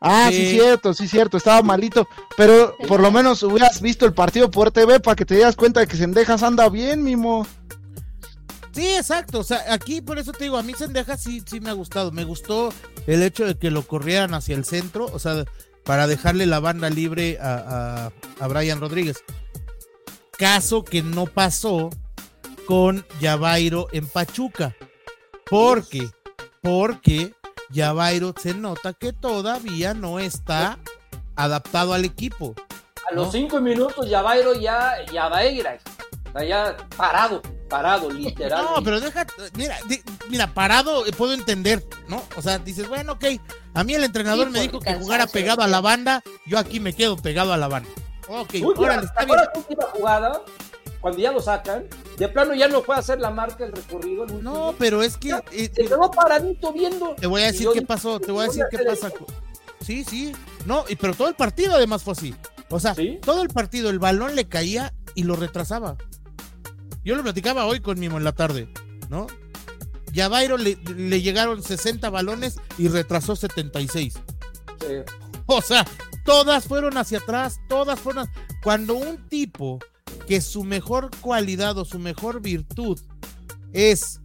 Ah, 0.02 0.28
sí, 0.30 0.36
Sí. 0.46 0.52
cierto, 0.52 0.94
sí, 0.94 1.08
cierto, 1.08 1.38
estaba 1.38 1.62
malito, 1.62 2.08
pero 2.36 2.76
por 2.88 3.00
lo 3.00 3.12
menos 3.12 3.42
hubieras 3.44 3.82
visto 3.82 4.06
el 4.06 4.14
partido 4.14 4.52
por 4.52 4.72
TV 4.72 5.00
para 5.00 5.16
que 5.16 5.26
te 5.26 5.36
dieras 5.36 5.56
cuenta 5.56 5.80
de 5.80 5.88
que 5.88 5.96
Sendejas 5.96 6.44
anda 6.44 6.68
bien, 6.70 7.02
Mimo. 7.02 7.48
Sí, 8.76 8.94
exacto. 8.94 9.40
O 9.40 9.44
sea, 9.44 9.64
aquí 9.70 10.02
por 10.02 10.20
eso 10.20 10.34
te 10.34 10.44
digo, 10.44 10.58
a 10.58 10.64
mí 10.64 10.74
Sendeja 10.74 11.16
sí, 11.16 11.42
sí 11.46 11.62
me 11.62 11.70
ha 11.70 11.74
gustado. 11.74 12.12
Me 12.12 12.26
gustó 12.26 12.74
el 13.08 13.24
hecho 13.24 13.46
de 13.46 13.58
que 13.58 13.72
lo 13.72 13.84
corrieran 13.84 14.34
hacia 14.34 14.54
el 14.54 14.66
centro, 14.66 15.06
o 15.14 15.18
sea, 15.18 15.46
para 15.86 16.08
dejarle 16.08 16.46
la 16.46 16.60
banda 16.60 16.90
libre 16.90 17.38
a, 17.42 18.12
a, 18.38 18.48
Brian 18.48 18.82
Rodríguez. 18.82 19.24
Caso 20.38 20.84
que 20.84 21.02
no 21.04 21.26
pasó 21.26 21.90
con 22.68 23.06
Yavairo 23.22 23.88
en 23.94 24.08
Pachuca. 24.08 24.76
Porque, 25.50 26.10
porque 26.62 27.34
Yavairo 27.70 28.36
se 28.38 28.54
nota 28.54 28.92
que 28.92 29.14
todavía 29.14 29.94
no 29.94 30.20
está 30.20 30.80
adaptado 31.38 31.94
al 31.94 32.04
equipo. 32.04 32.56
A 33.10 33.14
los 33.14 33.32
cinco 33.32 33.62
minutos 33.62 34.10
Yavairo 34.10 34.54
ya, 34.54 34.96
ya 35.14 35.30
va 35.30 35.38
a 35.38 35.46
ir, 35.46 35.66
ya 36.46 36.76
parado 36.98 37.42
parado, 37.76 38.10
literal. 38.10 38.64
No, 38.64 38.84
pero 38.84 39.02
deja, 39.02 39.26
mira, 39.56 39.78
mira, 40.30 40.54
parado 40.54 41.06
eh, 41.06 41.12
puedo 41.12 41.34
entender, 41.34 41.86
¿no? 42.08 42.24
O 42.38 42.42
sea, 42.42 42.58
dices, 42.58 42.88
bueno, 42.88 43.14
ok, 43.14 43.26
a 43.74 43.84
mí 43.84 43.94
el 43.94 44.06
entrenador 44.06 44.50
me 44.50 44.62
dijo 44.62 44.80
que 44.80 44.94
jugara 44.94 45.28
pegado 45.28 45.62
a 45.62 45.68
la 45.68 45.82
banda, 45.82 46.24
yo 46.46 46.58
aquí 46.58 46.80
me 46.80 46.94
quedo 46.94 47.18
pegado 47.18 47.52
a 47.52 47.58
la 47.58 47.68
banda. 47.68 47.90
Ok, 48.30 48.56
órale, 48.78 49.06
está 49.06 49.26
bien. 49.26 49.38
última 49.56 49.84
jugada, 49.94 50.42
cuando 51.02 51.20
ya 51.20 51.34
lo 51.34 51.42
sacan, 51.42 51.86
de 52.18 52.30
plano 52.30 52.56
ya 52.56 52.70
no 52.70 52.82
puede 52.82 53.02
hacer 53.02 53.20
la 53.20 53.30
marca, 53.30 53.66
el 53.66 53.74
recorrido. 53.74 54.26
no, 54.26 54.74
pero 54.80 55.04
es 55.04 55.18
que... 55.18 55.32
Eh, 55.52 55.70
se 55.74 55.86
quedó 55.86 56.10
paradito 56.12 56.72
viendo. 56.72 57.14
Te 57.16 57.28
voy 57.28 57.42
a 57.42 57.48
decir 57.48 57.68
qué 57.74 57.82
pasó, 57.82 58.22
te 58.22 58.32
voy 58.32 58.46
a 58.46 58.48
decir 58.48 58.64
qué 58.72 58.78
pasa. 58.80 59.12
Sí, 59.82 60.06
sí, 60.06 60.32
no, 60.66 60.86
y, 60.88 60.96
pero 60.96 61.14
todo 61.14 61.28
el 61.28 61.36
partido 61.36 61.76
además 61.76 62.04
fue 62.04 62.14
así. 62.14 62.34
O 62.70 62.80
sea, 62.80 62.96
todo 63.22 63.42
el 63.42 63.50
partido, 63.50 63.90
el 63.90 64.00
balón 64.00 64.36
le 64.36 64.48
caía 64.48 64.94
y 65.14 65.24
lo 65.24 65.36
retrasaba. 65.36 65.98
Yo 67.06 67.16
lo 67.16 67.24
platicaba 67.24 67.66
hoy 67.66 67.80
con 67.80 68.00
Mimo 68.00 68.18
en 68.18 68.24
la 68.24 68.34
tarde, 68.34 68.68
¿no? 69.10 69.28
Yavairo 70.12 70.58
le, 70.58 70.76
le 70.76 71.22
llegaron 71.22 71.62
60 71.62 72.10
balones 72.10 72.58
y 72.78 72.88
retrasó 72.88 73.36
76. 73.36 74.14
Sí. 74.14 74.88
O 75.46 75.62
sea, 75.62 75.86
todas 76.26 76.66
fueron 76.66 76.98
hacia 76.98 77.20
atrás, 77.20 77.60
todas 77.70 78.00
fueron. 78.00 78.28
Cuando 78.64 78.96
un 78.96 79.30
tipo 79.30 79.80
que 80.28 80.42
su 80.42 80.64
mejor 80.64 81.12
cualidad 81.22 81.78
o 81.78 81.86
su 81.86 82.00
mejor 82.00 82.42
virtud 82.42 83.00
es 83.72 84.22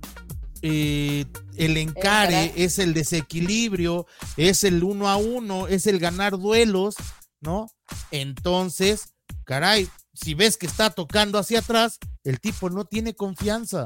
eh, 0.63 1.27
el 1.57 1.77
encare, 1.77 2.53
es 2.57 2.79
el 2.79 2.95
desequilibrio, 2.95 4.07
es 4.37 4.65
el 4.65 4.83
uno 4.83 5.09
a 5.09 5.17
uno, 5.17 5.69
es 5.69 5.87
el 5.87 5.99
ganar 5.99 6.39
duelos, 6.39 6.95
¿no? 7.41 7.67
Entonces, 8.11 9.15
caray, 9.45 9.89
si 10.15 10.35
ves 10.35 10.57
que 10.57 10.67
está 10.67 10.91
tocando 10.91 11.39
hacia 11.39 11.59
atrás, 11.59 11.99
el 12.25 12.41
tipo 12.41 12.71
no 12.71 12.85
tiene 12.85 13.15
confianza. 13.15 13.85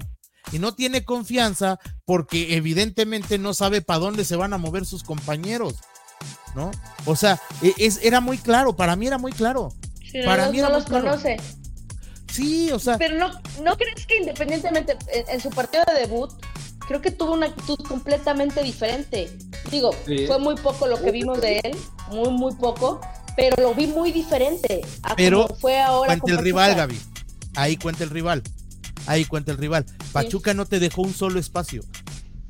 Y 0.53 0.59
no 0.59 0.75
tiene 0.75 1.05
confianza 1.05 1.79
porque 2.05 2.57
evidentemente 2.57 3.39
no 3.39 3.55
sabe 3.55 3.81
para 3.81 4.01
dónde 4.01 4.25
se 4.25 4.37
van 4.37 4.53
a 4.53 4.59
mover 4.59 4.85
sus 4.85 5.03
compañeros. 5.03 5.75
¿No? 6.55 6.71
O 7.07 7.17
sea, 7.17 7.41
e, 7.63 7.73
es, 7.79 8.01
era 8.03 8.21
muy 8.21 8.39
claro, 8.39 8.77
para 8.77 8.95
mí 8.95 9.07
era 9.07 9.19
muy 9.19 9.33
claro. 9.33 9.71
para 10.25 10.51
mí 10.51 10.59
no 10.59 10.71
los 10.71 10.85
conoce. 10.85 11.37
Sí, 12.31 12.71
o 12.73 12.79
sea. 12.79 12.99
Pero 12.99 13.19
no, 13.19 13.31
¿no 13.63 13.77
crees 13.77 14.07
que 14.07 14.17
independientemente 14.17 14.97
en, 15.13 15.41
su 15.41 15.51
partido 15.51 15.85
de 15.87 16.01
debut, 16.01 16.31
creo 16.87 17.01
que 17.01 17.11
tuvo 17.11 17.33
una 17.33 17.47
actitud 17.47 17.79
completamente 17.87 18.63
diferente? 18.63 19.31
Digo, 19.71 19.93
fue 19.93 20.39
muy 20.39 20.57
poco 20.57 20.87
lo 20.87 21.01
que 21.01 21.11
vimos 21.11 21.41
de 21.41 21.61
él, 21.61 21.77
muy, 22.11 22.31
muy 22.31 22.55
poco, 22.55 23.01
pero 23.37 23.57
lo 23.61 23.75
vi 23.75 23.87
muy 23.87 24.13
diferente 24.13 24.81
a 25.03 25.15
pero 25.17 25.47
como 25.47 25.61
fue 25.61 25.81
ahora. 25.81 26.19
Cuenta 26.19 26.41
el 26.41 26.45
rival, 26.45 26.75
Gaby. 26.75 27.01
Ahí 27.55 27.77
cuenta 27.77 28.05
el 28.05 28.11
rival. 28.11 28.43
Ahí 29.07 29.25
cuenta 29.25 29.53
el 29.53 29.59
rival. 29.59 29.85
Pachuca 30.13 30.55
no 30.55 30.67
te 30.67 30.81
dejó 30.81 31.03
un 31.03 31.15
solo 31.15 31.39
espacio. 31.39 31.83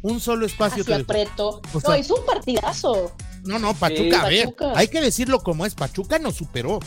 Un 0.03 0.21
solo 0.21 0.47
espacio. 0.47 0.83
Hacia 0.83 1.05
Preto. 1.05 1.63
no, 1.87 1.97
hizo 1.97 2.17
un 2.17 2.27
partidazo. 2.27 3.13
No, 3.45 3.59
no, 3.59 3.75
Pachuca, 3.75 4.23
a 4.23 4.29
ver, 4.29 4.55
hay 4.75 4.89
que 4.89 5.01
decirlo 5.01 5.41
como 5.41 5.67
es. 5.67 5.75
Pachuca 5.75 6.19
nos 6.19 6.35
superó. 6.35 6.81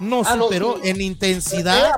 Nos 0.00 0.26
ah, 0.26 0.36
superó 0.36 0.82
en 0.82 1.00
intensidad. 1.00 1.94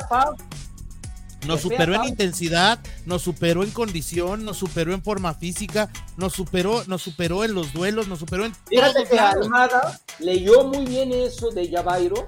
Nos 1.47 1.61
superó 1.61 1.95
en 1.95 2.05
intensidad, 2.05 2.79
nos 3.05 3.23
superó 3.23 3.65
en 3.65 3.71
condición, 3.71 4.45
nos 4.45 4.57
superó 4.57 4.95
en 4.95 5.03
forma 5.03 5.35
física, 5.35 5.91
nos 6.17 6.33
superó, 6.33 6.85
nos 6.87 7.03
superó 7.03 7.45
en 7.45 7.55
los 7.55 7.73
duelos, 7.73 8.09
nos 8.09 8.19
superó 8.19 8.47
en 8.47 8.55
Fíjate 8.67 9.05
que 9.05 9.19
Almada 9.19 10.01
leyó 10.21 10.65
muy 10.65 10.87
bien 10.87 11.13
eso 11.13 11.51
de 11.51 11.69
Yavairo 11.69 12.27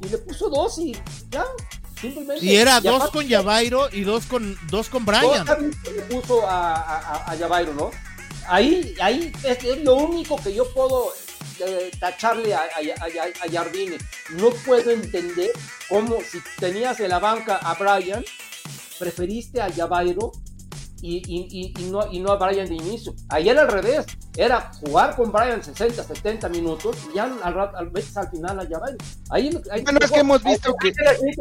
y 0.00 0.08
le 0.08 0.18
puso 0.18 0.48
dos 0.50 0.78
y 0.78 0.96
ya, 1.30 1.44
simplemente. 2.12 2.44
Y 2.44 2.56
era 2.56 2.80
dos 2.80 3.10
con 3.10 3.26
Yavairo 3.26 3.88
y 3.92 4.02
dos 4.02 4.26
con 4.26 4.58
dos 4.70 4.88
con 4.88 5.04
Brian. 5.04 5.46
Le 5.84 6.02
puso 6.02 6.46
a, 6.46 6.74
a, 6.74 7.30
a 7.30 7.34
Yavairo, 7.34 7.74
¿no? 7.74 7.90
Ahí, 8.46 8.94
ahí 9.00 9.32
es 9.42 9.82
lo 9.82 9.94
único 9.96 10.36
que 10.36 10.54
yo 10.54 10.70
puedo 10.72 11.12
tacharle 11.98 12.54
a, 12.54 12.62
a, 12.62 13.50
Jardine. 13.50 13.98
No 14.30 14.50
puedo 14.50 14.90
entender 14.90 15.50
cómo 15.88 16.18
si 16.20 16.38
tenías 16.58 17.00
en 17.00 17.10
la 17.10 17.18
banca 17.18 17.56
a 17.56 17.74
Brian, 17.74 18.24
preferiste 18.98 19.60
a 19.60 19.72
Javairo 19.72 20.32
y, 21.06 21.22
y, 21.26 21.72
y, 21.78 21.90
no, 21.90 22.10
y 22.10 22.18
no 22.20 22.32
a 22.32 22.36
Brian 22.36 22.66
de 22.66 22.76
inicio. 22.76 23.14
Ayer 23.28 23.58
al 23.58 23.68
revés, 23.68 24.06
era 24.36 24.72
jugar 24.80 25.14
con 25.16 25.30
Brian 25.30 25.62
60, 25.62 26.02
70 26.02 26.48
minutos 26.48 26.96
y 27.12 27.16
ya 27.16 27.24
al, 27.24 27.58
al, 27.58 27.74
al 27.74 28.30
final 28.30 28.60
a 28.60 28.66
Javairo. 28.66 28.98
Ahí, 29.28 29.50
bueno, 29.82 29.98
es 30.00 30.10
que 30.10 30.20
hemos 30.20 30.42
visto 30.42 30.74
que... 30.80 30.92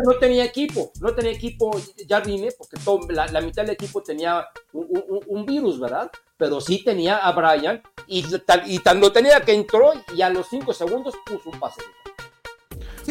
No 0.06 0.18
tenía 0.20 0.44
equipo, 0.44 0.92
no 1.00 1.14
tenía 1.14 1.32
equipo 1.32 1.72
Jardine 2.08 2.50
porque 2.58 2.78
todo, 2.84 3.08
la, 3.10 3.28
la, 3.28 3.40
mitad 3.40 3.62
del 3.62 3.72
equipo 3.72 4.04
tenía 4.04 4.46
un, 4.74 4.88
un, 5.08 5.20
un 5.28 5.46
virus, 5.46 5.80
¿verdad? 5.80 6.12
pero 6.38 6.60
sí 6.60 6.84
tenía 6.84 7.18
a 7.18 7.32
Brian 7.32 7.82
y, 8.06 8.26
y 8.66 8.80
tan 8.80 9.00
lo 9.00 9.14
tenía 9.14 9.40
que 9.42 9.54
entró 9.54 9.94
y 10.14 10.22
a 10.22 10.30
los 10.30 10.48
5 10.50 10.74
segundos 10.74 11.16
puso 11.26 11.50
un 11.50 11.58
pase. 11.58 11.82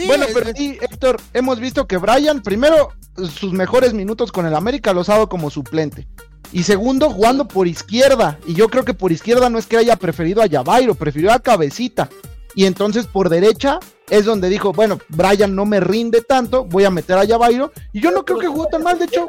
bueno, 0.07 0.27
pero 0.35 0.51
sí, 0.55 0.77
Héctor, 0.83 1.19
hemos 1.33 1.59
visto 1.59 1.87
que 1.87 1.97
Brian, 1.97 2.43
primero, 2.43 2.91
sus 3.17 3.55
mejores 3.55 3.95
minutos 3.95 4.33
con 4.33 4.45
el 4.45 4.55
América 4.55 4.93
los 4.93 5.09
ha 5.09 5.15
dado 5.15 5.29
como 5.31 5.49
suplente. 5.49 6.07
Y 6.51 6.65
segundo, 6.65 7.11
jugando 7.11 7.47
por 7.47 7.67
izquierda. 7.67 8.39
Y 8.47 8.55
yo 8.55 8.69
creo 8.69 8.85
que 8.85 8.95
por 8.95 9.13
izquierda 9.13 9.49
no 9.49 9.59
es 9.59 9.67
que 9.67 9.77
haya 9.77 9.97
preferido 9.97 10.43
a 10.43 10.47
Yavairo, 10.47 10.95
prefirió 10.95 11.33
a 11.33 11.39
Cabecita. 11.39 12.09
Y 12.55 12.67
entonces 12.67 13.07
por 13.07 13.29
derecha 13.29 13.79
es 14.11 14.27
donde 14.27 14.49
dijo, 14.49 14.73
bueno, 14.73 14.99
Brian 15.09 15.55
no 15.55 15.65
me 15.65 15.81
rinde 15.81 16.21
tanto, 16.21 16.65
voy 16.65 16.85
a 16.85 16.91
meter 16.91 17.17
a 17.17 17.25
Yavairo. 17.25 17.73
Y 17.93 18.01
yo 18.01 18.11
no 18.11 18.25
creo 18.25 18.39
que 18.39 18.47
jugó 18.47 18.67
tan 18.67 18.83
mal, 18.83 18.99
de 18.99 19.07
hecho. 19.07 19.27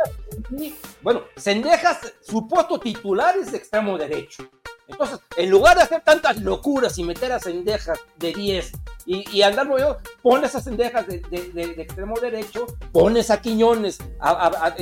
Bueno, 1.01 1.21
Sendejas, 1.37 2.13
su 2.21 2.47
puesto 2.47 2.79
titular 2.79 3.35
es 3.37 3.53
extremo 3.53 3.97
derecho. 3.97 4.49
Entonces, 4.93 5.19
en 5.37 5.49
lugar 5.49 5.75
de 5.77 5.83
hacer 5.83 6.01
tantas 6.01 6.37
locuras 6.37 6.97
y 6.97 7.03
meter 7.03 7.31
a 7.31 7.39
Sendejas 7.39 7.99
de 8.17 8.33
10 8.33 8.71
y, 9.05 9.29
y 9.37 9.41
andar 9.41 9.67
yo, 9.77 9.97
pones 10.21 10.55
a 10.55 10.61
Sendejas 10.61 11.05
de, 11.07 11.75
extremo 11.77 12.19
derecho, 12.19 12.65
pones 12.91 13.29
a 13.29 13.41
Quiñones, 13.41 13.99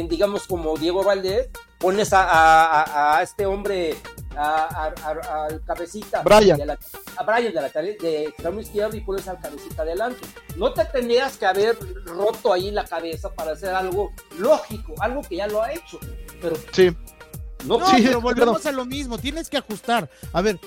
digamos 0.07 0.47
como 0.47 0.77
Diego 0.77 1.03
Valdés, 1.03 1.49
pones 1.79 2.09
a, 2.13 3.19
este 3.23 3.45
hombre 3.45 3.95
al 4.35 5.63
cabecita 5.65 6.21
Brian. 6.21 6.57
De 6.57 6.65
la, 6.65 6.79
a 7.17 7.23
Brian 7.23 7.53
de 7.53 7.61
la 7.61 7.69
de 7.69 8.25
extremo 8.25 8.59
izquierdo 8.59 8.95
y 8.95 9.01
pones 9.01 9.27
al 9.27 9.39
cabecita 9.39 9.81
adelante. 9.81 10.19
No 10.55 10.73
te 10.73 10.85
tenías 10.85 11.37
que 11.37 11.45
haber 11.45 11.77
roto 12.05 12.53
ahí 12.53 12.71
la 12.71 12.85
cabeza 12.85 13.33
para 13.33 13.53
hacer 13.53 13.73
algo 13.73 14.11
lógico, 14.37 14.93
algo 14.99 15.21
que 15.21 15.37
ya 15.37 15.47
lo 15.47 15.61
ha 15.61 15.71
hecho. 15.71 15.99
Pero 16.41 16.55
sí. 16.71 16.95
No, 17.65 17.79
pero 17.79 18.21
volvemos 18.21 18.65
a 18.65 18.71
lo 18.71 18.85
mismo, 18.85 19.17
tienes 19.17 19.49
que 19.49 19.57
ajustar. 19.57 20.09
A 20.33 20.41
ver, 20.41 20.59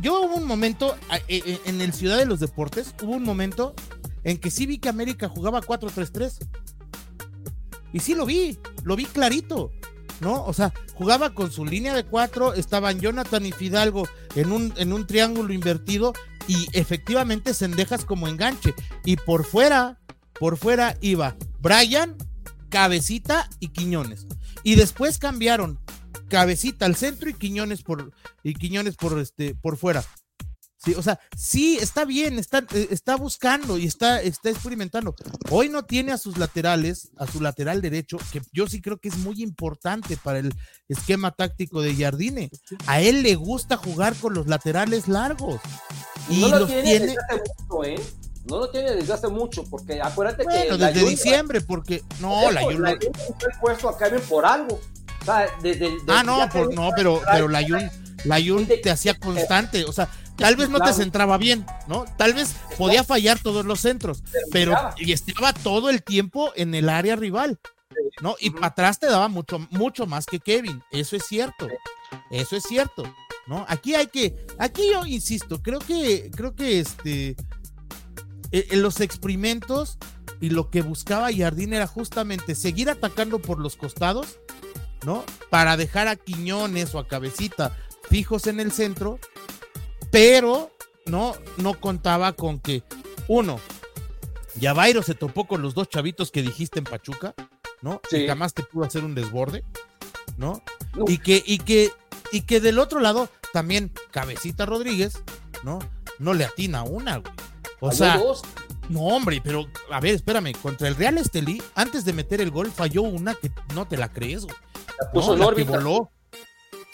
yo 0.00 0.22
hubo 0.22 0.36
un 0.36 0.46
momento 0.46 0.96
e, 1.28 1.36
e, 1.38 1.60
en 1.66 1.80
el 1.80 1.92
Ciudad 1.92 2.18
de 2.18 2.26
los 2.26 2.40
Deportes, 2.40 2.94
hubo 3.02 3.12
un 3.12 3.22
momento 3.22 3.74
en 4.24 4.38
que 4.38 4.50
sí 4.50 4.66
vi 4.66 4.78
que 4.78 4.88
América 4.88 5.28
jugaba 5.28 5.60
4-3-3. 5.60 6.46
Y 7.92 8.00
sí 8.00 8.14
lo 8.14 8.24
vi, 8.24 8.58
lo 8.84 8.96
vi 8.96 9.04
clarito. 9.04 9.70
¿no? 10.20 10.44
O 10.44 10.52
sea, 10.52 10.72
jugaba 10.94 11.34
con 11.34 11.50
su 11.50 11.64
línea 11.66 11.94
de 11.94 12.04
cuatro, 12.04 12.54
estaban 12.54 13.00
Jonathan 13.00 13.44
y 13.44 13.52
Fidalgo 13.52 14.08
en 14.36 14.52
un, 14.52 14.72
en 14.76 14.92
un 14.92 15.06
triángulo 15.06 15.52
invertido 15.52 16.12
y 16.46 16.68
efectivamente 16.72 17.54
Sendejas 17.54 18.04
como 18.04 18.28
enganche. 18.28 18.74
Y 19.04 19.16
por 19.16 19.44
fuera, 19.44 19.98
por 20.38 20.56
fuera 20.56 20.96
iba 21.00 21.36
Brian, 21.60 22.16
Cabecita 22.68 23.50
y 23.58 23.68
Quiñones. 23.68 24.26
Y 24.62 24.76
después 24.76 25.18
cambiaron 25.18 25.80
Cabecita 26.32 26.86
al 26.86 26.96
centro 26.96 27.28
y 27.28 27.34
Quiñones 27.34 27.82
por, 27.82 28.10
y 28.42 28.54
Quiñones 28.54 28.96
por, 28.96 29.18
este, 29.20 29.54
por 29.54 29.76
fuera. 29.76 30.02
Sí, 30.82 30.94
o 30.94 31.02
sea, 31.02 31.20
sí, 31.36 31.76
está 31.78 32.06
bien, 32.06 32.38
está, 32.38 32.60
eh, 32.74 32.88
está 32.90 33.16
buscando 33.16 33.76
y 33.76 33.86
está, 33.86 34.22
está 34.22 34.48
experimentando. 34.48 35.14
Hoy 35.50 35.68
no 35.68 35.84
tiene 35.84 36.10
a 36.10 36.16
sus 36.16 36.38
laterales, 36.38 37.10
a 37.18 37.26
su 37.26 37.42
lateral 37.42 37.82
derecho, 37.82 38.16
que 38.32 38.40
yo 38.50 38.66
sí 38.66 38.80
creo 38.80 38.96
que 38.96 39.10
es 39.10 39.18
muy 39.18 39.42
importante 39.42 40.16
para 40.16 40.38
el 40.38 40.54
esquema 40.88 41.32
táctico 41.32 41.82
de 41.82 41.94
Jardine. 41.94 42.50
A 42.86 43.02
él 43.02 43.22
le 43.22 43.34
gusta 43.34 43.76
jugar 43.76 44.16
con 44.16 44.32
los 44.32 44.46
laterales 44.46 45.08
largos. 45.08 45.60
Y 46.30 46.40
no 46.40 46.60
lo 46.60 46.66
tiene 46.66 46.98
desde 46.98 47.16
hace 47.28 47.42
mucho, 47.68 47.84
¿eh? 47.84 48.02
No 48.46 48.58
lo 48.58 48.70
tiene 48.70 48.92
desde 48.92 49.12
hace 49.12 49.28
mucho, 49.28 49.64
porque 49.64 50.00
acuérdate 50.00 50.46
que. 50.46 50.76
desde 50.76 51.06
diciembre, 51.06 51.60
porque. 51.60 52.02
No, 52.20 52.50
la, 52.50 52.62
la, 52.62 52.98
puesto 53.60 53.90
a 53.90 53.98
Kevin 53.98 54.22
por 54.22 54.46
algo. 54.46 54.80
O 55.22 55.24
sea, 55.24 55.46
desde 55.62 55.86
el. 55.86 55.98
Ah, 56.08 56.22
no, 56.22 56.48
por- 56.50 56.74
no, 56.74 56.90
pero, 56.96 57.20
pero 57.32 57.48
la 57.48 57.62
Yun, 57.62 57.90
la 58.24 58.38
te 58.82 58.90
hacía 58.90 59.14
constante, 59.18 59.84
o 59.84 59.92
sea, 59.92 60.08
tal 60.36 60.56
vez 60.56 60.68
no 60.68 60.80
te 60.80 60.92
centraba 60.92 61.38
bien, 61.38 61.64
¿no? 61.88 62.04
Tal 62.16 62.34
vez 62.34 62.54
podía 62.76 63.04
fallar 63.04 63.38
todos 63.38 63.64
los 63.64 63.80
centros, 63.80 64.22
pero 64.50 64.74
y 64.96 65.12
estaba 65.12 65.52
todo 65.52 65.90
el 65.90 66.02
tiempo 66.02 66.52
en 66.56 66.74
el 66.74 66.88
área 66.88 67.16
rival, 67.16 67.58
¿no? 68.20 68.36
Y 68.40 68.50
para 68.50 68.68
atrás 68.68 68.98
te 68.98 69.06
daba 69.06 69.28
mucho, 69.28 69.58
mucho 69.70 70.06
más 70.06 70.26
que 70.26 70.40
Kevin, 70.40 70.82
eso 70.90 71.16
es 71.16 71.24
cierto, 71.26 71.68
eso 72.30 72.56
es 72.56 72.64
cierto, 72.64 73.02
¿no? 73.46 73.64
Aquí 73.68 73.94
hay 73.94 74.06
que, 74.08 74.46
aquí 74.58 74.82
yo 74.92 75.06
insisto, 75.06 75.62
creo 75.62 75.78
que, 75.80 76.30
creo 76.34 76.54
que 76.54 76.80
este, 76.80 77.36
e- 78.50 78.66
en 78.70 78.82
los 78.82 79.00
experimentos 79.00 79.98
y 80.40 80.50
lo 80.50 80.70
que 80.70 80.82
buscaba 80.82 81.28
Jardín 81.32 81.72
era 81.72 81.86
justamente 81.86 82.54
seguir 82.54 82.90
atacando 82.90 83.38
por 83.40 83.58
los 83.60 83.76
costados, 83.76 84.38
¿no? 85.04 85.24
Para 85.50 85.76
dejar 85.76 86.08
a 86.08 86.16
Quiñones 86.16 86.94
o 86.94 86.98
a 86.98 87.08
Cabecita 87.08 87.76
fijos 88.08 88.46
en 88.46 88.60
el 88.60 88.72
centro, 88.72 89.18
pero 90.10 90.70
no, 91.06 91.34
no 91.56 91.80
contaba 91.80 92.32
con 92.32 92.60
que, 92.60 92.82
uno, 93.28 93.58
Yavairo 94.56 95.02
se 95.02 95.14
topó 95.14 95.46
con 95.46 95.62
los 95.62 95.74
dos 95.74 95.88
chavitos 95.88 96.30
que 96.30 96.42
dijiste 96.42 96.78
en 96.78 96.84
Pachuca, 96.84 97.34
¿no? 97.80 98.00
Sí. 98.10 98.18
Y 98.18 98.26
jamás 98.26 98.54
te 98.54 98.62
pudo 98.62 98.84
hacer 98.84 99.04
un 99.04 99.14
desborde, 99.14 99.64
¿no? 100.36 100.62
No. 100.94 101.04
Y 101.08 101.18
que, 101.18 101.42
y 101.44 101.58
que, 101.58 101.90
y 102.32 102.42
que 102.42 102.60
del 102.60 102.78
otro 102.78 103.00
lado 103.00 103.28
también 103.52 103.92
Cabecita 104.10 104.66
Rodríguez, 104.66 105.22
¿no? 105.62 105.78
No 106.18 106.34
le 106.34 106.44
atina 106.44 106.82
una, 106.82 107.18
güey. 107.18 107.32
O 107.80 107.90
sea, 107.92 108.18
dos. 108.18 108.42
No, 108.92 109.00
hombre, 109.00 109.40
pero 109.42 109.66
a 109.90 110.00
ver, 110.00 110.14
espérame, 110.14 110.52
contra 110.60 110.88
el 110.88 110.96
Real 110.96 111.18
Estelí, 111.18 111.62
antes 111.74 112.04
de 112.04 112.12
meter 112.12 112.40
el 112.40 112.50
gol, 112.50 112.70
falló 112.70 113.02
una 113.02 113.34
que 113.34 113.50
no 113.74 113.86
te 113.86 113.96
la 113.96 114.08
crees, 114.12 114.44
güey. 114.44 114.56
La 115.00 115.10
puso 115.12 115.36
No, 115.36 115.44
en 115.44 115.50
la 115.50 115.56
que 115.56 115.64
voló. 115.64 116.10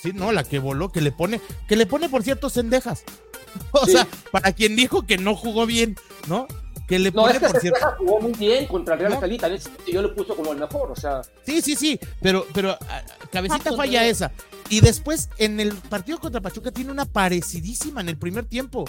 Sí, 0.03 0.13
no, 0.15 0.31
la 0.33 0.45
que 0.45 0.59
voló, 0.61 0.91
que 0.93 1.01
le 1.01 1.11
pone, 1.11 1.41
que 1.67 1.75
le 1.77 1.85
pone, 1.87 2.09
por 2.09 2.23
cierto, 2.23 2.49
cendejas. 2.51 3.03
O 3.73 3.87
Sí. 3.87 3.93
sea, 3.93 4.07
para 4.31 4.53
quien 4.53 4.77
dijo 4.77 5.07
que 5.07 5.19
no 5.19 5.35
jugó 5.35 5.67
bien, 5.67 5.97
¿no? 6.29 6.47
Que 6.87 6.99
le 6.99 7.11
No, 7.11 7.23
pone, 7.23 7.35
es 7.35 7.41
que 7.41 7.47
por 7.49 7.61
cierto. 7.61 7.79
Cendejas 7.81 7.99
jugó 7.99 8.21
muy 8.21 8.33
bien 8.33 8.67
contra 8.67 8.95
el 8.95 9.01
Real 9.01 9.11
No. 9.13 9.17
Estelí. 9.17 9.39
También 9.39 9.63
yo 9.93 10.03
lo 10.03 10.15
puso 10.15 10.37
como 10.37 10.53
el 10.53 10.59
mejor. 10.59 10.91
O 10.93 10.97
sea, 10.97 11.23
Sí, 11.45 11.61
sí, 11.63 11.75
sí, 11.75 11.99
pero, 12.23 12.47
pero 12.55 12.79
ah, 12.89 13.03
Cabecita 13.33 13.71
Ah, 13.71 13.77
falla 13.77 14.07
esa. 14.07 14.31
Y 14.71 14.81
después, 14.81 15.29
en 15.39 15.61
el 15.61 15.73
partido 15.75 16.19
contra 16.21 16.41
Pachuca, 16.41 16.71
tiene 16.71 16.91
una 16.93 17.05
parecidísima 17.07 18.01
en 18.03 18.09
el 18.11 18.17
primer 18.19 18.45
tiempo. 18.45 18.85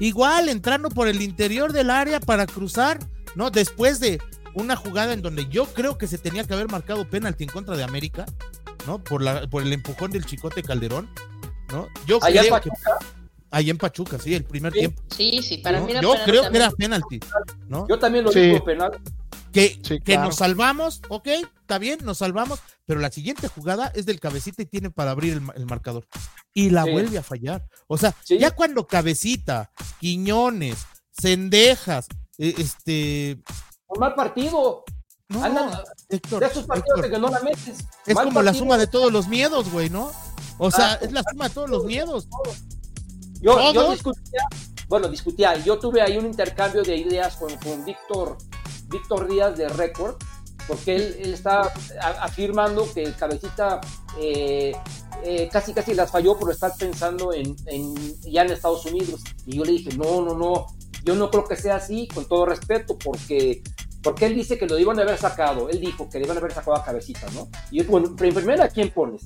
Igual, 0.00 0.48
entrando 0.48 0.88
por 0.90 1.08
el 1.08 1.22
interior 1.22 1.72
del 1.72 1.90
área 1.90 2.20
para 2.20 2.46
cruzar, 2.46 2.98
¿no? 3.34 3.50
Después 3.50 4.00
de 4.00 4.20
una 4.54 4.76
jugada 4.76 5.12
en 5.12 5.22
donde 5.22 5.46
yo 5.48 5.66
creo 5.66 5.98
que 5.98 6.06
se 6.06 6.18
tenía 6.18 6.44
que 6.44 6.54
haber 6.54 6.68
marcado 6.68 7.08
penalti 7.08 7.44
en 7.44 7.50
contra 7.50 7.76
de 7.76 7.84
América, 7.84 8.26
¿no? 8.86 9.02
Por, 9.02 9.22
la, 9.22 9.46
por 9.48 9.62
el 9.62 9.72
empujón 9.72 10.10
del 10.10 10.24
Chicote 10.26 10.62
Calderón, 10.62 11.08
¿no? 11.72 11.88
Yo 12.06 12.18
allá 12.22 12.42
en 12.42 12.48
creo 12.48 12.60
que 12.60 12.70
Pachuca, 12.70 12.98
ahí 13.50 13.70
en 13.70 13.78
Pachuca, 13.78 14.18
sí, 14.18 14.34
el 14.34 14.44
primer 14.44 14.72
Sí. 14.72 14.78
tiempo. 14.80 15.02
Sí, 15.16 15.40
sí, 15.42 15.58
para 15.58 15.78
¿no? 15.80 15.86
mí 15.86 15.92
era 15.92 16.00
Yo 16.02 16.14
creo 16.24 16.50
que 16.50 16.56
era 16.56 16.70
penalti, 16.70 17.20
¿no? 17.68 17.86
yo 17.88 17.98
también 17.98 18.24
lo 18.24 18.32
Sí. 18.32 18.40
digo 18.40 18.64
penal. 18.64 18.92
Que, 19.52 19.78
Sí, 19.82 19.98
que 20.00 20.14
claro. 20.14 20.24
nos 20.24 20.36
salvamos, 20.36 21.00
ok, 21.08 21.28
está 21.60 21.78
bien, 21.78 22.00
nos 22.02 22.18
salvamos, 22.18 22.58
pero 22.86 23.00
la 23.00 23.10
siguiente 23.10 23.48
jugada 23.48 23.88
es 23.94 24.06
del 24.06 24.20
cabecita 24.20 24.62
y 24.62 24.66
tiene 24.66 24.90
para 24.90 25.10
abrir 25.12 25.34
el, 25.34 25.42
el 25.56 25.66
marcador. 25.66 26.06
Y 26.52 26.70
la 26.70 26.84
Sí. 26.84 26.90
vuelve 26.92 27.18
a 27.18 27.22
fallar. 27.22 27.66
O 27.86 27.96
sea, 27.98 28.14
Sí. 28.24 28.38
ya 28.38 28.50
cuando 28.52 28.86
cabecita, 28.86 29.70
Quiñones, 30.00 30.86
Cendejas, 31.20 32.06
eh, 32.38 32.54
este. 32.58 33.42
Un 33.88 34.00
mal 34.00 34.14
partido. 34.14 34.84
No, 35.28 35.42
Andan- 35.42 35.80
Héctor, 36.08 36.40
De 36.40 36.46
esos 36.46 36.66
partidos 36.66 36.98
Héctor, 36.98 37.10
que 37.12 37.18
no 37.18 37.28
la 37.30 37.40
metes. 37.40 37.78
es 38.06 38.14
Mal 38.14 38.26
como 38.26 38.42
la 38.42 38.52
suma 38.52 38.76
de 38.76 38.86
todos 38.86 39.10
los 39.12 39.26
miedos, 39.28 39.70
güey, 39.70 39.88
¿no? 39.88 40.12
O 40.58 40.70
sea, 40.70 40.92
Ah, 40.92 40.98
es 41.00 41.12
la 41.12 41.22
suma 41.28 41.48
de 41.48 41.54
todos 41.54 41.70
los 41.70 41.84
miedos. 41.84 42.28
Yo, 43.40 43.72
yo 43.72 43.90
discutía, 43.92 44.40
bueno, 44.88 45.08
discutía, 45.08 45.56
yo 45.64 45.78
tuve 45.78 46.00
ahí 46.02 46.16
un 46.16 46.26
intercambio 46.26 46.82
de 46.82 46.96
ideas 46.96 47.36
con, 47.36 47.54
con 47.58 47.84
Víctor, 47.84 48.38
Víctor 48.88 49.28
Díaz 49.28 49.56
de 49.56 49.68
Record, 49.68 50.16
porque 50.66 50.96
él, 50.96 51.16
él 51.20 51.34
está 51.34 51.72
afirmando 52.20 52.86
que 52.92 53.02
el 53.04 53.14
cabecita 53.16 53.80
eh, 54.18 54.74
eh, 55.22 55.48
casi 55.52 55.72
casi 55.72 55.94
las 55.94 56.10
falló 56.10 56.38
por 56.38 56.50
estar 56.50 56.72
pensando 56.78 57.32
en, 57.32 57.54
en- 57.66 58.20
ya 58.22 58.42
en 58.42 58.52
Estados 58.52 58.84
Unidos. 58.86 59.20
Y 59.46 59.56
yo 59.58 59.64
le 59.64 59.72
dije, 59.72 59.96
no, 59.96 60.22
no, 60.22 60.34
no, 60.36 60.66
yo 61.04 61.14
no 61.14 61.30
creo 61.30 61.44
que 61.44 61.56
sea 61.56 61.76
así, 61.76 62.08
con 62.08 62.26
todo 62.26 62.46
respeto, 62.46 62.96
porque 62.98 63.62
porque 64.02 64.26
él 64.26 64.34
dice 64.34 64.58
que 64.58 64.66
lo 64.66 64.78
iban 64.78 64.98
a 64.98 65.02
haber 65.02 65.16
sacado, 65.16 65.70
él 65.70 65.80
dijo 65.80 66.10
que 66.10 66.18
le 66.18 66.26
iban 66.26 66.36
a 66.36 66.40
haber 66.40 66.52
sacado 66.52 66.76
a 66.76 66.84
cabecita, 66.84 67.26
¿no? 67.32 67.48
Y 67.70 67.78
yo, 67.78 67.84
bueno, 67.90 68.08
en 68.08 68.16
primera, 68.16 68.64
¿a 68.64 68.68
quién 68.68 68.90
pones? 68.90 69.22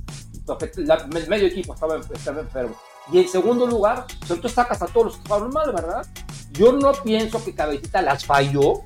La- 0.76 0.94
el 1.16 1.28
medio 1.28 1.48
equipo 1.48 1.74
estaba, 1.74 1.96
estaba 2.14 2.40
enfermo. 2.42 2.76
Y 3.12 3.18
en 3.18 3.28
segundo 3.28 3.66
lugar, 3.66 4.06
pues, 4.28 4.40
tú 4.40 4.48
sacas 4.48 4.80
a 4.80 4.86
todos 4.86 5.06
los 5.06 5.16
que 5.16 5.22
jugaron 5.28 5.50
mal, 5.52 5.72
¿verdad? 5.72 6.06
Yo 6.52 6.72
no 6.72 6.92
pienso 6.92 7.44
que 7.44 7.54
Cabecita 7.54 8.02
las 8.02 8.24
falló 8.24 8.82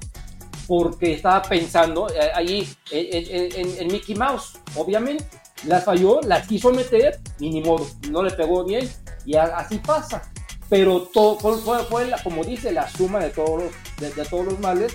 porque 0.72 1.12
estaba 1.12 1.42
pensando 1.42 2.08
eh, 2.08 2.30
ahí 2.34 2.66
en, 2.90 3.50
en- 3.60 3.78
en- 3.82 3.92
Mickey 3.92 4.14
Mouse, 4.14 4.52
obviamente. 4.74 5.22
Las 5.66 5.84
falló, 5.84 6.18
las 6.22 6.46
quiso 6.48 6.72
meter 6.72 7.20
y 7.38 7.50
ni 7.50 7.60
modo, 7.60 7.86
no 8.10 8.22
le 8.22 8.30
pegó 8.30 8.64
bien 8.64 8.90
y 9.26 9.36
así 9.36 9.76
pasa. 9.80 10.22
Pero 10.70 11.02
todo 11.12 11.38
fue, 11.38 11.84
fue- 11.84 12.06
la- 12.06 12.22
como 12.22 12.42
dice, 12.42 12.72
la 12.72 12.88
suma 12.90 13.20
de 13.20 13.28
todos 13.28 13.64
los, 13.64 13.72
de, 13.98 14.10
de 14.14 14.24
todos 14.24 14.46
los 14.46 14.58
males, 14.60 14.94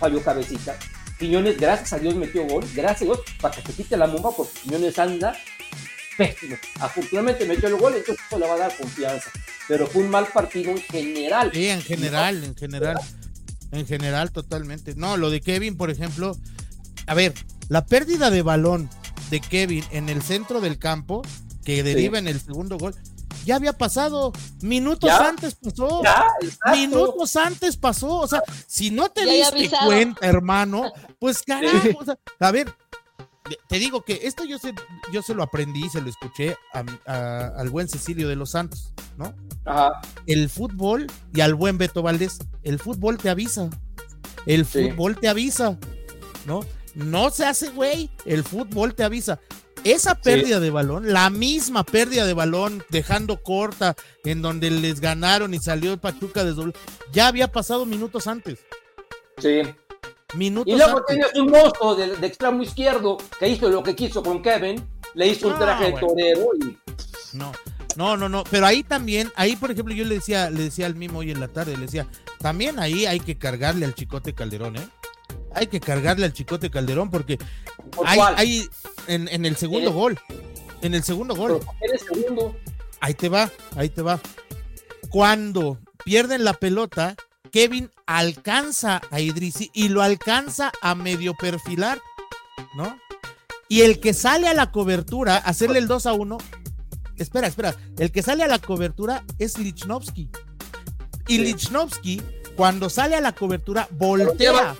falló 0.00 0.20
Cabecita. 0.24 0.76
Quiñones, 1.20 1.56
gracias 1.56 1.92
a 1.92 2.00
Dios 2.00 2.16
metió 2.16 2.44
gol, 2.44 2.64
gracias 2.74 3.02
a 3.02 3.04
Dios, 3.04 3.20
para 3.40 3.54
que 3.54 3.62
se 3.62 3.72
quite 3.74 3.96
la 3.96 4.06
bomba 4.08 4.32
porque 4.36 4.58
Quiñones 4.64 4.98
anda 4.98 5.36
pésimo. 6.18 6.56
Afortunadamente 6.80 7.44
metió 7.46 7.68
el 7.68 7.76
gol, 7.76 7.94
entonces 7.94 8.24
eso 8.26 8.38
le 8.40 8.48
va 8.48 8.54
a 8.54 8.58
dar 8.58 8.76
confianza. 8.76 9.30
Pero 9.68 9.86
fue 9.86 10.02
un 10.02 10.10
mal 10.10 10.26
partido 10.26 10.72
en 10.72 10.78
general. 10.82 11.52
Sí, 11.54 11.68
en 11.68 11.80
general, 11.80 12.42
en 12.42 12.56
general. 12.56 12.96
En 13.72 13.86
general, 13.86 14.30
totalmente. 14.30 14.94
No, 14.94 15.16
lo 15.16 15.30
de 15.30 15.40
Kevin, 15.40 15.76
por 15.76 15.90
ejemplo. 15.90 16.36
A 17.06 17.14
ver, 17.14 17.34
la 17.68 17.84
pérdida 17.86 18.30
de 18.30 18.42
balón 18.42 18.88
de 19.30 19.40
Kevin 19.40 19.84
en 19.90 20.08
el 20.08 20.22
centro 20.22 20.60
del 20.60 20.78
campo, 20.78 21.22
que 21.64 21.82
deriva 21.82 22.18
en 22.18 22.28
el 22.28 22.40
segundo 22.40 22.76
gol, 22.78 22.94
ya 23.44 23.56
había 23.56 23.72
pasado. 23.72 24.32
Minutos 24.60 25.08
Ya. 25.10 25.26
antes 25.28 25.54
pasó. 25.56 26.02
Ya. 26.04 26.26
Minutos 26.72 27.34
antes 27.36 27.76
pasó. 27.76 28.18
O 28.18 28.28
sea, 28.28 28.42
si 28.66 28.90
no 28.90 29.08
te 29.10 29.24
Ya 29.26 29.50
diste 29.50 29.76
cuenta, 29.84 30.26
hermano, 30.26 30.92
pues 31.18 31.42
carajo. 31.42 31.88
o 31.98 32.04
sea, 32.04 32.18
a 32.38 32.50
ver, 32.52 32.72
te 33.68 33.78
digo 33.78 34.02
que 34.04 34.20
esto 34.22 34.44
yo 34.44 34.58
se, 34.58 34.72
yo 35.12 35.22
se 35.22 35.34
lo 35.34 35.42
aprendí, 35.42 35.88
se 35.88 36.00
lo 36.00 36.08
escuché 36.08 36.56
a- 36.72 36.84
a- 37.06 37.46
al 37.58 37.70
buen 37.70 37.88
Cecilio 37.88 38.28
de 38.28 38.36
los 38.36 38.50
Santos, 38.52 38.92
¿no? 39.16 39.34
Ajá. 39.64 40.00
el 40.26 40.48
fútbol 40.50 41.06
y 41.32 41.40
al 41.40 41.54
buen 41.54 41.78
Beto 41.78 42.02
Valdés, 42.02 42.38
el 42.64 42.78
fútbol 42.80 43.16
te 43.18 43.30
avisa. 43.30 43.70
El 44.46 44.66
Sí. 44.66 44.90
fútbol 44.90 45.16
te 45.16 45.28
avisa, 45.28 45.78
¿no? 46.46 46.60
No 46.96 47.30
se 47.30 47.46
hace 47.46 47.70
güey, 47.70 48.10
el 48.24 48.42
fútbol 48.44 48.94
te 48.94 49.04
avisa. 49.04 49.38
Esa 49.84 50.14
pérdida 50.16 50.60
de 50.60 50.70
balón, 50.70 51.12
la 51.12 51.30
misma 51.30 51.84
pérdida 51.84 52.24
de 52.26 52.34
balón, 52.34 52.84
dejando 52.90 53.42
corta, 53.42 53.94
en 54.24 54.42
donde 54.42 54.70
les 54.70 55.00
ganaron 55.00 55.54
y 55.54 55.58
salió 55.58 55.92
el 55.92 55.98
Pachuca 55.98 56.44
desde 56.44 56.72
ya 57.12 57.28
había 57.28 57.50
pasado 57.50 57.86
minutos 57.86 58.26
antes. 58.26 58.60
Sí. 59.38 59.62
Minutos 60.34 60.72
Y 60.72 60.76
luego 60.76 60.98
antes. 60.98 61.16
tienes 61.16 61.34
un 61.38 61.50
monstruo 61.50 61.94
de, 61.94 62.16
de 62.16 62.26
extremo 62.26 62.62
izquierdo 62.62 63.18
que 63.38 63.48
hizo 63.48 63.68
lo 63.68 63.82
que 63.82 63.94
quiso 63.94 64.22
con 64.22 64.42
Kevin, 64.42 64.82
le 65.14 65.28
hizo 65.28 65.48
un 65.48 65.54
No, 65.54 65.58
traje 65.58 65.84
de 65.86 65.92
torero 65.92 66.46
y 66.60 66.78
No, 67.36 67.52
no, 67.96 68.16
no, 68.16 68.28
no. 68.28 68.44
Pero 68.50 68.66
ahí 68.66 68.82
también, 68.82 69.30
ahí 69.36 69.56
por 69.56 69.70
ejemplo, 69.70 69.94
yo 69.94 70.04
le 70.04 70.14
decía, 70.16 70.48
le 70.50 70.64
decía 70.64 70.86
al 70.86 70.94
mismo 70.96 71.18
hoy 71.20 71.30
en 71.30 71.40
la 71.40 71.48
tarde, 71.48 71.76
le 71.76 71.82
decía, 71.82 72.06
también 72.38 72.78
ahí 72.78 73.04
hay 73.06 73.20
que 73.20 73.36
cargarle 73.36 73.84
al 73.84 73.94
Chicote 73.94 74.34
Calderón, 74.34 74.76
¿eh? 74.76 74.88
Hay 75.54 75.66
que 75.66 75.80
cargarle 75.80 76.24
al 76.24 76.32
Chicote 76.32 76.70
Calderón 76.70 77.10
porque 77.10 77.36
¿por 77.90 78.06
hay, 78.08 78.66
en, 79.06 79.28
en 79.28 79.44
el 79.44 79.56
segundo 79.56 79.90
Eh. 79.90 79.92
gol, 79.92 80.18
en 80.80 80.94
el 80.94 81.02
segundo 81.02 81.34
gol, 81.34 81.60
segundo. 82.08 82.56
ahí 83.00 83.12
te 83.12 83.28
va, 83.28 83.50
ahí 83.76 83.90
te 83.90 84.00
va. 84.00 84.18
Cuando 85.10 85.78
pierden 86.04 86.42
la 86.44 86.54
pelota, 86.54 87.16
Kevin 87.52 87.90
alcanza 88.06 89.00
a 89.10 89.20
Idrisi 89.20 89.70
y 89.74 89.88
lo 89.88 90.02
alcanza 90.02 90.72
a 90.80 90.94
medio 90.94 91.34
perfilar, 91.34 92.00
¿no? 92.74 92.98
Y 93.68 93.82
el 93.82 94.00
que 94.00 94.14
sale 94.14 94.48
a 94.48 94.54
la 94.54 94.70
cobertura, 94.70 95.36
hacerle 95.36 95.78
el 95.78 95.86
2 95.86 96.06
a 96.06 96.12
1, 96.14 96.38
espera, 97.16 97.46
espera, 97.46 97.74
el 97.98 98.10
que 98.10 98.22
sale 98.22 98.42
a 98.42 98.48
la 98.48 98.58
cobertura 98.58 99.24
es 99.38 99.58
Lichnowsky. 99.58 100.28
Y. 101.28 101.38
Lichnowsky, 101.38 102.20
cuando 102.56 102.90
sale 102.90 103.16
a 103.16 103.20
la 103.20 103.32
cobertura, 103.32 103.86
voltea, 103.92 104.74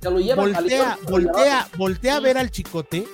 Te 0.00 0.10
lo 0.10 0.12
voltea, 0.36 0.96
te 0.96 1.04
lo 1.04 1.10
voltea, 1.10 1.44
llevan. 1.44 1.68
voltea 1.76 2.16
a 2.16 2.20
ver 2.20 2.38
al 2.38 2.50
chicote 2.50 3.06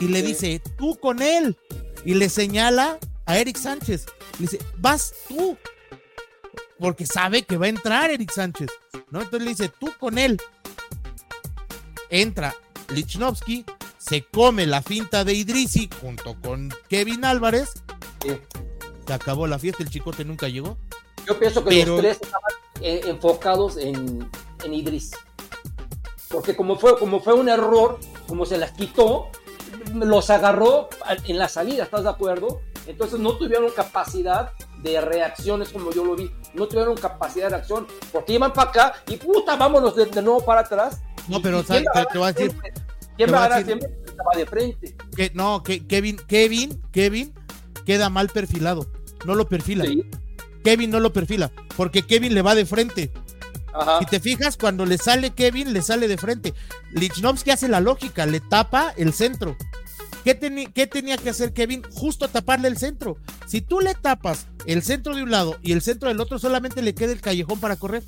y 0.00 0.08
le 0.08 0.20
Sí. 0.20 0.26
dice, 0.26 0.62
tú 0.76 0.98
con 1.00 1.20
él. 1.22 1.56
Y 2.04 2.14
le 2.14 2.28
señala 2.28 2.98
a 3.26 3.38
Eric 3.38 3.56
Sánchez. 3.56 4.06
Le 4.38 4.46
dice, 4.46 4.58
vas 4.78 5.12
tú. 5.28 5.56
Porque 6.82 7.06
sabe 7.06 7.44
que 7.44 7.56
va 7.56 7.66
a 7.66 7.68
entrar 7.68 8.10
Eric 8.10 8.32
Sánchez. 8.32 8.68
¿no? 9.10 9.20
Entonces 9.22 9.42
le 9.42 9.50
dice, 9.50 9.68
tú 9.78 9.92
con 10.00 10.18
él. 10.18 10.36
Entra 12.10 12.54
Lichnowsky, 12.88 13.64
se 13.98 14.24
come 14.24 14.66
la 14.66 14.82
finta 14.82 15.24
de 15.24 15.32
Idrisi 15.32 15.88
junto 16.00 16.34
con 16.42 16.70
Kevin 16.88 17.24
Álvarez, 17.24 17.70
Sí. 18.22 18.36
se 19.06 19.12
acabó 19.12 19.46
la 19.46 19.58
fiesta, 19.58 19.82
el 19.82 19.90
chicote 19.90 20.24
nunca 20.24 20.48
llegó. 20.48 20.76
Yo 21.26 21.38
pienso 21.38 21.62
que 21.64 21.70
Pero- 21.70 21.92
los 21.92 22.00
tres 22.02 22.18
estaban 22.20 22.50
eh, 22.80 23.00
enfocados 23.06 23.76
en, 23.76 24.28
en 24.64 24.74
Idris. 24.74 25.12
Porque 26.28 26.56
como 26.56 26.78
fue, 26.78 26.98
como 26.98 27.20
fue 27.20 27.34
un 27.34 27.48
error, 27.48 28.00
como 28.26 28.44
se 28.44 28.58
las 28.58 28.72
quitó, 28.72 29.28
los 29.94 30.30
agarró 30.30 30.88
en 31.26 31.38
la 31.38 31.48
salida, 31.48 31.84
¿estás 31.84 32.02
de 32.02 32.10
acuerdo? 32.10 32.60
Entonces 32.86 33.18
no 33.20 33.36
tuvieron 33.36 33.70
capacidad 33.70 34.52
de 34.82 35.00
reacciones 35.00 35.70
como 35.70 35.92
yo 35.92 36.04
lo 36.04 36.16
vi. 36.16 36.30
No 36.54 36.66
tuvieron 36.66 36.96
capacidad 36.96 37.46
de 37.46 37.56
reacción. 37.56 37.86
Porque 38.10 38.34
iban 38.34 38.52
para 38.52 38.70
acá 38.70 38.94
y 39.06 39.16
puta, 39.16 39.56
vámonos 39.56 39.94
de, 39.96 40.06
de 40.06 40.22
nuevo 40.22 40.44
para 40.44 40.62
atrás. 40.62 41.00
No, 41.28 41.40
pero. 41.40 41.62
¿quién 41.62 41.84
va 41.94 42.04
te, 42.04 42.18
voy 42.18 42.28
a 42.28 42.32
decir? 42.32 42.54
¿Quién 43.16 43.32
va 43.32 43.44
a 43.44 43.48
ganar 43.48 43.64
siempre? 43.64 43.90
Estaba 44.04 44.30
de 44.36 44.46
frente. 44.46 44.96
que 45.16 45.30
no, 45.34 45.62
que 45.62 45.86
Kevin, 45.86 46.16
Kevin, 46.26 46.82
Kevin 46.92 47.32
queda 47.86 48.10
mal 48.10 48.28
perfilado. 48.28 48.90
No 49.24 49.34
lo 49.34 49.48
perfila. 49.48 49.84
Sí. 49.84 50.04
Kevin 50.64 50.90
no 50.90 51.00
lo 51.00 51.12
perfila, 51.12 51.50
porque 51.76 52.02
Kevin 52.02 52.34
le 52.34 52.42
va 52.42 52.54
de 52.54 52.66
frente. 52.66 53.10
Ajá. 53.74 54.00
Si 54.00 54.06
te 54.06 54.20
fijas, 54.20 54.56
cuando 54.56 54.84
le 54.84 54.98
sale 54.98 55.30
Kevin, 55.30 55.72
le 55.72 55.82
sale 55.82 56.06
de 56.06 56.16
frente. 56.16 56.54
Lichnowsky 56.92 57.50
hace 57.50 57.68
la 57.68 57.80
lógica, 57.80 58.26
le 58.26 58.40
tapa 58.40 58.92
el 58.96 59.12
centro. 59.12 59.56
¿Qué, 60.24 60.34
tenía 60.86 61.16
que 61.16 61.30
hacer 61.30 61.52
Kevin? 61.52 61.82
Justo 61.92 62.28
taparle 62.28 62.68
el 62.68 62.76
centro. 62.78 63.16
Si 63.46 63.60
tú 63.60 63.80
le 63.80 63.94
tapas 63.94 64.46
el 64.66 64.82
centro 64.82 65.14
de 65.14 65.22
un 65.22 65.30
lado 65.30 65.58
y 65.62 65.72
el 65.72 65.82
centro 65.82 66.08
del 66.08 66.20
otro, 66.20 66.38
solamente 66.38 66.82
le 66.82 66.94
queda 66.94 67.12
el 67.12 67.20
callejón 67.20 67.58
para 67.60 67.76
correr. 67.76 68.04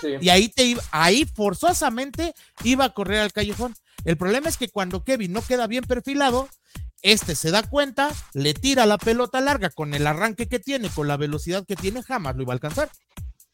Sí. 0.00 0.08
Y 0.20 0.28
ahí 0.28 0.48
te 0.48 0.64
iba, 0.64 0.82
ahí 0.90 1.24
forzosamente 1.24 2.34
iba 2.64 2.84
a 2.84 2.90
correr 2.94 3.20
al 3.20 3.32
callejón. 3.32 3.74
El 4.04 4.16
problema 4.16 4.48
es 4.48 4.56
que 4.56 4.68
cuando 4.68 5.04
Kevin 5.04 5.32
no 5.32 5.42
queda 5.42 5.66
bien 5.66 5.84
perfilado, 5.84 6.48
este 7.02 7.34
se 7.34 7.50
da 7.50 7.62
cuenta, 7.62 8.10
le 8.34 8.52
tira 8.54 8.84
la 8.86 8.98
pelota 8.98 9.40
larga 9.40 9.70
con 9.70 9.94
el 9.94 10.06
arranque 10.06 10.48
que 10.48 10.58
tiene, 10.58 10.88
con 10.90 11.08
la 11.08 11.16
velocidad 11.16 11.64
que 11.66 11.76
tiene, 11.76 12.02
jamás 12.02 12.36
lo 12.36 12.42
iba 12.42 12.52
a 12.52 12.54
alcanzar. 12.54 12.90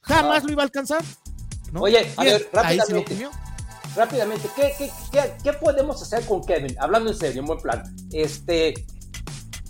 Jamás 0.03 0.43
Ah. 0.43 0.47
lo 0.47 0.53
iba 0.53 0.63
a 0.63 0.67
alcanzar. 0.67 1.05
¿no? 1.73 1.81
Oye, 1.83 2.13
a 2.17 2.25
ver, 2.25 2.49
ahí 2.55 2.79
se 2.81 2.93
lo 2.93 3.01
rápidamente. 3.01 3.05
comió. 3.13 3.31
Rápidamente, 3.97 4.49
¿qué, 4.55 4.75
qué, 4.79 4.91
qué, 5.11 5.35
qué 5.43 5.53
podemos 5.55 6.01
hacer 6.03 6.25
con 6.27 6.45
Kevin? 6.45 6.77
Hablando 6.79 7.11
en 7.11 7.17
serio, 7.17 7.41
en 7.41 7.47
buen 7.47 7.59
plan. 7.61 7.83
Este, 8.13 8.75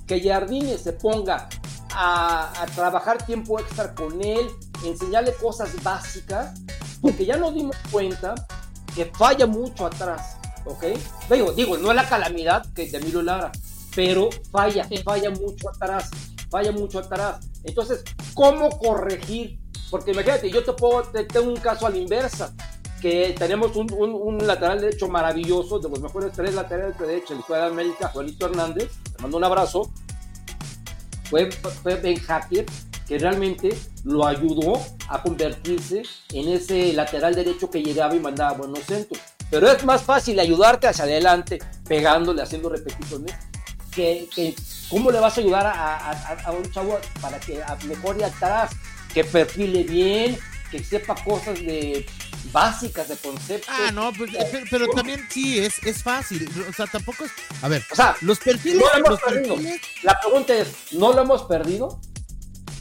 que 0.06 0.20
Jardine 0.20 0.76
se 0.78 0.92
ponga 0.92 1.48
a, 1.92 2.62
a 2.62 2.66
trabajar 2.66 3.24
tiempo 3.24 3.58
extra 3.58 3.94
con 3.94 4.22
él, 4.22 4.48
enseñarle 4.84 5.32
cosas 5.34 5.70
básicas, 5.82 6.60
porque 7.00 7.24
ya 7.24 7.36
nos 7.36 7.54
dimos 7.54 7.76
cuenta 7.90 8.34
que 8.94 9.06
falla 9.06 9.46
mucho 9.46 9.86
atrás, 9.86 10.36
¿ok? 10.64 10.84
Digo, 11.30 11.52
digo, 11.52 11.76
no 11.78 11.90
es 11.90 11.96
la 11.96 12.08
calamidad 12.08 12.66
que 12.74 12.90
de 12.90 12.98
Emilio 12.98 13.22
Lara, 13.22 13.52
pero 13.94 14.28
falla, 14.50 14.86
Sí. 14.88 14.98
falla 14.98 15.30
mucho 15.30 15.68
atrás, 15.70 16.10
falla 16.50 16.72
mucho 16.72 16.98
atrás. 17.00 17.38
Entonces, 17.64 18.02
¿cómo 18.34 18.70
corregir? 18.78 19.58
Porque 19.90 20.12
imagínate, 20.12 20.50
yo 20.50 20.64
te 20.64 20.72
puedo, 20.72 21.02
te, 21.04 21.24
tengo 21.24 21.48
un 21.48 21.56
caso 21.56 21.86
a 21.86 21.90
la 21.90 21.96
inversa, 21.96 22.52
que 23.00 23.34
tenemos 23.38 23.74
un, 23.76 23.92
un- 23.92 24.46
lateral 24.46 24.80
derecho 24.80 25.08
maravilloso, 25.08 25.78
de 25.78 25.88
los 25.88 26.00
mejores 26.00 26.32
tres 26.32 26.54
laterales 26.54 26.98
derechos 26.98 27.30
en 27.32 27.36
la 27.36 27.40
historia 27.40 27.62
de 27.64 27.70
América, 27.70 28.08
Juanito 28.08 28.46
Hernández, 28.46 28.90
te 29.14 29.22
mando 29.22 29.36
un 29.36 29.44
abrazo, 29.44 29.90
fue, 31.30 31.50
fue 31.50 31.96
Ben 31.96 32.18
Hacker, 32.18 32.64
que 33.06 33.18
realmente 33.18 33.76
lo 34.04 34.26
ayudó 34.26 34.80
a 35.08 35.22
convertirse 35.22 36.02
en 36.32 36.48
ese 36.48 36.92
lateral 36.92 37.34
derecho 37.34 37.70
que 37.70 37.82
llegaba 37.82 38.14
y 38.14 38.20
mandaba 38.20 38.52
buenos 38.58 38.80
centros. 38.80 39.20
Pero 39.50 39.70
es 39.70 39.84
más 39.84 40.02
fácil 40.02 40.40
ayudarte 40.40 40.88
hacia 40.88 41.04
adelante, 41.04 41.58
pegándole, 41.88 42.42
haciendo 42.42 42.68
repeticiones, 42.68 43.34
que, 43.92 44.28
que 44.34 44.54
cómo 44.90 45.10
le 45.10 45.20
vas 45.20 45.36
a 45.38 45.40
ayudar 45.40 45.66
a, 45.66 45.96
a- 46.10 46.40
a- 46.46 46.50
un 46.52 46.68
chavo 46.72 46.98
para 47.20 47.38
que 47.40 47.60
mejore 47.88 48.24
atrás, 48.24 48.72
que 49.14 49.22
perfile 49.24 49.84
bien, 49.84 50.36
que 50.70 50.82
sepa 50.82 51.14
cosas 51.24 51.58
de 51.60 52.04
básicas 52.52 53.08
de 53.08 53.16
conceptos. 53.16 53.68
Ah, 53.70 53.90
no, 53.92 54.12
pues, 54.12 54.30
pero, 54.50 54.66
pero 54.70 54.88
también 54.88 55.26
sí, 55.30 55.58
es, 55.58 55.82
es 55.84 56.02
fácil. 56.02 56.48
O 56.68 56.72
sea, 56.72 56.86
tampoco 56.86 57.24
es. 57.24 57.30
A 57.62 57.68
ver, 57.68 57.82
O 57.90 57.94
sea, 57.94 58.16
los 58.22 58.38
perfiles. 58.38 58.80
no 58.80 58.86
lo 58.86 58.94
hemos 58.98 59.10
los 59.10 59.20
perdido. 59.20 59.56
perfiles- 59.56 59.80
La 60.02 60.18
pregunta 60.20 60.54
es, 60.54 60.68
¿no 60.92 61.12
lo 61.12 61.22
hemos 61.22 61.42
perdido? 61.44 62.00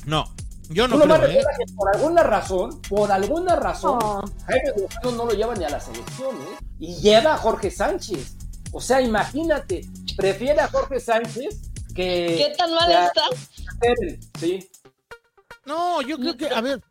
No, 0.05 0.33
yo 0.69 0.85
Tú 0.87 0.91
no 0.97 0.99
nomás 0.99 1.19
creo, 1.19 1.29
¿eh? 1.31 1.35
recuerda 1.37 1.57
que 1.65 1.73
por 1.73 1.95
alguna 1.95 2.23
razón, 2.23 2.81
por 2.83 3.11
alguna 3.11 3.55
razón, 3.55 3.99
No. 3.99 4.23
Jaime 4.45 4.71
Lozano 4.77 5.11
no 5.11 5.25
lo 5.25 5.31
lleva 5.33 5.55
ni 5.55 5.65
a 5.65 5.69
la 5.69 5.79
selección, 5.79 6.35
¿eh? 6.37 6.57
Y 6.79 6.95
lleva 7.01 7.33
a 7.33 7.37
Jorge 7.37 7.71
Sánchez. 7.71 8.33
O 8.71 8.81
sea, 8.81 9.01
imagínate, 9.01 9.87
prefiere 10.17 10.59
a 10.61 10.67
Jorge 10.67 10.99
Sánchez 10.99 11.61
que... 11.95 12.35
¿Qué 12.49 12.53
tan 12.57 12.73
mal 12.73 12.91
está? 12.91 13.21
Sí. 14.39 14.69
No, 15.65 16.01
yo 16.01 16.17
creo 16.17 16.37
que, 16.37 16.47
a 16.49 16.61
ver. 16.61 16.81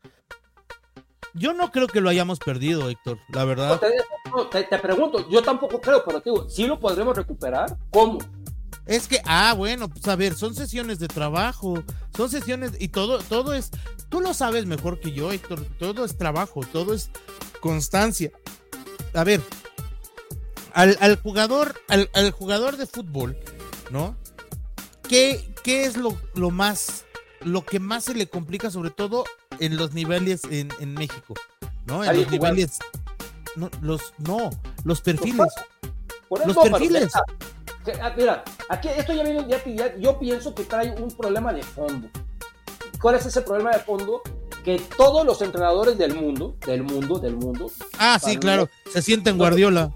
Yo 1.35 1.53
no 1.53 1.71
creo 1.73 1.89
que 1.89 2.01
lo 2.01 2.09
hayamos 2.09 2.39
perdido, 2.39 2.89
Héctor, 2.89 3.19
la 3.29 3.45
verdad. 3.45 3.81
Te, 3.81 3.89
no, 4.31 4.47
te- 4.47 4.63
te 4.65 4.79
pregunto, 4.79 5.29
yo 5.29 5.43
tampoco 5.43 5.81
creo, 5.81 6.05
pero 6.05 6.21
te 6.21 6.31
digo, 6.31 6.49
¿sí 6.49 6.67
lo 6.67 6.79
podremos 6.79 7.17
recuperar? 7.17 7.77
¿Cómo? 7.91 8.19
Es 8.87 9.09
que, 9.09 9.21
ah, 9.25 9.55
bueno, 9.55 9.89
pues 9.89 10.07
a 10.09 10.15
ver, 10.15 10.35
son 10.35 10.55
sesiones 10.55 10.99
de 10.99 11.09
trabajo, 11.09 11.83
son 12.17 12.29
sesiones 12.31 12.73
y 12.79 12.89
todo, 12.89 13.19
todo 13.19 13.55
es, 13.55 13.71
tú 14.11 14.21
lo 14.21 14.35
sabes 14.35 14.67
mejor 14.67 15.01
que 15.01 15.11
yo, 15.13 15.33
Héctor, 15.33 15.65
todo 15.79 16.05
es 16.05 16.17
trabajo, 16.19 16.61
todo 16.71 16.93
es 16.95 17.11
constancia. 17.61 18.31
A 19.15 19.25
ver, 19.25 19.41
al, 20.73 20.97
al 21.01 21.17
jugador, 21.21 21.81
al, 21.89 22.11
al 22.15 22.31
jugador 22.31 22.77
de 22.77 22.87
fútbol, 22.87 23.37
¿no? 23.91 24.17
¿Qué, 25.09 25.53
qué 25.63 25.85
es 25.87 25.97
lo, 25.97 26.17
lo 26.35 26.51
más, 26.51 27.07
lo 27.41 27.65
que 27.65 27.81
más 27.81 28.05
se 28.05 28.15
le 28.15 28.29
complica, 28.29 28.71
sobre 28.71 28.91
todo 28.91 29.25
en 29.61 29.77
los 29.77 29.93
niveles 29.93 30.43
en, 30.51 30.71
en 30.81 30.95
México, 30.95 31.35
¿no? 31.87 32.05
En 32.05 32.17
los 32.17 32.25
jugar. 32.27 32.53
niveles, 32.53 32.79
no, 33.57 33.71
los, 33.81 34.13
no, 34.19 34.51
los 34.85 35.01
perfiles. 35.01 35.53
Por 36.29 36.41
Los 36.41 36.51
eso, 36.51 36.61
pero 36.63 36.77
perfiles. 36.79 37.13
ah, 38.03 38.15
Mira, 38.17 38.43
aquí 38.69 38.89
esto 38.89 39.13
ya 39.13 39.23
viene, 39.25 39.47
ya, 39.49 39.63
ya- 39.65 39.97
yo 39.99 40.19
pienso 40.19 40.55
que 40.55 40.65
trae 40.65 40.91
un 41.01 41.11
problema 41.17 41.53
de 41.53 41.63
fondo. 41.63 42.09
¿Cuál 43.01 43.17
es 43.17 43.27
ese 43.27 43.43
problema 43.43 43.71
de 43.73 43.81
fondo? 43.81 44.23
Que 44.65 44.79
todos 44.97 45.27
los 45.27 45.43
entrenadores 45.43 45.99
del 45.99 46.15
mundo, 46.15 46.57
del 46.67 46.83
mundo, 46.83 47.19
del 47.19 47.37
mundo, 47.37 47.71
Ah, 47.99 48.19
sí, 48.19 48.39
claro, 48.39 48.71
se 48.91 49.03
sienten 49.03 49.37
Guardiola. 49.37 49.93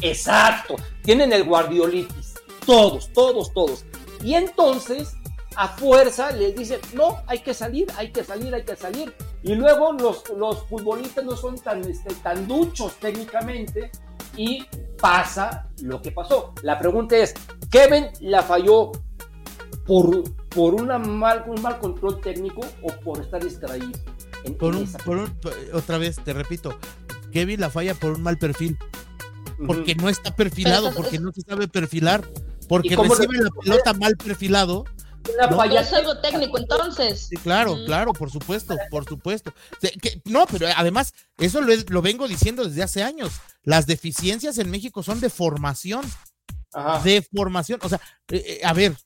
Exacto, 0.00 0.76
tienen 1.02 1.32
el 1.32 1.42
guardiolitis. 1.44 2.34
Todos, 2.64 3.12
todos, 3.12 3.52
todos. 3.52 3.84
Y 4.22 4.34
entonces, 4.34 5.14
a 5.56 5.68
fuerza, 5.68 6.30
les 6.32 6.54
dicen, 6.54 6.80
no, 6.94 7.22
hay 7.26 7.40
que 7.40 7.54
salir, 7.54 7.86
hay 7.96 8.12
que 8.12 8.22
salir, 8.22 8.54
hay 8.54 8.64
que 8.64 8.76
salir. 8.76 9.14
Y 9.42 9.54
luego 9.54 9.92
los, 9.92 10.22
los 10.36 10.64
futbolistas 10.66 11.24
no 11.24 11.36
son 11.36 11.56
tan, 11.58 11.80
este, 11.88 12.14
tan 12.16 12.46
duchos 12.46 12.94
técnicamente 13.00 13.90
y 14.36 14.66
pasa 15.00 15.68
lo 15.82 16.00
que 16.02 16.12
pasó. 16.12 16.52
La 16.62 16.78
pregunta 16.78 17.16
es, 17.16 17.32
¿Kevin 17.70 18.06
la 18.20 18.42
falló 18.42 18.92
por, 19.86 20.24
por 20.50 20.74
una 20.74 20.98
mal, 20.98 21.44
un 21.46 21.60
mal 21.62 21.78
control 21.78 22.20
técnico 22.20 22.60
o 22.82 22.88
por 23.02 23.20
estar 23.20 23.42
distraído? 23.42 23.90
En- 24.44 24.54
Por 24.56 24.74
en 24.74 24.80
un, 24.80 24.84
esa- 24.84 24.98
por 24.98 25.16
un- 25.16 25.38
otra 25.72 25.98
vez, 25.98 26.16
te 26.22 26.32
repito, 26.32 26.78
Kevin 27.32 27.60
la 27.60 27.70
falla 27.70 27.94
por 27.94 28.12
un 28.12 28.22
mal 28.22 28.38
perfil, 28.38 28.76
porque 29.66 29.94
no 29.94 30.08
está 30.08 30.34
perfilado, 30.36 30.92
porque 30.94 31.18
no 31.18 31.32
se 31.32 31.40
sabe 31.40 31.66
perfilar, 31.68 32.22
porque 32.68 32.88
¿Y 32.88 32.96
cómo 32.96 33.14
recibe 33.14 33.38
lo- 33.38 33.44
la 33.44 33.50
pelota 33.62 33.92
mal 33.94 34.16
perfilado. 34.16 34.84
Una 35.34 35.46
no, 35.48 35.56
falla 35.56 35.80
Es 35.80 35.92
algo 35.92 36.18
técnico 36.20 36.58
entonces. 36.58 37.26
Sí, 37.28 37.36
claro, 37.36 37.76
Mm. 37.76 37.84
claro, 37.86 38.12
por 38.12 38.30
supuesto, 38.30 38.76
por 38.90 39.04
supuesto. 39.04 39.52
Que- 39.80 40.20
no, 40.24 40.46
pero 40.46 40.68
además, 40.76 41.12
eso 41.38 41.60
lo, 41.60 41.74
lo 41.88 42.02
vengo 42.02 42.28
diciendo 42.28 42.64
desde 42.64 42.82
hace 42.82 43.02
años. 43.02 43.32
Las 43.62 43.86
deficiencias 43.86 44.58
en 44.58 44.70
México 44.70 45.02
son 45.02 45.20
de 45.20 45.30
formación, 45.30 46.02
Ajá. 46.72 47.02
de 47.02 47.22
formación. 47.34 47.80
O 47.82 47.88
sea, 47.88 48.00
eh, 48.28 48.44
eh, 48.46 48.60
a 48.64 48.72
ver, 48.72 48.96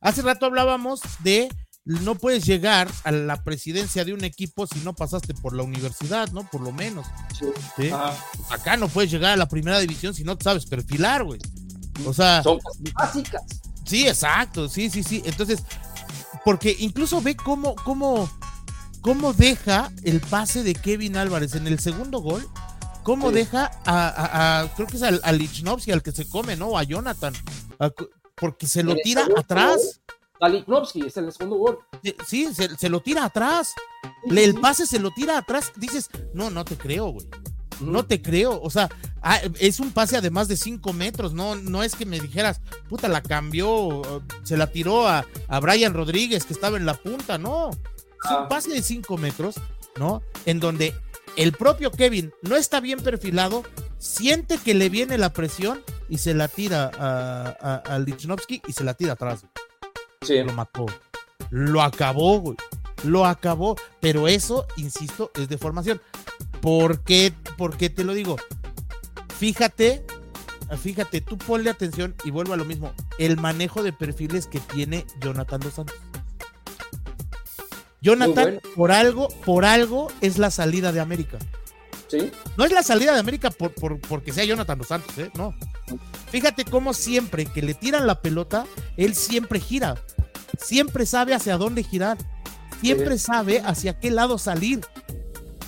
hace 0.00 0.22
rato 0.22 0.46
hablábamos 0.46 1.00
de 1.20 1.48
no 1.84 2.14
puedes 2.14 2.44
llegar 2.44 2.88
a 3.04 3.10
la 3.10 3.42
presidencia 3.42 4.04
de 4.04 4.12
un 4.12 4.22
equipo 4.22 4.66
si 4.66 4.78
no 4.80 4.94
pasaste 4.94 5.32
por 5.34 5.56
la 5.56 5.62
universidad, 5.62 6.30
¿no? 6.30 6.48
Por 6.48 6.60
lo 6.60 6.72
menos. 6.72 7.06
Acá 8.50 8.76
no 8.76 8.88
puedes 8.88 9.10
llegar 9.10 9.32
a 9.32 9.36
la 9.36 9.48
primera 9.48 9.78
división 9.80 10.14
si 10.14 10.22
no 10.24 10.36
te 10.36 10.44
sabes 10.44 10.66
perfilar, 10.66 11.24
güey. 11.24 11.40
O 12.06 12.12
sea, 12.12 12.42
Son 12.42 12.58
cosas 12.60 12.80
básicas. 12.94 13.42
Sí, 13.90 14.06
exacto, 14.08 14.68
sí, 14.68 14.88
sí, 14.90 15.02
sí. 15.02 15.22
Entonces, 15.24 15.62
porque 16.44 16.74
incluso 16.78 17.20
ve 17.20 17.36
cómo, 17.36 17.74
cómo, 17.84 18.30
cómo 19.02 19.32
deja 19.32 19.90
el 20.04 20.20
pase 20.20 20.62
de 20.62 20.74
Kevin 20.74 21.16
Álvarez 21.16 21.54
en 21.54 21.66
el 21.66 21.78
segundo 21.80 22.20
gol, 22.20 22.48
cómo 23.02 23.28
Sí. 23.28 23.34
deja 23.34 23.70
a, 23.84 24.08
a- 24.08 24.60
a- 24.62 24.68
creo 24.74 24.86
que 24.86 24.96
es 24.96 25.02
al, 25.02 25.20
a 25.24 25.32
Lichnowsky 25.32 25.92
al 25.92 26.02
que 26.02 26.12
se 26.12 26.28
come, 26.28 26.56
¿no? 26.56 26.78
A 26.78 26.82
Jonathan, 26.84 27.34
A- 27.78 27.90
porque 28.36 28.66
se 28.66 28.82
lo 28.82 28.94
tira 28.96 29.26
atrás. 29.36 30.00
Daliknovsky 30.40 31.02
es 31.06 31.16
el 31.18 31.30
segundo 31.32 31.56
gol. 31.58 31.78
Sí, 32.02 32.16
Sí, 32.26 32.54
se, 32.54 32.74
se 32.78 32.88
lo 32.88 33.00
tira 33.00 33.26
atrás. 33.26 33.74
Le- 34.26 34.44
el 34.44 34.54
pase 34.58 34.86
se 34.86 34.98
lo 34.98 35.10
tira 35.10 35.36
atrás. 35.36 35.70
Dices, 35.76 36.08
no, 36.32 36.48
no 36.48 36.64
te 36.64 36.78
creo, 36.78 37.08
güey. 37.10 37.26
No 37.80 38.04
te 38.04 38.20
creo. 38.22 38.60
O 38.62 38.70
sea, 38.70 38.88
ah, 39.22 39.40
es 39.58 39.80
un 39.80 39.90
pase 39.92 40.16
a 40.16 40.20
de 40.20 40.30
más 40.30 40.48
de 40.48 40.56
5 40.56 40.92
metros. 40.92 41.32
No, 41.32 41.54
no 41.56 41.82
es 41.82 41.94
que 41.96 42.06
me 42.06 42.20
dijeras, 42.20 42.60
puta, 42.88 43.08
la 43.08 43.22
cambió, 43.22 44.22
se 44.42 44.56
la 44.56 44.66
tiró 44.68 45.08
a, 45.08 45.24
a 45.48 45.60
Brian 45.60 45.94
Rodríguez, 45.94 46.44
que 46.44 46.52
estaba 46.52 46.76
en 46.76 46.86
la 46.86 46.94
punta. 46.94 47.38
No. 47.38 47.70
Es 47.70 48.30
un 48.30 48.36
Ah. 48.36 48.48
pase 48.48 48.70
de 48.70 48.82
5 48.82 49.16
metros, 49.16 49.54
¿no? 49.98 50.22
En 50.44 50.60
donde 50.60 50.94
el 51.36 51.52
propio 51.52 51.90
Kevin 51.90 52.32
no 52.42 52.56
está 52.56 52.80
bien 52.80 53.00
perfilado, 53.00 53.62
siente 53.98 54.58
que 54.58 54.74
le 54.74 54.88
viene 54.90 55.16
la 55.16 55.32
presión 55.32 55.82
y 56.08 56.18
se 56.18 56.34
la 56.34 56.48
tira 56.48 56.90
a, 56.98 57.56
a, 57.60 57.76
a 57.94 57.98
Lichnowsky 57.98 58.60
y 58.66 58.72
se 58.72 58.84
la 58.84 58.94
tira 58.94 59.12
atrás. 59.14 59.46
Sí. 60.22 60.42
Lo 60.42 60.52
mató. 60.52 60.84
Lo 61.50 61.80
acabó, 61.82 62.40
güey. 62.40 62.56
Lo 63.04 63.24
acabó. 63.24 63.76
Pero 64.00 64.28
eso, 64.28 64.66
insisto, 64.76 65.30
es 65.34 65.48
de 65.48 65.56
formación. 65.56 66.00
¿Por 66.60 67.00
qué, 67.02 67.32
¿Por 67.56 67.76
qué 67.76 67.90
te 67.90 68.04
lo 68.04 68.12
digo? 68.14 68.36
Fíjate, 69.38 70.04
fíjate, 70.82 71.20
tú 71.20 71.38
ponle 71.38 71.70
atención 71.70 72.14
y 72.24 72.30
vuelvo 72.30 72.52
a 72.52 72.56
lo 72.56 72.64
mismo. 72.64 72.92
El 73.18 73.36
manejo 73.38 73.82
de 73.82 73.92
perfiles 73.92 74.46
que 74.46 74.60
tiene 74.60 75.06
Jonathan 75.20 75.60
Dos 75.60 75.74
Santos. 75.74 75.96
Jonathan, 78.02 78.34
bueno. 78.44 78.60
por 78.76 78.92
algo, 78.92 79.28
por 79.44 79.64
algo 79.64 80.08
es 80.20 80.38
la 80.38 80.50
salida 80.50 80.90
de 80.92 81.00
América. 81.00 81.38
Sí. 82.08 82.30
No 82.56 82.64
es 82.64 82.72
la 82.72 82.82
salida 82.82 83.12
de 83.12 83.20
América 83.20 83.50
por, 83.50 83.72
por- 83.74 84.00
porque 84.00 84.32
sea 84.32 84.44
Jonathan 84.44 84.78
Dos 84.78 84.88
Santos, 84.88 85.16
¿eh? 85.18 85.30
No. 85.34 85.54
Fíjate 86.30 86.64
cómo 86.64 86.92
siempre 86.94 87.44
que 87.46 87.62
le 87.62 87.74
tiran 87.74 88.06
la 88.06 88.20
pelota, 88.20 88.66
él 88.96 89.14
siempre 89.14 89.60
gira. 89.60 89.96
Siempre 90.58 91.06
sabe 91.06 91.34
hacia 91.34 91.56
dónde 91.56 91.82
girar. 91.82 92.18
Siempre 92.80 93.18
sabe 93.18 93.60
hacia 93.60 93.98
qué 93.98 94.10
lado 94.10 94.38
salir. 94.38 94.80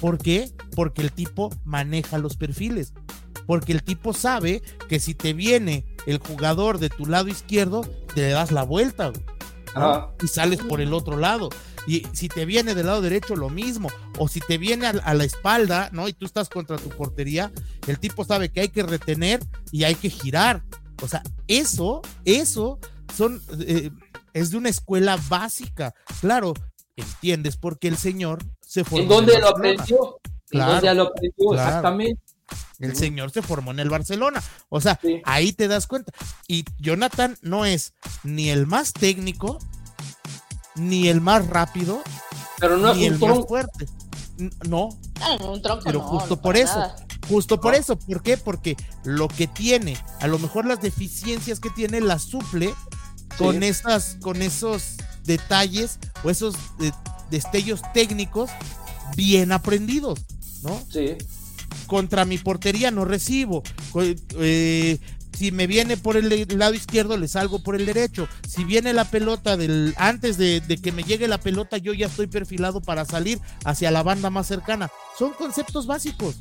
¿Por 0.03 0.19
qué? 0.19 0.53
Porque 0.75 1.01
el 1.01 1.13
tipo 1.13 1.49
maneja 1.65 2.19
los 2.19 2.37
perfiles. 2.37 2.93
Porque 3.47 3.71
el 3.71 3.85
tipo 3.85 4.13
sabe 4.13 4.61
que 4.89 4.99
si 4.99 5.15
te 5.15 5.33
viene 5.33 5.87
el 6.07 6.19
jugador 6.19 6.81
de 6.81 6.91
tu 6.91 7.07
lado 7.07 7.29
izquierdo, 7.29 7.83
te 8.13 8.23
le 8.23 8.31
das 8.31 8.51
la 8.51 8.65
vuelta 8.65 9.11
güey, 9.11 9.25
¿no? 9.77 9.81
Ajá. 9.81 10.13
y 10.21 10.27
sales 10.27 10.59
por 10.59 10.81
el 10.81 10.93
otro 10.93 11.17
lado. 11.17 11.51
Y 11.87 12.05
si 12.15 12.29
te 12.29 12.47
viene 12.47 12.75
del 12.75 12.87
lado 12.87 13.01
derecho, 13.01 13.37
lo 13.37 13.49
mismo. 13.49 13.91
O 14.19 14.27
si 14.27 14.41
te 14.41 14.59
viene 14.59 14.89
a, 14.89 15.15
la 15.15 15.23
espalda, 15.23 15.89
¿no? 15.93 16.09
Y 16.09 16.15
tú 16.15 16.27
estás 16.27 16.49
contra 16.49 16.79
tu 16.79 16.89
portería, 16.89 17.53
el 17.87 18.01
tipo 18.01 18.25
sabe 18.25 18.51
que 18.51 18.61
hay 18.61 18.71
que 18.71 18.83
retener 18.83 19.39
y 19.71 19.85
hay 19.85 19.95
que 19.95 20.11
girar. 20.11 20.65
O 21.01 21.07
sea, 21.07 21.23
eso, 21.47 22.03
eso 22.25 22.81
son, 23.17 23.41
eh, 23.61 23.93
es 24.35 24.51
de 24.51 24.57
una 24.57 24.69
escuela 24.69 25.17
básica. 25.29 25.95
Claro, 26.21 26.55
entiendes 26.97 27.57
porque 27.57 27.87
el 27.87 27.97
señor 27.97 28.45
se 28.73 28.85
formó. 28.85 29.03
¿En 29.03 29.09
dónde 29.09 29.35
el 29.35 29.41
lo 29.43 29.49
aprendió? 29.49 30.21
¿En 30.25 30.33
Claro, 30.49 30.73
dónde 30.73 30.95
lo 30.95 31.03
aprendió? 31.03 31.49
claro. 31.51 31.69
Exactamente. 31.69 32.23
El 32.79 32.97
señor 32.97 33.31
se 33.31 33.43
formó 33.43 33.71
en 33.71 33.81
el 33.81 33.91
Barcelona. 33.91 34.43
O 34.71 34.81
sea, 34.81 34.99
Sí. 35.03 35.21
ahí 35.25 35.53
te 35.53 35.69
das 35.69 35.87
cuenta. 35.87 36.11
Y 36.49 36.65
Jonathan 36.79 37.37
no 37.43 37.65
es 37.67 37.93
ni 38.25 38.49
el 38.49 38.67
más 38.67 38.93
técnico, 38.95 39.59
ni 40.75 41.09
el 41.09 41.21
más 41.21 41.47
rápido, 41.49 42.03
Pero 42.59 42.77
no 42.79 42.95
ni 42.95 43.03
es 43.05 43.09
el 43.09 43.15
un 43.15 43.21
más 43.21 43.29
tronco. 43.31 43.49
fuerte. 43.49 43.87
N- 44.39 44.51
No, 44.67 44.89
Ah, 45.21 45.37
no, 45.39 45.53
un 45.53 45.63
tronco 45.63 45.85
pero 45.85 45.99
no, 46.01 46.09
justo 46.09 46.37
no 46.37 46.43
por 46.43 46.57
eso, 46.57 46.79
nada. 46.79 46.97
justo 47.29 47.61
por 47.61 47.75
eso. 47.75 47.97
¿Por 47.97 48.23
qué? 48.23 48.37
Porque 48.39 48.77
lo 49.05 49.29
que 49.29 49.47
tiene, 49.47 49.97
a 50.21 50.27
lo 50.27 50.39
mejor 50.39 50.65
las 50.67 50.81
deficiencias 50.81 51.61
que 51.61 51.69
tiene 51.71 52.01
las 52.01 52.23
suple 52.23 52.75
con 53.39 53.63
esas, 53.63 54.17
con 54.21 54.41
esos 54.43 54.97
detalles 55.25 55.99
o 56.25 56.31
esos 56.31 56.55
eh, 56.81 56.91
destellos 57.31 57.81
técnicos 57.95 58.51
bien 59.17 59.53
aprendidos, 59.53 60.21
¿no? 60.63 60.81
Sí. 60.91 61.17
contra 61.87 62.25
mi 62.25 62.39
portería 62.39 62.91
no 62.91 63.05
recibo. 63.05 63.63
Eh, 63.95 64.99
si 65.37 65.51
me 65.51 65.67
viene 65.67 65.97
por 65.97 66.17
el 66.17 66.47
lado 66.59 66.75
izquierdo, 66.75 67.17
le 67.17 67.27
salgo 67.27 67.63
por 67.63 67.75
el 67.75 67.87
derecho. 67.87 68.29
Si 68.49 68.65
viene 68.65 68.93
la 68.93 69.05
pelota 69.07 69.57
del 69.57 69.95
antes 69.97 70.37
de, 70.37 70.61
de 70.61 70.77
que 70.77 70.93
me 70.93 71.03
llegue 71.03 71.27
la 71.29 71.39
pelota, 71.41 71.79
yo 71.79 71.93
ya 71.95 72.07
estoy 72.07 72.27
perfilado 72.27 72.81
para 72.81 73.05
salir 73.05 73.41
hacia 73.65 73.91
la 73.91 74.03
banda 74.03 74.31
más 74.31 74.47
cercana. 74.47 74.91
Son 75.19 75.33
conceptos 75.33 75.87
básicos. 75.87 76.37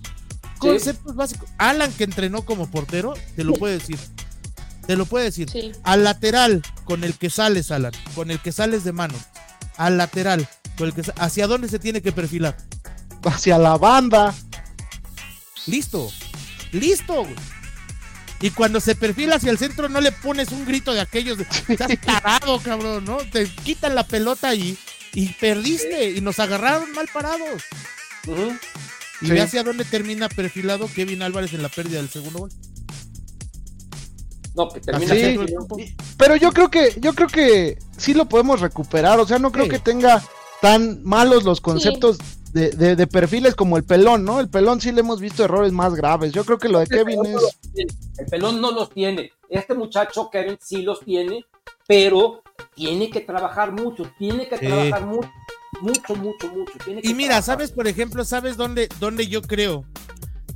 Conceptos 0.60 1.16
básicos. 1.16 1.50
Alan 1.58 1.92
que 1.94 2.04
entrenó 2.04 2.44
como 2.44 2.70
portero, 2.70 3.14
te 3.36 3.44
lo 3.44 3.54
puede 3.54 3.80
decir. 3.80 3.98
Te 4.92 4.98
lo 4.98 5.06
puede 5.06 5.24
decir. 5.24 5.50
Sí. 5.50 5.72
Al 5.84 6.04
lateral 6.04 6.62
con 6.84 7.06
el 7.06 7.14
que 7.14 7.30
sales, 7.30 7.72
Alan, 7.72 7.94
con 8.14 8.30
el 8.30 8.40
que 8.42 8.52
sales 8.52 8.84
de 8.84 8.92
mano. 8.92 9.14
Al 9.78 9.98
lateral, 9.98 10.46
con 10.78 10.88
el 10.90 10.94
que 10.94 11.02
hacia 11.16 11.48
dónde 11.48 11.70
se 11.70 11.80
tiene 11.80 12.02
que 12.02 12.12
perfilar. 12.12 12.58
Hacia 13.24 13.58
la 13.58 13.78
banda. 13.78 14.36
Listo. 15.66 16.12
Listo, 16.74 17.24
güey. 17.24 17.36
Y 18.42 18.50
cuando 18.50 18.82
se 18.82 18.94
perfila 18.96 19.36
hacia 19.38 19.52
el 19.52 19.58
centro, 19.58 19.88
no 19.88 20.02
le 20.02 20.12
pones 20.12 20.50
un 20.52 20.66
grito 20.66 20.94
de 20.94 21.00
aquellos 21.00 21.38
de 21.38 21.46
estás 21.70 21.96
parado, 22.06 22.60
cabrón, 22.60 23.06
¿no? 23.06 23.16
Te 23.20 23.46
quitan 23.48 23.96
la 23.96 24.06
pelota 24.06 24.54
y, 24.56 24.78
y 25.14 25.30
perdiste. 25.36 26.12
Y 26.12 26.20
nos 26.20 26.38
agarraron 26.40 26.92
mal 26.92 27.08
parados. 27.14 27.64
Y 29.22 29.28
Sí. 29.28 29.32
ve 29.32 29.40
hacia 29.42 29.64
dónde 29.64 29.86
termina 29.86 30.28
perfilado 30.28 30.90
Kevin 30.94 31.22
Álvarez 31.24 31.54
en 31.54 31.62
la 31.62 31.70
pérdida 31.70 32.00
del 32.00 32.10
segundo 32.10 32.40
gol. 32.40 32.52
No, 34.56 34.68
que 34.70 34.80
termina 34.82 35.14
Hacia 35.14 35.30
el 35.30 35.48
Sí. 35.78 35.96
Pero 36.18 36.36
yo 36.36 36.52
creo 36.52 36.70
que, 36.70 36.94
yo 37.00 37.14
creo 37.14 37.28
que 37.30 37.78
sí 37.98 38.14
lo 38.14 38.26
podemos 38.26 38.60
recuperar. 38.60 39.20
O 39.20 39.26
sea, 39.28 39.40
no 39.40 39.52
creo 39.52 39.66
Sí. 39.66 39.72
que 39.72 39.80
tenga 39.80 40.22
tan 40.62 41.02
malos 41.04 41.44
los 41.44 41.62
conceptos 41.62 42.18
de, 42.54 42.70
de- 42.72 42.96
de 42.98 43.08
perfiles 43.08 43.56
como 43.56 43.78
el 43.78 43.84
pelón, 43.86 44.26
¿no? 44.26 44.40
El 44.42 44.50
pelón 44.50 44.82
sí 44.82 44.92
le 44.92 45.00
hemos 45.00 45.22
visto 45.22 45.44
errores 45.46 45.72
más 45.72 45.96
graves. 45.96 46.34
Yo 46.34 46.44
creo 46.44 46.58
que 46.58 46.68
lo 46.68 46.80
de 46.80 46.84
El 46.84 46.90
Kevin 46.90 47.20
no 47.24 47.40
es. 47.40 47.58
El 48.18 48.26
pelón 48.30 48.60
no 48.60 48.72
los 48.72 48.90
tiene. 48.92 49.32
Este 49.50 49.74
muchacho, 49.74 50.30
Kevin, 50.30 50.58
sí 50.62 50.82
los 50.82 51.00
tiene, 51.00 51.46
pero 51.88 52.44
tiene 52.76 53.10
que 53.10 53.22
trabajar 53.22 53.72
mucho, 53.72 54.04
tiene 54.20 54.48
que 54.50 54.58
Sí. 54.58 54.66
trabajar 54.68 55.06
mucho, 55.06 55.30
mucho, 55.82 56.16
mucho, 56.16 56.48
mucho. 56.50 56.74
tiene 56.84 57.02
que 57.02 57.08
Y 57.10 57.14
mira, 57.14 57.30
trabajar. 57.30 57.44
¿sabes, 57.46 57.72
por 57.72 57.88
ejemplo, 57.88 58.26
sabes 58.26 58.58
dónde, 58.58 58.90
dónde 59.00 59.28
yo 59.28 59.42
creo? 59.42 59.86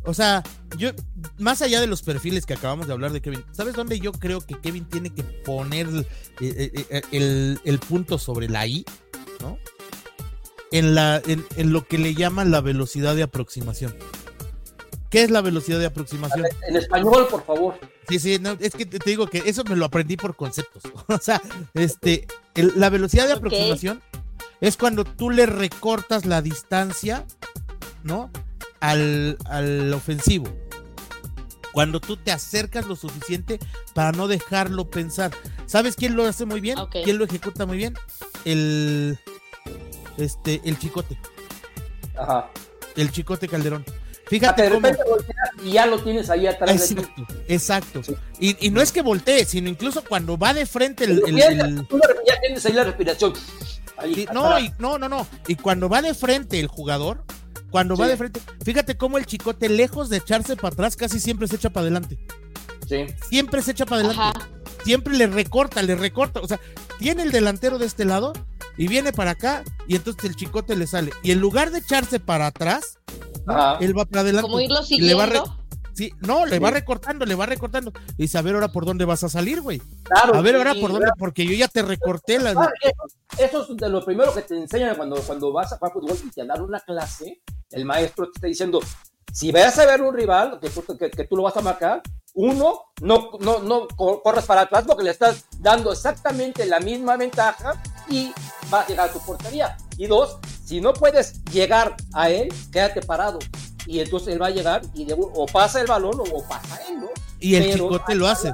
O 0.05 0.13
sea, 0.13 0.43
yo, 0.77 0.91
más 1.39 1.61
allá 1.61 1.81
de 1.81 1.87
los 1.87 2.01
perfiles 2.03 2.45
que 2.45 2.53
acabamos 2.53 2.87
de 2.87 2.93
hablar 2.93 3.11
de 3.11 3.21
Kevin, 3.21 3.43
¿sabes 3.51 3.73
dónde 3.73 3.99
yo 3.99 4.11
creo 4.11 4.39
que 4.41 4.59
Kevin 4.59 4.85
tiene 4.85 5.09
que 5.09 5.23
poner 5.23 5.87
eh, 5.87 6.05
eh, 6.41 6.85
eh, 6.89 7.01
el, 7.11 7.59
el 7.63 7.79
punto 7.79 8.17
sobre 8.19 8.47
la 8.47 8.67
I? 8.67 8.85
¿No? 9.41 9.57
En, 10.71 10.93
la, 10.95 11.21
en, 11.25 11.45
en 11.57 11.73
lo 11.73 11.87
que 11.87 11.97
le 11.97 12.13
llaman 12.13 12.51
la 12.51 12.61
velocidad 12.61 13.15
de 13.15 13.23
aproximación. 13.23 13.95
¿Qué 15.09 15.23
es 15.23 15.31
la 15.31 15.41
velocidad 15.41 15.79
de 15.79 15.85
aproximación? 15.85 16.45
En 16.67 16.75
español, 16.75 17.27
por 17.29 17.45
favor. 17.45 17.79
Sí, 18.09 18.19
sí, 18.19 18.37
no, 18.39 18.51
es 18.59 18.73
que 18.75 18.85
te 18.85 18.99
digo 19.09 19.27
que 19.27 19.43
eso 19.45 19.63
me 19.63 19.75
lo 19.75 19.85
aprendí 19.85 20.17
por 20.17 20.35
conceptos. 20.35 20.83
O 21.07 21.17
sea, 21.19 21.41
este, 21.73 22.27
el- 22.55 22.73
la 22.75 22.89
velocidad 22.89 23.25
de 23.27 23.33
aproximación 23.33 24.01
es 24.61 24.77
cuando 24.77 25.03
tú 25.05 25.29
le 25.31 25.45
recortas 25.45 26.25
la 26.25 26.41
distancia, 26.41 27.25
¿no? 28.03 28.29
Al, 28.79 29.37
al 29.45 29.93
ofensivo. 29.93 30.47
Cuando 31.73 31.99
tú 31.99 32.15
te 32.17 32.31
acercas 32.31 32.85
lo 32.87 32.95
suficiente 32.95 33.59
para 33.93 34.11
no 34.13 34.27
dejarlo 34.27 34.89
pensar. 34.89 35.31
¿Sabes 35.65 35.95
quién 35.95 36.15
lo 36.15 36.25
hace 36.25 36.45
muy 36.45 36.61
bien? 36.61 36.77
¿Quién 37.03 37.17
lo 37.17 37.25
ejecuta 37.25 37.65
muy 37.65 37.77
bien? 37.77 37.95
El, 38.45 39.19
este, 40.17 40.61
el 40.63 40.79
chicote. 40.79 41.17
Ajá. 42.17 42.49
El 42.95 43.11
chicote 43.11 43.47
Calderón. 43.49 43.83
Ah, 43.87 44.27
Fíjate 44.27 44.61
de 44.63 44.69
cómo. 44.69 44.79
repente 44.87 45.03
volteas 45.09 45.49
y 45.63 45.71
ya 45.71 45.85
lo 45.85 45.99
tienes 46.01 46.29
ahí 46.29 46.47
atrás 46.47 46.89
de 46.89 46.95
ti. 46.95 47.01
Exacto, 47.01 47.27
exacto. 47.47 48.03
Sí. 48.03 48.15
Y, 48.39 48.67
y 48.67 48.69
no 48.71 48.81
es 48.81 48.91
que 48.93 49.01
voltee, 49.01 49.43
sino 49.45 49.67
incluso 49.69 50.01
cuando 50.03 50.37
va 50.37 50.53
de 50.53 50.65
frente 50.65 51.03
el, 51.03 51.17
de- 51.19 51.31
ya 51.33 52.39
tienes 52.41 52.65
ahí 52.65 52.73
la 52.73 52.85
respiración. 52.85 53.33
Ahí, 53.97 54.27
no, 54.33 54.57
y- 54.59 54.73
no, 54.79 54.97
no, 54.97 55.09
no. 55.09 55.27
Y 55.47 55.55
cuando 55.55 55.89
va 55.89 56.01
de 56.01 56.13
frente 56.13 56.57
el 56.59 56.67
jugador, 56.67 57.24
cuando 57.75 57.97
va 57.97 58.07
de 58.07 58.15
frente, 58.15 58.39
fíjate 58.63 58.95
cómo 58.95 59.17
el 59.17 59.25
chicote, 59.25 59.67
lejos 59.67 60.07
de 60.07 60.15
echarse 60.15 60.55
para 60.55 60.69
atrás, 60.69 60.95
casi 60.95 61.19
siempre 61.19 61.45
se 61.49 61.57
echa 61.57 61.69
para 61.71 61.81
adelante. 61.81 62.17
Sí. 62.87 63.05
Siempre 63.27 63.61
se 63.61 63.71
echa 63.71 63.85
para 63.85 63.97
adelante. 64.07 64.21
Ajá. 64.39 64.49
Siempre 64.85 65.17
le 65.17 65.27
recorta, 65.27 65.81
le 65.81 65.95
recorta. 65.95 66.39
O 66.39 66.47
sea, 66.47 66.57
tiene 66.99 67.23
el 67.23 67.33
delantero 67.33 67.77
de 67.77 67.85
este 67.85 68.05
lado 68.05 68.31
y 68.77 68.87
viene 68.87 69.11
para 69.11 69.31
acá 69.31 69.65
y 69.89 69.97
entonces 69.97 70.23
el 70.23 70.37
chicote 70.37 70.77
le 70.77 70.87
sale. 70.87 71.11
Y 71.21 71.31
en 71.31 71.39
lugar 71.41 71.71
de 71.71 71.79
echarse 71.79 72.21
para 72.21 72.47
atrás, 72.47 72.97
Ajá. 73.45 73.77
él 73.81 73.97
va 73.97 74.05
para 74.05 74.21
adelante. 74.21 74.43
Como 74.43 74.61
irlo 74.61 74.79
y 74.87 75.01
le 75.01 75.13
va 75.15 75.25
siguiendo. 75.25 75.45
re- 75.45 75.64
Sí, 75.95 76.11
no, 76.19 76.45
le 76.45 76.57
Sí. 76.57 76.59
va 76.59 76.71
recortando, 76.71 77.25
le 77.25 77.35
va 77.35 77.45
recortando. 77.45 77.93
Y 78.17 78.23
dice, 78.23 78.37
a 78.37 78.41
ver 78.41 78.55
ahora 78.55 78.67
por 78.67 78.85
dónde 78.85 79.05
vas 79.05 79.23
a 79.23 79.29
salir, 79.29 79.61
güey. 79.61 79.81
Claro, 80.03 80.35
A 80.35 80.41
ver 80.41 80.55
ahora 80.57 80.73
por 80.79 80.91
dónde, 80.91 81.09
porque 81.17 81.45
yo 81.45 81.53
ya 81.53 81.67
te 81.69 81.81
recorté 81.81 82.37
la. 82.39 82.51
Ah, 82.51 82.69
eso, 83.37 83.61
es 83.71 83.77
de 83.77 83.89
lo 83.89 84.03
primero 84.03 84.33
que 84.33 84.41
te 84.41 84.55
enseñan 84.57 84.95
cuando, 84.95 85.15
cuando 85.21 85.53
vas 85.53 85.71
a 85.73 85.77
jugar 85.77 85.93
fútbol 85.93 86.17
y 86.25 86.29
te 86.31 86.45
dan 86.45 86.61
una 86.61 86.79
clase. 86.81 87.41
El 87.71 87.85
maestro 87.85 88.25
te 88.25 88.31
está 88.35 88.47
diciendo: 88.47 88.79
si 89.31 89.51
vas 89.51 89.77
a 89.79 89.85
ver 89.85 90.01
un 90.01 90.13
rival 90.13 90.59
que, 90.61 90.69
tú- 90.69 90.97
que, 90.97 91.09
que 91.09 91.23
tú 91.25 91.37
lo 91.37 91.43
vas 91.43 91.55
a 91.57 91.61
marcar, 91.61 92.01
uno, 92.33 92.81
no, 93.01 93.31
no, 93.39 93.59
no 93.59 93.87
co- 93.87 94.21
corras 94.21 94.45
para 94.45 94.61
atrás 94.61 94.83
porque 94.85 95.03
le 95.05 95.11
estás 95.11 95.45
dando 95.59 95.93
exactamente 95.93 96.65
la 96.65 96.81
misma 96.81 97.15
ventaja 97.15 97.81
y 98.09 98.33
va 98.73 98.81
a 98.81 98.87
llegar 98.87 99.09
a 99.09 99.13
tu 99.13 99.19
portería. 99.25 99.77
Y 99.97 100.07
dos, 100.07 100.37
si 100.65 100.81
no 100.81 100.91
puedes 100.91 101.41
llegar 101.45 101.95
a 102.13 102.29
él, 102.29 102.53
quédate 102.73 103.01
parado. 103.01 103.39
Y 103.85 103.99
entonces 103.99 104.33
él 104.33 104.41
va 104.41 104.47
a 104.47 104.51
llegar 104.51 104.81
y 104.93 105.05
de- 105.05 105.15
o 105.17 105.45
pasa 105.45 105.81
el 105.81 105.87
balón 105.87 106.19
o, 106.19 106.23
o 106.23 106.47
pasa 106.47 106.79
él, 106.89 106.99
¿no? 107.01 107.07
Y 107.39 107.55
el 107.55 107.63
Pero- 107.65 107.85
chicote 107.89 108.15
lo 108.15 108.27
hace. 108.27 108.49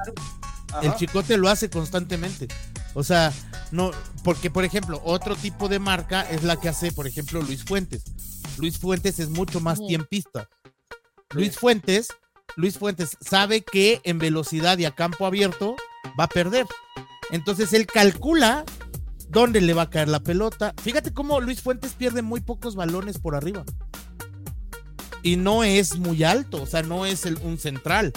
Ajá. 0.73 0.81
El 0.81 0.95
chicote 0.95 1.37
lo 1.37 1.49
hace 1.49 1.69
constantemente. 1.69 2.47
O 2.93 3.03
sea, 3.03 3.31
no, 3.71 3.91
porque 4.23 4.49
por 4.49 4.65
ejemplo, 4.65 5.01
otro 5.05 5.35
tipo 5.35 5.67
de 5.69 5.79
marca 5.79 6.21
es 6.29 6.43
la 6.43 6.59
que 6.59 6.69
hace, 6.69 6.91
por 6.91 7.07
ejemplo, 7.07 7.41
Luis 7.41 7.63
Fuentes. 7.63 8.03
Luis 8.57 8.77
Fuentes 8.79 9.19
es 9.19 9.29
mucho 9.29 9.59
más 9.61 9.79
tiempista. 9.85 10.49
Luis 11.31 11.57
Fuentes, 11.57 12.09
Luis 12.57 12.77
Fuentes 12.77 13.17
sabe 13.21 13.61
que 13.61 14.01
en 14.03 14.19
velocidad 14.19 14.77
y 14.77 14.85
a 14.85 14.91
campo 14.91 15.25
abierto 15.25 15.75
va 16.19 16.25
a 16.25 16.29
perder. 16.29 16.65
Entonces 17.31 17.71
él 17.71 17.85
calcula 17.87 18.65
dónde 19.29 19.61
le 19.61 19.73
va 19.73 19.83
a 19.83 19.89
caer 19.89 20.09
la 20.09 20.19
pelota. 20.19 20.73
Fíjate 20.81 21.13
cómo 21.13 21.39
Luis 21.39 21.61
Fuentes 21.61 21.93
pierde 21.93 22.21
muy 22.21 22.41
pocos 22.41 22.75
balones 22.75 23.17
por 23.19 23.35
arriba. 23.35 23.63
Y 25.23 25.35
no 25.35 25.63
es 25.63 25.97
muy 25.97 26.23
alto, 26.23 26.61
o 26.63 26.65
sea, 26.65 26.81
no 26.83 27.05
es 27.05 27.25
el- 27.25 27.37
un 27.43 27.57
central, 27.57 28.11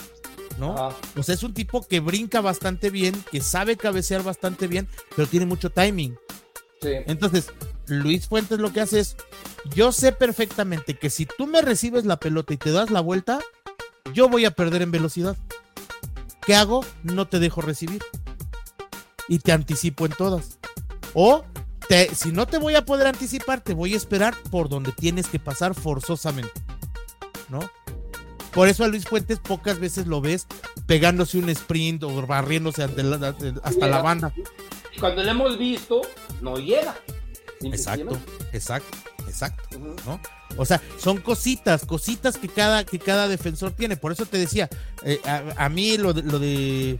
¿no? 0.58 0.74
Ajá. 0.74 0.96
O 1.16 1.22
sea, 1.22 1.34
es 1.34 1.42
un 1.42 1.52
tipo 1.54 1.86
que 1.86 2.00
brinca 2.00 2.40
bastante 2.40 2.90
bien, 2.90 3.14
que 3.30 3.40
sabe 3.40 3.76
cabecear 3.76 4.22
bastante 4.22 4.66
bien, 4.66 4.88
pero 5.14 5.28
tiene 5.28 5.46
mucho 5.46 5.70
timing. 5.70 6.16
Sí. 6.80 6.90
Entonces, 7.06 7.46
Luis 7.86 8.26
Fuentes 8.28 8.58
lo 8.58 8.72
que 8.72 8.80
hace 8.80 9.00
es, 9.00 9.16
yo 9.74 9.92
sé 9.92 10.12
perfectamente 10.12 10.94
que 10.94 11.10
si 11.10 11.26
tú 11.26 11.46
me 11.46 11.60
recibes 11.62 12.04
la 12.06 12.18
pelota 12.18 12.54
y 12.54 12.56
te 12.56 12.72
das 12.72 12.90
la 12.90 13.00
vuelta, 13.00 13.40
yo 14.12 14.28
voy 14.28 14.44
a 14.44 14.50
perder 14.50 14.82
en 14.82 14.90
velocidad. 14.90 15.36
¿Qué 16.46 16.54
hago? 16.54 16.84
No 17.02 17.26
te 17.26 17.38
dejo 17.38 17.60
recibir. 17.62 18.02
Y 19.28 19.38
te 19.38 19.52
anticipo 19.52 20.04
en 20.04 20.12
todas. 20.12 20.58
O, 21.14 21.44
te- 21.88 22.14
si 22.14 22.32
no 22.32 22.46
te 22.46 22.58
voy 22.58 22.74
a 22.74 22.84
poder 22.84 23.06
anticipar, 23.06 23.62
te 23.62 23.72
voy 23.72 23.94
a 23.94 23.96
esperar 23.96 24.34
por 24.50 24.68
donde 24.68 24.92
tienes 24.92 25.26
que 25.28 25.38
pasar 25.38 25.74
forzosamente. 25.74 26.52
¿No? 27.48 27.60
Por 28.52 28.68
eso 28.68 28.84
a 28.84 28.88
Luis 28.88 29.04
Fuentes 29.04 29.38
pocas 29.40 29.78
veces 29.80 30.06
lo 30.06 30.20
ves 30.20 30.46
pegándose 30.86 31.38
un 31.38 31.48
sprint 31.48 32.04
o 32.04 32.26
barriéndose 32.26 32.86
la- 33.02 33.34
hasta 33.62 33.88
la 33.88 34.00
banda. 34.02 34.32
Cuando 35.00 35.22
lo 35.24 35.30
hemos 35.30 35.58
visto, 35.58 36.02
no 36.40 36.56
llega. 36.58 36.94
Exacto, 37.62 38.16
exacto, 38.52 38.96
exacto. 39.26 39.78
¿no? 40.06 40.20
O 40.56 40.64
sea, 40.64 40.80
son 40.98 41.18
cositas, 41.20 41.84
cositas 41.84 42.36
que 42.38 42.48
cada, 42.48 42.84
que 42.84 42.98
cada 43.00 43.26
defensor 43.26 43.72
tiene. 43.72 43.96
Por 43.96 44.12
eso 44.12 44.24
te 44.26 44.38
decía, 44.38 44.68
eh, 45.02 45.20
a, 45.24 45.64
a 45.64 45.68
mí 45.68 45.96
lo 45.98 46.12
de, 46.12 46.22
lo 46.22 46.38
de 46.38 46.98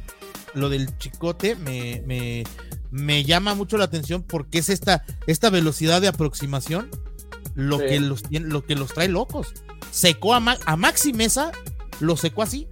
lo 0.55 0.69
del 0.69 0.97
chicote 0.99 1.55
me, 1.57 2.03
me, 2.07 2.45
me 2.91 3.25
llama 3.25 3.55
mucho 3.55 3.77
la 3.77 3.85
atención 3.85 4.23
porque 4.23 4.59
es 4.59 4.69
esta, 4.71 5.05
esta 5.27 5.51
velocidad 5.51 6.01
de 6.01 6.09
aproximación 6.09 6.91
lo, 7.55 7.79
Sí. 7.79 7.87
que 7.87 8.01
los, 8.01 8.23
tiene- 8.23 8.47
lo 8.49 8.65
que 8.65 8.75
los 8.75 8.93
trae 8.93 9.09
locos. 9.09 9.53
Secó 9.91 10.35
a, 10.35 10.41
Ma- 10.41 10.59
a 10.67 10.77
Maxi 10.77 11.13
Mesa, 11.13 11.53
lo 12.01 12.17
secó 12.17 12.43
así. 12.43 12.67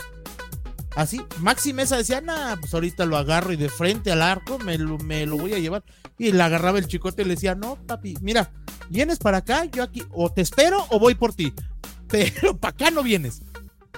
Así, 0.95 1.23
Maxi 1.39 1.73
Mesa 1.73 1.97
decía, 1.97 2.21
nah, 2.21 2.57
pues 2.57 2.75
ahorita 2.75 3.07
lo 3.07 3.17
agarro 3.17 3.53
y 3.53 3.57
de 3.57 3.71
frente 3.71 4.13
al 4.13 4.21
arco 4.21 4.59
me 4.59 4.77
lo, 4.77 4.99
me 4.99 5.25
lo 5.25 5.39
voy 5.39 5.55
a 5.55 5.59
llevar. 5.59 5.85
Y 6.19 6.33
le 6.33 6.43
agarraba 6.43 6.79
el 6.79 6.87
chicote 6.87 7.23
y 7.23 7.25
le 7.25 7.35
decía, 7.35 7.55
no, 7.55 7.77
papi, 7.87 8.15
mira, 8.21 8.53
vienes 8.91 9.19
para 9.19 9.39
acá, 9.39 9.65
yo 9.65 9.83
aquí, 9.83 10.03
o 10.11 10.31
te 10.31 10.43
espero 10.43 10.85
o 10.91 10.99
voy 10.99 11.15
por 11.15 11.33
ti. 11.35 11.53
Pero 12.09 12.59
para 12.59 12.73
acá 12.73 12.91
no 12.91 13.03
vienes, 13.03 13.41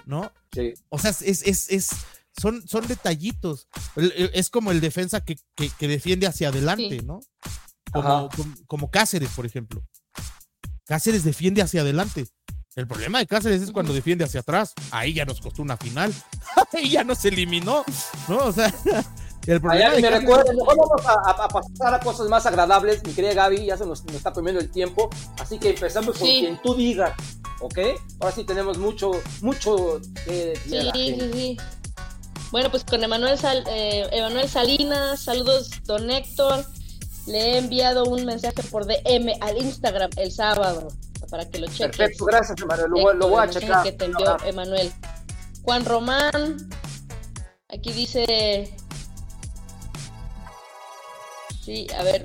¿no? 0.07 0.33
Sí. 0.53 0.75
O 0.89 0.99
sea, 1.01 1.11
es, 1.11 1.23
es, 1.23 1.69
es, 1.69 1.91
son, 2.41 2.67
son 2.69 2.87
detallitos. 2.87 3.67
Es 3.97 4.49
como 4.51 4.71
el 4.71 4.81
defensa 4.81 5.25
que, 5.25 5.37
que- 5.57 5.71
que 5.71 5.89
defiende 5.89 6.29
hacia 6.29 6.51
adelante, 6.51 7.01
Sí. 7.01 7.05
¿no? 7.05 7.19
Como, 7.93 8.09
Ajá. 8.09 8.29
como, 8.37 8.55
como 8.69 8.91
Cáceres, 8.93 9.31
por 9.31 9.47
ejemplo. 9.47 9.85
Cáceres 10.87 11.25
defiende 11.25 11.63
hacia 11.63 11.81
adelante. 11.81 12.27
El 12.77 12.87
problema 12.89 13.19
de 13.21 13.27
Cáceres 13.27 13.63
es 13.63 13.71
cuando 13.71 13.93
defiende 13.93 14.25
hacia 14.25 14.41
atrás. 14.41 14.73
Ahí 14.91 15.15
ya 15.15 15.25
nos 15.25 15.41
costó 15.41 15.63
una 15.63 15.77
final. 15.77 16.13
Ahí 16.73 16.91
ya 16.91 17.05
nos 17.05 17.25
eliminó, 17.25 17.85
¿no? 18.29 18.39
O 18.39 18.53
sea, 18.53 18.67
el 19.47 19.61
problema 19.61 19.87
Allá 19.87 19.91
de 19.97 20.03
me 20.03 20.09
Cáceres- 20.09 20.21
recuerda, 20.21 20.53
mejor 20.53 20.77
vamos 20.77 21.03
a, 21.07 21.49
pasar 21.49 21.95
a 21.95 22.01
cosas 22.01 22.29
más 22.29 22.47
agradables, 22.47 23.03
mi 23.05 23.13
querida 23.13 23.33
Gaby, 23.35 23.67
ya 23.67 23.77
se 23.77 23.87
nos, 23.87 24.05
nos 24.05 24.17
está 24.17 24.33
comiendo 24.33 24.61
el 24.61 24.71
tiempo, 24.71 25.09
así 25.39 25.59
que 25.59 25.71
empezamos 25.71 26.19
con 26.19 26.27
Sí. 26.27 26.41
quien 26.41 26.61
tú 26.63 26.75
digas, 26.75 27.13
¿ok? 27.61 27.79
Ahora 28.21 28.35
sí 28.35 28.45
tenemos 28.45 28.77
mucho, 28.79 29.13
mucho 29.41 30.01
que 30.25 30.33
decirle 30.47 30.79
a 30.79 30.83
Sí, 30.83 30.87
la 30.89 30.93
sí, 30.95 31.07
gente. 31.11 31.33
sí. 31.33 31.57
Bueno, 32.51 32.71
pues 32.71 32.85
con 32.85 33.03
Emanuel, 33.03 33.39
Sal- 33.39 33.65
eh, 33.69 34.09
Emanuel 34.13 34.49
Salinas, 34.49 35.21
saludos, 35.23 35.71
don 35.85 36.11
Héctor. 36.11 36.65
Le 37.27 37.39
he 37.39 37.59
enviado 37.59 38.05
un 38.05 38.25
mensaje 38.27 38.63
por 38.71 38.87
DM 38.87 39.33
al 39.41 39.57
Instagram 39.59 40.11
el 40.17 40.31
sábado 40.31 40.89
para 41.31 41.49
que 41.49 41.59
lo 41.59 41.67
cheques. 41.69 41.97
Perfecto, 41.97 42.25
gracias, 42.27 42.57
Mario, 42.67 42.89
lo, 42.89 43.01
voy- 43.01 43.17
lo 43.17 43.29
voy 43.29 43.43
a 43.45 43.49
checar. 43.51 43.83
que 43.83 43.93
te 43.93 44.05
envió 44.05 44.37
Emanuel. 44.45 44.93
Juan 45.63 45.85
Román, 45.85 46.69
aquí 47.69 47.93
dice. 47.93 48.75
Sí, 51.65 51.87
a 51.99 52.03
ver, 52.03 52.25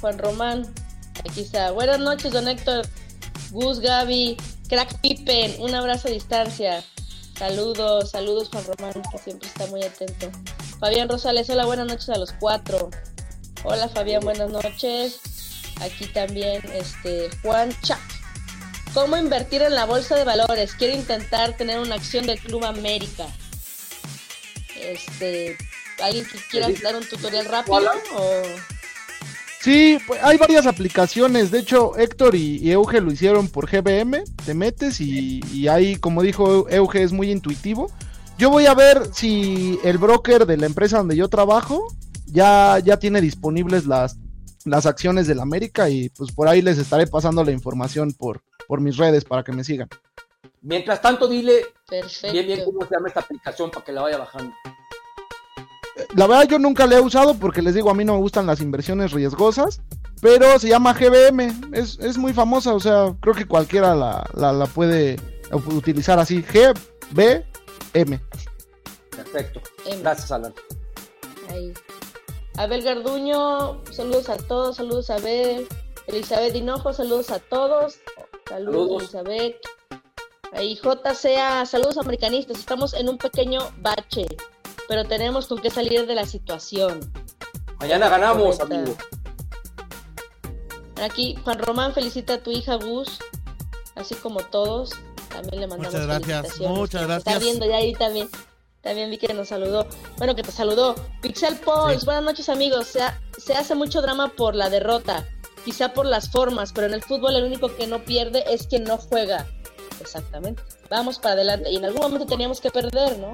Juan 0.00 0.18
Román, 0.18 0.72
aquí 1.20 1.40
está. 1.40 1.70
Buenas 1.70 1.98
noches, 2.00 2.30
don 2.32 2.46
Héctor, 2.48 2.86
Gus, 3.50 3.80
Gaby, 3.80 4.36
Crack 4.68 5.00
Pippen, 5.00 5.56
un 5.60 5.74
abrazo 5.74 6.08
a 6.08 6.10
distancia. 6.10 6.84
Saludos, 7.38 8.10
saludos 8.10 8.50
Juan 8.50 8.64
Román, 8.64 9.02
que 9.10 9.18
siempre 9.18 9.48
está 9.48 9.66
muy 9.66 9.82
atento. 9.82 10.30
Fabián 10.78 11.08
Rosales, 11.08 11.48
hola, 11.50 11.64
buenas 11.64 11.86
noches 11.86 12.08
a 12.10 12.18
los 12.18 12.32
cuatro. 12.32 12.90
Hola 13.66 13.88
Fabián, 13.88 14.22
buenas 14.22 14.50
noches. 14.50 15.20
Aquí 15.80 16.04
también, 16.08 16.60
este, 16.74 17.30
Juan 17.42 17.70
Chac. 17.80 17.98
¿Cómo 18.92 19.16
invertir 19.16 19.62
en 19.62 19.74
la 19.74 19.86
bolsa 19.86 20.16
de 20.16 20.24
valores? 20.24 20.74
Quiero 20.74 20.94
intentar 20.94 21.56
tener 21.56 21.78
una 21.78 21.94
acción 21.94 22.26
del 22.26 22.38
Club 22.38 22.62
América. 22.62 23.26
Este, 24.78 25.56
¿alguien 26.02 26.26
que 26.26 26.38
quiera 26.50 26.68
dar 26.82 26.94
un 26.94 27.08
tutorial 27.08 27.46
rápido? 27.46 27.90
O... 28.14 28.42
Sí, 29.62 29.96
pues, 30.06 30.22
hay 30.22 30.36
varias 30.36 30.66
aplicaciones. 30.66 31.50
De 31.50 31.60
hecho, 31.60 31.96
Héctor 31.96 32.34
y, 32.34 32.58
y 32.58 32.70
Euge 32.70 33.00
lo 33.00 33.12
hicieron 33.12 33.48
por 33.48 33.66
GBM. 33.66 34.24
Te 34.44 34.52
metes 34.52 35.00
y, 35.00 35.40
y 35.50 35.68
ahí, 35.68 35.96
como 35.96 36.20
dijo 36.20 36.68
Euge, 36.68 37.02
es 37.02 37.12
muy 37.12 37.30
intuitivo. 37.30 37.90
Yo 38.36 38.50
voy 38.50 38.66
a 38.66 38.74
ver 38.74 39.08
si 39.14 39.78
el 39.84 39.96
broker 39.96 40.44
de 40.44 40.58
la 40.58 40.66
empresa 40.66 40.98
donde 40.98 41.16
yo 41.16 41.28
trabajo 41.28 41.88
ya, 42.34 42.80
ya 42.80 42.98
tiene 42.98 43.20
disponibles 43.20 43.86
las, 43.86 44.18
las 44.64 44.86
acciones 44.86 45.28
del 45.28 45.38
América 45.38 45.88
y 45.88 46.08
pues 46.10 46.32
por 46.32 46.48
ahí 46.48 46.60
les 46.60 46.78
estaré 46.78 47.06
pasando 47.06 47.44
la 47.44 47.52
información 47.52 48.12
por, 48.12 48.42
por 48.66 48.80
mis 48.80 48.96
redes 48.96 49.24
para 49.24 49.44
que 49.44 49.52
me 49.52 49.62
sigan. 49.62 49.88
Mientras 50.60 51.00
tanto, 51.00 51.28
dile 51.28 51.64
Perfecto. 51.88 52.32
bien, 52.32 52.46
bien 52.46 52.64
cómo 52.64 52.84
se 52.84 52.94
llama 52.94 53.08
esta 53.08 53.20
aplicación 53.20 53.70
para 53.70 53.84
que 53.84 53.92
la 53.92 54.02
vaya 54.02 54.18
bajando. 54.18 54.52
La 56.16 56.26
verdad 56.26 56.48
yo 56.48 56.58
nunca 56.58 56.86
la 56.86 56.96
he 56.96 57.00
usado 57.00 57.34
porque 57.38 57.62
les 57.62 57.74
digo, 57.74 57.88
a 57.88 57.94
mí 57.94 58.04
no 58.04 58.14
me 58.14 58.18
gustan 58.18 58.46
las 58.46 58.60
inversiones 58.60 59.12
riesgosas, 59.12 59.80
pero 60.20 60.58
se 60.58 60.68
llama 60.68 60.92
GBM, 60.92 61.70
es, 61.72 61.98
es 62.00 62.18
muy 62.18 62.32
famosa, 62.32 62.74
o 62.74 62.80
sea, 62.80 63.14
creo 63.20 63.34
que 63.34 63.46
cualquiera 63.46 63.94
la, 63.94 64.28
la, 64.34 64.52
la 64.52 64.66
puede 64.66 65.20
utilizar 65.66 66.18
así, 66.18 66.42
GBM. 66.42 68.20
Perfecto. 69.10 69.60
Em, 69.86 70.00
Gracias, 70.02 70.32
Alan. 70.32 70.52
Ahí. 71.48 71.72
Abel 72.56 72.82
Garduño, 72.82 73.80
saludos 73.90 74.28
a 74.28 74.36
todos, 74.36 74.76
saludos 74.76 75.10
a 75.10 75.16
Abel. 75.16 75.66
Elizabeth 76.06 76.54
Hinojo, 76.54 76.92
saludos 76.92 77.30
a 77.30 77.38
todos. 77.40 77.96
Saludos, 78.48 78.48
Saludos. 78.48 79.02
Elizabeth. 79.02 79.56
Ahí 80.52 80.76
JCA, 80.76 81.66
saludos 81.66 81.98
americanistas. 81.98 82.58
Estamos 82.58 82.94
en 82.94 83.08
un 83.08 83.18
pequeño 83.18 83.60
bache, 83.78 84.26
pero 84.86 85.04
tenemos 85.04 85.46
con 85.48 85.58
qué 85.60 85.70
salir 85.70 86.06
de 86.06 86.14
la 86.14 86.26
situación. 86.26 87.00
Mañana 87.80 88.08
ganamos, 88.08 88.60
amigo. 88.60 88.94
Aquí 91.02 91.36
Juan 91.42 91.58
Román 91.58 91.92
felicita 91.92 92.34
a 92.34 92.38
tu 92.42 92.52
hija 92.52 92.76
Gus, 92.76 93.18
así 93.96 94.14
como 94.14 94.40
todos. 94.40 94.90
También 95.28 95.60
le 95.62 95.66
mandamos 95.66 95.92
Muchas 95.92 96.06
gracias, 96.06 96.40
felicitaciones. 96.42 96.78
muchas 96.78 97.02
gracias. 97.02 97.26
Está 97.34 97.44
viendo 97.44 97.66
ya 97.66 97.76
ahí 97.76 97.92
también. 97.94 98.28
También 98.84 99.10
vi 99.10 99.18
que 99.18 99.32
nos 99.34 99.48
saludó. 99.48 99.86
Bueno, 100.18 100.36
que 100.36 100.42
te 100.42 100.52
saludó. 100.52 100.94
Pixel 101.22 101.56
Pauls, 101.56 102.00
Sí. 102.00 102.04
buenas 102.06 102.22
noches 102.22 102.48
amigos. 102.48 102.86
Se, 102.86 103.02
ha- 103.02 103.18
se 103.38 103.54
hace 103.54 103.74
mucho 103.74 104.02
drama 104.02 104.32
por 104.36 104.54
la 104.54 104.68
derrota, 104.70 105.26
quizá 105.64 105.92
por 105.94 106.04
las 106.06 106.30
formas, 106.30 106.72
pero 106.72 106.86
en 106.86 106.94
el 106.94 107.02
fútbol 107.02 107.34
el 107.34 107.44
único 107.44 107.74
que 107.74 107.86
no 107.86 108.04
pierde 108.04 108.44
es 108.52 108.66
quien 108.66 108.84
no 108.84 108.98
juega. 108.98 109.46
Exactamente. 110.00 110.62
Vamos 110.90 111.18
para 111.18 111.32
adelante. 111.34 111.70
Y 111.70 111.76
en 111.76 111.84
algún 111.86 112.02
momento 112.02 112.26
teníamos 112.26 112.60
que 112.60 112.70
perder, 112.70 113.18
¿no? 113.18 113.32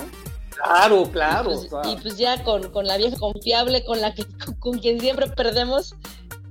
Claro, 0.54 1.10
claro. 1.10 1.50
y, 1.52 1.54
pues, 1.56 1.68
claro. 1.68 1.90
y 1.90 1.96
pues 1.96 2.16
ya 2.18 2.44
con, 2.44 2.70
con 2.70 2.86
la 2.86 2.96
vieja 2.96 3.16
confiable, 3.16 3.84
con 3.84 4.00
la 4.00 4.14
que 4.14 4.24
con 4.60 4.78
quien 4.78 5.00
siempre 5.00 5.26
perdemos, 5.28 5.94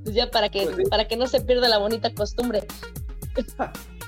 pues 0.04 0.16
ya 0.16 0.30
para 0.32 0.50
que 0.50 0.64
Pues 0.64 0.76
sí. 0.78 0.84
para 0.86 1.08
que 1.08 1.16
no 1.16 1.28
se 1.28 1.40
pierda 1.42 1.70
la 1.70 1.78
bonita 1.78 2.14
costumbre. 2.14 2.66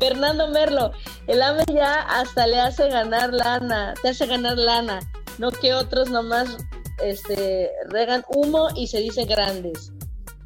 Fernando 0.00 0.48
Merlo, 0.48 0.92
el 1.26 1.42
AME 1.42 1.64
ya 1.72 2.00
hasta 2.00 2.46
le 2.46 2.58
hace 2.58 2.88
ganar 2.88 3.34
lana, 3.34 3.94
te 4.02 4.08
hace 4.08 4.26
ganar 4.26 4.56
lana, 4.56 5.00
no 5.38 5.50
que 5.50 5.74
otros 5.74 6.08
nomás 6.08 6.56
este 7.02 7.70
regan 7.88 8.24
humo 8.34 8.68
y 8.74 8.86
se 8.86 9.00
dice 9.00 9.26
grandes. 9.26 9.92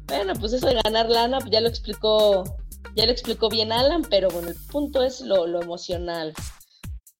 Bueno, 0.07 0.33
pues 0.39 0.53
eso 0.53 0.67
de 0.67 0.79
ganar 0.83 1.09
lana, 1.09 1.39
pues 1.39 1.51
ya 1.51 1.61
lo 1.61 1.69
explicó 1.69 2.43
Ya 2.95 3.05
lo 3.05 3.11
explicó 3.11 3.49
bien 3.49 3.71
Alan, 3.71 4.03
pero 4.09 4.29
bueno, 4.29 4.49
el 4.49 4.55
punto 4.71 5.03
es 5.03 5.21
lo, 5.21 5.47
lo 5.47 5.61
emocional. 5.61 6.33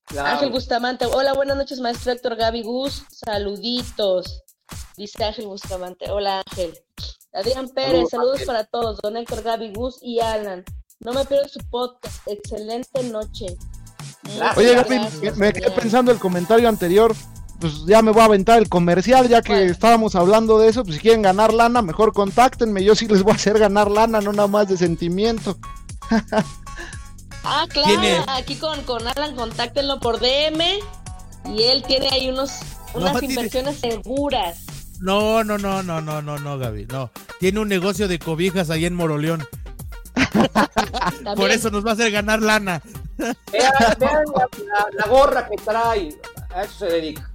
Claro. 0.05 0.29
Ángel 0.29 0.51
Bustamante, 0.51 1.05
hola, 1.05 1.33
buenas 1.33 1.57
noches, 1.57 1.79
maestro 1.79 2.11
Héctor 2.11 2.35
Gaby 2.35 2.63
Gus, 2.63 3.03
saluditos. 3.09 4.43
Dice 4.97 5.23
Ángel 5.23 5.47
Bustamante, 5.47 6.11
hola 6.11 6.43
Ángel. 6.45 6.77
Adrián 7.33 7.69
Pérez, 7.69 8.09
Saludos, 8.09 8.11
saludos 8.11 8.43
para 8.43 8.63
todos, 8.65 8.99
don 9.01 9.17
Héctor 9.17 9.41
Gaby 9.41 9.73
Gus 9.73 9.99
y 10.01 10.19
Alan. 10.19 10.63
No 11.05 11.13
me 11.13 11.23
pierdo 11.23 11.47
su 11.47 11.59
podcast, 11.69 12.27
excelente 12.27 13.03
noche. 13.03 13.45
Muchas 14.23 14.57
Oye, 14.57 14.73
Gaby, 14.75 14.95
gracias, 14.95 15.37
me, 15.37 15.45
me 15.47 15.53
quedé 15.53 15.69
pensando 15.71 16.11
el 16.11 16.17
comentario 16.19 16.67
anterior. 16.67 17.15
Pues 17.59 17.85
ya 17.85 18.01
me 18.01 18.11
voy 18.11 18.21
a 18.21 18.25
aventar 18.25 18.57
el 18.57 18.67
comercial, 18.67 19.29
ya 19.29 19.41
que 19.41 19.65
estábamos 19.67 20.15
hablando 20.15 20.59
de 20.59 20.67
eso. 20.69 20.83
Pues 20.83 20.95
si 20.95 21.01
quieren 21.01 21.21
ganar 21.21 21.53
lana, 21.53 21.81
mejor 21.81 22.11
contáctenme. 22.11 22.83
Yo 22.83 22.95
sí 22.95 23.07
les 23.07 23.23
voy 23.23 23.31
a 23.31 23.35
hacer 23.35 23.57
ganar 23.59 23.89
lana, 23.89 24.19
no 24.19 24.33
nada 24.33 24.47
más 24.49 24.67
de 24.67 24.77
sentimiento. 24.77 25.57
Ah, 27.43 27.65
claro, 27.69 27.87
Tiene- 27.87 28.23
aquí 28.27 28.55
con, 28.55 28.81
con 28.83 29.07
Alan, 29.07 29.35
contáctenlo 29.35 29.99
por 29.99 30.19
DM 30.19 30.79
y 31.53 31.61
él 31.63 31.83
tiene 31.87 32.09
ahí 32.09 32.29
unos, 32.29 32.51
unas 32.95 33.13
No, 33.13 33.19
tiene- 33.19 33.35
inversiones 33.35 33.77
seguras. 33.79 34.65
No, 34.99 35.43
no, 35.43 35.57
no, 35.57 35.83
no, 35.83 36.01
no, 36.01 36.21
no, 36.21 36.39
no, 36.39 36.57
Gaby, 36.57 36.87
no. 36.87 37.11
Tiene 37.39 37.59
un 37.59 37.67
negocio 37.67 38.07
de 38.07 38.17
cobijas 38.17 38.69
ahí 38.71 38.85
en 38.85 38.95
Moroleón. 38.95 39.45
Por 41.35 41.49
eso 41.51 41.69
nos 41.69 41.85
va 41.85 41.91
a 41.91 41.93
hacer 41.93 42.11
ganar 42.11 42.41
lana. 42.41 42.81
Vean, 43.17 43.35
vean 43.99 44.23
la, 44.35 44.47
la- 44.65 44.87
la 44.93 45.07
gorra 45.07 45.47
que 45.47 45.55
trae. 45.57 46.15
A 46.53 46.63
eso 46.63 46.79
se 46.79 46.85
dedica. 46.85 47.29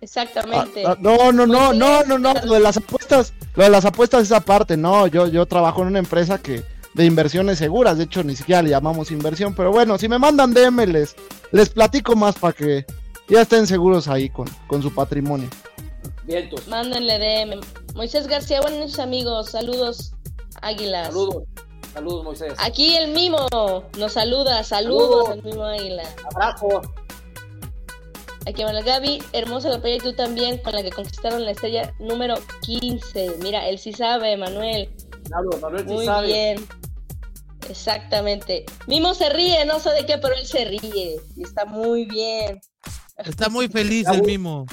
Exactamente. 0.00 0.84
Ah, 0.84 0.90
ah, 0.92 0.96
no, 1.00 1.32
no, 1.32 1.46
no, 1.46 1.72
no, 1.72 2.04
no, 2.04 2.18
no. 2.18 2.34
Lo 2.44 2.54
de 2.54 2.60
las 2.60 2.76
apuestas, 2.76 3.32
lo 3.54 3.64
de 3.64 3.70
las 3.70 3.84
apuestas 3.84 4.22
es 4.22 4.32
aparte. 4.32 4.76
No, 4.76 5.06
yo, 5.06 5.26
yo 5.28 5.46
trabajo 5.46 5.82
en 5.82 5.88
una 5.88 5.98
empresa 5.98 6.38
que 6.38 6.62
de 6.94 7.04
inversiones 7.06 7.58
seguras. 7.58 7.96
De 7.98 8.04
hecho, 8.04 8.22
ni 8.22 8.36
siquiera 8.36 8.62
le 8.62 8.70
llamamos 8.70 9.10
inversión. 9.10 9.54
Pero 9.54 9.72
bueno, 9.72 9.96
si 9.98 10.08
me 10.08 10.18
mandan 10.18 10.52
DM, 10.52 10.86
les, 10.86 11.16
les 11.52 11.70
platico 11.70 12.14
más 12.16 12.36
para 12.38 12.52
que 12.52 12.84
ya 13.28 13.42
estén 13.42 13.66
seguros 13.66 14.06
ahí 14.08 14.28
con, 14.28 14.46
con 14.66 14.82
su 14.82 14.94
patrimonio. 14.94 15.48
Vientos. 16.24 16.68
Mándenle 16.68 17.18
DM. 17.18 17.60
Moisés 17.94 18.26
García, 18.26 18.60
buenas 18.60 18.80
noches 18.80 18.98
amigos, 18.98 19.50
saludos 19.52 20.12
Águilas. 20.62 21.08
Saludos. 21.08 21.44
Saludos, 21.92 22.24
Moisés. 22.24 22.52
Aquí 22.58 22.96
el 22.96 23.12
mimo 23.12 23.46
nos 23.98 24.12
saluda, 24.12 24.64
saludos 24.64 25.26
Saludos. 25.28 25.30
al 25.30 25.42
mimo 25.44 25.64
Águila. 25.64 26.02
Abrazo. 26.32 26.82
Aquí 28.46 28.62
va 28.62 28.72
la 28.72 28.82
Gaby, 28.82 29.22
hermosa 29.32 29.68
la 29.70 29.80
playa 29.80 29.96
y 29.96 30.00
tú 30.00 30.12
también 30.14 30.58
con 30.58 30.74
la 30.74 30.82
que 30.82 30.90
conquistaron 30.90 31.44
la 31.44 31.52
estrella 31.52 31.94
número 31.98 32.34
15. 32.62 33.36
Mira, 33.40 33.66
él 33.68 33.78
sí 33.78 33.92
sabe, 33.92 34.36
Manuel. 34.36 34.90
Manuel, 35.30 35.60
Manuel 35.60 35.84
sí 35.88 35.92
Muy 35.94 36.04
sabe. 36.04 36.26
bien. 36.26 36.66
Exactamente. 37.70 38.66
Mimo 38.86 39.14
se 39.14 39.30
ríe, 39.30 39.64
no 39.64 39.80
sé 39.80 39.90
de 39.90 40.04
qué, 40.04 40.18
pero 40.18 40.34
él 40.34 40.46
se 40.46 40.64
ríe. 40.66 41.16
Y 41.36 41.42
está 41.42 41.64
muy 41.64 42.04
bien. 42.04 42.60
Está 43.16 43.48
muy 43.48 43.68
feliz 43.68 44.00
Está 44.00 44.12
el 44.14 44.18
muy- 44.22 44.26
mimo. 44.32 44.66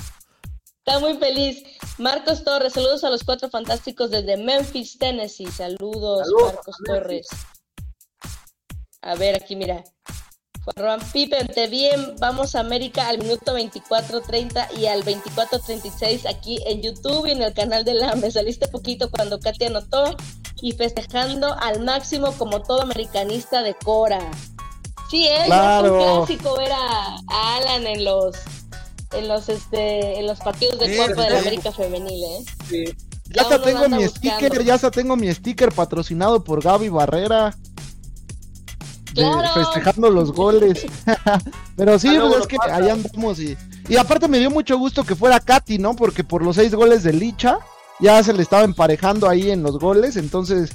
Está 0.85 0.99
muy 0.99 1.13
feliz. 1.17 1.63
Marcos 2.01 2.43
Torres, 2.43 2.73
saludos 2.73 3.03
a 3.03 3.09
los 3.11 3.23
cuatro 3.23 3.47
fantásticos 3.49 4.09
desde 4.09 4.35
Memphis, 4.35 4.97
Tennessee. 4.97 5.45
Saludos, 5.51 6.21
Saludos 6.27 6.53
Marcos 6.55 6.75
a 6.75 6.83
Torres. 6.93 7.27
A 9.03 9.15
ver, 9.15 9.35
aquí 9.35 9.55
mira. 9.55 9.83
Juan 10.63 10.99
Pipe, 11.11 11.43
te 11.45 11.67
vi 11.67 11.85
en 11.85 12.15
Vamos 12.17 12.53
a 12.55 12.59
América 12.59 13.07
al 13.07 13.17
minuto 13.19 13.55
24.30 13.57 14.77
y 14.77 14.85
al 14.87 15.03
24.36 15.03 16.27
aquí 16.29 16.59
en 16.65 16.81
YouTube 16.81 17.25
y 17.27 17.31
en 17.31 17.41
el 17.43 17.53
canal 17.53 17.83
de 17.83 17.93
la 17.95 18.15
Me 18.15 18.31
saliste 18.31 18.67
poquito 18.67 19.09
cuando 19.11 19.39
Katy 19.39 19.65
anotó 19.65 20.15
y 20.61 20.71
festejando 20.73 21.53
al 21.59 21.81
máximo 21.83 22.31
como 22.33 22.61
todo 22.63 22.81
americanista 22.81 23.61
de 23.63 23.75
Cora. 23.75 24.19
Sí, 25.11 25.27
¿eh? 25.27 25.35
Fue 25.37 25.43
un 25.45 25.47
Claro. 25.49 26.25
clásico 26.25 26.55
ver 26.57 26.71
a, 26.71 27.15
a 27.27 27.55
Alan 27.57 27.85
en 27.85 28.05
los 28.05 28.37
en 29.13 29.27
los 29.27 29.49
este 29.49 30.19
en 30.19 30.27
los 30.27 30.39
partidos 30.39 30.79
de 30.79 30.87
Sí, 30.87 30.97
Copa 30.97 31.23
de 31.23 31.29
la. 31.31 31.39
América 31.39 31.71
Femenil, 31.71 32.23
¿eh? 32.23 32.45
Sí. 32.69 32.83
Ya 33.33 33.43
hasta 33.43 33.61
tengo 33.61 33.87
mi 33.87 34.03
buscando. 34.03 34.09
sticker, 34.37 34.63
ya 34.63 34.73
hasta 34.73 34.91
tengo 34.91 35.15
mi 35.15 35.33
sticker 35.33 35.71
patrocinado 35.71 36.43
por 36.43 36.61
Gaby 36.63 36.89
Barrera. 36.89 37.55
De- 39.13 39.21
Claro. 39.23 39.53
festejando 39.53 40.09
los 40.09 40.31
goles. 40.31 40.85
Pero 41.75 41.99
sí, 41.99 42.07
Ah, 42.15 42.25
pues 42.29 42.41
es 42.41 42.47
que 42.47 42.55
pasa. 42.57 42.75
ahí 42.77 42.89
andamos 42.89 43.39
y, 43.39 43.57
y 43.89 43.97
aparte 43.97 44.27
me 44.29 44.39
dio 44.39 44.49
mucho 44.49 44.77
gusto 44.77 45.03
que 45.03 45.15
fuera 45.15 45.39
Katy, 45.39 45.77
¿no? 45.79 45.95
Porque 45.95 46.23
por 46.23 46.43
los 46.43 46.55
seis 46.55 46.73
goles 46.73 47.03
de 47.03 47.11
Licha 47.13 47.59
ya 47.99 48.23
se 48.23 48.31
le 48.33 48.41
estaba 48.41 48.63
emparejando 48.63 49.27
ahí 49.29 49.51
en 49.51 49.63
los 49.63 49.79
goles, 49.79 50.15
entonces 50.15 50.71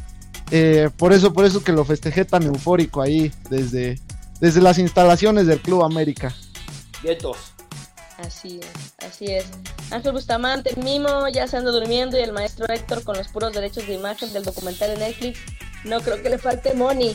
eh, 0.50 0.90
por 0.98 1.12
eso, 1.14 1.32
por 1.32 1.44
eso 1.46 1.64
que 1.64 1.72
lo 1.72 1.84
festejé 1.84 2.24
tan 2.26 2.42
eufórico 2.44 3.00
ahí 3.02 3.32
desde, 3.50 3.98
desde 4.38 4.60
las 4.60 4.78
instalaciones 4.78 5.46
del 5.46 5.60
Club 5.60 5.82
América. 5.82 6.34
Vientos. 7.02 7.36
Así 8.18 8.60
es, 8.62 9.06
así 9.06 9.26
es. 9.26 9.44
Ángel 9.90 10.12
Bustamante, 10.12 10.74
mimo, 10.82 11.28
ya 11.28 11.46
se 11.46 11.58
anda 11.58 11.70
durmiendo 11.70 12.18
y 12.18 12.22
el 12.22 12.32
maestro 12.32 12.66
Héctor 12.68 13.04
con 13.04 13.16
los 13.16 13.28
puros 13.28 13.52
derechos 13.52 13.86
de 13.86 13.94
imagen 13.94 14.32
del 14.32 14.42
documental 14.44 14.90
en 14.92 15.00
Netflix. 15.00 15.38
No 15.84 16.00
creo 16.00 16.22
que 16.22 16.30
le 16.30 16.38
falte 16.38 16.72
money. 16.74 17.14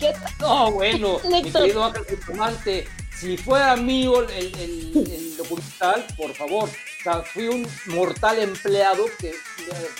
¿Qué 0.00 0.12
tal? 0.12 0.32
No, 0.40 0.72
bueno, 0.72 1.18
mi 1.30 1.42
querido 1.50 1.84
Ángel 1.84 2.04
Bustamante, 2.10 2.88
si 3.18 3.36
fuera 3.36 3.76
mío 3.76 4.28
el, 4.28 4.46
el- 4.58 5.12
el 5.12 5.36
documental, 5.36 6.04
por 6.16 6.34
favor. 6.34 6.68
O 7.00 7.02
sea, 7.02 7.22
fui 7.22 7.48
un 7.48 7.66
mortal 7.94 8.38
empleado 8.40 9.04
que 9.18 9.32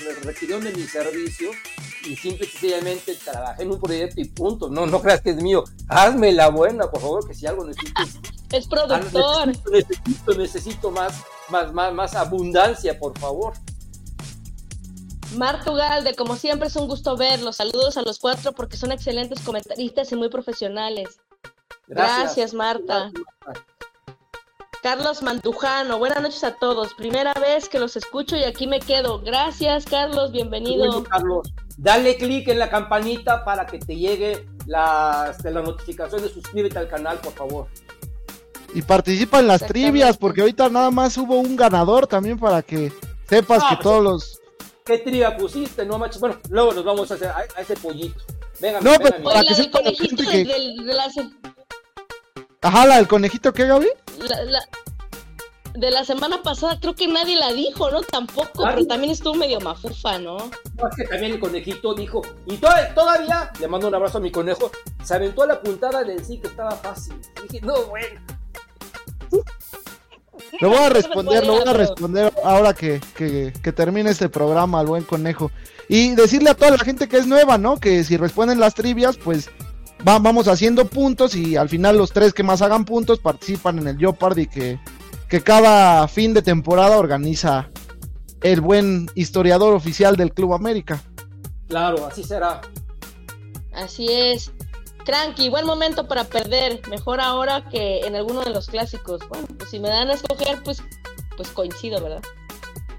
me, 0.04 0.12
requirió 0.22 0.60
de 0.60 0.70
mi 0.70 0.82
servicio 0.82 1.50
y 2.04 2.14
simple 2.14 2.46
y 2.46 2.50
sencillamente 2.50 3.14
trabajé 3.14 3.62
en 3.62 3.70
un 3.70 3.80
proyecto 3.80 4.20
y 4.20 4.26
punto. 4.26 4.68
No, 4.68 4.84
no 4.84 5.00
creas 5.00 5.22
que 5.22 5.30
es 5.30 5.36
mío. 5.36 5.64
Hazme 5.88 6.32
la 6.32 6.50
buena, 6.50 6.90
por 6.90 7.00
favor, 7.00 7.26
que 7.26 7.34
si 7.34 7.46
algo 7.46 7.64
necesito, 7.64 8.02
Es 8.52 8.66
productor. 8.66 9.46
necesito, 9.46 9.70
necesito, 9.70 10.34
necesito 10.34 10.90
más, 10.90 11.14
más, 11.48 11.72
más, 11.72 11.94
más 11.94 12.14
abundancia, 12.14 12.98
por 12.98 13.18
favor. 13.18 13.54
Marta 15.36 15.70
Ugalde, 15.70 16.14
como 16.14 16.36
siempre 16.36 16.68
es 16.68 16.76
un 16.76 16.86
gusto 16.86 17.16
verlos. 17.16 17.56
Saludos 17.56 17.96
a 17.96 18.02
los 18.02 18.18
cuatro 18.18 18.52
porque 18.52 18.76
son 18.76 18.92
excelentes 18.92 19.40
comentaristas 19.40 20.12
y 20.12 20.16
muy 20.16 20.28
profesionales. 20.28 21.18
Gracias. 21.86 22.18
Gracias, 22.18 22.54
Marta. 22.54 23.10
Carlos 24.82 25.22
Mantujano, 25.22 25.98
buenas 25.98 26.22
noches 26.22 26.42
a 26.42 26.54
todos. 26.54 26.94
Primera 26.94 27.34
vez 27.34 27.68
que 27.68 27.78
los 27.78 27.96
escucho 27.96 28.36
y 28.36 28.44
aquí 28.44 28.66
me 28.66 28.80
quedo. 28.80 29.20
Gracias, 29.20 29.84
Carlos, 29.84 30.32
bienvenido. 30.32 30.86
Bueno, 30.86 31.04
Carlos, 31.04 31.52
dale 31.76 32.16
clic 32.16 32.48
en 32.48 32.58
la 32.58 32.70
campanita 32.70 33.44
para 33.44 33.66
que 33.66 33.78
te 33.78 33.94
llegue 33.96 34.46
la, 34.66 35.28
este, 35.36 35.50
la 35.50 35.60
notificación 35.60 36.22
de 36.22 36.30
suscríbete 36.30 36.78
al 36.78 36.88
canal, 36.88 37.18
por 37.18 37.32
favor. 37.34 37.66
Y 38.74 38.80
participa 38.80 39.40
en 39.40 39.48
las 39.48 39.66
trivias, 39.66 40.16
porque 40.16 40.40
ahorita 40.40 40.70
nada 40.70 40.90
más 40.90 41.16
hubo 41.18 41.38
un 41.38 41.56
ganador 41.56 42.06
también 42.06 42.38
para 42.38 42.62
que 42.62 42.90
sepas 43.28 43.62
Ah, 43.62 43.66
que 43.70 43.74
pues, 43.76 43.82
todos 43.82 44.02
los... 44.02 44.40
¿Qué 44.84 44.96
tría 44.98 45.36
pusiste? 45.36 45.84
No 45.84 45.98
manches. 45.98 46.20
Bueno, 46.20 46.38
luego 46.48 46.72
nos 46.72 46.84
vamos 46.84 47.10
a, 47.10 47.14
hacer, 47.14 47.28
a, 47.28 47.44
a 47.54 47.60
ese 47.60 47.76
pollito. 47.76 48.24
Venga, 48.60 48.80
No, 48.80 48.90
venga, 48.92 49.04
pero- 49.04 49.18
mi- 49.18 49.24
para 49.24 49.42
que 49.42 49.54
sepa 49.54 49.78
la 49.80 49.84
conejito 49.84 50.22
gente 50.22 50.24
que- 50.24 50.44
del- 50.52 50.76
de, 50.86 50.94
la, 50.94 51.10
se- 51.10 51.28
Ajá, 52.62 52.86
la 52.86 52.96
del 52.96 53.08
conejito, 53.08 53.52
¿qué, 53.52 53.66
Gaby? 53.66 53.86
la- 54.18 54.44
la- 54.44 54.68
de 55.74 55.90
la 55.90 56.04
semana 56.04 56.42
pasada, 56.42 56.78
creo 56.80 56.94
que 56.94 57.06
nadie 57.06 57.36
la 57.36 57.52
dijo, 57.52 57.90
¿no? 57.90 58.02
Tampoco, 58.02 58.64
pero 58.64 58.84
también 58.86 59.12
estuvo 59.12 59.34
medio 59.34 59.60
mafufa, 59.60 60.18
¿no? 60.18 60.36
No, 60.36 60.88
es 60.88 60.96
que 60.96 61.04
también 61.04 61.32
el 61.32 61.40
conejito 61.40 61.94
dijo, 61.94 62.20
y 62.46 62.56
to- 62.58 62.68
todavía, 62.94 63.50
le 63.58 63.68
mando 63.68 63.88
un 63.88 63.94
abrazo 63.94 64.18
a 64.18 64.20
mi 64.20 64.30
conejo, 64.30 64.70
se 65.02 65.14
aventó 65.14 65.44
a 65.44 65.46
la 65.46 65.60
puntada 65.62 66.02
del 66.02 66.22
sí 66.24 66.38
que 66.38 66.48
estaba 66.48 66.72
fácil. 66.72 67.14
Y 67.44 67.52
dije, 67.52 67.64
no, 67.64 67.84
bueno. 67.84 68.20
Lo 70.60 70.68
voy 70.68 70.78
a 70.78 70.88
responder, 70.90 71.46
lo 71.46 71.52
voy 71.54 71.68
a 71.68 71.72
responder 71.72 72.32
ahora 72.44 72.74
que, 72.74 73.00
que, 73.16 73.52
que 73.62 73.72
termine 73.72 74.10
este 74.10 74.28
programa, 74.28 74.80
al 74.80 74.86
buen 74.86 75.04
conejo. 75.04 75.50
Y 75.88 76.14
decirle 76.14 76.50
a 76.50 76.54
toda 76.54 76.72
la 76.72 76.78
gente 76.78 77.08
que 77.08 77.16
es 77.16 77.26
nueva, 77.26 77.56
¿no? 77.58 77.78
Que 77.78 78.04
si 78.04 78.16
responden 78.18 78.60
las 78.60 78.74
trivias, 78.74 79.16
pues 79.16 79.48
va- 80.06 80.18
vamos 80.18 80.48
haciendo 80.48 80.86
puntos 80.86 81.34
y 81.34 81.56
al 81.56 81.68
final 81.68 81.96
los 81.98 82.12
tres 82.12 82.32
que 82.32 82.42
más 82.42 82.62
hagan 82.62 82.84
puntos 82.84 83.18
participan 83.18 83.78
en 83.78 83.88
el 83.88 83.98
Jeopardy 83.98 84.46
que, 84.46 84.78
que 85.28 85.40
cada 85.42 86.06
fin 86.08 86.34
de 86.34 86.42
temporada 86.42 86.96
organiza 86.98 87.70
el 88.42 88.60
buen 88.60 89.08
historiador 89.14 89.74
oficial 89.74 90.16
del 90.16 90.32
Club 90.32 90.54
América. 90.54 91.02
Claro, 91.68 92.06
así 92.06 92.24
será. 92.24 92.60
Así 93.72 94.06
es. 94.10 94.50
Cranky, 95.04 95.48
buen 95.48 95.66
momento 95.66 96.08
para 96.08 96.24
perder. 96.24 96.80
Mejor 96.88 97.20
ahora 97.20 97.68
que 97.68 98.00
en 98.00 98.16
alguno 98.16 98.42
de 98.42 98.50
los 98.50 98.66
clásicos. 98.66 99.20
Bueno, 99.28 99.46
pues 99.58 99.70
si 99.70 99.78
me 99.78 99.88
dan 99.88 100.08
a 100.10 100.14
escoger, 100.14 100.62
pues, 100.62 100.82
pues 101.36 101.48
coincido, 101.50 102.02
¿verdad? 102.02 102.22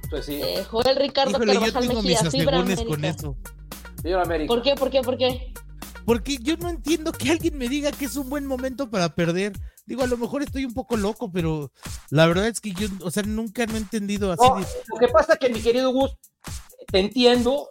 Pues 0.10 0.26
sí, 0.26 0.42
Eh, 0.42 0.64
Joel 0.70 0.96
Ricardo 0.96 1.32
Híjole, 1.32 1.54
yo 1.54 1.60
Carvajal 1.60 1.88
tengo 1.88 2.02
mis 2.02 2.22
Mejía, 2.22 2.32
Fibra 2.32 2.58
asegúnes 2.58 2.84
con 2.86 3.06
eso. 3.06 3.36
señor 4.02 4.22
América. 4.22 4.48
¿Por 4.48 4.62
qué? 4.62 4.76
¿Por 4.76 4.90
qué? 4.90 5.02
¿Por 5.02 5.18
qué? 5.18 5.54
Porque 6.06 6.38
yo 6.38 6.58
no 6.58 6.70
entiendo 6.70 7.12
que 7.12 7.32
alguien 7.32 7.58
me 7.58 7.70
diga 7.70 7.92
que 7.92 8.06
es 8.06 8.16
un 8.16 8.30
buen 8.30 8.46
momento 8.46 8.90
para 8.90 9.14
perder. 9.16 9.54
Digo, 9.86 10.04
a 10.04 10.08
lo 10.08 10.18
mejor 10.18 10.44
estoy 10.44 10.66
un 10.66 10.74
poco 10.74 10.96
loco, 10.98 11.32
pero 11.32 11.72
la 12.10 12.26
verdad 12.28 12.48
es 12.48 12.60
que 12.62 12.72
yo, 12.74 12.88
o 13.04 13.12
sea, 13.12 13.24
nunca 13.24 13.66
no 13.66 13.76
he 13.76 13.80
entendido 13.80 14.32
así. 14.32 14.48
No, 14.48 14.56
de- 14.56 14.66
lo 14.88 14.98
que 15.00 15.08
pasa 15.08 15.34
es 15.34 15.40
que 15.40 15.50
mi 15.50 15.62
querido 15.62 15.92
Gus, 15.92 16.12
te 16.92 17.00
entiendo, 17.00 17.70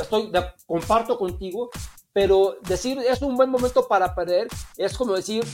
estoy 0.00 0.30
de- 0.30 0.44
comparto 0.66 1.18
contigo, 1.18 1.70
pero 2.12 2.56
decir 2.68 2.98
es 2.98 3.22
un 3.22 3.36
buen 3.36 3.50
momento 3.50 3.88
para 3.88 4.14
perder 4.14 4.46
es 4.76 4.96
como 4.96 5.14
decir 5.14 5.44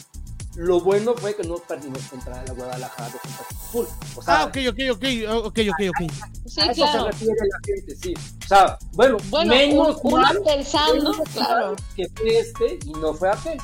lo 0.56 0.81
bueno 0.81 1.14
fue 1.16 1.35
que 1.36 1.44
no 1.44 1.56
perdimos 1.56 2.02
contra 2.10 2.43
la 2.44 2.52
Guadalajara 2.52 3.10
contra 3.10 3.47
Azul. 3.68 3.86
O 4.16 4.22
sea, 4.22 4.40
Ah, 4.40 4.44
ok, 4.47 4.56
ok, 4.70 4.78
ok, 4.93 5.05
ok, 5.47 5.59
ok, 5.70 5.81
ok. 5.90 6.12
Sí, 6.47 6.60
a 6.60 6.64
eso 6.64 6.74
claro. 6.74 7.05
se 7.05 7.10
refiere 7.12 7.35
la 7.35 7.59
gente, 7.64 7.97
sí. 7.97 8.14
O 8.44 8.48
sea, 8.48 8.78
bueno, 8.93 9.16
Bueno, 9.31 9.55
menos 9.55 9.97
un- 10.02 10.12
uno 10.14 10.22
mal, 10.22 10.39
pensando, 10.44 10.94
menos 11.12 11.28
claro. 11.32 11.77
que 11.94 12.09
fue 12.16 12.39
este 12.39 12.78
y 12.85 12.90
no 12.93 13.14
fue 13.14 13.31
aquel. 13.31 13.59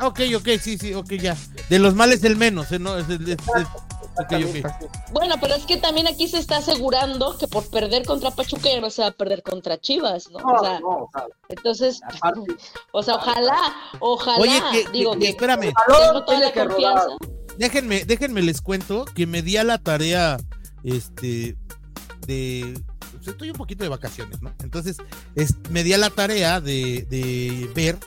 Ok, 0.00 0.20
ok, 0.36 0.48
sí, 0.60 0.76
sí, 0.78 0.94
ok, 0.94 1.12
ya. 1.12 1.36
De 1.68 1.78
los 1.78 1.94
males 1.94 2.24
el 2.24 2.36
menos, 2.36 2.72
¿eh? 2.72 2.78
¿no? 2.80 2.98
Es, 2.98 3.08
es- 3.08 3.20
es- 3.20 3.36
Bueno, 5.12 5.34
pero 5.40 5.54
es 5.54 5.64
que 5.64 5.76
también 5.76 6.06
aquí 6.06 6.28
se 6.28 6.38
está 6.38 6.58
asegurando 6.58 7.36
que 7.38 7.48
por 7.48 7.68
perder 7.68 8.04
contra 8.04 8.30
Pachuca 8.30 8.68
ya 8.70 8.80
no 8.80 8.90
se 8.90 9.02
va 9.02 9.08
a 9.08 9.12
perder 9.12 9.42
contra 9.42 9.80
Chivas, 9.80 10.30
¿no? 10.30 10.38
No, 10.40 10.46
o 10.54 10.60
sea, 10.64 10.80
no, 10.80 10.88
o 10.88 11.10
sea, 11.12 11.26
entonces, 11.48 12.00
aparte, 12.04 12.40
o 12.92 13.02
sea, 13.02 13.14
ojalá, 13.16 13.58
ojalá, 14.00 14.38
Oye, 14.38 14.62
que, 14.72 14.90
digo 14.90 15.12
que- 15.14 15.18
que 15.20 15.28
espérame, 15.30 15.72
tengo 15.86 16.24
toda 16.24 16.40
la 16.40 16.52
confianza. 16.52 17.06
déjenme, 17.58 18.04
déjenme 18.04 18.42
les 18.42 18.60
cuento 18.60 19.04
que 19.04 19.26
me 19.26 19.42
di 19.42 19.56
a 19.56 19.64
la 19.64 19.78
tarea, 19.78 20.36
este, 20.84 21.56
de, 22.26 22.78
pues, 23.12 23.28
estoy 23.28 23.50
un 23.50 23.56
poquito 23.56 23.82
de 23.84 23.88
vacaciones, 23.90 24.42
¿no? 24.42 24.52
Entonces, 24.62 24.96
es- 25.34 25.56
me 25.70 25.82
di 25.84 25.92
a 25.94 25.98
la 25.98 26.10
tarea 26.10 26.60
de, 26.60 27.06
de 27.08 27.70
ver, 27.74 27.98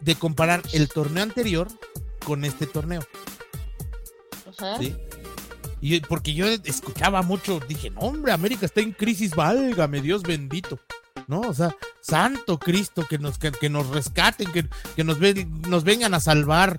de 0.00 0.14
comparar 0.16 0.62
el 0.72 0.88
torneo 0.88 1.22
anterior 1.22 1.68
con 2.24 2.44
este 2.44 2.66
torneo. 2.66 3.02
Ajá. 4.62 4.78
¿sí? 4.78 4.96
Y 5.80 6.00
porque 6.00 6.34
yo 6.34 6.46
escuchaba 6.46 7.22
mucho, 7.22 7.58
dije, 7.66 7.90
no, 7.90 8.00
hombre, 8.00 8.32
América 8.32 8.66
está 8.66 8.80
en 8.80 8.92
crisis, 8.92 9.34
válgame, 9.34 10.00
Dios 10.02 10.22
bendito. 10.22 10.78
¿No? 11.26 11.40
O 11.40 11.54
sea, 11.54 11.74
santo 12.00 12.58
Cristo, 12.58 13.06
que 13.08 13.18
nos, 13.18 13.38
que, 13.38 13.50
que 13.52 13.68
nos 13.68 13.88
rescaten, 13.88 14.50
que, 14.52 14.68
que 14.96 15.04
nos, 15.04 15.18
ven- 15.18 15.60
nos 15.68 15.84
vengan 15.84 16.12
a 16.14 16.20
salvar. 16.20 16.78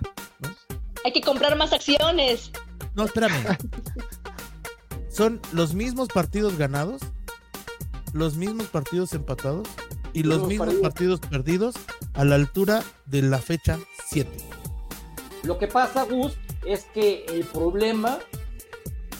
Hay 1.04 1.12
que 1.12 1.20
comprar 1.20 1.56
más 1.56 1.72
acciones. 1.72 2.50
No, 2.94 3.04
espérame. 3.04 3.56
Son 5.10 5.40
los 5.52 5.74
mismos 5.74 6.08
partidos 6.08 6.56
ganados, 6.56 7.02
los 8.12 8.36
mismos 8.36 8.66
partidos 8.66 9.12
empatados 9.12 9.68
y 10.14 10.22
los 10.22 10.46
Mismos 10.46 10.74
partidos 10.74 11.20
perdidos 11.20 11.74
a 12.14 12.24
la 12.24 12.34
altura 12.34 12.82
de 13.06 13.22
la 13.22 13.38
fecha 13.38 13.78
7. 14.08 14.30
Lo 15.44 15.58
que 15.58 15.66
pasa, 15.68 16.02
Gus, 16.04 16.34
es 16.66 16.84
que 16.94 17.24
el 17.28 17.44
problema 17.44 18.18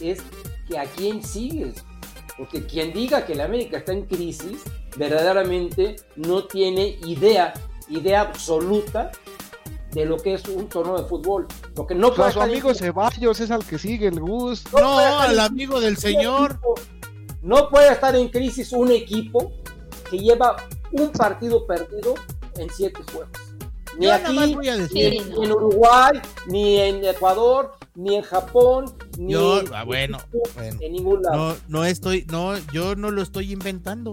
es 0.00 0.20
que 0.68 0.78
a 0.78 0.84
quién 0.84 1.22
sigues. 1.22 1.84
Porque 2.36 2.64
quien 2.66 2.92
diga 2.92 3.26
que 3.26 3.34
la 3.34 3.44
América 3.44 3.78
está 3.78 3.92
en 3.92 4.06
crisis, 4.06 4.62
verdaderamente 4.96 5.96
no 6.16 6.44
tiene 6.44 6.98
idea, 7.04 7.52
idea 7.88 8.22
absoluta 8.22 9.10
de 9.92 10.06
lo 10.06 10.16
que 10.16 10.34
es 10.34 10.48
un 10.48 10.68
torneo 10.68 10.98
de 11.00 11.08
fútbol. 11.08 11.46
Porque 11.74 11.94
no 11.94 12.08
O 12.08 12.14
sea, 12.14 12.16
puede 12.16 12.32
su 12.32 12.40
amigo 12.40 12.74
Ceballos 12.74 13.40
es 13.40 13.50
al 13.50 13.64
que 13.64 13.78
sigue 13.78 14.08
el 14.08 14.20
Gus. 14.20 14.64
No 14.72 14.98
al 14.98 15.38
amigo 15.38 15.80
del 15.80 15.96
señor. 15.96 16.58
No 17.42 17.68
puede 17.68 17.92
estar 17.92 18.14
en 18.16 18.28
crisis 18.28 18.72
un 18.72 18.90
equipo 18.90 19.52
que 20.08 20.18
lleva 20.18 20.56
un 20.92 21.10
partido 21.10 21.66
perdido 21.66 22.14
en 22.56 22.70
siete 22.70 23.00
juegos. 23.12 23.51
Ni 23.98 24.06
Yo 24.06 24.14
aquí, 24.14 24.54
voy 24.54 24.68
a 24.68 24.74
ni 24.76 24.82
decir. 24.82 25.14
en, 25.14 25.30
ni 25.30 25.44
en 25.44 25.52
Uruguay, 25.52 26.20
ni 26.46 26.78
en 26.78 27.04
Ecuador, 27.04 27.76
ni 27.94 28.16
en 28.16 28.22
Japón, 28.22 28.96
ni 29.18 29.32
Yo, 29.32 29.60
en, 29.60 29.74
ah, 29.74 29.84
bueno, 29.84 30.18
bueno. 30.54 30.78
en 30.80 30.92
ningún 30.92 31.22
lado. 31.22 31.36
No, 31.36 31.56
no 31.68 31.84
estoy, 31.84 32.24
no, 32.30 32.56
yo 32.72 32.94
no 32.96 33.10
lo 33.10 33.22
estoy 33.22 33.52
inventando. 33.52 34.12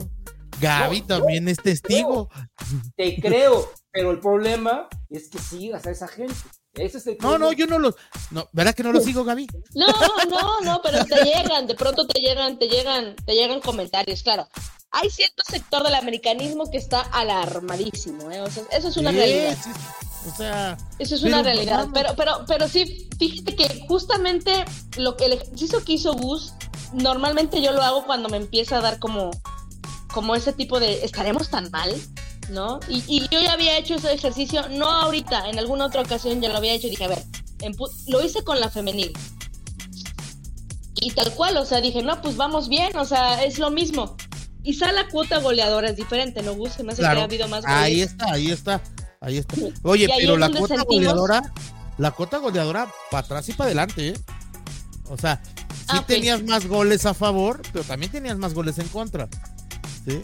Gaby 0.60 1.02
No, 1.02 1.08
también 1.08 1.48
es 1.48 1.58
testigo. 1.58 2.30
Te 2.98 3.20
creo, 3.22 3.72
pero 3.92 4.12
el 4.12 4.20
problema 4.20 4.90
es 5.10 5.30
que 5.30 5.40
sigas 5.40 5.88
a 5.88 5.92
esa 5.92 6.08
gente. 6.08 6.36
Ese 6.74 6.98
es 6.98 7.08
el 7.08 7.18
No, 7.22 7.38
no, 7.38 7.52
yo 7.54 7.66
no 7.66 7.80
lo. 7.80 7.96
No, 8.32 8.48
¿Verdad 8.52 8.76
que 8.76 8.84
no 8.84 8.92
lo 8.92 9.00
sigo, 9.02 9.24
Gaby? 9.24 9.48
No, 9.74 9.88
no, 10.30 10.60
no, 10.62 10.82
pero 10.84 11.04
te 11.06 11.24
llegan, 11.24 11.66
de 11.68 11.76
pronto 11.76 12.06
te 12.06 12.20
llegan, 12.20 12.60
te 12.60 12.68
llegan, 12.68 13.16
te 13.16 13.34
llegan 13.34 13.62
comentarios, 13.62 14.22
claro. 14.22 14.48
Hay 14.92 15.10
cierto 15.10 15.44
sector 15.48 15.84
del 15.84 15.96
americanismo 15.96 16.70
que 16.72 16.78
está 16.78 17.02
alarmadísimo, 17.02 18.32
¿eh? 18.32 18.42
O 18.42 18.50
sea, 18.50 18.64
eso 18.72 18.88
es 18.88 18.98
una 18.98 19.12
Sí, 19.12 19.18
realidad. 19.18 19.58
sí, 19.64 19.70
o 20.28 20.36
sea, 20.36 20.78
Eso 20.98 21.16
es 21.16 21.24
una 21.24 21.44
realidad. 21.44 21.88
Pero, 21.94 22.16
pero, 22.16 22.44
pero 22.48 22.68
sí, 22.68 23.08
fíjate 23.20 23.56
que 23.56 23.86
justamente 23.88 24.66
lo 24.98 25.16
que 25.16 25.26
el 25.26 25.34
ejercicio 25.34 25.84
que 25.86 25.94
hizo 25.94 26.14
Gus, 26.14 26.54
normalmente 26.94 27.62
yo 27.62 27.72
lo 27.72 27.84
hago 27.84 28.06
cuando 28.06 28.30
me 28.30 28.38
empieza 28.38 28.78
a 28.80 28.82
dar 28.82 28.98
como, 29.00 29.30
como 30.12 30.36
ese 30.36 30.54
tipo 30.54 30.80
de 30.80 31.06
estaremos 31.06 31.50
tan 31.50 31.70
mal, 31.70 31.94
¿no? 32.50 32.80
Y, 32.90 33.04
y 33.08 33.28
yo 33.30 33.40
ya 33.40 33.54
había 33.54 33.78
hecho 33.78 33.94
ese 33.96 34.12
ejercicio, 34.12 34.68
no 34.70 34.90
ahorita, 34.90 35.50
en 35.50 35.60
alguna 35.60 35.86
otra 35.86 36.02
ocasión 36.02 36.42
ya 36.42 36.50
lo 36.50 36.58
había 36.58 36.74
hecho 36.74 36.88
y 36.88 36.92
dije, 36.92 37.06
a 37.06 37.10
ver, 37.10 37.24
lo 38.08 38.24
hice 38.24 38.44
con 38.44 38.60
la 38.60 38.70
femenil. 38.70 39.14
Y 41.02 41.12
tal 41.12 41.32
cual, 41.36 41.56
o 41.58 41.66
sea, 41.66 41.80
dije, 41.80 42.02
no, 42.02 42.22
pues 42.22 42.36
vamos 42.36 42.68
bien, 42.68 42.98
o 42.98 43.06
sea, 43.06 43.44
es 43.44 43.58
lo 43.60 43.70
mismo. 43.70 44.18
Quizá 44.64 44.92
la 44.92 45.08
cuota 45.08 45.40
goleadora 45.40 45.90
es 45.90 45.96
diferente, 45.96 46.42
¿no, 46.44 46.54
Gus? 46.54 46.74
Se 46.74 46.84
me 46.84 46.92
hace 46.94 47.02
que 47.02 47.08
ha 47.08 47.24
habido 47.24 47.48
más 47.48 47.62
goles. 47.62 47.78
Ahí 47.78 48.02
está, 48.02 48.26
ahí 48.34 48.52
está, 48.52 48.82
ahí 49.22 49.38
está. 49.38 49.56
Oye, 49.84 50.06
ahí 50.12 50.20
pero 50.22 50.34
es 50.34 50.40
la 50.40 50.50
cuota 50.52 50.76
sentimos- 50.76 50.86
goleadora, 50.86 51.54
la 51.98 52.12
cuota 52.12 52.38
goleadora 52.38 52.88
para 53.10 53.26
atrás 53.26 53.48
y 53.50 53.54
para 53.54 53.68
adelante, 53.68 54.10
¿eh? 54.10 54.14
O 55.10 55.18
sea, 55.18 55.42
sí 55.44 55.86
Ah, 55.98 56.04
tenías 56.06 56.44
más 56.44 56.68
goles 56.68 57.06
a 57.06 57.14
favor, 57.14 57.62
pero 57.72 57.84
también 57.84 58.12
tenías 58.12 58.38
más 58.38 58.54
goles 58.54 58.78
en 58.80 58.88
contra. 58.90 59.28
¿Sí? 60.08 60.22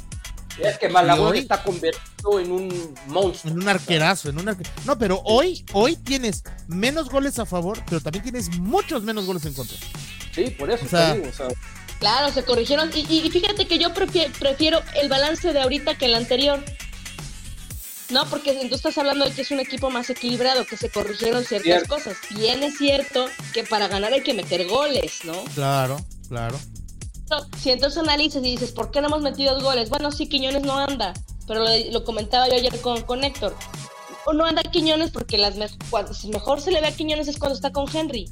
Es 0.62 0.78
que 0.78 0.88
Malagón 0.90 1.32
hoy- 1.34 1.40
está 1.40 1.62
convertido 1.64 2.40
en 2.40 2.52
un 2.52 2.94
monstruo. 3.08 3.52
En 3.54 3.62
un 3.62 3.68
arquerazo, 3.68 4.30
en 4.30 4.38
un 4.40 4.46
arque- 4.48 4.66
No, 4.86 4.98
pero 4.98 5.22
hoy, 5.26 5.66
hoy 5.74 5.96
tienes 5.98 6.44
menos 6.68 7.10
goles 7.10 7.40
a 7.40 7.46
favor, 7.46 7.82
pero 7.90 8.00
también 8.00 8.24
tienes 8.24 8.58
muchos 8.60 9.04
menos 9.04 9.26
goles 9.26 9.46
en 9.46 9.54
contra. 9.54 9.76
Sí, 10.34 10.50
por 10.52 10.70
eso 10.70 10.86
O 10.86 10.88
sea, 10.88 11.12
te 11.14 11.20
digo, 11.20 11.30
o 11.30 11.34
sea, 11.34 11.48
Claro, 12.06 12.32
se 12.32 12.44
corrigieron. 12.46 12.92
Y, 12.94 13.00
y- 13.12 13.26
y 13.26 13.32
fíjate 13.32 13.66
que 13.66 13.80
yo 13.80 13.90
prefie- 13.92 14.32
prefiero 14.38 14.80
el 15.02 15.10
balance 15.10 15.52
de 15.54 15.60
ahorita 15.60 15.98
que 15.98 16.06
el 16.06 16.14
anterior. 16.14 16.64
No, 18.12 18.30
porque 18.30 18.54
tú 18.70 18.76
estás 18.76 18.96
hablando 19.00 19.26
de 19.26 19.32
que 19.32 19.42
es 19.42 19.50
un 19.50 19.60
equipo 19.60 19.90
más 19.90 20.08
equilibrado, 20.12 20.68
que 20.68 20.78
se 20.78 20.92
corrigieron 20.92 21.44
ciertas 21.44 21.64
Cierto. 21.66 21.96
cosas. 21.96 22.16
Bien 22.30 22.62
es 22.62 22.78
cierto 22.78 23.26
que 23.56 23.64
para 23.64 23.88
ganar 23.88 24.14
hay 24.14 24.22
que 24.22 24.36
meter 24.36 24.68
goles, 24.68 25.22
¿no? 25.24 25.34
Claro, 25.56 25.98
claro. 26.30 26.60
No, 27.32 27.38
Si 27.60 27.72
entonces 27.72 27.98
analizas 27.98 28.44
y 28.46 28.52
dices, 28.52 28.72
¿por 28.72 28.92
qué 28.92 29.02
no 29.02 29.08
hemos 29.08 29.24
metido 29.24 29.60
goles? 29.60 29.90
Bueno, 29.90 30.12
sí, 30.12 30.30
Quiñones 30.30 30.62
no 30.62 30.78
anda, 30.78 31.12
pero 31.48 31.62
lo, 31.64 31.70
lo 31.92 32.04
comentaba 32.04 32.48
yo 32.48 32.54
ayer 32.54 32.80
con, 32.82 33.02
con 33.02 33.24
Héctor. 33.24 33.56
O 34.28 34.34
no 34.34 34.46
anda 34.46 34.62
Quiñones 34.62 35.10
porque 35.10 35.40
las 35.40 35.56
me- 35.56 35.70
cuando 35.90 36.12
mejor 36.32 36.62
se 36.62 36.70
le 36.70 36.82
ve 36.82 36.88
a 36.90 36.96
Quiñones 36.96 37.28
es 37.28 37.40
cuando 37.40 37.56
está 37.56 37.72
con 37.72 37.88
Henry. 37.92 38.30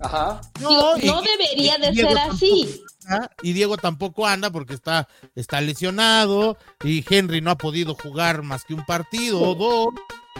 Ajá. 0.00 0.40
Digo, 0.58 0.94
y- 1.00 1.06
no 1.06 1.22
debería 1.22 1.76
y 1.78 1.80
de 1.80 1.90
Diego 1.92 2.08
ser 2.10 2.18
así. 2.18 2.82
anda, 3.06 3.30
Y 3.42 3.52
Diego 3.52 3.76
tampoco 3.76 4.26
anda 4.26 4.50
porque 4.50 4.74
está, 4.74 5.08
está 5.34 5.60
lesionado. 5.60 6.56
Y 6.84 7.04
Henry 7.08 7.40
no 7.40 7.50
ha 7.50 7.58
podido 7.58 7.94
jugar 7.94 8.42
más 8.42 8.64
que 8.64 8.74
un 8.74 8.84
partido 8.84 9.40
o 9.40 9.54
dos. 9.54 9.88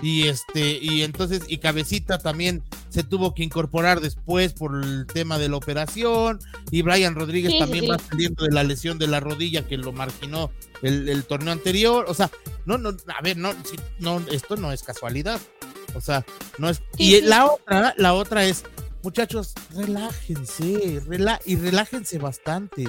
Y 0.03 0.29
este, 0.29 0.79
y 0.83 1.05
entonces, 1.05 1.45
y 1.49 1.57
Cabecita 1.57 2.19
también 2.19 2.63
se 2.91 3.03
tuvo 3.03 3.33
que 3.35 3.43
incorporar 3.43 4.01
después 4.01 4.53
por 4.53 4.85
el 4.85 5.07
tema 5.07 5.39
de 5.39 5.49
la 5.49 5.57
operación. 5.57 6.39
Y 6.71 6.83
Brian 6.83 7.15
Rodríguez 7.15 7.53
Sí, 7.53 7.59
también 7.59 7.85
sí. 7.85 7.91
va 7.91 7.99
saliendo 7.99 8.45
de 8.45 8.53
la 8.53 8.63
lesión 8.63 8.99
de 8.99 9.07
la 9.07 9.21
rodilla 9.21 9.67
que 9.67 9.79
lo 9.79 9.93
marginó 9.93 10.51
el, 10.83 11.09
el 11.09 11.25
torneo 11.25 11.51
anterior. 11.53 12.05
O 12.09 12.15
sea, 12.15 12.31
no, 12.67 12.77
no, 12.77 12.91
a 12.91 13.23
ver, 13.23 13.39
no, 13.39 13.55
no, 13.99 14.21
esto 14.31 14.57
no 14.57 14.71
es 14.71 14.83
casualidad. 14.83 15.41
O 15.95 16.01
sea, 16.03 16.27
no 16.59 16.69
es. 16.69 16.83
Sí, 16.99 17.05
y 17.05 17.11
sí. 17.13 17.21
la 17.23 17.47
otra, 17.47 17.95
la 17.97 18.13
otra 18.13 18.45
es, 18.45 18.65
muchachos, 19.03 19.53
relájense, 19.75 21.03
rela 21.07 21.41
y 21.45 21.57
relájense 21.57 22.19
bastante. 22.19 22.85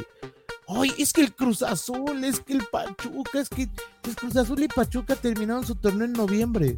Ay, 0.68 0.92
es 0.98 1.14
que 1.14 1.22
el 1.22 1.34
Cruz 1.34 1.62
Azul, 1.62 2.24
es 2.24 2.40
que 2.42 2.54
el 2.54 2.66
Pachuca, 2.66 3.40
es 3.40 3.48
que 3.50 3.64
el 3.64 4.16
Cruz 4.16 4.36
Azul 4.36 4.62
y 4.64 4.68
Pachuca 4.68 5.16
terminaron 5.16 5.66
su 5.66 5.76
torneo 5.76 6.06
en 6.06 6.14
noviembre. 6.14 6.78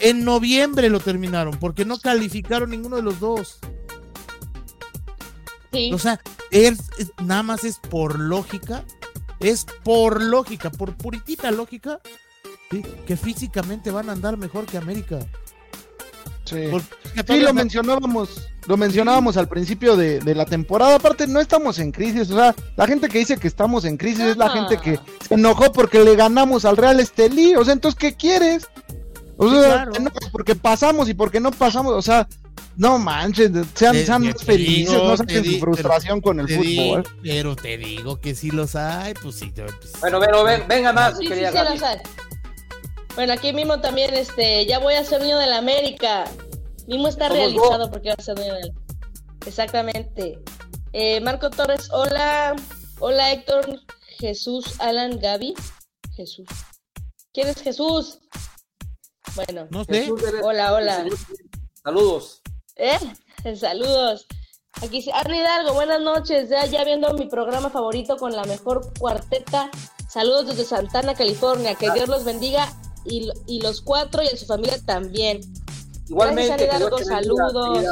En 0.00 0.24
noviembre 0.24 0.90
lo 0.90 1.00
terminaron, 1.00 1.58
porque 1.58 1.86
no 1.86 1.98
calificaron 1.98 2.70
ninguno 2.70 2.96
de 2.96 3.02
los 3.02 3.18
dos. 3.20 3.58
Sí. 5.72 5.90
O 5.92 5.98
sea, 5.98 6.20
es, 6.50 6.78
es- 6.98 7.12
nada 7.24 7.42
más 7.42 7.64
es 7.64 7.78
por 7.78 8.18
lógica, 8.18 8.84
es 9.40 9.64
por 9.84 10.22
lógica, 10.22 10.70
por 10.70 10.94
puritita 10.96 11.50
lógica, 11.50 12.00
¿sí? 12.70 12.82
que 13.06 13.16
físicamente 13.16 13.90
van 13.90 14.08
a 14.10 14.12
andar 14.12 14.36
mejor 14.36 14.66
que 14.66 14.76
América. 14.78 15.18
Sí. 16.46 16.70
Sí, 17.26 17.40
lo 17.40 17.52
mencionábamos, 17.52 18.48
lo 18.66 18.76
mencionábamos 18.76 19.36
al 19.36 19.48
principio 19.48 19.96
de, 19.96 20.20
de 20.20 20.34
la 20.34 20.44
temporada. 20.46 20.96
Aparte, 20.96 21.26
no 21.26 21.40
estamos 21.40 21.78
en 21.78 21.92
crisis. 21.92 22.30
O 22.30 22.36
sea, 22.36 22.54
la 22.76 22.86
gente 22.86 23.08
que 23.08 23.18
dice 23.18 23.36
que 23.36 23.48
estamos 23.48 23.84
en 23.84 23.96
crisis 23.96 24.20
es 24.24 24.36
la 24.36 24.50
gente 24.50 24.78
que 24.78 24.98
se 25.26 25.34
enojó 25.34 25.72
porque 25.72 26.00
le 26.04 26.14
ganamos 26.16 26.64
al 26.64 26.76
Real 26.76 27.00
Estelí. 27.00 27.54
O 27.56 27.64
sea, 27.64 27.74
entonces, 27.74 27.98
¿qué 27.98 28.14
quieres? 28.14 28.68
O 29.36 29.48
Sí, 29.50 29.54
sea, 29.56 29.72
claro. 29.72 29.92
te 29.92 29.98
enojas 29.98 30.30
porque 30.32 30.54
pasamos 30.54 31.08
y 31.08 31.14
porque 31.14 31.40
no 31.40 31.50
pasamos. 31.50 31.92
O 31.92 32.02
sea, 32.02 32.26
No 32.78 32.98
manches, 32.98 33.50
sean, 33.74 33.94
Te- 33.94 34.04
sean 34.04 34.22
más 34.22 34.44
felices, 34.44 34.92
digo, 34.92 35.08
no 35.08 35.16
saquen 35.16 35.42
su 35.46 35.58
frustración 35.60 36.20
con 36.20 36.40
el 36.40 36.46
fútbol. 36.48 37.04
pero 37.22 37.56
te 37.56 37.78
digo 37.78 38.20
que 38.20 38.34
sí 38.34 38.50
los 38.50 38.76
hay, 38.76 39.14
pues 39.14 39.36
sí. 39.36 39.50
te- 39.50 39.62
pues, 39.64 39.92
Bueno, 40.00 40.20
pero 40.20 40.44
ven, 40.44 40.62
venga 40.68 40.92
más, 40.92 41.16
Sí, 41.18 41.26
querida 41.26 41.52
sí, 41.52 41.56
Gaby. 41.56 41.70
los 41.78 41.82
hay. 41.82 41.96
Bueno, 43.16 43.32
aquí 43.32 43.54
mismo 43.54 43.80
también, 43.80 44.12
este, 44.12 44.66
ya 44.66 44.78
voy 44.78 44.92
a 44.92 45.02
ser 45.02 45.20
dueño 45.20 45.38
de 45.38 45.46
la 45.46 45.56
América. 45.56 46.30
Mimo 46.86 47.08
está 47.08 47.30
realizado 47.30 47.90
porque 47.90 48.10
va 48.10 48.14
a 48.18 48.22
ser 48.22 48.36
dueño 48.36 48.54
de 48.54 48.60
la 48.60 48.74
Exactamente. 49.46 50.38
Eh, 50.92 51.22
Marco 51.22 51.48
Torres, 51.48 51.88
hola. 51.92 52.54
Hola 52.98 53.32
Héctor, 53.32 53.80
Jesús, 54.18 54.78
Alan, 54.80 55.18
Gaby. 55.18 55.54
Jesús. 56.14 56.46
¿Quién 57.32 57.48
es 57.48 57.62
Jesús? 57.62 58.18
Bueno, 59.34 59.66
no 59.70 59.84
sé. 59.84 60.02
Jesús, 60.02 60.22
hola, 60.42 60.74
hola. 60.74 61.06
Saludos. 61.82 62.42
¿Eh? 62.76 62.98
Saludos. 63.56 64.26
Aquí 64.82 65.02
Arne 65.10 65.38
Hidalgo, 65.38 65.72
buenas 65.72 66.02
noches. 66.02 66.50
Ya, 66.50 66.66
ya 66.66 66.84
viendo 66.84 67.14
mi 67.14 67.26
programa 67.26 67.70
favorito 67.70 68.18
con 68.18 68.36
la 68.36 68.44
mejor 68.44 68.92
cuarteta. 68.98 69.70
Saludos 70.06 70.48
desde 70.48 70.64
Santana, 70.66 71.14
California. 71.14 71.74
Que 71.76 71.90
Dios 71.92 72.08
los 72.08 72.24
bendiga 72.24 72.68
y, 73.06 73.30
y 73.46 73.60
los 73.60 73.80
cuatro 73.80 74.22
y 74.22 74.26
a 74.26 74.36
su 74.36 74.46
familia 74.46 74.78
también. 74.84 75.40
Igualmente, 76.08 76.66
bendiga, 76.66 77.04
saludos. 77.04 77.84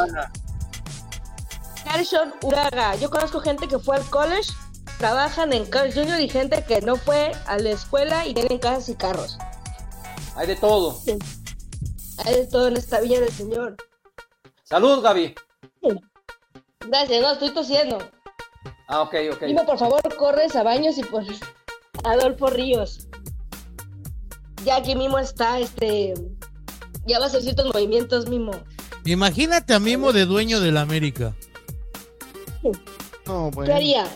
Gershon 1.85 2.35
Uraga. 2.43 2.97
Yo 2.97 3.11
conozco 3.11 3.41
gente 3.41 3.69
que 3.69 3.79
fue 3.79 3.97
al 3.97 4.09
college, 4.11 4.51
trabajan 4.99 5.53
en 5.53 5.67
Carl 5.67 5.93
Jr. 5.93 6.21
y 6.21 6.29
gente 6.29 6.65
que 6.65 6.81
no 6.81 6.97
fue 6.97 7.33
a 7.47 7.59
la 7.59 7.71
escuela 7.71 8.27
y 8.27 8.35
tienen 8.35 8.59
casas 8.59 8.89
y 8.89 8.95
carros. 8.95 9.39
Hay 10.37 10.47
de 10.47 10.57
todo. 10.57 10.99
Hay 12.25 12.35
de 12.35 12.47
todo 12.47 12.69
en 12.69 12.77
esta 12.77 13.01
villa 13.01 13.21
del 13.21 13.33
Señor. 13.33 13.77
Saludos, 14.65 15.03
Gaby. 15.03 15.35
Gracias, 16.81 17.23
no, 17.23 17.33
estoy 17.33 17.51
tosiendo. 17.51 17.99
Ah, 18.89 19.03
ok, 19.03 19.15
ok. 19.33 19.43
Dime, 19.43 19.65
por 19.65 19.79
favor, 19.79 20.01
corres 20.17 20.55
a 20.57 20.63
baños 20.63 20.99
y 20.99 21.05
pues 21.05 21.27
Adolfo 22.05 22.49
Ríos. 22.49 23.09
Ya 24.65 24.83
que 24.83 24.95
Mimo 24.97 25.19
está, 25.19 25.59
este, 25.61 26.15
ya 27.07 27.19
va 27.19 27.27
a 27.27 27.29
hacer 27.29 27.43
ciertos 27.43 27.73
movimientos, 27.75 28.29
Mimo. 28.29 28.53
Imagínate 29.05 29.75
a 29.75 29.79
Mimo 29.79 30.13
de 30.13 30.25
dueño 30.25 30.61
de 30.61 30.73
la 30.73 30.81
América. 30.81 31.35
No, 33.27 33.51
¿Qué 33.51 33.55
bueno. 33.57 33.75
haría? 33.75 34.07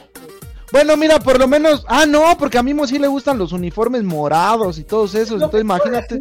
Bueno, 0.72 0.96
mira, 0.96 1.18
por 1.18 1.38
lo 1.38 1.46
menos. 1.48 1.84
Ah, 1.88 2.06
no, 2.06 2.36
porque 2.38 2.58
a 2.58 2.62
Mimo 2.62 2.86
sí 2.86 2.98
le 2.98 3.08
gustan 3.08 3.38
los 3.38 3.52
uniformes 3.52 4.02
morados 4.04 4.78
y 4.78 4.84
todos 4.84 5.14
esos. 5.14 5.34
Entonces, 5.42 5.60
imagínate. 5.62 6.18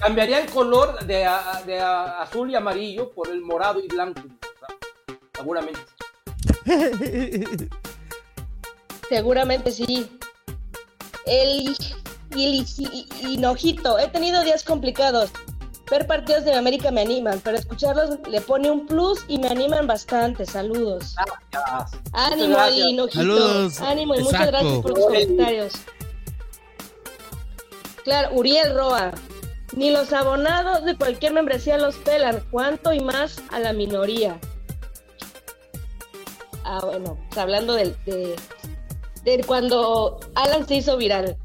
Cambiaría 0.00 0.40
el 0.40 0.50
color 0.50 1.04
de, 1.06 1.24
a- 1.26 1.62
de 1.66 1.78
a- 1.80 2.22
azul 2.22 2.50
y 2.50 2.54
amarillo 2.56 3.10
por 3.10 3.28
el 3.28 3.40
morado 3.42 3.80
y 3.80 3.86
blanco. 3.88 4.20
o 4.20 4.66
sea, 4.66 4.76
seguramente. 5.36 5.80
Seguramente 9.08 9.72
sí. 9.72 10.08
El, 11.26 11.76
y 12.34 12.64
y- 12.78 13.06
y- 13.22 13.26
Hinojito, 13.34 13.98
he 13.98 14.08
tenido 14.08 14.42
días 14.42 14.64
complicados. 14.64 15.30
Ver 15.90 16.06
partidos 16.06 16.44
de 16.44 16.54
América 16.54 16.92
me 16.92 17.00
animan, 17.00 17.40
pero 17.42 17.56
escucharlos 17.56 18.10
le 18.28 18.40
pone 18.40 18.70
un 18.70 18.86
plus 18.86 19.24
y 19.26 19.38
me 19.38 19.48
animan 19.48 19.88
bastante. 19.88 20.46
Saludos. 20.46 21.16
Ánimo, 22.12 22.54
gracias. 22.54 22.86
Hinojito. 22.88 23.18
Saludos. 23.20 23.80
Ánimo 23.80 24.14
y 24.14 24.22
muchas 24.22 24.46
gracias 24.46 24.78
por 24.82 24.94
tus 24.94 25.04
comentarios. 25.06 25.72
Claro, 28.04 28.34
Uriel 28.36 28.74
Roa. 28.74 29.12
Ni 29.76 29.90
los 29.90 30.12
abonados 30.12 30.84
de 30.84 30.96
cualquier 30.96 31.32
membresía 31.32 31.76
los 31.78 31.96
pelan. 31.96 32.42
¿Cuánto 32.50 32.92
y 32.92 33.00
más 33.00 33.40
a 33.52 33.58
la 33.60 33.72
minoría? 33.72 34.38
Ah, 36.64 36.80
bueno, 36.84 37.18
pues 37.28 37.38
hablando 37.38 37.74
del, 37.74 37.96
de, 38.04 38.36
de 39.24 39.44
cuando 39.44 40.18
Alan 40.34 40.66
se 40.66 40.76
hizo 40.76 40.96
viral. 40.96 41.36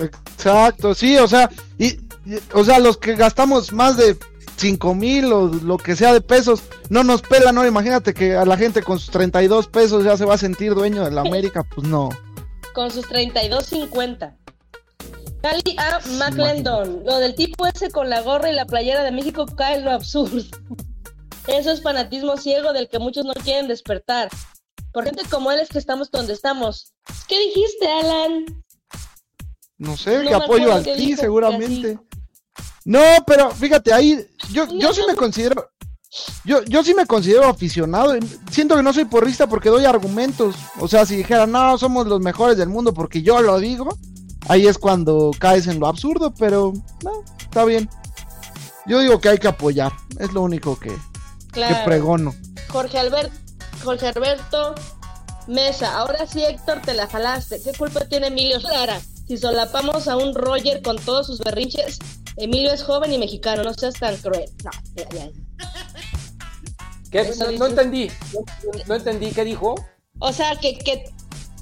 Exacto, 0.00 0.94
sí, 0.94 1.16
o 1.18 1.26
sea, 1.28 1.50
y, 1.78 1.86
y- 2.26 2.38
o 2.54 2.64
sea, 2.64 2.78
los 2.78 2.96
que 2.98 3.14
gastamos 3.14 3.72
más 3.72 3.96
de 3.96 4.16
cinco 4.56 4.94
mil 4.94 5.32
o 5.32 5.46
lo 5.48 5.76
que 5.78 5.94
sea 5.96 6.12
de 6.12 6.20
pesos, 6.20 6.62
no 6.88 7.04
nos 7.04 7.22
pelan, 7.22 7.54
¿no? 7.54 7.66
Imagínate 7.66 8.12
que 8.14 8.34
a 8.36 8.44
la 8.44 8.56
gente 8.56 8.82
con 8.82 8.98
sus 8.98 9.10
32 9.10 9.68
pesos 9.68 10.04
ya 10.04 10.16
se 10.16 10.24
va 10.24 10.34
a 10.34 10.38
sentir 10.38 10.74
dueño 10.74 11.04
de 11.04 11.10
la 11.10 11.20
América, 11.22 11.62
pues 11.74 11.86
no. 11.86 12.08
Con 12.74 12.90
sus 12.90 13.06
32.50. 13.08 14.36
Cali 15.42 15.76
A. 15.78 16.00
McClendon. 16.18 17.04
Lo 17.04 17.18
del 17.18 17.34
tipo 17.36 17.66
ese 17.66 17.90
con 17.90 18.10
la 18.10 18.22
gorra 18.22 18.50
y 18.50 18.54
la 18.54 18.66
playera 18.66 19.04
de 19.04 19.12
México 19.12 19.46
cae 19.46 19.76
en 19.78 19.84
lo 19.84 19.92
absurdo. 19.92 20.42
Eso 21.46 21.70
es 21.70 21.82
fanatismo 21.82 22.36
ciego 22.36 22.72
del 22.72 22.88
que 22.88 22.98
muchos 22.98 23.24
no 23.24 23.32
quieren 23.34 23.68
despertar. 23.68 24.28
Por 24.92 25.04
gente 25.04 25.22
como 25.30 25.52
él 25.52 25.60
es 25.60 25.68
que 25.68 25.78
estamos 25.78 26.10
donde 26.10 26.32
estamos. 26.32 26.92
¿Qué 27.28 27.38
dijiste, 27.38 27.86
Alan? 27.90 28.44
No 29.78 29.96
sé, 29.96 30.22
No 30.22 30.28
que 30.28 30.34
apoyo 30.34 30.72
al 30.72 30.84
ti, 30.84 31.16
seguramente. 31.16 31.98
No, 32.84 33.00
pero 33.26 33.50
fíjate, 33.50 33.92
ahí 33.92 34.26
yo, 34.50 34.66
yo 34.78 34.92
sí 34.92 35.02
me 35.06 35.14
considero, 35.14 35.70
yo, 36.44 36.64
yo 36.64 36.82
sí 36.82 36.94
me 36.94 37.06
considero 37.06 37.46
aficionado. 37.46 38.16
y 38.16 38.20
Siento 38.50 38.76
que 38.76 38.82
no 38.82 38.92
soy 38.92 39.04
porrista 39.04 39.46
porque 39.46 39.68
doy 39.68 39.84
argumentos. 39.84 40.56
O 40.80 40.88
sea, 40.88 41.06
si 41.06 41.16
dijera, 41.16 41.46
no, 41.46 41.78
somos 41.78 42.06
los 42.06 42.20
mejores 42.20 42.56
del 42.56 42.68
mundo 42.68 42.94
porque 42.94 43.22
yo 43.22 43.40
lo 43.40 43.58
digo, 43.58 43.88
ahí 44.48 44.66
es 44.66 44.78
cuando 44.78 45.30
caes 45.38 45.66
en 45.66 45.78
lo 45.78 45.86
absurdo, 45.86 46.32
pero 46.38 46.72
no, 47.04 47.24
está 47.38 47.64
bien. 47.64 47.88
Yo 48.86 49.00
digo 49.00 49.20
que 49.20 49.28
hay 49.28 49.38
que 49.38 49.48
apoyar, 49.48 49.92
es 50.18 50.32
lo 50.32 50.42
único 50.42 50.78
que, 50.78 50.96
que 51.52 51.76
pregono. 51.84 52.34
Jorge 52.68 52.98
Albert, 52.98 53.32
Jorge 53.84 54.08
Alberto 54.08 54.74
Mesa. 55.46 55.98
Ahora 55.98 56.26
sí, 56.26 56.42
Héctor, 56.42 56.80
te 56.80 56.94
la 56.94 57.06
jalaste. 57.06 57.60
¿Qué 57.62 57.72
culpa 57.76 58.06
tiene 58.06 58.28
Emilio 58.28 58.58
Lara? 58.60 58.98
Si 59.28 59.36
solapamos 59.36 60.08
a 60.08 60.16
un 60.16 60.34
Roger 60.34 60.80
con 60.80 60.96
todos 60.96 61.26
sus 61.26 61.38
berrinches, 61.40 61.98
Emilio 62.38 62.72
es 62.72 62.82
joven 62.82 63.12
y 63.12 63.18
mexicano, 63.18 63.62
no 63.62 63.74
seas 63.74 63.92
tan 63.94 64.16
cruel. 64.16 64.50
No, 64.64 64.70
ya, 64.96 65.08
ya. 65.10 65.30
¿Qué? 67.10 67.30
No, 67.58 67.66
entendí. 67.66 68.08
No, 68.32 68.40
no 68.86 68.94
entendí 68.94 69.30
qué 69.32 69.44
dijo. 69.44 69.74
O 70.18 70.32
sea, 70.32 70.56
que, 70.56 70.78
que... 70.78 71.12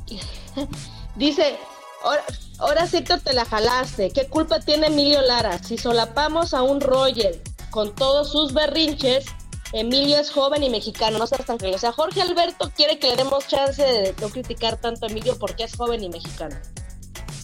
dice, 1.16 1.58
ahora, 2.04 2.24
ahora 2.58 2.86
sí 2.86 3.02
te 3.02 3.32
la 3.32 3.44
jalaste. 3.44 4.10
¿Qué 4.10 4.28
culpa 4.28 4.60
tiene 4.60 4.86
Emilio 4.86 5.20
Lara? 5.22 5.60
Si 5.60 5.76
solapamos 5.76 6.54
a 6.54 6.62
un 6.62 6.80
Roger 6.80 7.42
con 7.70 7.96
todos 7.96 8.30
sus 8.30 8.54
berrinches, 8.54 9.24
Emilio 9.72 10.20
es 10.20 10.30
joven 10.30 10.62
y 10.62 10.70
mexicano, 10.70 11.18
no 11.18 11.26
seas 11.26 11.44
tan 11.44 11.58
cruel. 11.58 11.74
O 11.74 11.78
sea, 11.78 11.90
Jorge 11.90 12.22
Alberto 12.22 12.70
quiere 12.76 13.00
que 13.00 13.08
le 13.08 13.16
demos 13.16 13.48
chance 13.48 13.82
de 13.82 14.14
no 14.20 14.28
criticar 14.28 14.76
tanto 14.80 15.06
a 15.06 15.08
Emilio 15.08 15.36
porque 15.36 15.64
es 15.64 15.74
joven 15.74 16.04
y 16.04 16.08
mexicano. 16.08 16.54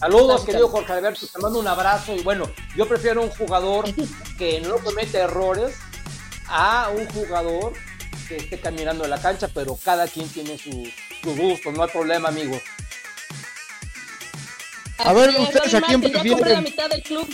Saludos, 0.03 0.27
Gracias. 0.27 0.45
querido 0.47 0.67
Jorge 0.69 0.93
Alberto. 0.93 1.27
Te 1.27 1.39
mando 1.39 1.59
un 1.59 1.67
abrazo. 1.67 2.13
Y 2.13 2.21
bueno, 2.23 2.45
yo 2.75 2.87
prefiero 2.87 3.21
un 3.21 3.29
jugador 3.29 3.85
que 4.37 4.59
no 4.61 4.75
comete 4.79 5.17
errores 5.19 5.75
a 6.49 6.89
un 6.93 7.07
jugador 7.07 7.71
que 8.27 8.35
esté 8.37 8.59
caminando 8.59 9.05
en 9.05 9.09
la 9.09 9.21
cancha, 9.21 9.47
pero 9.53 9.77
cada 9.83 10.05
quien 10.07 10.27
tiene 10.29 10.57
su, 10.57 10.71
su 11.21 11.35
gusto. 11.37 11.71
No 11.71 11.83
hay 11.83 11.89
problema, 11.89 12.27
amigo. 12.29 12.57
A 14.99 15.13
ver, 15.13 15.29
Así 15.29 15.41
es, 15.41 15.47
¿ustedes 15.55 15.73
a 15.75 15.81
quién 15.81 16.01
prefieren? 16.01 16.33
compré 16.33 16.53
la 16.53 16.61
mitad 16.61 16.89
del 16.89 17.01
club. 17.03 17.27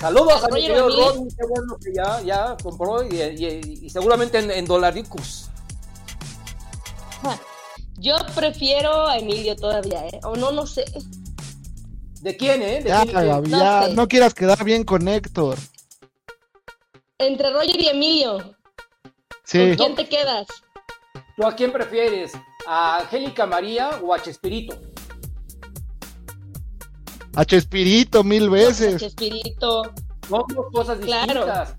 Saludos 0.00 0.44
a 0.44 0.48
mi 0.48 0.60
querido. 0.60 0.88
Rodney. 0.88 1.28
Qué 1.38 1.46
bueno 1.48 1.76
que 1.82 1.92
ya, 1.94 2.20
ya 2.22 2.56
compró 2.62 3.02
y, 3.02 3.16
y- 3.22 3.78
y 3.86 3.90
seguramente 3.90 4.38
en, 4.38 4.50
en 4.50 4.64
dolaricus. 4.66 5.48
Yo 7.98 8.14
prefiero 8.34 9.06
a 9.06 9.16
Emilio 9.16 9.56
todavía, 9.56 10.06
¿eh? 10.06 10.20
O 10.24 10.36
no, 10.36 10.52
no 10.52 10.66
sé. 10.66 10.84
¿De 12.20 12.36
quién, 12.36 12.62
eh? 12.62 12.82
¿De 12.82 12.88
Ya, 12.88 13.02
quién-? 13.02 13.14
Gaby, 13.14 13.50
ya, 13.50 13.88
no 13.94 14.08
quieras 14.08 14.34
quedar 14.34 14.62
bien 14.64 14.84
con 14.84 15.06
Héctor. 15.08 15.58
Entre 17.18 17.50
Roger 17.50 17.80
y 17.80 17.88
Emilio, 17.88 18.56
Sí. 19.44 19.58
¿con 19.68 19.76
quién 19.76 19.94
te 19.96 20.08
quedas? 20.08 20.46
¿Tú 21.36 21.46
a 21.46 21.54
quién 21.54 21.72
prefieres? 21.72 22.32
¿A 22.66 22.98
Angélica 23.00 23.46
María 23.46 23.90
o 24.02 24.12
a 24.12 24.20
Chespirito? 24.20 24.78
A 27.34 27.44
Chespirito 27.44 28.24
mil 28.24 28.48
veces. 28.50 29.00
Chespirito. 29.00 29.82
Son 30.28 30.42
dos 30.48 30.66
cosas 30.72 30.98
Claro. 30.98 31.44
distintas. 31.44 31.76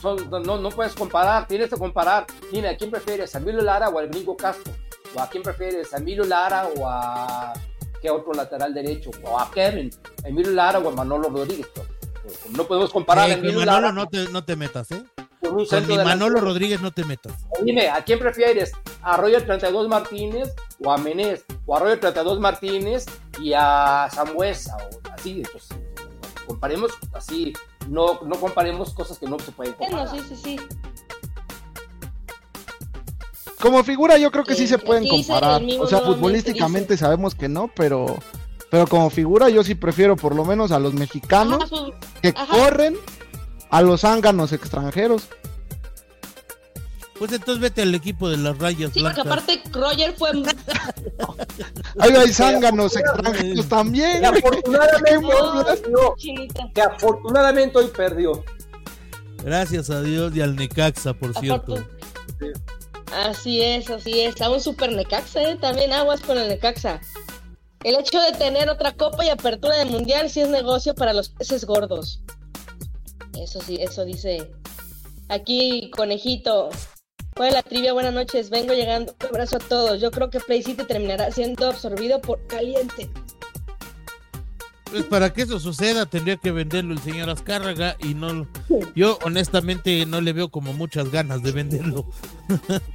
Son- 0.00 0.30
no, 0.30 0.40
no, 0.40 0.56
no 0.58 0.68
puedes 0.70 0.94
comparar, 0.94 1.46
tienes 1.46 1.68
que 1.68 1.76
comparar. 1.76 2.26
Dime, 2.50 2.68
¿a 2.68 2.76
quién 2.76 2.90
prefieres? 2.90 3.34
¿A 3.34 3.38
Emilio 3.38 3.60
Lara 3.62 3.88
o 3.90 3.98
al 3.98 4.08
gringo 4.08 4.36
Castro? 4.36 4.72
¿O 5.14 5.20
a 5.20 5.28
quién 5.28 5.42
prefieres? 5.42 5.92
¿A 5.92 5.98
Emilio 5.98 6.24
Lara 6.24 6.68
o 6.76 6.88
a 6.88 7.52
qué 8.04 8.10
otro 8.10 8.34
lateral 8.34 8.74
derecho? 8.74 9.10
¿O 9.24 9.38
a 9.40 9.50
Kevin? 9.50 9.90
¿A 10.22 10.28
Emilio 10.28 10.52
Lara 10.52 10.78
o 10.78 10.88
a 10.88 10.92
Manolo 10.92 11.30
Rodríguez? 11.30 11.66
No 12.50 12.64
podemos 12.66 12.90
comparar 12.90 13.24
a 13.30 13.32
Eh, 13.32 13.36
con 13.36 13.44
Emilio 13.46 13.60
Manolo 13.60 13.80
Lara 13.80 13.92
no 13.92 14.06
te, 14.08 14.28
no 14.28 14.44
te 14.44 14.56
metas, 14.56 14.90
¿eh? 14.90 15.02
con 15.40 15.52
un 15.52 15.56
Con 15.56 15.66
centro 15.66 15.88
mi 15.88 15.96
delantero. 15.98 16.04
Manolo 16.04 16.40
Rodríguez 16.42 16.82
no 16.82 16.90
te 16.90 17.02
metas. 17.04 17.32
Dime, 17.62 17.88
¿a 17.88 18.04
quién 18.04 18.18
prefieres? 18.18 18.72
¿A 19.00 19.16
Roger 19.16 19.46
32 19.46 19.88
Martínez 19.88 20.52
o 20.84 20.92
a 20.92 20.98
Menés? 20.98 21.44
¿O 21.64 21.74
a 21.76 21.80
Roger 21.80 22.00
32 22.00 22.40
Martínez 22.40 23.06
y 23.40 23.54
a 23.54 24.06
Sambuesa? 24.12 24.76
O 24.76 25.12
así, 25.14 25.38
entonces, 25.38 25.68
comparemos 26.46 26.90
así, 27.14 27.54
no, 27.88 28.20
no 28.26 28.36
comparemos 28.36 28.92
cosas 28.92 29.18
que 29.18 29.26
no 29.26 29.38
se 29.38 29.50
pueden 29.50 29.74
Bueno, 29.78 29.96
comparar. 29.98 30.22
sí, 30.28 30.34
sí, 30.36 30.36
sí. 30.42 30.60
Como 33.64 33.82
figura 33.82 34.18
yo 34.18 34.30
creo 34.30 34.44
que 34.44 34.54
sí 34.54 34.68
se 34.68 34.76
pueden 34.78 35.08
comparar. 35.08 35.62
O 35.80 35.86
sea, 35.86 36.00
futbolísticamente 36.02 36.96
sabemos 36.98 37.34
que 37.34 37.48
no, 37.48 37.70
pero 37.74 38.18
pero 38.70 38.86
como 38.86 39.08
figura 39.08 39.48
yo 39.48 39.64
sí 39.64 39.74
prefiero 39.74 40.16
por 40.16 40.34
lo 40.34 40.44
menos 40.44 40.70
a 40.70 40.78
los 40.78 40.92
mexicanos 40.94 41.58
Ajá, 41.62 41.66
su- 41.68 41.92
que 42.20 42.28
ajá. 42.36 42.46
corren 42.46 42.96
a 43.70 43.80
los 43.82 44.02
zánganos 44.02 44.52
extranjeros. 44.52 45.28
Pues 47.18 47.32
entonces 47.32 47.60
vete 47.60 47.82
al 47.82 47.94
equipo 47.94 48.28
de 48.28 48.36
las 48.36 48.58
rayas 48.58 48.90
Sí, 48.92 49.00
porque 49.00 49.22
blancas. 49.22 49.26
aparte 49.26 49.62
Roger 49.72 50.14
fue 50.18 50.30
Ahí 52.00 52.10
hay 52.16 52.32
zánganos 52.32 52.96
extranjeros 52.96 53.66
también. 53.68 54.20
Que 54.20 54.26
afortunadamente. 54.26 55.20
Que 56.74 56.82
afortunadamente 56.82 57.78
hoy 57.78 57.86
perdió. 57.96 58.44
Gracias 59.44 59.90
a 59.90 60.02
Dios 60.02 60.34
y 60.34 60.40
al 60.40 60.56
Necaxa, 60.56 61.14
por 61.14 61.32
cierto. 61.38 61.76
Afortun- 61.76 61.86
Así 63.14 63.62
es, 63.62 63.88
así 63.90 64.20
es. 64.20 64.40
A 64.40 64.50
un 64.50 64.60
super 64.60 64.90
Necaxa, 64.90 65.42
¿eh? 65.42 65.56
También 65.56 65.92
aguas 65.92 66.20
con 66.20 66.36
el 66.36 66.48
Necaxa. 66.48 67.00
El 67.84 67.96
hecho 67.96 68.20
de 68.20 68.32
tener 68.32 68.68
otra 68.68 68.92
copa 68.92 69.24
y 69.24 69.28
apertura 69.28 69.76
de 69.76 69.84
mundial 69.84 70.28
sí 70.30 70.40
es 70.40 70.48
negocio 70.48 70.94
para 70.94 71.12
los 71.12 71.28
peces 71.28 71.64
gordos. 71.64 72.20
Eso 73.38 73.60
sí, 73.60 73.76
eso 73.80 74.04
dice. 74.04 74.50
Aquí, 75.28 75.90
conejito. 75.90 76.70
¿Cuál 77.36 77.48
es 77.48 77.54
la 77.54 77.62
trivia? 77.62 77.92
Buenas 77.92 78.14
noches, 78.14 78.50
vengo 78.50 78.74
llegando. 78.74 79.14
Un 79.20 79.26
abrazo 79.26 79.56
a 79.56 79.60
todos. 79.60 80.00
Yo 80.00 80.10
creo 80.10 80.30
que 80.30 80.40
Play 80.40 80.62
City 80.62 80.84
terminará 80.84 81.30
siendo 81.30 81.68
absorbido 81.68 82.20
por 82.20 82.44
caliente. 82.46 83.10
Pues 84.90 85.04
para 85.04 85.32
que 85.32 85.42
eso 85.42 85.58
suceda 85.58 86.06
tendría 86.06 86.36
que 86.36 86.52
venderlo 86.52 86.94
el 86.94 87.00
señor 87.00 87.28
Azcárraga 87.28 87.96
y 87.98 88.14
no 88.14 88.46
yo 88.94 89.18
honestamente 89.24 90.06
no 90.06 90.20
le 90.20 90.32
veo 90.32 90.50
como 90.50 90.72
muchas 90.72 91.10
ganas 91.10 91.42
de 91.42 91.50
venderlo. 91.50 92.06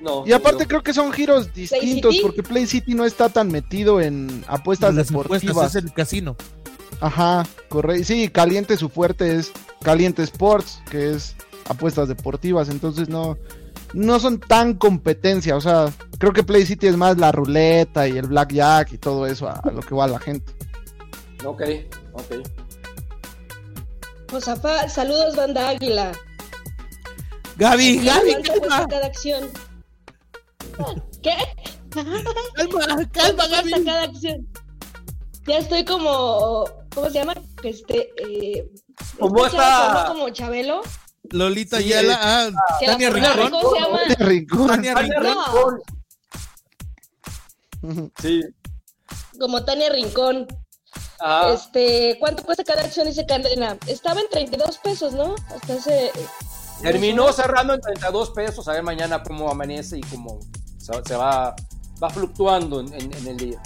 No. 0.00 0.24
Y 0.26 0.32
aparte 0.32 0.64
no. 0.64 0.68
creo 0.68 0.82
que 0.82 0.94
son 0.94 1.12
giros 1.12 1.52
distintos 1.52 2.16
porque 2.22 2.42
Play 2.42 2.66
City 2.66 2.94
no 2.94 3.04
está 3.04 3.28
tan 3.28 3.48
metido 3.48 4.00
en 4.00 4.44
apuestas 4.46 4.94
Las 4.94 5.08
deportivas. 5.08 5.42
apuestas 5.56 5.74
es 5.76 5.84
el 5.84 5.92
casino. 5.92 6.36
Ajá, 7.00 7.46
correcto. 7.68 8.04
Sí, 8.04 8.28
Caliente 8.28 8.76
su 8.76 8.88
fuerte 8.88 9.36
es 9.36 9.52
Caliente 9.82 10.22
Sports, 10.22 10.82
que 10.90 11.12
es 11.12 11.34
apuestas 11.68 12.08
deportivas, 12.08 12.68
entonces 12.68 13.08
no 13.08 13.36
no 13.94 14.20
son 14.20 14.38
tan 14.38 14.74
competencia, 14.74 15.56
o 15.56 15.60
sea, 15.62 15.90
creo 16.18 16.32
que 16.34 16.42
Play 16.42 16.66
City 16.66 16.88
es 16.88 16.96
más 16.96 17.16
la 17.16 17.32
ruleta 17.32 18.06
y 18.06 18.18
el 18.18 18.26
blackjack 18.26 18.92
y 18.92 18.98
todo 18.98 19.26
eso 19.26 19.48
a, 19.48 19.54
a 19.54 19.70
lo 19.70 19.80
que 19.80 19.94
va 19.94 20.06
la 20.06 20.18
gente. 20.18 20.52
Ok, 21.44 21.62
ok. 22.12 22.46
Josafá, 24.30 24.88
saludos, 24.88 25.36
banda 25.36 25.68
Águila. 25.70 26.12
Gaby, 27.56 28.04
Gaby, 28.04 28.30
¿Cuánto 28.30 28.50
cuesta 28.52 28.68
calma, 28.68 28.88
cada 28.88 29.06
acción? 29.06 29.44
¿Qué? 31.22 31.34
calma, 31.90 32.22
calma, 32.64 33.06
¿Cuánto 33.12 33.48
Gaby. 33.50 33.70
cuesta 33.70 33.84
cada 33.84 34.02
acción? 34.04 34.46
Ya 35.46 35.58
estoy 35.58 35.84
como, 35.84 36.64
¿cómo 36.94 37.06
se 37.08 37.14
llama? 37.14 37.34
Este, 37.62 38.10
eh, 38.18 38.70
¿Cómo 39.18 39.46
está? 39.46 40.04
como 40.08 40.28
Chabelo. 40.30 40.82
Lolita 41.30 41.78
Sí, 41.78 41.88
Yala, 41.88 42.18
ah, 42.20 42.50
Tania 42.84 43.10
Rincón. 43.10 43.50
¿Cómo 43.50 43.74
se 43.74 43.80
llama? 43.80 44.00
De 44.08 44.14
rincón. 44.24 44.66
Tania 44.68 44.94
Tania 44.94 45.20
Rincón. 45.20 45.82
Sí. 48.20 48.42
Como 49.38 49.64
Tania 49.64 49.90
Rincón. 49.90 50.46
Ah, 51.20 51.50
Este, 51.54 52.16
¿cuánto 52.20 52.44
cuesta 52.44 52.64
cada 52.64 52.82
acción? 52.82 53.06
Dice 53.06 53.26
Cadena. 53.26 53.76
Estaba 53.86 54.20
en 54.20 54.28
32 54.30 54.78
pesos, 54.78 55.12
¿no? 55.14 55.34
Hasta 55.54 55.74
hace. 55.74 56.06
eh, 56.06 56.12
terminó 56.82 57.32
cerrando 57.32 57.74
en 57.74 57.80
32 57.80 58.30
pesos. 58.30 58.68
A 58.68 58.72
ver 58.72 58.82
mañana 58.82 59.22
cómo 59.22 59.50
amanece 59.50 59.98
y 59.98 60.02
cómo 60.02 60.40
se, 60.92 61.02
se 61.08 61.16
va, 61.16 61.54
va 62.02 62.10
fluctuando 62.10 62.80
en, 62.80 62.92
en- 62.94 63.12
en 63.14 63.26
el 63.26 63.36
día. 63.36 63.60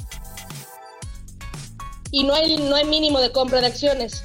Y 2.11 2.24
no 2.24 2.35
hay, 2.35 2.57
no 2.69 2.74
hay 2.77 2.85
mínimo 2.85 3.20
de 3.20 3.32
compra 3.32 3.61
de 3.61 3.69
acciones. 3.69 4.23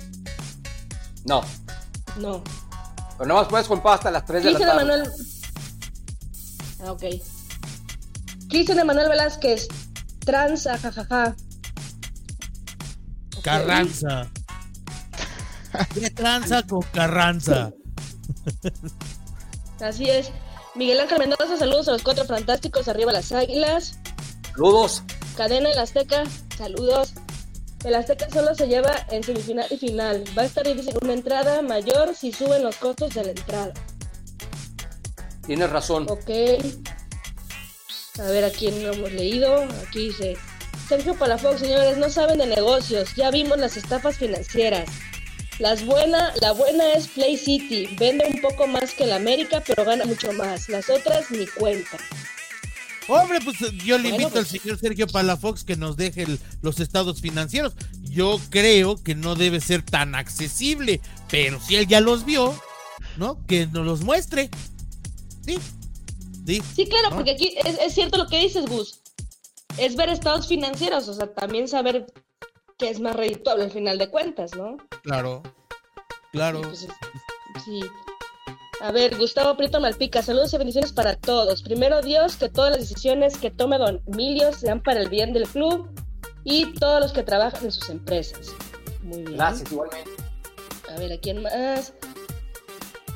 No. 1.25 1.41
No. 2.19 2.43
Pero 3.17 3.27
nada 3.27 3.41
más 3.41 3.49
puedes 3.49 3.67
comprar 3.67 3.95
hasta 3.95 4.11
las 4.11 4.25
3 4.25 4.43
de 4.43 4.51
la 4.51 4.57
Cristian 4.57 4.77
tarde. 4.77 4.93
Emanuel. 4.93 5.11
Ah, 6.83 6.91
ok. 6.91 7.03
Cristian 8.49 8.79
Emanuel 8.79 9.09
Velázquez. 9.09 9.67
Trans, 10.19 10.67
ajajaja. 10.67 11.35
Ok. 13.37 13.43
Carranza. 13.43 14.27
¿Qué 15.93 16.09
tranza 16.09 16.63
con 16.63 16.81
Carranza? 16.93 17.71
Así 19.79 20.09
es. 20.09 20.31
Miguel 20.77 20.99
Ángel 20.99 21.17
Mendoza, 21.17 21.57
saludos 21.57 21.87
a 21.87 21.93
los 21.93 22.03
cuatro 22.03 22.23
fantásticos, 22.25 22.87
arriba 22.87 23.11
las 23.11 23.31
águilas. 23.31 23.97
Saludos. 24.51 25.01
Cadena 25.35 25.71
el 25.71 25.79
Azteca, 25.79 26.23
saludos. 26.55 27.13
El 27.83 27.95
Azteca 27.95 28.29
solo 28.29 28.53
se 28.53 28.67
lleva 28.67 28.93
en 29.09 29.23
semifinal 29.23 29.65
y 29.71 29.77
final. 29.77 30.23
Va 30.37 30.43
a 30.43 30.45
estar 30.45 30.67
difícil 30.67 30.93
una 31.01 31.13
entrada 31.13 31.63
mayor 31.63 32.13
si 32.15 32.31
suben 32.31 32.63
los 32.63 32.75
costos 32.75 33.15
de 33.15 33.23
la 33.23 33.29
entrada. 33.31 33.73
Tienes 35.47 35.69
razón. 35.71 36.05
Ok. 36.09 36.29
A 38.19 38.23
ver 38.23 38.45
a 38.45 38.51
quién 38.51 38.83
no 38.83 38.93
hemos 38.93 39.11
leído. 39.11 39.63
Aquí 39.87 40.09
dice. 40.09 40.37
Sergio 40.87 41.15
Palafox, 41.15 41.59
señores, 41.59 41.97
no 41.97 42.09
saben 42.09 42.37
de 42.37 42.45
negocios. 42.45 43.15
Ya 43.15 43.31
vimos 43.31 43.57
las 43.57 43.77
estafas 43.77 44.17
financieras. 44.17 44.87
Las 45.59 45.83
buena, 45.85 46.33
la 46.41 46.51
buena 46.51 46.93
es 46.93 47.07
Play 47.07 47.35
City. 47.37 47.87
Vende 47.97 48.25
un 48.31 48.41
poco 48.41 48.67
más 48.67 48.93
que 48.93 49.05
la 49.07 49.15
América, 49.15 49.63
pero 49.65 49.83
gana 49.85 50.05
mucho 50.05 50.31
más. 50.33 50.69
Las 50.69 50.89
otras 50.89 51.31
ni 51.31 51.47
cuenta. 51.47 51.97
Hombre, 53.07 53.39
pues 53.43 53.57
yo 53.83 53.97
le 53.97 54.09
Bueno, 54.09 54.15
invito 54.15 54.29
pues- 54.31 54.53
al 54.53 54.59
señor 54.59 54.79
Sergio 54.79 55.07
Palafox 55.07 55.63
que 55.63 55.75
nos 55.77 55.95
deje 55.97 56.23
el- 56.23 56.39
los 56.61 56.79
estados 56.79 57.21
financieros. 57.21 57.73
Yo 58.03 58.39
creo 58.49 59.01
que 59.01 59.15
no 59.15 59.35
debe 59.35 59.61
ser 59.61 59.81
tan 59.81 60.13
accesible, 60.13 60.99
pero 61.29 61.59
si 61.61 61.75
él 61.77 61.87
ya 61.87 62.01
los 62.01 62.25
vio, 62.25 62.53
¿no? 63.15 63.43
Que 63.47 63.65
nos 63.67 63.85
los 63.85 64.01
muestre. 64.01 64.49
Sí, 65.45 65.57
sí. 66.45 66.61
Sí, 66.75 66.85
claro, 66.87 67.11
¿no? 67.11 67.15
porque 67.15 67.31
aquí 67.31 67.55
es, 67.63 67.79
es 67.79 67.93
cierto 67.93 68.17
lo 68.17 68.27
que 68.27 68.39
dices, 68.41 68.65
Gus. 68.65 68.99
Es 69.77 69.95
ver 69.95 70.09
estados 70.09 70.47
financieros, 70.47 71.07
o 71.07 71.13
sea, 71.13 71.33
también 71.33 71.67
saber 71.67 72.07
qué 72.77 72.89
es 72.89 72.99
más 72.99 73.15
redituable 73.15 73.63
al 73.65 73.71
final 73.71 73.97
de 73.97 74.09
cuentas, 74.09 74.55
¿no? 74.55 74.77
Claro, 75.03 75.41
claro. 76.31 76.61
Pues, 76.61 76.83
es- 76.83 77.63
sí. 77.65 77.81
A 78.81 78.91
ver, 78.91 79.17
Gustavo 79.17 79.57
Prieto 79.57 79.79
Malpica, 79.79 80.21
saludos 80.21 80.53
y 80.53 80.57
bendiciones 80.57 80.93
para 80.93 81.15
todos. 81.15 81.63
Primero 81.63 82.01
Dios, 82.03 82.35
que 82.35 82.47
todas 82.49 82.71
las 82.71 82.81
decisiones 82.81 83.37
que 83.37 83.49
tome 83.49 83.79
Don 83.79 84.01
Emilio 84.05 84.53
sean 84.53 84.83
para 84.83 84.99
el 84.99 85.09
bien 85.09 85.33
del 85.33 85.47
club 85.47 85.89
y 86.43 86.73
todos 86.75 87.01
los 87.01 87.11
que 87.11 87.23
trabajan 87.23 87.65
en 87.65 87.71
sus 87.71 87.89
empresas. 87.89 88.53
Muy 89.01 89.23
bien. 89.23 89.33
Gracias, 89.35 89.71
igualmente. 89.71 90.11
A 90.95 90.99
ver, 90.99 91.11
¿a 91.13 91.17
quién 91.17 91.41
más? 91.41 91.93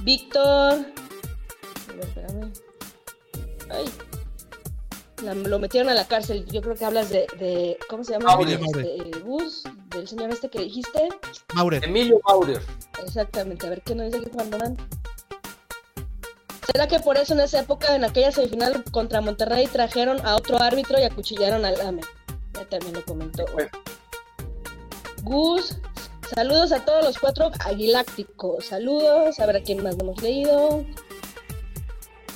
Víctor. 0.01 0.43
A 0.73 1.93
ver, 1.93 1.99
espérame. 2.05 2.51
Ay. 3.69 3.85
La- 5.21 5.33
lo 5.35 5.59
metieron 5.59 5.89
a 5.89 5.93
la 5.93 6.07
cárcel. 6.07 6.45
Yo 6.47 6.61
creo 6.61 6.75
que 6.75 6.85
hablas 6.85 7.09
de. 7.09 7.27
de- 7.39 7.77
¿Cómo 7.89 8.03
se 8.03 8.13
llama? 8.13 8.25
Maure, 8.35 8.57
Maure. 8.57 8.95
Este, 8.95 9.19
Gus, 9.19 9.63
del 9.89 10.07
señor 10.07 10.29
este 10.31 10.49
que 10.49 10.59
dijiste. 10.59 11.09
Maurer. 11.53 11.83
Emilio 11.83 12.19
Maurer. 12.27 12.61
Exactamente. 13.03 13.67
A 13.67 13.69
ver 13.69 13.81
qué 13.81 13.93
nos 13.95 14.07
dice 14.07 14.17
aquí 14.19 14.29
Juan 14.33 14.51
Román. 14.51 14.77
¿Será 16.71 16.87
que 16.87 16.99
por 16.99 17.17
eso 17.17 17.33
en 17.33 17.41
esa 17.41 17.59
época, 17.59 17.95
en 17.95 18.05
aquella 18.05 18.31
semifinal 18.31 18.83
contra 18.91 19.19
Monterrey, 19.19 19.67
trajeron 19.67 20.25
a 20.25 20.35
otro 20.35 20.57
árbitro 20.61 20.97
y 20.99 21.03
acuchillaron 21.03 21.65
al 21.65 21.79
AME? 21.81 22.01
Ya 22.53 22.65
también 22.65 22.93
lo 22.93 23.03
comentó. 23.03 23.45
Bueno. 23.53 23.69
Gus, 25.23 25.77
saludos 26.33 26.71
a 26.71 26.83
todos 26.85 27.03
los 27.03 27.17
cuatro 27.19 27.51
aguilácticos. 27.65 28.67
Saludos, 28.67 29.39
a 29.39 29.45
ver 29.45 29.57
a 29.57 29.61
quién 29.61 29.83
más 29.83 29.97
no 29.97 30.03
hemos 30.05 30.21
leído. 30.21 30.85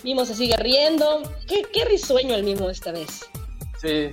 Mimo 0.06 0.24
se 0.24 0.36
sigue 0.36 0.56
riendo. 0.58 1.24
Qué, 1.48 1.64
qué 1.74 1.84
risueño 1.86 2.36
el 2.36 2.44
mismo 2.44 2.70
esta 2.70 2.92
vez. 2.92 3.28
Sí. 3.82 4.12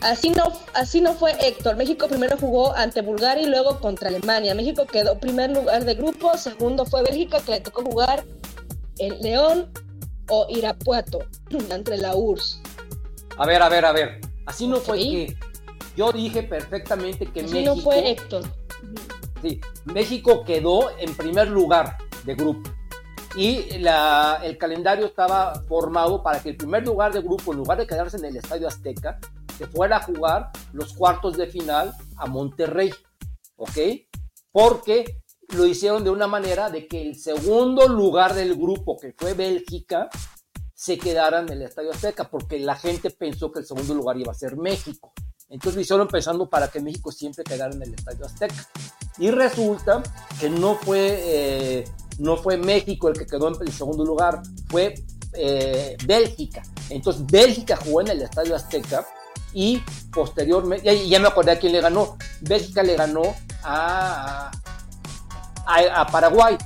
Así 0.00 0.30
no, 0.30 0.44
así 0.72 1.02
no 1.02 1.12
fue 1.12 1.36
Héctor. 1.46 1.76
México 1.76 2.08
primero 2.08 2.38
jugó 2.38 2.74
ante 2.74 3.02
Bulgaria 3.02 3.46
y 3.46 3.50
luego 3.50 3.80
contra 3.80 4.08
Alemania. 4.08 4.54
México 4.54 4.86
quedó 4.86 5.20
primer 5.20 5.50
lugar 5.50 5.84
de 5.84 5.94
grupo. 5.94 6.38
Segundo 6.38 6.86
fue 6.86 7.02
Bélgica, 7.02 7.38
que 7.42 7.50
le 7.50 7.60
tocó 7.60 7.82
jugar 7.82 8.24
en 8.96 9.20
León 9.20 9.70
o 10.30 10.46
Irapuato 10.48 11.18
ante 11.70 11.98
la 11.98 12.16
URSS. 12.16 12.62
A 13.36 13.44
ver, 13.44 13.60
a 13.60 13.68
ver, 13.68 13.84
a 13.84 13.92
ver. 13.92 14.20
Así 14.46 14.66
no 14.66 14.78
fue 14.78 14.96
que. 15.00 15.36
Yo 15.98 16.12
dije 16.12 16.44
perfectamente 16.44 17.26
que 17.30 17.40
Así 17.40 17.52
México. 17.52 17.74
no 17.74 17.82
fue 17.82 18.10
Héctor. 18.10 18.42
Sí, 19.42 19.60
México 19.84 20.44
quedó 20.44 20.96
en 20.98 21.14
primer 21.14 21.48
lugar 21.48 21.98
de 22.24 22.34
grupo. 22.34 22.70
Y 23.38 23.68
el 23.70 24.58
calendario 24.58 25.06
estaba 25.06 25.62
formado 25.68 26.24
para 26.24 26.42
que 26.42 26.48
el 26.48 26.56
primer 26.56 26.84
lugar 26.84 27.12
de 27.12 27.20
grupo, 27.20 27.52
en 27.52 27.58
lugar 27.58 27.78
de 27.78 27.86
quedarse 27.86 28.16
en 28.16 28.24
el 28.24 28.36
Estadio 28.36 28.66
Azteca, 28.66 29.20
se 29.56 29.68
fuera 29.68 29.98
a 29.98 30.02
jugar 30.02 30.50
los 30.72 30.92
cuartos 30.92 31.36
de 31.36 31.46
final 31.46 31.94
a 32.16 32.26
Monterrey. 32.26 32.90
¿Ok? 33.54 33.78
Porque 34.50 35.22
lo 35.54 35.66
hicieron 35.66 36.02
de 36.02 36.10
una 36.10 36.26
manera 36.26 36.68
de 36.68 36.88
que 36.88 37.00
el 37.00 37.14
segundo 37.14 37.86
lugar 37.86 38.34
del 38.34 38.56
grupo, 38.56 38.98
que 38.98 39.14
fue 39.16 39.34
Bélgica, 39.34 40.08
se 40.74 40.98
quedaran 40.98 41.46
en 41.46 41.58
el 41.58 41.62
Estadio 41.62 41.92
Azteca, 41.92 42.28
porque 42.28 42.58
la 42.58 42.74
gente 42.74 43.10
pensó 43.10 43.52
que 43.52 43.60
el 43.60 43.66
segundo 43.66 43.94
lugar 43.94 44.16
iba 44.16 44.32
a 44.32 44.34
ser 44.34 44.56
México. 44.56 45.12
Entonces 45.48 45.76
lo 45.76 45.80
hicieron 45.82 46.08
pensando 46.08 46.50
para 46.50 46.66
que 46.66 46.80
México 46.80 47.12
siempre 47.12 47.44
quedara 47.44 47.72
en 47.72 47.82
el 47.82 47.94
Estadio 47.94 48.26
Azteca. 48.26 48.68
Y 49.18 49.30
resulta 49.30 50.02
que 50.40 50.50
no 50.50 50.74
fue, 50.74 51.20
eh, 51.20 51.84
no 52.18 52.36
fue 52.36 52.56
México 52.56 53.08
el 53.08 53.18
que 53.18 53.26
quedó 53.26 53.48
en 53.48 53.54
el 53.60 53.72
segundo 53.72 54.04
lugar, 54.04 54.42
fue 54.68 54.94
eh, 55.34 55.96
Bélgica. 56.04 56.62
Entonces 56.90 57.24
Bélgica 57.26 57.76
jugó 57.76 58.00
en 58.00 58.08
el 58.08 58.22
Estadio 58.22 58.54
Azteca 58.54 59.06
y 59.52 59.82
posteriormente, 60.12 61.08
ya, 61.08 61.18
me 61.18 61.28
acordé 61.28 61.52
a 61.52 61.58
quién 61.58 61.72
le 61.72 61.80
ganó. 61.80 62.16
Bélgica 62.40 62.82
le 62.82 62.96
ganó 62.96 63.22
a, 63.62 64.50
a, 65.66 66.06
Paraguay, 66.06 66.56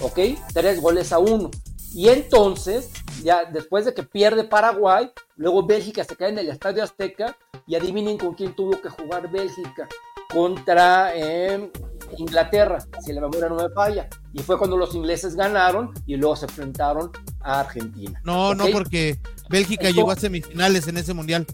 ¿ok? 0.00 0.18
Tres 0.52 0.80
goles 0.80 1.12
a 1.12 1.18
uno. 1.18 1.50
Y 1.92 2.08
entonces, 2.08 2.90
ya 3.22 3.44
después 3.44 3.84
de 3.84 3.94
que 3.94 4.02
pierde 4.02 4.44
Paraguay, 4.44 5.10
luego 5.36 5.64
Bélgica 5.64 6.02
se 6.04 6.16
cae 6.16 6.30
en 6.30 6.38
el 6.38 6.48
Estadio 6.48 6.82
Azteca 6.82 7.36
y 7.66 7.76
adivinen 7.76 8.18
con 8.18 8.34
quién 8.34 8.54
tuvo 8.54 8.80
que 8.80 8.88
jugar 8.88 9.30
Bélgica 9.30 9.88
contra 10.32 11.12
eh, 11.14 11.70
Inglaterra, 12.18 12.78
si 13.04 13.12
la 13.12 13.20
memoria 13.20 13.48
no 13.48 13.56
me 13.56 13.68
falla. 13.70 14.08
Y 14.32 14.40
fue 14.42 14.58
cuando 14.58 14.76
los 14.76 14.94
ingleses 14.94 15.34
ganaron 15.36 15.92
y 16.06 16.16
luego 16.16 16.36
se 16.36 16.46
enfrentaron 16.46 17.10
a 17.40 17.60
Argentina. 17.60 18.20
No, 18.24 18.54
no, 18.54 18.66
porque 18.72 19.20
Bélgica 19.48 19.90
llegó 19.90 20.10
a 20.10 20.16
semifinales 20.16 20.88
en 20.88 20.96
ese 20.96 21.14
mundial. 21.14 21.46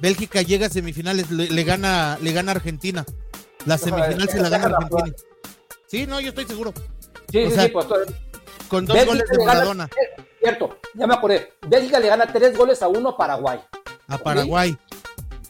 Bélgica 0.00 0.42
llega 0.42 0.66
a 0.66 0.70
semifinales, 0.70 1.30
le, 1.30 1.48
le 1.48 1.64
gana, 1.64 2.18
le 2.20 2.32
gana 2.32 2.52
Argentina. 2.52 3.04
La 3.66 3.78
semifinal 3.78 4.28
se 4.28 4.40
la 4.40 4.48
gana 4.48 4.76
Argentina. 4.76 5.16
Sí, 5.86 6.06
no, 6.06 6.20
yo 6.20 6.30
estoy 6.30 6.44
seguro. 6.46 6.72
Sí, 7.30 7.44
o 7.44 7.48
sí, 7.48 7.54
sea, 7.54 7.64
sí, 7.64 7.70
pues 7.70 7.86
todo- 7.86 7.98
Con 8.68 8.84
dos 8.86 8.94
Bélgica 8.96 9.12
goles 9.14 9.28
de 9.30 9.36
gana- 9.38 9.52
Maradona 9.54 9.84
eh, 9.84 10.22
Cierto, 10.40 10.76
ya 10.94 11.06
me 11.06 11.14
acordé. 11.14 11.52
Bélgica 11.68 12.00
le 12.00 12.08
gana 12.08 12.26
tres 12.32 12.56
goles 12.56 12.82
a 12.82 12.88
uno 12.88 13.10
a 13.10 13.16
Paraguay. 13.16 13.60
a 14.08 14.18
Paraguay. 14.18 14.76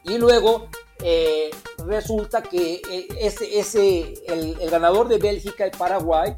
Y 0.05 0.19
luego 0.19 0.69
eh, 1.03 1.51
resulta 1.87 2.43
que 2.43 2.81
eh, 2.91 3.09
ese, 3.20 4.15
el, 4.27 4.57
el 4.61 4.70
ganador 4.70 5.09
de 5.09 5.19
Bélgica 5.19 5.66
y 5.66 5.70
Paraguay 5.70 6.35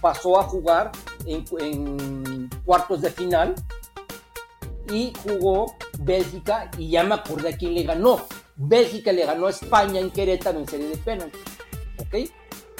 pasó 0.00 0.38
a 0.38 0.42
jugar 0.44 0.92
en, 1.26 2.50
cuartos 2.64 3.00
de 3.00 3.10
final 3.10 3.54
y 4.90 5.12
jugó 5.22 5.74
Bélgica 6.00 6.70
y 6.76 6.90
ya 6.90 7.04
me 7.04 7.14
acordé 7.14 7.50
a 7.50 7.56
quién 7.56 7.74
le 7.74 7.84
ganó. 7.84 8.20
Bélgica 8.56 9.12
le 9.12 9.24
ganó 9.24 9.46
a 9.46 9.50
España 9.50 10.00
en 10.00 10.10
Querétaro 10.10 10.58
en 10.58 10.68
serie 10.68 10.88
de 10.88 10.96
penaltis. 10.98 11.40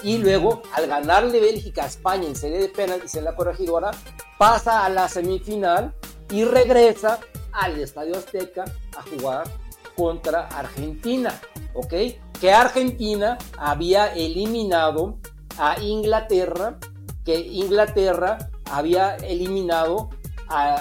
Y 0.03 0.19
luego, 0.19 0.63
al 0.75 0.89
ganarle 0.89 1.41
Bélgica 1.41 1.85
a 1.85 1.87
España 1.87 2.27
en 2.27 2.37
serie 2.37 2.59
de 2.59 2.69
penaltis 2.69 3.15
en 3.15 3.25
la 3.25 3.37
corregidora, 3.37 3.93
pasa 4.37 4.85
a 4.85 4.89
la 4.91 5.09
semifinal 5.09 5.95
y 6.31 6.45
regresa 6.45 7.21
al 7.53 7.79
Estadio 7.79 8.17
Azteca 8.17 8.65
a 8.97 9.03
jugar 9.03 9.45
contra 9.97 10.47
Argentina, 10.49 11.39
¿ok? 11.75 11.95
Que 12.41 12.53
Argentina 12.53 13.39
había 13.59 14.13
eliminado 14.15 15.19
a 15.59 15.81
Inglaterra, 15.81 16.79
que 17.25 17.39
Inglaterra 17.39 18.39
había 18.71 19.17
eliminado 19.17 20.11
a, 20.49 20.75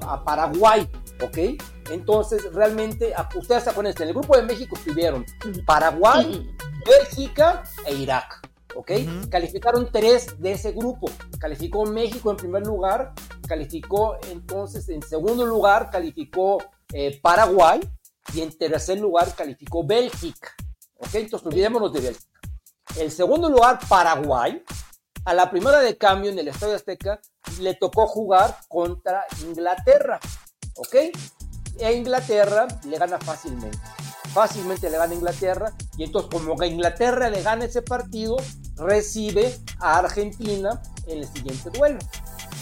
a- 0.00 0.14
a 0.14 0.24
Paraguay, 0.24 0.88
¿ok? 1.22 1.62
Entonces, 1.90 2.42
realmente, 2.52 3.12
ustedes 3.36 3.64
se 3.64 3.70
acuerdan, 3.70 3.94
en 3.96 4.08
el 4.08 4.14
grupo 4.14 4.36
de 4.36 4.42
México 4.42 4.74
estuvieron 4.76 5.24
Paraguay, 5.66 6.50
Bélgica 6.86 7.62
e 7.86 7.94
Irak. 7.94 8.40
¿Ok? 8.76 8.90
Calificaron 9.30 9.88
tres 9.92 10.40
de 10.40 10.50
ese 10.50 10.72
grupo. 10.72 11.08
Calificó 11.38 11.84
México 11.86 12.32
en 12.32 12.36
primer 12.36 12.66
lugar, 12.66 13.12
calificó 13.46 14.16
entonces 14.32 14.88
en 14.88 15.00
segundo 15.00 15.46
lugar, 15.46 15.90
calificó 15.90 16.58
eh, 16.92 17.20
Paraguay 17.22 17.78
y 18.32 18.40
en 18.40 18.56
tercer 18.56 19.00
lugar 19.00 19.34
calificó 19.34 19.84
Bélgica. 19.84 20.52
¿Ok? 20.96 21.14
Entonces 21.14 21.46
olvidémonos 21.46 21.92
de 21.92 22.00
Bélgica. 22.00 22.40
El 22.98 23.10
segundo 23.10 23.48
lugar, 23.48 23.80
Paraguay, 23.88 24.62
a 25.24 25.34
la 25.34 25.50
primera 25.50 25.80
de 25.80 25.96
cambio 25.96 26.30
en 26.30 26.38
el 26.38 26.48
Estadio 26.48 26.74
Azteca 26.74 27.20
le 27.58 27.74
tocó 27.74 28.06
jugar 28.06 28.56
contra 28.68 29.24
Inglaterra. 29.42 30.20
¿Ok? 30.76 30.94
E 31.78 31.92
Inglaterra 31.92 32.68
le 32.86 32.98
gana 32.98 33.18
fácilmente. 33.18 33.78
Fácilmente 34.32 34.90
le 34.90 34.98
gana 34.98 35.14
Inglaterra. 35.14 35.72
Y 35.96 36.04
entonces, 36.04 36.30
como 36.30 36.56
que 36.56 36.66
Inglaterra 36.66 37.30
le 37.30 37.42
gana 37.42 37.64
ese 37.64 37.82
partido, 37.82 38.36
recibe 38.76 39.58
a 39.80 39.98
Argentina 39.98 40.82
en 41.06 41.18
el 41.18 41.28
siguiente 41.28 41.70
duelo. 41.70 41.98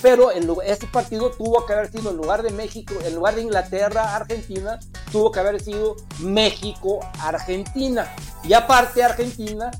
Pero 0.03 0.33
en 0.33 0.47
lu- 0.47 0.61
ese 0.63 0.87
partido 0.89 1.31
tuvo 1.31 1.65
que 1.65 1.73
haber 1.73 1.91
sido 1.91 2.11
en 2.11 2.17
lugar 2.17 2.43
de 2.43 2.51
México, 2.51 2.93
en 3.05 3.15
lugar 3.15 3.37
de 3.37 3.43
Inglaterra, 3.43 4.17
Argentina, 4.17 4.79
tuvo 5.13 5.31
que 5.31 5.41
haber 5.41 5.63
sido 5.63 5.97
México, 6.19 6.99
Argentina. 7.21 8.13
Y 8.43 8.53
aparte, 8.53 9.03
Argentina 9.05 9.71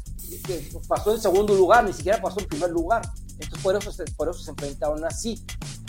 que 0.47 0.71
pasó 0.89 1.15
en 1.15 1.21
segundo 1.21 1.55
lugar, 1.55 1.85
ni 1.85 1.93
siquiera 1.93 2.21
pasó 2.21 2.41
en 2.41 2.47
primer 2.47 2.71
lugar. 2.71 3.03
Entonces, 3.39 3.61
por 3.63 3.77
eso 3.77 3.93
se, 3.93 4.05
por 4.17 4.29
eso 4.31 4.39
se 4.39 4.51
enfrentaron 4.51 5.05
así. 5.05 5.45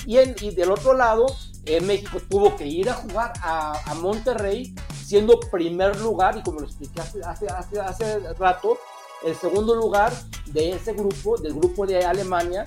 Y, 0.05 0.18
en- 0.18 0.35
y 0.41 0.53
del 0.53 0.69
otro 0.72 0.93
lado, 0.93 1.26
eh, 1.65 1.80
México 1.80 2.18
tuvo 2.30 2.55
que 2.57 2.68
ir 2.68 2.89
a 2.89 2.93
jugar 2.95 3.31
a, 3.41 3.80
a 3.89 3.93
Monterrey 3.95 4.76
siendo 5.05 5.39
primer 5.39 5.99
lugar, 6.01 6.38
y 6.38 6.43
como 6.43 6.60
lo 6.60 6.65
expliqué 6.65 6.99
hace, 7.01 7.22
hace, 7.23 7.47
hace, 7.47 7.80
hace 7.80 8.19
rato, 8.34 8.77
el 9.23 9.35
segundo 9.35 9.76
lugar 9.76 10.11
de 10.47 10.72
ese 10.72 10.91
grupo, 10.93 11.38
del 11.38 11.53
grupo 11.53 11.85
de 11.85 12.03
Alemania, 12.03 12.64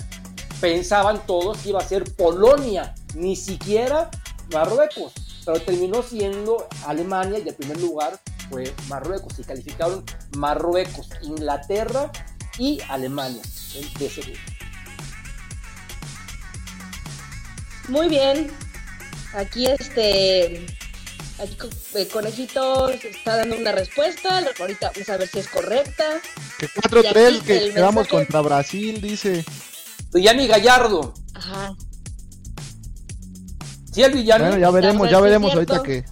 pensaban 0.61 1.27
todos 1.27 1.59
que 1.59 1.71
iba 1.71 1.81
a 1.81 1.87
ser 1.87 2.05
Polonia, 2.15 2.95
ni 3.15 3.37
siquiera 3.37 4.11
Marruecos, 4.53 5.13
pero 5.45 5.61
terminó 5.61 6.03
siendo 6.03 6.67
Alemania 6.87 7.39
y 7.45 7.49
el 7.49 7.55
primer 7.55 7.81
lugar 7.81 8.19
fue 8.51 8.73
Marruecos 8.89 9.39
y 9.39 9.43
calificaron 9.45 10.05
Marruecos, 10.37 11.09
Inglaterra 11.23 12.11
y 12.59 12.81
Alemania 12.89 13.43
en- 13.75 13.93
de 13.95 14.07
ese 14.07 14.21
grupo. 14.23 14.39
Muy 17.89 18.09
bien. 18.09 18.51
Aquí 19.35 19.67
este. 19.67 20.67
Aquí 21.39 21.57
el 21.95 22.09
conejito 22.09 22.89
está 22.89 23.37
dando 23.37 23.57
una 23.57 23.73
respuesta. 23.73 24.43
Ahorita 24.59 24.91
vamos 24.95 25.09
a 25.11 25.17
ver 25.19 25.29
si 25.29 25.39
es 25.41 25.49
correcta. 25.49 26.05
Que 26.59 26.67
Y 26.67 26.69
4-3, 26.69 27.27
aquí 27.37 27.41
que 27.47 27.73
quedamos 27.75 27.95
mensaje- 28.07 28.11
contra 28.11 28.41
Brasil, 28.41 29.01
dice. 29.01 29.45
Villani 30.17 30.47
Gallardo, 30.47 31.15
Ajá. 31.35 31.75
¿sí 33.93 34.03
el 34.03 34.13
Villani? 34.13 34.45
Bueno, 34.45 34.59
ya 34.59 34.71
veremos, 34.71 35.11
ya 35.11 35.21
veremos 35.21 35.53
cierto. 35.53 35.75
ahorita 35.75 35.87
que 35.87 36.05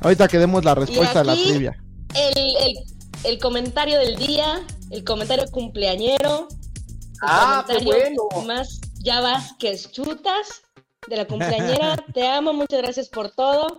ahorita 0.00 0.28
que 0.28 0.38
demos 0.38 0.64
la 0.64 0.74
respuesta 0.74 1.20
a 1.20 1.24
la 1.24 1.34
trivia. 1.34 1.76
El, 2.14 2.38
el, 2.38 2.74
el 3.24 3.38
comentario 3.38 3.98
del 3.98 4.16
día, 4.16 4.60
el 4.90 5.04
comentario 5.04 5.44
cumpleañero. 5.50 6.48
el 6.50 6.56
Ah, 7.22 7.64
qué 7.66 7.74
comentario 7.78 8.22
bueno. 8.32 8.46
Más 8.46 8.80
ya 9.00 9.20
vas 9.20 9.52
que 9.58 9.76
chutas 9.78 10.62
de 11.08 11.16
la 11.16 11.26
cumpleañera. 11.26 11.96
Te 12.14 12.26
amo, 12.28 12.52
muchas 12.52 12.80
gracias 12.82 13.08
por 13.08 13.30
todo. 13.30 13.76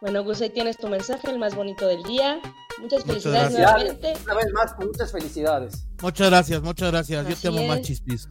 Bueno, 0.00 0.22
Gus, 0.24 0.40
ahí 0.42 0.50
tienes 0.50 0.76
tu 0.76 0.88
mensaje, 0.88 1.30
el 1.30 1.38
más 1.38 1.54
bonito 1.54 1.86
del 1.86 2.02
día. 2.02 2.40
Muchas 2.80 3.04
felicidades 3.04 3.54
gracias. 3.54 3.72
nuevamente. 3.82 4.14
Una 4.24 4.34
vez 4.34 4.46
más, 4.52 4.72
muchas 4.78 5.12
felicidades. 5.12 5.86
Muchas 6.02 6.28
gracias, 6.28 6.62
muchas 6.62 6.90
gracias. 6.90 7.26
Yo 7.28 7.36
te 7.36 7.48
amo 7.48 7.66
más. 7.66 7.80
Chispis. 7.82 8.28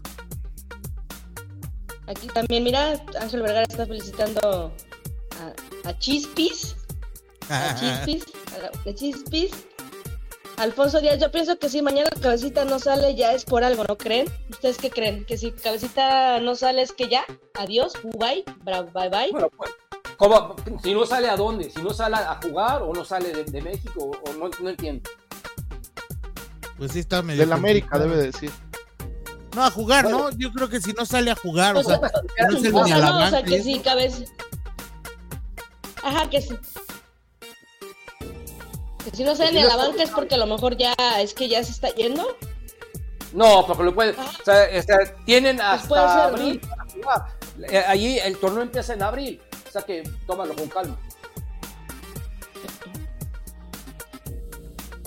Aquí 2.08 2.28
también, 2.28 2.64
mira, 2.64 3.02
Ángel 3.20 3.42
Vergara 3.42 3.64
está 3.64 3.86
felicitando 3.86 4.74
a, 5.40 5.90
a 5.90 6.00
Chispis. 6.00 6.76
A 7.50 7.76
Chispis. 7.76 8.26
A, 8.86 8.94
Chispis. 8.94 9.52
Alfonso 10.58 11.02
Díaz, 11.02 11.20
yo 11.20 11.32
pienso 11.32 11.58
que 11.58 11.68
si 11.70 11.82
mañana 11.82 12.10
Cabecita 12.22 12.64
no 12.66 12.78
sale, 12.78 13.16
ya 13.16 13.34
es 13.34 13.44
por 13.44 13.64
algo, 13.64 13.84
¿no 13.86 13.98
creen? 13.98 14.28
¿Ustedes 14.50 14.78
qué 14.78 14.92
creen? 14.92 15.26
¿Que 15.26 15.38
si 15.38 15.52
Cabecita 15.52 16.40
no 16.40 16.56
sale 16.56 16.84
es 16.84 16.92
que 16.92 17.10
ya? 17.10 17.26
Adiós, 17.56 17.94
bye, 18.20 18.44
bye, 18.64 18.84
bye, 18.94 19.10
bye. 19.10 19.32
Bueno, 19.32 19.50
pues, 19.58 19.72
¿cómo? 20.18 20.56
si 20.84 20.94
no 20.94 21.06
sale 21.06 21.30
a 21.30 21.36
dónde, 21.36 21.70
si 21.72 21.82
no 21.82 21.90
sale 21.92 22.18
a 22.18 22.40
jugar 22.44 22.84
o 22.84 22.94
no 22.94 23.04
sale 23.04 23.34
de, 23.34 23.46
de 23.46 23.62
México, 23.62 24.12
o 24.26 24.34
no, 24.34 24.50
no 24.62 24.70
entiendo. 24.70 25.10
Pues 26.78 26.92
sí 26.92 27.00
está 27.00 27.22
medio. 27.22 27.40
Del 27.40 27.54
América 27.54 27.98
debe 27.98 28.18
decir. 28.18 28.52
No, 29.56 29.64
a 29.64 29.72
jugar, 29.72 30.10
¿no? 30.10 30.32
Yo 30.32 30.52
creo 30.52 30.68
que 30.70 30.82
si 30.82 30.94
no 30.94 31.06
sale 31.06 31.30
a 31.32 31.36
jugar, 31.36 31.76
o 31.76 31.80
O 31.80 31.84
sea, 31.84 32.00
sea, 32.00 32.12
no 32.50 32.58
es 32.58 32.64
el 32.64 32.74
O 32.76 32.84
ni 32.84 32.88
sea, 32.90 32.96
a 32.96 33.00
la 33.00 33.10
no, 33.12 33.26
o 33.26 33.30
sea, 33.30 33.44
que 33.44 33.56
eso. 33.56 33.64
sí, 33.66 33.80
Cabecita. 33.80 34.32
Ajá, 36.04 36.30
que 36.30 36.42
sí. 36.42 36.56
Que 39.06 39.12
si 39.16 39.24
no 39.24 39.36
sale 39.36 39.60
a 39.60 39.64
no 39.64 39.70
la 39.70 39.76
banca 39.76 40.04
es 40.04 40.10
porque 40.10 40.36
a 40.36 40.38
lo 40.40 40.48
mejor 40.48 40.76
ya, 40.78 40.94
es 41.20 41.34
que 41.34 41.48
ya 41.48 41.64
se 41.64 41.72
está 41.72 41.90
yendo. 41.90 42.36
No, 43.34 43.66
porque 43.66 43.84
lo 43.84 43.94
puede, 43.96 44.12
o 44.12 44.44
sea, 44.46 44.66
este, 44.66 44.94
tienen 45.26 45.60
hasta 45.60 45.88
puede 45.88 46.02
ser, 46.08 46.16
¿no? 46.18 46.22
abril 46.24 46.60
para 46.60 46.86
jugar. 46.86 47.26
Eh, 47.70 47.84
allí 47.88 48.20
el 48.20 48.38
torneo 48.38 48.62
empieza 48.64 48.94
en 48.94 49.02
abril, 49.04 49.42
o 49.68 49.72
sea 49.72 49.82
que 49.82 50.04
tómalo 50.28 50.56
con 50.56 50.68
calma. 50.68 50.98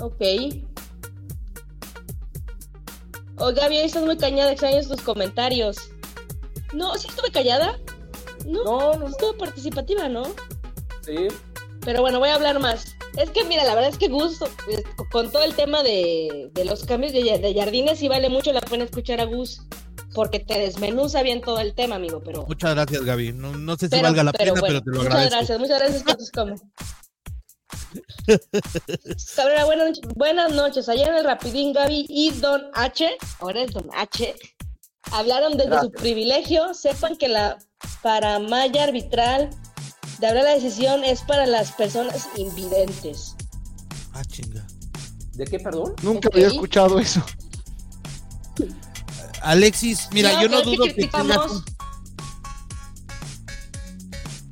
Ok. 0.01 0.66
Oh, 3.39 3.53
Gaby, 3.53 3.79
estás 3.79 4.05
muy 4.05 4.17
cañada, 4.17 4.53
extrañas 4.53 4.89
tus 4.89 5.01
comentarios. 5.03 5.77
No, 6.73 6.95
sí 6.97 7.09
estuve 7.09 7.31
callada. 7.31 7.79
No, 8.47 8.65
No, 8.65 8.95
no, 8.99 9.09
estuvo 9.09 9.37
participativa, 9.37 10.09
¿no? 10.09 10.23
Sí. 11.03 11.29
Pero 11.85 12.01
bueno, 12.01 12.19
voy 12.19 12.31
a 12.31 12.35
hablar 12.35 12.59
más. 12.61 12.97
Es 13.17 13.31
que, 13.31 13.45
mira, 13.45 13.65
la 13.65 13.75
verdad 13.75 13.91
es 13.91 13.99
que 13.99 14.09
gusto, 14.09 14.49
pues, 14.65 14.83
con 15.11 15.31
todo 15.31 15.43
el 15.43 15.55
tema 15.55 15.83
de, 15.83 16.51
de 16.53 16.65
los 16.65 16.85
cambios 16.85 17.13
de, 17.13 17.39
de 17.39 17.55
jardines, 17.55 17.99
sí 17.99 18.09
vale 18.09 18.29
mucho 18.29 18.53
la 18.53 18.61
pena 18.61 18.85
escuchar 18.85 19.21
a 19.21 19.25
Gus, 19.25 19.63
porque 20.15 20.41
te 20.41 20.59
desmenuza 20.59 21.23
bien 21.23 21.41
todo 21.41 21.61
el 21.61 21.75
tema, 21.75 21.97
amigo, 21.97 22.21
pero... 22.25 22.45
Muchas 22.47 22.75
gracias, 22.75 23.05
Gaby. 23.05 23.33
No, 23.33 23.53
no 23.57 23.77
sé 23.77 23.87
si 23.87 23.91
pero- 23.91 24.03
valga 24.05 24.25
la 24.25 24.33
pero 24.33 24.55
pena, 24.55 24.61
bueno, 24.61 24.81
pero 24.83 24.85
te 24.85 24.91
lo 24.91 24.97
muchas 24.97 25.13
agradezco. 25.15 25.37
gracias, 25.37 25.59
muchas 25.61 25.79
gracias 25.79 26.03
por 26.03 26.17
tus 26.17 26.31
comentarios. 26.31 26.73
Cabrera, 29.35 29.65
buenas, 29.65 29.87
noches- 29.89 30.15
buenas 30.15 30.53
noches. 30.53 30.89
Ayer 30.89 31.09
en 31.09 31.15
el 31.17 31.25
Rapidín, 31.25 31.73
Gaby 31.73 32.07
y 32.09 32.31
Don 32.33 32.63
H, 32.75 33.17
ahora 33.41 33.63
es 33.63 33.73
Don 33.73 33.89
H, 33.95 34.35
hablaron 35.13 35.57
desde 35.57 35.81
su 35.81 35.91
privilegio. 35.93 36.75
Sepan 36.75 37.17
que 37.17 37.29
la 37.29 37.59
paramaya 38.03 38.85
arbitral 38.85 39.51
de 40.19 40.27
hablar 40.27 40.45
la 40.45 40.55
decisión 40.55 41.05
es 41.05 41.21
para 41.23 41.47
las 41.47 41.73
personas 41.73 42.29
invidentes. 42.37 43.37
Ah, 44.13 44.25
chinga. 44.25 44.67
¿De 45.35 45.45
qué, 45.45 45.59
perdón? 45.61 45.95
Nunca 46.03 46.31
había 46.33 46.47
escuchado 46.49 46.99
eso. 46.99 47.23
Alexis, 49.43 50.09
mira, 50.13 50.33
No, 50.33 50.43
yo 50.43 50.49
no 50.49 50.59
que 50.59 50.65
dudo 50.65 50.85
que 50.87 51.11
un- 51.13 51.65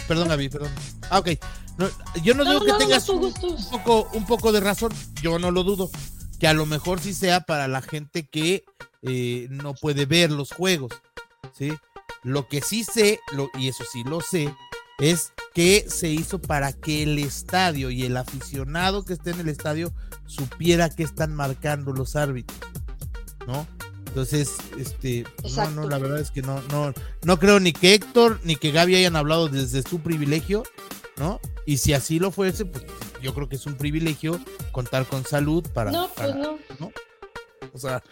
Perdón, 0.07 0.29
Gaby, 0.29 0.49
perdón. 0.51 0.71
Ah, 1.11 1.19
ok. 1.21 1.29
No, 1.79 1.89
yo 2.23 2.35
no, 2.35 2.45
No, 2.45 2.53
dudo 2.53 2.61
no, 2.61 2.67
que 2.67 2.73
no, 2.73 2.79
tengas 2.79 3.09
un, 3.09 3.25
un 3.25 3.71
poco, 3.71 4.09
un 4.13 4.27
poco 4.27 4.53
de 4.53 4.61
razón. 4.61 4.93
Yo 5.23 5.39
no 5.39 5.51
lo 5.51 5.65
dudo. 5.65 5.91
Que 6.39 6.47
a 6.47 6.55
lo 6.55 6.67
mejor 6.67 7.01
sí 7.01 7.15
sea 7.15 7.41
para 7.41 7.69
la 7.69 7.83
gente 7.83 8.27
que 8.27 8.65
eh, 9.03 9.49
no 9.51 9.75
puede 9.75 10.07
ver 10.07 10.31
los 10.31 10.53
juegos. 10.53 10.93
¿sí? 11.53 11.73
Lo 12.23 12.49
que 12.49 12.61
sí 12.61 12.85
sé, 12.85 13.21
lo, 13.33 13.51
y 13.59 13.69
eso 13.69 13.85
sí 13.91 14.03
lo 14.05 14.21
sé, 14.21 14.55
es 14.99 15.33
que 15.55 15.87
se 15.89 16.09
hizo 16.09 16.41
para 16.41 16.73
que 16.73 17.03
el 17.03 17.19
estadio 17.19 17.91
y 17.91 18.05
el 18.05 18.17
aficionado 18.17 19.05
que 19.05 19.13
esté 19.13 19.31
en 19.31 19.41
el 19.41 19.49
estadio 19.49 19.93
supiera 20.27 20.91
que 20.91 21.03
están 21.03 21.35
marcando 21.35 21.93
los 21.93 22.17
árbitros. 22.17 22.59
¿No? 23.47 23.67
Entonces, 24.07 24.53
este, 24.79 25.25
no, 25.57 25.71
no, 25.71 25.89
la 25.89 25.99
verdad 25.99 26.21
es 26.21 26.31
que 26.31 26.41
no, 26.41 26.63
no, 26.71 26.95
no 27.25 27.39
creo 27.39 27.59
ni 27.59 27.73
que 27.73 27.95
Héctor 27.95 28.41
ni 28.45 28.55
que 28.55 28.71
Gaby 28.71 28.95
hayan 28.95 29.17
hablado 29.17 29.49
desde 29.49 29.83
su 29.83 30.01
privilegio, 30.01 30.63
¿no? 31.17 31.41
Y 31.67 31.79
si 31.79 31.93
así 31.93 32.19
lo 32.19 32.31
fuese, 32.31 32.65
pues 32.67 32.85
yo 33.23 33.35
creo 33.35 33.49
que 33.49 33.57
es 33.57 33.67
un 33.67 33.75
privilegio 33.77 34.39
contar 34.73 35.07
con 35.07 35.25
salud 35.25 35.65
para. 35.73 35.91
No, 35.91 36.09
pues 36.15 36.29
para- 36.31 36.35
no. 36.41 36.59
O 37.73 37.79
sea, 37.79 38.03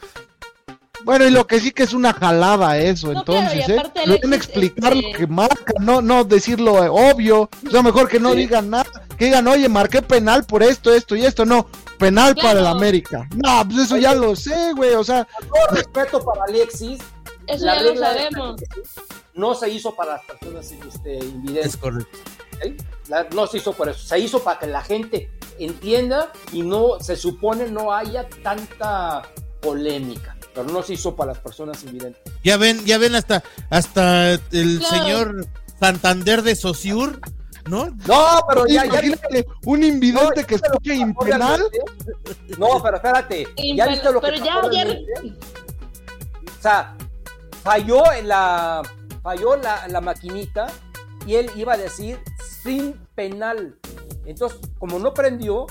Bueno, 1.05 1.27
y 1.27 1.31
lo 1.31 1.49
que 1.49 1.59
sí 1.59 1.73
que 1.73 1.83
es 1.83 1.95
una 1.95 2.13
jalada 2.13 2.79
eso, 2.79 3.13
No, 3.13 3.19
entonces, 3.21 3.65
claro, 3.67 3.89
¿eh? 3.97 4.03
Deben 4.07 4.33
explicar 4.35 4.93
este- 4.93 5.11
lo 5.13 5.19
que 5.19 5.27
marca, 5.27 5.73
no, 5.81 6.01
no 6.01 6.23
decirlo 6.23 6.83
eh, 6.85 6.89
obvio. 6.89 7.51
O 7.67 7.71
sea, 7.71 7.83
mejor 7.83 8.09
que 8.09 8.21
no 8.21 8.31
Sí. 8.33 8.39
digan 8.39 8.71
nada, 8.71 8.87
que 9.19 9.25
digan, 9.25 9.49
oye, 9.49 9.69
marqué 9.69 10.01
penal 10.01 10.45
por 10.45 10.63
esto, 10.63 10.93
esto 10.95 11.17
y 11.17 11.25
esto, 11.25 11.45
no, 11.45 11.67
penal 11.99 12.37
para 12.37 12.61
el. 12.61 12.67
América. 12.67 13.29
No, 13.35 13.65
pues 13.69 13.79
eso 13.81 13.97
ya 13.97 14.15
lo 14.15 14.37
sé, 14.37 14.73
güey, 14.77 14.95
o 14.95 15.03
sea, 15.03 15.27
Todo 15.41 15.75
respeto 15.77 16.25
para 16.25 16.45
Alexis. 16.45 17.01
Eso 17.49 17.65
la 17.67 17.75
ya 17.77 17.83
lo 17.83 17.97
sabemos. 17.97 18.61
No 19.35 19.55
se 19.57 19.71
hizo 19.71 19.95
para 19.97 20.13
las 20.13 20.25
personas 20.25 20.71
este, 20.71 21.19
es 21.19 21.25
invidentes. 21.25 21.77
correcto. 21.79 22.19
¿Sí? 22.63 22.77
La- 23.09 23.25
no 23.35 23.47
se 23.47 23.59
hizo 23.59 23.73
por 23.73 23.89
eso. 23.89 23.99
Se 24.07 24.19
hizo 24.19 24.43
para 24.43 24.59
que 24.59 24.67
la 24.67 24.83
gente 24.83 25.31
entienda 25.59 26.33
y 26.53 26.63
no 26.63 26.99
se 27.01 27.17
supone 27.17 27.69
no 27.71 27.93
haya 27.93 28.29
tanta 28.43 29.23
polémica. 29.61 30.37
Pero 30.55 30.67
no 30.69 30.83
se 30.83 30.95
hizo 30.95 31.15
para 31.17 31.33
las 31.33 31.41
personas 31.41 31.83
invidentes. 31.85 32.21
Ya 32.45 32.57
ven, 32.57 32.85
ya 32.85 32.99
ven 32.99 33.15
hasta, 33.15 33.43
hasta 33.71 34.33
el 34.33 34.79
Claro. 34.81 34.97
señor 34.97 35.47
Santander 35.81 36.43
de 36.43 36.55
Sociur, 36.57 37.21
¿no? 37.67 37.87
No, 38.07 38.41
pero 38.49 38.67
ya, 38.67 38.85
ya 38.85 39.01
un 39.65 39.83
invidente 39.83 40.45
que 40.45 40.57
escuche 40.57 40.95
impenal. 40.95 41.63
No, 42.59 42.83
pero 42.83 42.97
espérate. 42.97 43.47
¿Ya 43.75 43.87
viste 43.89 44.13
lo 44.13 44.21
que 44.21 44.27
pero 44.29 44.45
ya 44.45 44.55
pasó 44.57 44.69
ayer- 44.69 44.87
realmente? 45.07 45.47
O 46.59 46.63
sea, 46.63 46.97
falló 47.63 48.13
en 48.13 48.29
la 48.29 48.83
falló 49.23 49.57
la, 49.57 49.87
la 49.89 50.01
maquinita 50.01 50.67
y 51.27 51.37
él 51.37 51.51
iba 51.57 51.75
a 51.75 51.77
decir 51.77 52.19
sin 52.63 52.95
penal. 53.15 53.79
Entonces, 54.25 54.61
como 54.79 54.99
no 54.99 55.13
prendió, 55.15 55.67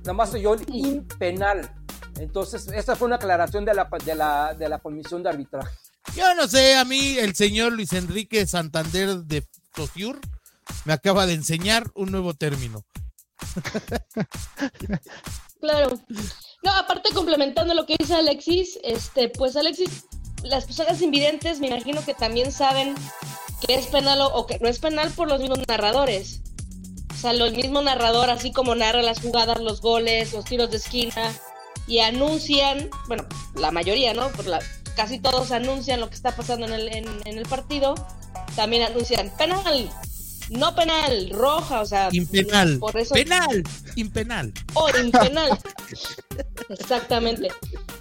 nada 0.00 0.12
más 0.12 0.32
oyó 0.34 0.54
el 0.54 0.64
impenal. 0.68 1.74
Entonces, 2.18 2.68
esa 2.68 2.96
fue 2.96 3.06
una 3.06 3.16
aclaración 3.16 3.64
de 3.64 3.74
la, 3.74 3.88
de 4.04 4.14
la, 4.14 4.54
de 4.54 4.68
la 4.68 4.78
comisión 4.78 5.22
de 5.22 5.30
arbitraje. 5.30 5.76
Yo 6.14 6.34
no 6.34 6.46
sé, 6.46 6.76
a 6.76 6.84
mí 6.84 7.18
el 7.18 7.34
señor 7.34 7.72
Luis 7.72 7.92
Enrique 7.92 8.46
Santander 8.46 9.18
de 9.24 9.46
Sociur 9.74 10.20
me 10.84 10.92
acaba 10.92 11.26
de 11.26 11.34
enseñar 11.34 11.90
un 11.94 12.12
nuevo 12.12 12.34
término. 12.34 12.84
Claro. 15.58 15.98
No, 16.62 16.70
aparte 16.72 17.12
complementando 17.14 17.72
lo 17.74 17.86
que 17.86 17.96
dice 17.98 18.14
Alexis, 18.14 18.78
este, 18.84 19.30
pues 19.30 19.56
Alexis, 19.56 20.04
las 20.42 20.66
personas 20.66 21.00
invidentes 21.00 21.60
me 21.60 21.68
imagino 21.68 22.04
que 22.04 22.14
también 22.14 22.52
saben 22.52 22.94
que 23.64 23.74
es 23.74 23.86
penal 23.86 24.20
o, 24.20 24.46
que 24.46 24.58
no 24.58 24.68
es 24.68 24.78
penal 24.78 25.10
por 25.10 25.28
los 25.28 25.40
mismos 25.40 25.60
narradores. 25.66 26.40
O 27.12 27.18
sea, 27.18 27.30
el 27.30 27.56
mismo 27.56 27.80
narrador, 27.80 28.28
así 28.30 28.52
como 28.52 28.74
narra 28.74 29.02
las 29.02 29.20
jugadas, 29.20 29.60
los 29.60 29.80
goles, 29.80 30.32
los 30.32 30.44
tiros 30.44 30.70
de 30.70 30.76
esquina, 30.76 31.32
y 31.86 32.00
anuncian, 32.00 32.90
bueno, 33.08 33.26
la 33.54 33.70
mayoría, 33.70 34.12
¿no? 34.12 34.28
Por 34.32 34.46
la, 34.46 34.58
casi 34.96 35.18
todos 35.18 35.50
anuncian 35.52 36.00
lo 36.00 36.08
que 36.08 36.14
está 36.14 36.36
pasando 36.36 36.66
en 36.66 36.72
el, 36.72 36.88
en, 36.94 37.06
en 37.24 37.38
el 37.38 37.46
partido. 37.46 37.94
También 38.54 38.82
anuncian 38.82 39.30
penal, 39.36 39.90
no 40.50 40.74
penal, 40.74 41.30
roja, 41.32 41.80
o 41.80 41.86
sea, 41.86 42.08
Impenal. 42.12 42.78
por 42.78 42.96
eso 42.96 43.14
Penal. 43.14 43.62
Impenal. 43.96 44.52
o 44.74 44.88
impenal. 44.98 45.58
Exactamente. 46.68 47.48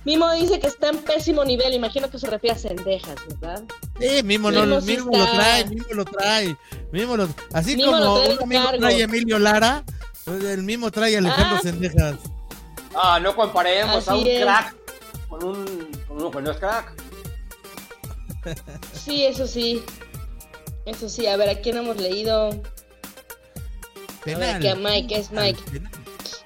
Mimo 0.05 0.31
dice 0.33 0.59
que 0.59 0.67
está 0.67 0.89
en 0.89 0.97
pésimo 0.99 1.43
nivel, 1.43 1.73
imagino 1.73 2.09
que 2.09 2.19
se 2.19 2.29
refiere 2.29 2.55
a 2.55 2.59
cendejas, 2.59 3.15
¿verdad? 3.39 3.63
Eh, 3.99 4.21
mismo, 4.23 4.51
no, 4.51 4.63
Mimo 4.65 4.81
sí 4.81 4.87
mismo 4.87 5.11
lo 5.17 5.25
trae, 5.25 5.65
mismo 5.65 5.93
lo 5.93 6.05
trae. 6.05 6.57
Mismo 6.91 7.17
lo, 7.17 7.29
así 7.53 7.75
Mimo 7.75 7.91
como 7.93 8.03
lo 8.03 8.13
trae 8.21 8.29
un 8.31 8.37
de 8.37 8.43
amigo 8.43 8.63
cargo. 8.63 8.79
trae 8.79 9.01
a 9.01 9.03
Emilio 9.05 9.39
Lara, 9.39 9.83
el 10.27 10.63
mismo 10.63 10.91
trae 10.91 11.15
a 11.15 11.19
Alejandro 11.19 11.57
Ah. 11.57 11.61
Sendejas. 11.61 12.15
Ah, 12.95 13.19
no 13.19 13.35
comparemos 13.35 14.07
a 14.07 14.15
un 14.15 14.25
es. 14.27 14.41
crack 14.43 14.75
con 15.27 15.43
un 15.43 15.65
con 16.07 16.17
uno 16.17 16.31
que 16.31 16.41
no 16.41 16.51
es 16.51 16.57
crack. 16.57 16.93
Sí, 18.93 19.25
eso 19.25 19.47
sí. 19.47 19.83
Eso 20.85 21.09
sí, 21.09 21.25
a 21.27 21.35
ver, 21.37 21.49
¿a 21.49 21.55
quién 21.61 21.77
hemos 21.77 21.97
leído? 21.97 22.49
Penal. 24.23 24.59
que 24.61 24.69
a 24.69 24.75
Mike, 24.75 25.17
es 25.17 25.31
Mike. 25.31 25.59
Penal. 25.71 25.91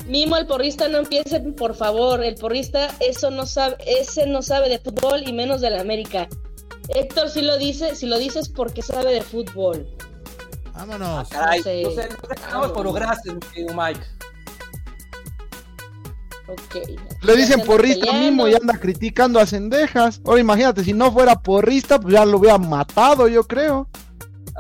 Mimo, 0.07 0.37
el 0.37 0.47
porrista 0.47 0.87
no 0.87 0.97
empiece, 0.99 1.39
por 1.39 1.75
favor. 1.75 2.23
El 2.23 2.35
porrista, 2.35 2.89
eso 2.99 3.29
no 3.31 3.45
sabe, 3.45 3.75
ese 3.85 4.25
no 4.25 4.41
sabe 4.41 4.69
de 4.69 4.79
fútbol 4.79 5.27
y 5.27 5.33
menos 5.33 5.61
de 5.61 5.69
la 5.69 5.81
América. 5.81 6.27
Héctor 6.89 7.29
sí 7.29 7.41
lo 7.41 7.57
dice, 7.57 7.95
si 7.95 8.07
lo 8.07 8.17
dices 8.17 8.49
porque 8.49 8.81
sabe 8.81 9.13
de 9.13 9.21
fútbol. 9.21 9.87
Vámonos. 10.73 11.29
Caray, 11.29 11.59
No 11.83 11.91
sé. 11.91 12.03
sé, 12.03 12.09
vamos, 12.51 12.71
pero 12.75 12.93
gracias, 12.93 13.35
mi 13.35 13.39
querido 13.41 13.73
Mike. 13.75 13.99
Ok. 16.47 16.75
Le 17.21 17.35
dicen 17.35 17.61
porrista 17.63 18.05
peleando. 18.07 18.25
mismo 18.25 18.47
y 18.47 18.55
anda 18.55 18.79
criticando 18.79 19.39
a 19.39 19.45
Cendejas. 19.45 20.21
Ahora 20.25 20.39
imagínate, 20.39 20.83
si 20.83 20.93
no 20.93 21.11
fuera 21.11 21.39
porrista, 21.39 21.99
pues 21.99 22.13
ya 22.15 22.25
lo 22.25 22.37
hubiera 22.39 22.57
matado, 22.57 23.27
yo 23.27 23.43
creo. 23.43 23.87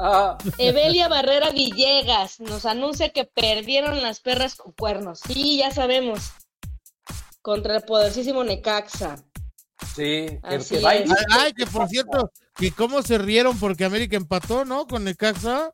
Ah, 0.01 0.37
Evelia 0.57 1.07
Barrera 1.09 1.49
Villegas 1.51 2.39
nos 2.39 2.65
anuncia 2.65 3.09
que 3.09 3.25
perdieron 3.25 4.01
las 4.01 4.19
perras 4.21 4.55
con 4.55 4.71
cuernos. 4.71 5.19
Sí, 5.27 5.57
ya 5.57 5.71
sabemos. 5.71 6.31
Contra 7.41 7.75
el 7.77 7.83
poderosísimo 7.83 8.43
Necaxa. 8.43 9.17
sí, 9.95 10.27
que, 10.27 10.39
Así 10.43 10.75
que 10.75 10.81
y- 10.81 10.85
Ay, 10.85 11.05
ay, 11.31 11.53
que 11.53 11.65
por 11.65 11.87
cierto, 11.89 12.31
que 12.55 12.71
cómo 12.71 13.01
se 13.01 13.17
rieron 13.17 13.57
porque 13.59 13.85
América 13.85 14.15
empató, 14.17 14.63
¿no? 14.65 14.87
Con 14.87 15.03
Necaxa. 15.03 15.69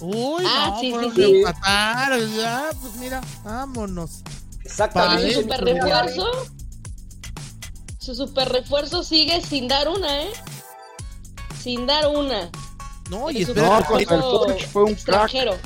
Uy, 0.00 0.44
Ah, 0.46 0.70
no, 0.72 0.80
sí, 0.80 0.92
sí, 1.14 1.36
empatar. 1.36 2.12
Ah, 2.44 2.70
pues 2.80 2.94
mira, 2.96 3.20
vámonos. 3.44 4.22
Exactamente. 4.64 5.28
Y 5.30 5.34
su 5.34 5.42
super 5.42 5.60
refuerzo. 5.64 6.26
Su 7.98 8.14
super 8.16 8.48
refuerzo 8.48 9.04
sigue 9.04 9.40
sin 9.40 9.68
dar 9.68 9.88
una, 9.88 10.22
¿eh? 10.24 10.32
Sin 11.62 11.86
dar 11.86 12.08
una. 12.08 12.50
No, 13.12 13.30
y 13.30 13.34
No, 13.34 13.40
espérate, 13.78 13.84
contra 14.06 14.54
el 14.56 14.62
fue 14.66 14.82
un 14.84 14.86
crack. 14.94 14.96
extranjero. 14.98 15.58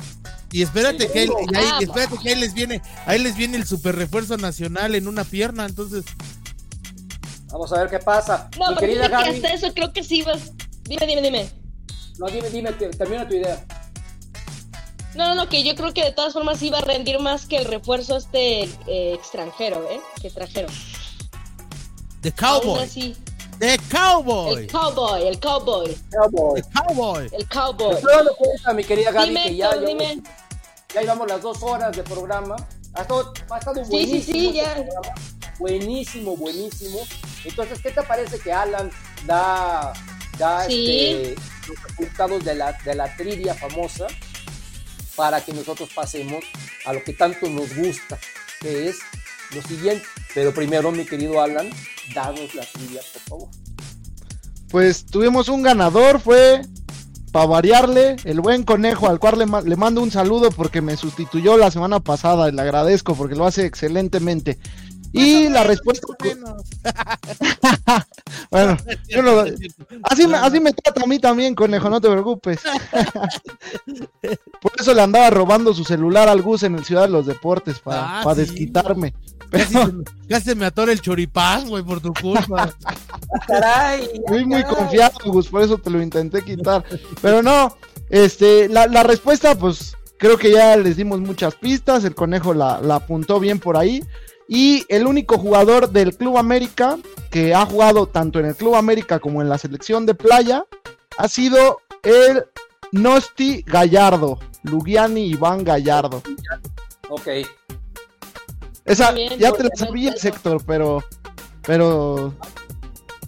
y 0.51 0.61
espérate 0.63 1.09
que 1.11 1.19
ahí, 1.19 1.27
y 1.27 1.55
ahí- 1.55 1.65
Ah, 1.71 1.77
y 1.79 1.83
espérate 1.85 2.17
que 2.21 2.29
ahí 2.29 2.35
les 2.35 2.53
viene, 2.53 2.81
ahí 3.05 3.19
les 3.19 3.35
viene 3.37 3.55
el 3.57 3.65
super 3.65 3.95
refuerzo 3.95 4.35
nacional 4.37 4.95
en 4.95 5.07
una 5.07 5.23
pierna, 5.23 5.65
entonces 5.65 6.03
Vamos 7.49 7.71
a 7.71 7.79
ver 7.79 7.89
qué 7.89 7.99
pasa. 7.99 8.49
No, 8.59 8.71
mi 8.71 8.75
pero 8.75 8.79
querida 8.81 9.07
que 9.07 9.29
hasta 9.29 9.47
eso 9.53 9.73
creo 9.73 9.93
que 9.93 10.03
sí 10.03 10.21
vas. 10.21 10.51
Dime, 10.83 11.07
dime, 11.07 11.21
dime. 11.21 11.49
no, 12.19 12.27
dime, 12.27 12.49
dime, 12.49 12.73
te- 12.73 12.89
termina 12.89 13.25
tu 13.25 13.35
idea. 13.35 13.65
No, 15.15 15.29
no, 15.29 15.35
no, 15.35 15.47
que 15.49 15.63
yo 15.63 15.73
creo 15.75 15.93
que 15.93 16.03
de 16.03 16.11
todas 16.11 16.33
formas 16.33 16.61
iba 16.61 16.77
a 16.79 16.81
rendir 16.81 17.19
más 17.19 17.45
que 17.45 17.57
el 17.57 17.65
refuerzo 17.65 18.17
este 18.17 18.63
eh, 18.87 19.13
extranjero, 19.13 19.87
¿eh? 19.89 20.01
Que 20.21 20.29
trajeron. 20.29 20.69
The 22.21 22.33
Aún 22.41 22.61
Cowboy. 22.61 22.83
así. 22.83 23.15
The 23.59 23.79
Cowboy. 23.89 24.53
El 24.63 24.67
cowboy, 24.71 25.27
el 25.27 25.39
cowboy, 25.39 25.97
Cowboy. 26.11 26.61
The 26.61 26.69
Cowboy. 26.73 27.29
el 27.31 27.47
cowboy. 27.47 27.95
Estoy 27.95 28.15
dando 28.15 28.35
cuenta, 28.35 28.73
mi 28.73 28.83
querida 28.83 29.11
Gaby, 29.11 29.27
Dime, 29.29 29.43
que 29.43 29.55
ya, 29.55 29.71
ya 30.93 31.01
llevamos 31.01 31.27
las 31.27 31.41
dos 31.41 31.61
horas 31.63 31.95
de 31.95 32.03
programa. 32.03 32.55
Ha 32.93 33.01
estado, 33.01 33.33
ha 33.49 33.57
estado 33.57 33.83
Sí, 33.83 33.89
buenísimo. 33.91 34.21
sí, 34.23 34.31
sí, 34.31 34.47
este 34.47 34.57
ya. 34.59 34.73
programa. 34.75 35.15
Buenísimo, 35.59 36.37
buenísimo. 36.37 36.99
Entonces, 37.45 37.79
¿qué 37.81 37.91
te 37.91 38.03
parece 38.03 38.39
que 38.39 38.53
Alan 38.53 38.91
da, 39.25 39.91
da 40.37 40.65
Sí. 40.65 41.33
este, 41.33 41.35
los 41.67 41.83
resultados 41.83 42.43
de 42.45 42.55
la, 42.55 42.73
de 42.73 42.93
la 42.95 43.15
trivia 43.17 43.55
famosa 43.55 44.05
para 45.15 45.41
que 45.43 45.51
nosotros 45.51 45.89
pasemos 45.95 46.43
a 46.85 46.93
lo 46.93 47.03
que 47.03 47.13
tanto 47.13 47.49
nos 47.49 47.75
gusta, 47.75 48.19
que 48.61 48.89
es 48.89 48.99
lo 49.55 49.61
siguiente? 49.63 50.05
Pero 50.37 50.53
primero, 50.53 50.91
mi 50.91 51.03
querido 51.03 51.41
Alan, 51.41 51.67
danos 52.13 52.53
la 52.53 52.61
trivia, 52.61 53.01
por 53.11 53.21
favor. 53.23 53.49
Pues 54.69 55.03
tuvimos 55.03 55.49
un 55.49 55.63
ganador, 55.63 56.19
fue 56.19 56.61
para 57.31 57.47
variarle, 57.47 58.17
el 58.23 58.39
buen 58.39 58.61
conejo, 58.61 59.07
al 59.09 59.17
cual 59.17 59.39
le, 59.39 59.47
ma- 59.47 59.61
le 59.61 59.75
mando 59.75 59.99
un 59.99 60.11
saludo 60.11 60.51
porque 60.51 60.79
me 60.79 60.95
sustituyó 60.95 61.57
la 61.57 61.71
semana 61.71 62.01
pasada 62.01 62.49
y 62.49 62.51
le 62.51 62.61
agradezco 62.61 63.15
porque 63.15 63.33
lo 63.33 63.47
hace 63.47 63.65
excelentemente. 63.65 64.59
Y 65.11 65.49
la 65.49 65.63
respuesta, 65.63 66.05
Menos. 66.23 66.61
bueno, 68.51 68.77
yo 69.09 69.23
lo- 69.23 69.43
así, 70.03 70.27
me, 70.27 70.37
así 70.37 70.59
me 70.59 70.71
trata 70.71 71.01
a 71.01 71.07
mí 71.07 71.17
también, 71.17 71.55
conejo, 71.55 71.89
no 71.89 71.99
te 71.99 72.11
preocupes. 72.11 72.59
Por 74.61 74.71
eso 74.79 74.93
le 74.93 75.01
andaba 75.01 75.31
robando 75.31 75.73
su 75.73 75.83
celular 75.83 76.29
al 76.29 76.43
Gus 76.43 76.61
en 76.61 76.75
el 76.75 76.85
Ciudad 76.85 77.03
de 77.03 77.09
los 77.09 77.25
Deportes, 77.25 77.79
para 77.79 78.21
Ah, 78.21 78.35
sí. 78.35 78.41
desquitarme. 78.41 79.15
Casi, 79.49 79.73
se 79.73 79.85
me- 79.93 80.03
casi 80.29 80.45
se 80.49 80.55
me 80.55 80.65
atora 80.65 80.91
el 80.91 81.01
choripán, 81.01 81.67
güey, 81.69 81.83
por 81.83 81.99
tu 82.01 82.13
culpa. 82.13 82.73
¡Caray! 83.47 84.09
Fui 84.27 84.45
muy 84.45 84.61
caray. 84.63 84.75
confiado, 84.75 85.17
Gus, 85.25 85.47
por 85.47 85.61
eso 85.61 85.77
te 85.77 85.89
lo 85.89 86.01
intenté 86.01 86.41
quitar. 86.43 86.83
Pero 87.21 87.41
no, 87.41 87.75
este, 88.09 88.67
la, 88.69 88.87
la 88.87 89.03
respuesta, 89.03 89.55
pues 89.57 89.95
creo 90.19 90.37
que 90.37 90.51
ya 90.51 90.75
les 90.77 90.97
dimos 90.97 91.19
muchas 91.19 91.55
pistas. 91.55 92.03
El 92.03 92.15
conejo 92.15 92.53
la, 92.53 92.81
la 92.81 92.95
apuntó 92.95 93.39
bien 93.39 93.59
por 93.59 93.77
ahí. 93.77 94.03
Y 94.49 94.85
el 94.87 95.05
único 95.07 95.37
jugador 95.37 95.89
del 95.91 96.15
Club 96.15 96.37
América 96.37 96.97
que 97.29 97.53
ha 97.53 97.65
jugado 97.65 98.07
tanto 98.07 98.39
en 98.39 98.45
el 98.45 98.55
Club 98.55 98.75
América 98.75 99.19
como 99.19 99.41
en 99.41 99.49
la 99.49 99.57
selección 99.57 100.05
de 100.05 100.13
playa 100.13 100.63
ha 101.17 101.27
sido 101.27 101.79
el 102.03 102.45
Nosti 102.93 103.63
Gallardo, 103.67 104.39
Lugiani 104.63 105.25
Iván 105.31 105.65
Gallardo. 105.65 106.23
Ok. 107.09 107.27
Esa, 108.87 109.13
ya 109.15 109.51
te 109.51 109.63
la 109.63 109.69
sabías. 109.75 110.23
Héctor, 110.23 110.63
pero. 110.65 111.03
Pero. 111.63 112.33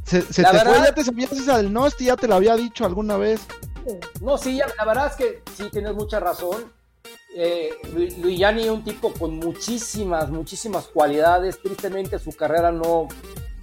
Se, 0.05 0.21
te 0.23 0.33
fue, 0.33 0.53
verdad- 0.53 0.85
ya 0.85 0.93
te 0.95 1.03
sabías 1.03 1.31
esa 1.33 1.57
del 1.57 1.71
Nosti, 1.71 2.05
ya 2.05 2.15
te 2.15 2.27
la 2.27 2.37
había 2.37 2.55
dicho 2.55 2.83
alguna 2.85 3.17
vez. 3.17 3.41
No, 4.21 4.37
sí, 4.37 4.55
ya- 4.57 4.67
la 4.77 4.85
verdad 4.85 5.07
es 5.07 5.15
que 5.15 5.43
sí 5.55 5.69
tienes 5.71 5.93
mucha 5.93 6.19
razón. 6.19 6.71
Eh, 7.35 7.69
Lu- 7.93 8.23
Luiani 8.23 8.63
es 8.63 8.69
un 8.69 8.83
tipo 8.83 9.13
con 9.13 9.35
muchísimas, 9.35 10.29
muchísimas 10.29 10.85
cualidades. 10.87 11.61
Tristemente 11.61 12.17
su 12.17 12.31
carrera 12.31 12.71
no, 12.71 13.07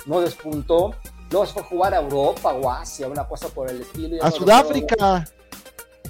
no 0.06 0.20
despuntó. 0.20 0.94
Luego 1.30 1.46
se 1.46 1.52
fue 1.54 1.62
a 1.62 1.64
jugar 1.64 1.94
a 1.94 2.00
Europa 2.00 2.52
o 2.52 2.70
Asia, 2.70 3.08
una 3.08 3.26
cosa 3.26 3.48
por 3.48 3.68
el 3.68 3.80
estilo. 3.80 4.22
A 4.22 4.30
no 4.30 4.36
Sudáfrica. 4.36 4.94
recuerdo. 4.94 5.24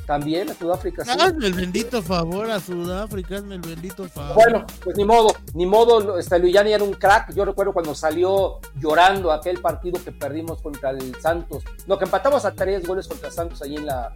También 0.07 0.49
a 0.49 0.55
Sudáfrica, 0.55 1.05
sí. 1.05 1.11
Hazme 1.11 1.47
el 1.47 1.55
bendito 1.55 2.01
favor 2.01 2.49
a 2.49 2.61
Sudáfrica, 2.61 3.39
hazme 3.39 3.57
el 3.57 3.61
bendito 3.61 4.09
favor. 4.09 4.35
Bueno, 4.35 4.66
pues 4.85 4.97
ni 4.97 5.05
modo, 5.05 5.35
ni 5.55 5.66
modo, 5.66 6.16
este 6.19 6.39
Luiani 6.39 6.73
era 6.73 6.85
un 6.85 6.93
crack. 6.93 7.35
Yo 7.35 7.45
recuerdo 7.45 7.73
cuando 7.73 7.93
salió 7.95 8.61
llorando 8.81 9.33
aquel 9.33 9.61
partido 9.61 10.03
que 10.03 10.12
perdimos 10.12 10.62
contra 10.62 10.91
el 10.91 11.15
Santos. 11.20 11.65
No, 11.89 11.99
que 11.99 12.05
empatamos 12.05 12.45
a 12.45 12.55
tres 12.55 12.87
goles 12.87 13.09
contra 13.09 13.33
Santos 13.33 13.62
ahí 13.62 13.74
en 13.74 13.87
la, 13.87 14.12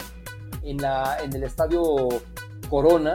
en 0.62 0.76
la, 0.76 1.18
en 1.24 1.34
el 1.34 1.42
estadio 1.42 2.08
Corona. 2.68 3.14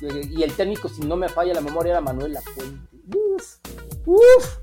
Y 0.00 0.42
el 0.42 0.52
técnico, 0.54 0.88
si 0.88 1.02
no 1.02 1.16
me 1.16 1.28
falla 1.28 1.54
la 1.54 1.60
memoria, 1.60 1.92
era 1.92 2.00
Manuel 2.00 2.32
Lafuente. 2.32 2.88
Uf, 3.14 3.58
uf. 4.06 4.58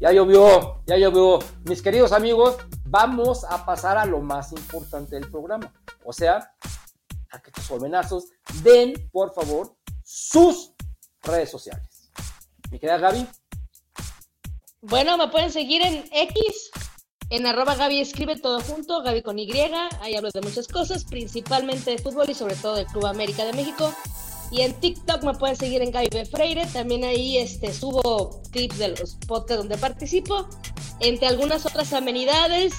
Ya 0.00 0.12
llovió, 0.12 0.80
ya 0.86 0.96
llovió. 0.96 1.40
Mis 1.64 1.82
queridos 1.82 2.12
amigos, 2.12 2.56
vamos 2.84 3.44
a 3.44 3.64
pasar 3.66 3.98
a 3.98 4.06
lo 4.06 4.20
más 4.20 4.52
importante 4.52 5.16
del 5.18 5.28
programa. 5.28 5.72
O 6.04 6.12
sea, 6.12 6.54
a 7.30 7.42
que 7.42 7.50
tus 7.50 7.66
jovenazos 7.66 8.28
den, 8.62 8.94
por 9.10 9.34
favor, 9.34 9.74
sus 10.04 10.72
redes 11.22 11.50
sociales. 11.50 12.10
Mi 12.70 12.78
querida 12.78 12.98
Gaby, 12.98 13.26
Bueno, 14.82 15.16
me 15.16 15.28
pueden 15.28 15.50
seguir 15.50 15.82
en 15.82 16.04
X, 16.12 16.70
en 17.30 17.46
arroba 17.46 17.74
Gaby 17.74 18.00
escribe 18.00 18.38
todo 18.38 18.60
junto, 18.60 19.02
Gaby 19.02 19.22
con 19.22 19.38
Y, 19.38 19.50
ahí 20.00 20.14
hablo 20.14 20.30
de 20.30 20.40
muchas 20.40 20.68
cosas, 20.68 21.04
principalmente 21.04 21.90
de 21.90 21.98
fútbol 21.98 22.30
y 22.30 22.34
sobre 22.34 22.54
todo 22.54 22.76
del 22.76 22.86
Club 22.86 23.06
América 23.06 23.44
de 23.44 23.52
México. 23.52 23.92
Y 24.50 24.62
en 24.62 24.72
TikTok 24.80 25.22
me 25.24 25.34
pueden 25.34 25.56
seguir 25.56 25.82
en 25.82 25.90
Gaby 25.90 26.08
B. 26.10 26.24
Freire, 26.24 26.66
también 26.66 27.04
ahí 27.04 27.38
este, 27.38 27.72
subo 27.72 28.42
clips 28.50 28.78
de 28.78 28.88
los 28.88 29.16
podcasts 29.26 29.58
donde 29.58 29.76
participo, 29.76 30.48
entre 31.00 31.26
algunas 31.28 31.66
otras 31.66 31.92
amenidades. 31.92 32.74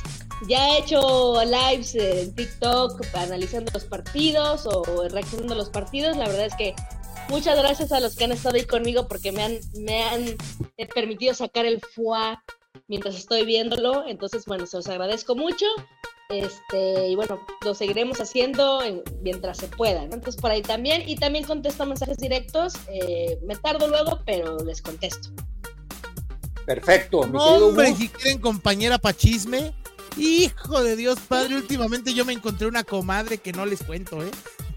Ya 0.47 0.69
he 0.69 0.79
hecho 0.79 1.43
lives 1.43 1.95
en 1.95 2.33
TikTok 2.33 3.05
analizando 3.13 3.71
los 3.73 3.83
partidos 3.83 4.65
o 4.65 5.07
reaccionando 5.09 5.53
a 5.53 5.57
los 5.57 5.69
partidos. 5.69 6.15
La 6.17 6.27
verdad 6.27 6.45
es 6.45 6.55
que 6.55 6.75
muchas 7.27 7.57
gracias 7.57 7.91
a 7.91 7.99
los 7.99 8.15
que 8.15 8.23
han 8.23 8.31
estado 8.31 8.55
ahí 8.55 8.63
conmigo 8.63 9.07
porque 9.07 9.31
me 9.31 9.43
han, 9.43 9.59
me 9.75 10.03
han 10.03 10.25
eh, 10.77 10.87
permitido 10.87 11.33
sacar 11.33 11.65
el 11.65 11.81
FUA 11.81 12.41
mientras 12.87 13.15
estoy 13.15 13.45
viéndolo. 13.45 14.07
Entonces, 14.07 14.45
bueno, 14.45 14.65
se 14.65 14.77
los 14.77 14.87
agradezco 14.87 15.35
mucho. 15.35 15.65
Este, 16.30 17.07
y 17.07 17.15
bueno, 17.15 17.43
lo 17.65 17.73
seguiremos 17.73 18.22
haciendo 18.22 18.84
en- 18.84 19.01
mientras 19.23 19.57
se 19.57 19.68
pueda, 19.68 20.06
¿no? 20.06 20.14
Entonces, 20.14 20.39
por 20.39 20.51
ahí 20.51 20.61
también. 20.61 21.07
Y 21.10 21.15
también 21.15 21.43
contesto 21.43 21.85
mensajes 21.88 22.18
directos. 22.18 22.73
eh, 22.88 23.39
me 23.43 23.56
tardo 23.56 23.88
luego, 23.88 24.22
pero 24.26 24.57
les 24.64 24.81
contesto. 24.81 25.30
perfecto. 26.65 27.23
Mi 27.23 27.39
hombre, 27.39 27.95
si 27.95 28.10
quieren 28.10 28.39
compañera 28.39 28.99
pa' 28.99 29.14
chisme. 29.14 29.73
Hijo 30.18 30.84
de 30.84 30.95
Dios, 30.95 31.18
padre, 31.27 31.56
últimamente 31.56 32.14
yo 32.14 32.26
me 32.26 32.34
encontré 32.34 32.68
una 32.68 32.84
comadre 32.84 33.38
que 33.39 33.51
no 33.53 33.65
les 33.65 33.81
cuento, 33.81 34.22
¿eh? 34.22 34.30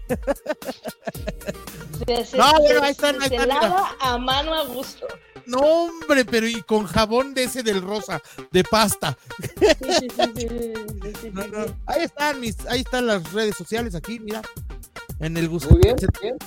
Se- 2.07 2.25
se- 2.25 2.37
No, 2.37 2.51
bueno, 2.59 2.81
ahí 2.83 2.91
están, 2.91 3.17
se 3.19 3.23
ahí 3.25 3.29
están, 3.43 3.47
lava 3.49 3.95
a 3.99 4.17
mano 4.17 4.53
a 4.55 4.63
gusto. 4.65 5.05
No, 5.45 5.59
hombre, 5.59 6.25
pero 6.25 6.47
y 6.47 6.61
con 6.61 6.85
jabón 6.85 7.33
de 7.33 7.45
ese 7.45 7.63
del 7.63 7.81
rosa, 7.81 8.21
de 8.51 8.63
pasta. 8.63 9.17
Sí, 9.39 10.07
sí, 10.35 10.47
sí, 11.21 11.29
No, 11.31 11.47
no, 11.47 11.65
Ahí 11.85 12.03
están 12.03 12.39
mis, 12.39 12.65
ahí 12.67 12.81
están 12.81 13.07
las 13.07 13.31
redes 13.33 13.55
sociales 13.55 13.95
aquí, 13.95 14.19
mira. 14.19 14.41
En 15.19 15.37
el 15.37 15.49
gusto. 15.49 15.69
muy 15.69 15.81
bien, 15.81 15.95
bien. 16.21 16.37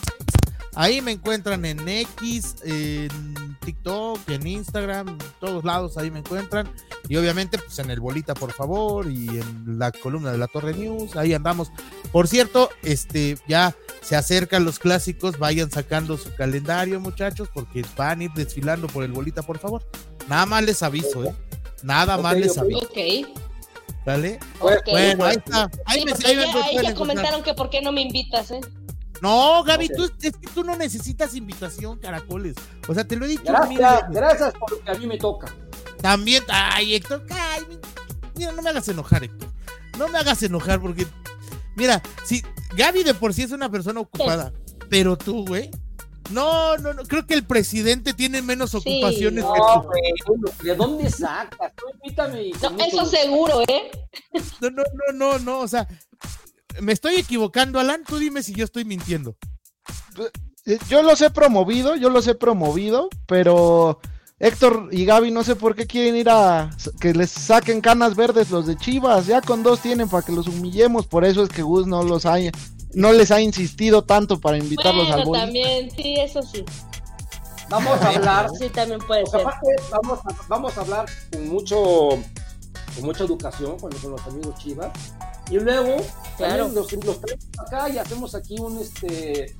Ahí 0.75 1.01
me 1.01 1.13
encuentran 1.13 1.65
en 1.65 1.89
X, 1.89 2.57
en 2.63 3.57
TikTok, 3.65 4.29
en 4.29 4.47
Instagram, 4.47 5.09
en 5.09 5.19
todos 5.41 5.65
lados 5.65 5.97
ahí 5.97 6.11
me 6.11 6.19
encuentran. 6.19 6.71
Y 7.09 7.17
obviamente, 7.17 7.57
pues 7.57 7.79
en 7.79 7.91
el 7.91 7.99
Bolita, 7.99 8.35
por 8.35 8.53
favor, 8.53 9.11
y 9.11 9.27
en 9.29 9.79
la 9.79 9.91
columna 9.91 10.33
de 10.33 10.37
la 10.39 10.49
Torre 10.49 10.75
News, 10.75 11.17
ahí 11.17 11.33
andamos. 11.33 11.73
Por 12.13 12.29
cierto, 12.29 12.69
este, 12.83 13.39
ya 13.49 13.75
se 14.07 14.15
acercan 14.17 14.65
los 14.65 14.79
clásicos, 14.79 15.39
vayan 15.39 15.71
sacando 15.71 16.17
su 16.17 16.33
calendario, 16.35 17.01
muchachos, 17.01 17.49
porque 17.53 17.85
van 17.97 18.21
a 18.21 18.25
ir 18.25 18.31
desfilando 18.35 18.87
por 18.87 19.03
el 19.03 19.11
Bolita, 19.13 19.43
por 19.43 19.59
favor. 19.59 19.85
Nada 20.29 20.47
más 20.47 20.63
les 20.63 20.83
aviso, 20.83 21.25
¿eh? 21.25 21.35
Nada 21.83 22.17
más 22.19 22.35
Ok, 22.35 22.41
les 22.41 22.59
aviso, 22.59 22.79
Ok. 22.87 22.99
¿vale? 24.05 24.39
Ok. 24.61 24.73
Bueno, 24.91 25.25
ahí 25.25 25.37
está. 25.37 25.71
Ahí 25.85 26.01
Sí, 26.01 26.05
me, 26.07 26.13
ahí 26.13 26.37
me 26.37 26.43
ya, 26.53 26.65
ahí 26.65 26.79
ya 26.83 26.95
comentaron 26.95 27.43
que 27.43 27.55
por 27.55 27.69
qué 27.71 27.83
no 27.83 27.91
me 27.93 28.03
invitas, 28.03 28.51
¿eh? 28.53 28.61
No, 29.23 29.65
Gaby, 29.65 29.89
tú, 29.89 30.05
es 30.05 30.33
que 30.37 30.47
tú 30.55 30.63
no 30.63 30.77
necesitas 30.77 31.35
invitación, 31.35 31.99
caracoles. 31.99 32.55
O 32.87 32.95
sea, 32.95 33.05
te 33.05 33.17
lo 33.17 33.25
he 33.25 33.29
dicho 33.29 33.45
Gracias, 33.47 34.05
gracias 34.11 34.53
por 34.55 34.71
lo 34.71 34.81
que 34.85 34.91
a 34.91 34.95
mí 34.95 35.07
me 35.07 35.17
toca. 35.19 35.53
También, 36.03 36.45
ay, 36.49 36.95
Héctor, 36.95 37.25
ay, 37.31 37.63
mi- 37.69 37.79
mira, 38.37 38.53
no 38.53 38.63
me 38.63 38.71
hagas 38.71 38.87
enojar, 38.89 39.25
Héctor. 39.25 39.49
No 39.99 40.09
me 40.09 40.19
hagas 40.19 40.43
enojar 40.43 40.81
porque, 40.81 41.07
mira, 41.77 42.03
si 42.25 42.43
Gaby 42.77 43.05
de 43.05 43.15
por 43.15 43.33
sí 43.33 43.43
es 43.43 43.53
una 43.53 43.71
persona 43.71 44.01
ocupada, 44.01 44.53
pero 44.89 45.17
tú, 45.17 45.45
güey, 45.47 45.71
no, 46.31 46.77
no, 46.79 46.93
no, 46.93 47.05
creo 47.05 47.25
que 47.27 47.35
el 47.35 47.45
presidente 47.45 48.13
tiene 48.13 48.43
menos 48.43 48.71
Sí, 48.73 48.79
ocupaciones 48.79 49.45
No, 49.45 49.53
que 49.55 49.61
tú. 49.61 49.83
güey, 49.87 50.53
¿de 50.63 50.75
dónde 50.75 51.09
sacas? 51.11 51.73
Tú 51.77 51.85
invítame. 51.95 52.51
No, 52.61 52.85
eso 52.85 53.07
seguro, 53.07 53.61
¿eh? 53.69 53.91
No, 54.61 54.71
no, 54.71 54.83
no, 54.83 55.13
no, 55.15 55.39
no, 55.39 55.59
o 55.61 55.69
sea, 55.69 55.87
me 56.81 56.93
estoy 56.93 57.15
equivocando, 57.17 57.79
Alan, 57.79 58.03
tú 58.05 58.19
dime 58.19 58.43
si 58.43 58.53
yo 58.55 58.65
estoy 58.65 58.85
mintiendo. 58.85 59.37
Eh, 60.67 60.79
Yo 60.89 61.03
los 61.03 61.21
he 61.23 61.31
promovido, 61.31 61.95
yo 61.95 62.11
los 62.11 62.27
he 62.27 62.35
promovido, 62.35 63.09
pero 63.27 64.01
Héctor 64.39 64.89
y 64.93 65.05
Gaby 65.07 65.31
no 65.31 65.43
sé 65.45 65.57
por 65.57 65.75
qué 65.75 65.87
quieren 65.87 66.15
ir 66.17 66.29
a 66.29 66.71
que 67.01 67.15
les 67.15 67.31
saquen 67.31 67.81
canas 67.81 68.15
verdes 68.17 68.51
los 68.51 68.67
de 68.67 68.77
Chivas, 68.77 69.27
ya 69.27 69.41
con 69.41 69.63
dos 69.63 69.81
tienen 69.81 70.09
para 70.11 70.25
que 70.27 70.33
los 70.33 70.47
humillemos, 70.47 71.07
por 71.07 71.25
eso 71.25 71.43
es 71.43 71.49
que 71.49 71.63
Gus 71.63 71.87
no 71.87 72.03
los 72.03 72.27
ha, 72.27 72.37
no 72.93 73.13
les 73.15 73.31
ha 73.31 73.41
insistido 73.41 74.05
tanto 74.05 74.39
para 74.39 74.59
invitarlos 74.59 75.07
al 75.11 75.25
Bueno, 75.25 75.27
boli. 75.27 75.41
también, 75.41 75.91
sí, 75.91 76.17
eso 76.19 76.43
sí. 76.43 76.65
Vamos 77.71 78.01
a 78.03 78.11
hablar. 78.11 78.49
Sí, 78.61 78.69
también 78.69 79.01
puede 79.01 79.27
ser. 79.27 79.41
aparte, 79.41 79.67
vamos 79.91 80.19
a, 80.21 80.35
vamos 80.49 80.77
a 80.79 80.81
hablar 80.83 81.07
con 81.33 81.49
mucho 81.49 81.77
con 82.95 83.05
mucha 83.05 83.25
educación 83.25 83.79
con, 83.79 83.91
con 83.93 84.13
los 84.13 84.21
amigos 84.27 84.55
Chivas. 84.59 84.93
Y 85.51 85.59
luego 85.59 85.97
Claro. 86.37 86.69
los, 86.69 86.93
los 86.93 87.21
traemos 87.21 87.47
acá 87.67 87.89
y 87.89 87.99
hacemos 87.99 88.35
aquí 88.35 88.57
un 88.61 88.79
este 88.79 89.57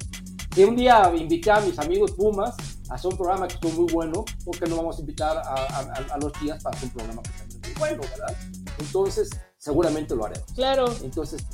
que 0.57 0.65
un 0.65 0.75
día 0.75 1.13
invité 1.15 1.51
a 1.51 1.61
mis 1.61 1.79
amigos 1.79 2.13
Pumas 2.13 2.55
a 2.89 2.95
hacer 2.95 3.11
un 3.13 3.17
programa 3.19 3.47
que 3.47 3.55
estuvo 3.55 3.83
muy 3.83 3.93
bueno, 3.93 4.25
porque 4.45 4.67
no 4.67 4.77
vamos 4.77 4.97
a 4.97 5.01
invitar 5.01 5.37
a, 5.37 5.43
a- 5.43 6.15
a 6.15 6.19
los 6.19 6.33
Chivas 6.33 6.63
para 6.63 6.75
hacer 6.77 6.89
un 6.89 6.95
programa 6.95 7.23
que 7.23 7.31
también 7.31 7.61
es 7.63 7.69
muy 7.69 7.79
bueno, 7.79 8.03
¿verdad? 8.11 8.37
Entonces, 8.79 9.29
seguramente 9.59 10.17
lo 10.17 10.25
haremos. 10.25 10.51
Claro. 10.55 10.87
Entonces, 11.03 11.45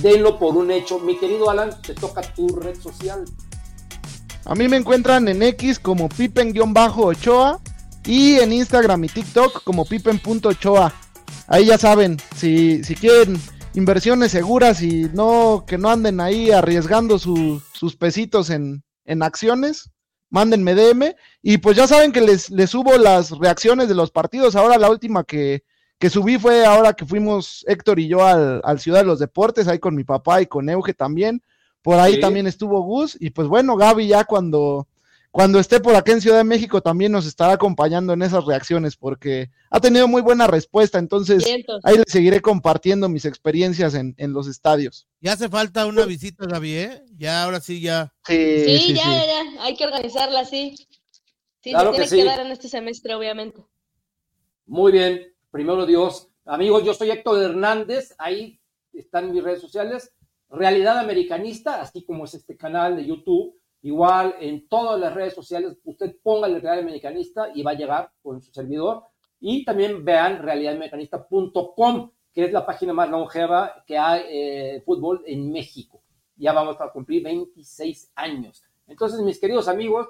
denlo 0.00 0.38
por 0.38 0.56
un 0.56 0.70
hecho. 0.70 0.98
Mi 0.98 1.18
querido 1.18 1.50
Alan, 1.50 1.70
te 1.82 1.92
toca 1.94 2.22
tu 2.22 2.48
red 2.48 2.80
social. 2.80 3.24
A 4.46 4.54
mí 4.54 4.68
me 4.68 4.76
encuentran 4.78 5.28
en 5.28 5.42
X 5.42 5.78
como 5.78 6.08
pipen-ochoa 6.08 7.60
y 8.06 8.36
en 8.36 8.52
Instagram 8.54 9.04
y 9.04 9.08
TikTok 9.08 9.64
como 9.64 9.84
pipen.ochoa. 9.84 10.94
Ahí 11.48 11.66
ya 11.66 11.76
saben, 11.78 12.16
si, 12.36 12.82
si 12.84 12.94
quieren 12.94 13.38
inversiones 13.76 14.32
seguras 14.32 14.82
y 14.82 15.04
no 15.14 15.64
que 15.66 15.78
no 15.78 15.90
anden 15.90 16.20
ahí 16.20 16.50
arriesgando 16.50 17.18
su- 17.18 17.62
sus 17.72 17.94
pesitos 17.96 18.50
en, 18.50 18.82
en 19.04 19.22
acciones, 19.22 19.90
mándenme 20.30 20.74
DM. 20.74 21.14
Y 21.42 21.58
pues 21.58 21.76
ya 21.76 21.86
saben 21.86 22.10
que 22.12 22.20
les, 22.20 22.50
les 22.50 22.70
subo 22.70 22.96
las 22.98 23.30
reacciones 23.30 23.88
de 23.88 23.94
los 23.94 24.10
partidos. 24.10 24.56
Ahora 24.56 24.78
la 24.78 24.90
última 24.90 25.22
que, 25.24 25.62
que 25.98 26.10
subí 26.10 26.38
fue 26.38 26.64
ahora 26.66 26.94
que 26.94 27.04
fuimos 27.06 27.64
Héctor 27.68 28.00
y 28.00 28.08
yo 28.08 28.26
al, 28.26 28.60
al 28.64 28.80
Ciudad 28.80 29.00
de 29.00 29.06
los 29.06 29.18
Deportes, 29.20 29.68
ahí 29.68 29.78
con 29.78 29.94
mi 29.94 30.04
papá 30.04 30.42
y 30.42 30.46
con 30.46 30.68
Euge 30.68 30.94
también. 30.94 31.42
Por 31.82 32.00
ahí 32.00 32.14
Sí. 32.14 32.20
también 32.20 32.46
estuvo 32.48 32.80
Gus. 32.82 33.16
Y 33.20 33.30
pues 33.30 33.46
bueno, 33.46 33.76
Gaby 33.76 34.08
ya 34.08 34.24
cuando, 34.24 34.88
cuando 35.36 35.58
esté 35.58 35.80
por 35.80 35.94
acá 35.94 36.12
en 36.12 36.22
Ciudad 36.22 36.38
de 36.38 36.44
México 36.44 36.80
también 36.80 37.12
nos 37.12 37.26
estará 37.26 37.52
acompañando 37.52 38.14
en 38.14 38.22
esas 38.22 38.46
reacciones 38.46 38.96
porque 38.96 39.50
ha 39.68 39.78
tenido 39.80 40.08
muy 40.08 40.22
buena 40.22 40.46
respuesta. 40.46 40.98
Entonces 40.98 41.44
ahí 41.82 41.96
les 41.98 42.06
seguiré 42.08 42.40
compartiendo 42.40 43.10
mis 43.10 43.26
experiencias 43.26 43.92
en, 43.92 44.14
en 44.16 44.32
los 44.32 44.46
estadios. 44.48 45.06
Ya 45.20 45.34
hace 45.34 45.50
falta 45.50 45.84
una 45.84 46.06
visita, 46.06 46.46
Gaby, 46.46 46.70
¿eh? 46.72 47.02
Ya, 47.18 47.42
ahora 47.42 47.60
sí, 47.60 47.82
ya. 47.82 48.14
Sí, 48.26 48.34
Sí, 48.64 48.78
sí, 48.78 48.94
ya, 48.94 49.02
sí. 49.02 49.10
ya, 49.10 49.26
ya. 49.26 49.62
Hay 49.64 49.76
que 49.76 49.84
organizarla 49.84 50.40
así. 50.40 50.74
Sí, 51.62 51.70
Claro 51.70 51.92
se 51.92 52.00
que 52.00 52.08
tiene 52.08 52.22
que, 52.24 52.30
sí. 52.30 52.34
dar 52.38 52.46
en 52.46 52.52
este 52.52 52.68
semestre, 52.70 53.14
obviamente. 53.14 53.62
Muy 54.64 54.90
bien, 54.90 55.34
primero 55.50 55.84
Dios. 55.84 56.30
Amigos, 56.46 56.82
yo 56.82 56.94
soy 56.94 57.10
Héctor 57.10 57.42
Hernández, 57.42 58.14
ahí 58.16 58.58
están 58.94 59.30
mis 59.32 59.44
redes 59.44 59.60
sociales, 59.60 60.14
Realidad 60.48 60.98
Americanista, 60.98 61.82
así 61.82 62.06
como 62.06 62.24
es 62.24 62.32
este 62.32 62.56
canal 62.56 62.96
de 62.96 63.04
YouTube, 63.04 63.54
igual 63.86 64.34
en 64.40 64.68
todas 64.68 64.98
las 64.98 65.14
redes 65.14 65.32
sociales, 65.32 65.78
usted 65.84 66.16
ponga 66.20 66.48
Realidad 66.48 66.80
Americanista 66.80 67.50
y 67.54 67.62
va 67.62 67.70
a 67.70 67.74
llegar 67.74 68.10
con 68.20 68.42
su 68.42 68.52
servidor. 68.52 69.04
Y 69.38 69.64
también 69.64 70.04
vean 70.04 70.42
realidadamericanista.com, 70.42 72.10
que 72.32 72.44
es 72.46 72.52
la 72.52 72.66
página 72.66 72.92
más 72.92 73.08
longeva 73.08 73.84
que 73.86 73.96
hay 73.96 74.22
eh, 74.28 74.82
fútbol 74.84 75.22
en 75.24 75.52
México. 75.52 76.02
Ya 76.34 76.52
vamos 76.52 76.80
a 76.80 76.90
cumplir 76.90 77.22
26 77.22 78.10
años. 78.16 78.64
Entonces, 78.88 79.20
mis 79.20 79.38
queridos 79.38 79.68
amigos, 79.68 80.08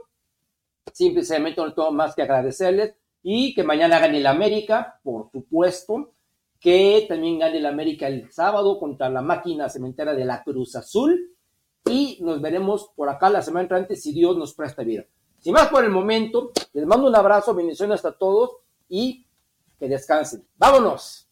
simplemente 0.93 1.61
no 1.61 1.74
tengo 1.74 1.93
más 1.93 2.15
que 2.15 2.23
agradecerles 2.23 2.94
y 3.23 3.55
que 3.55 3.62
mañana 3.62 3.98
gane 3.98 4.19
el 4.19 4.27
América, 4.27 4.98
por 5.03 5.31
supuesto, 5.31 6.15
que 6.59 7.05
también 7.07 7.39
gane 7.39 7.59
el 7.59 7.66
América 7.66 8.09
el 8.09 8.32
sábado 8.32 8.78
contra 8.78 9.11
la 9.11 9.20
máquina 9.20 9.69
cementera 9.69 10.15
de 10.15 10.24
la 10.24 10.43
Cruz 10.43 10.77
Azul 10.77 11.36
y 11.89 12.19
nos 12.21 12.41
veremos 12.41 12.91
por 12.95 13.09
acá 13.09 13.31
la 13.31 13.43
semana 13.43 13.63
entrante 13.63 13.97
si 13.97 14.13
Dios 14.13 14.37
nos 14.37 14.55
presta 14.55 14.83
vida. 14.83 15.05
Sin 15.39 15.53
más 15.53 15.69
por 15.69 15.85
el 15.85 15.91
momento, 15.91 16.51
les 16.73 16.87
mando 16.87 17.09
un 17.09 17.17
abrazo, 17.17 17.55
bendiciones 17.55 18.05
a 18.05 18.13
todos 18.13 18.57
y 18.89 19.27
que 19.79 19.89
descansen. 19.89 20.47
¡Vámonos! 20.57 21.26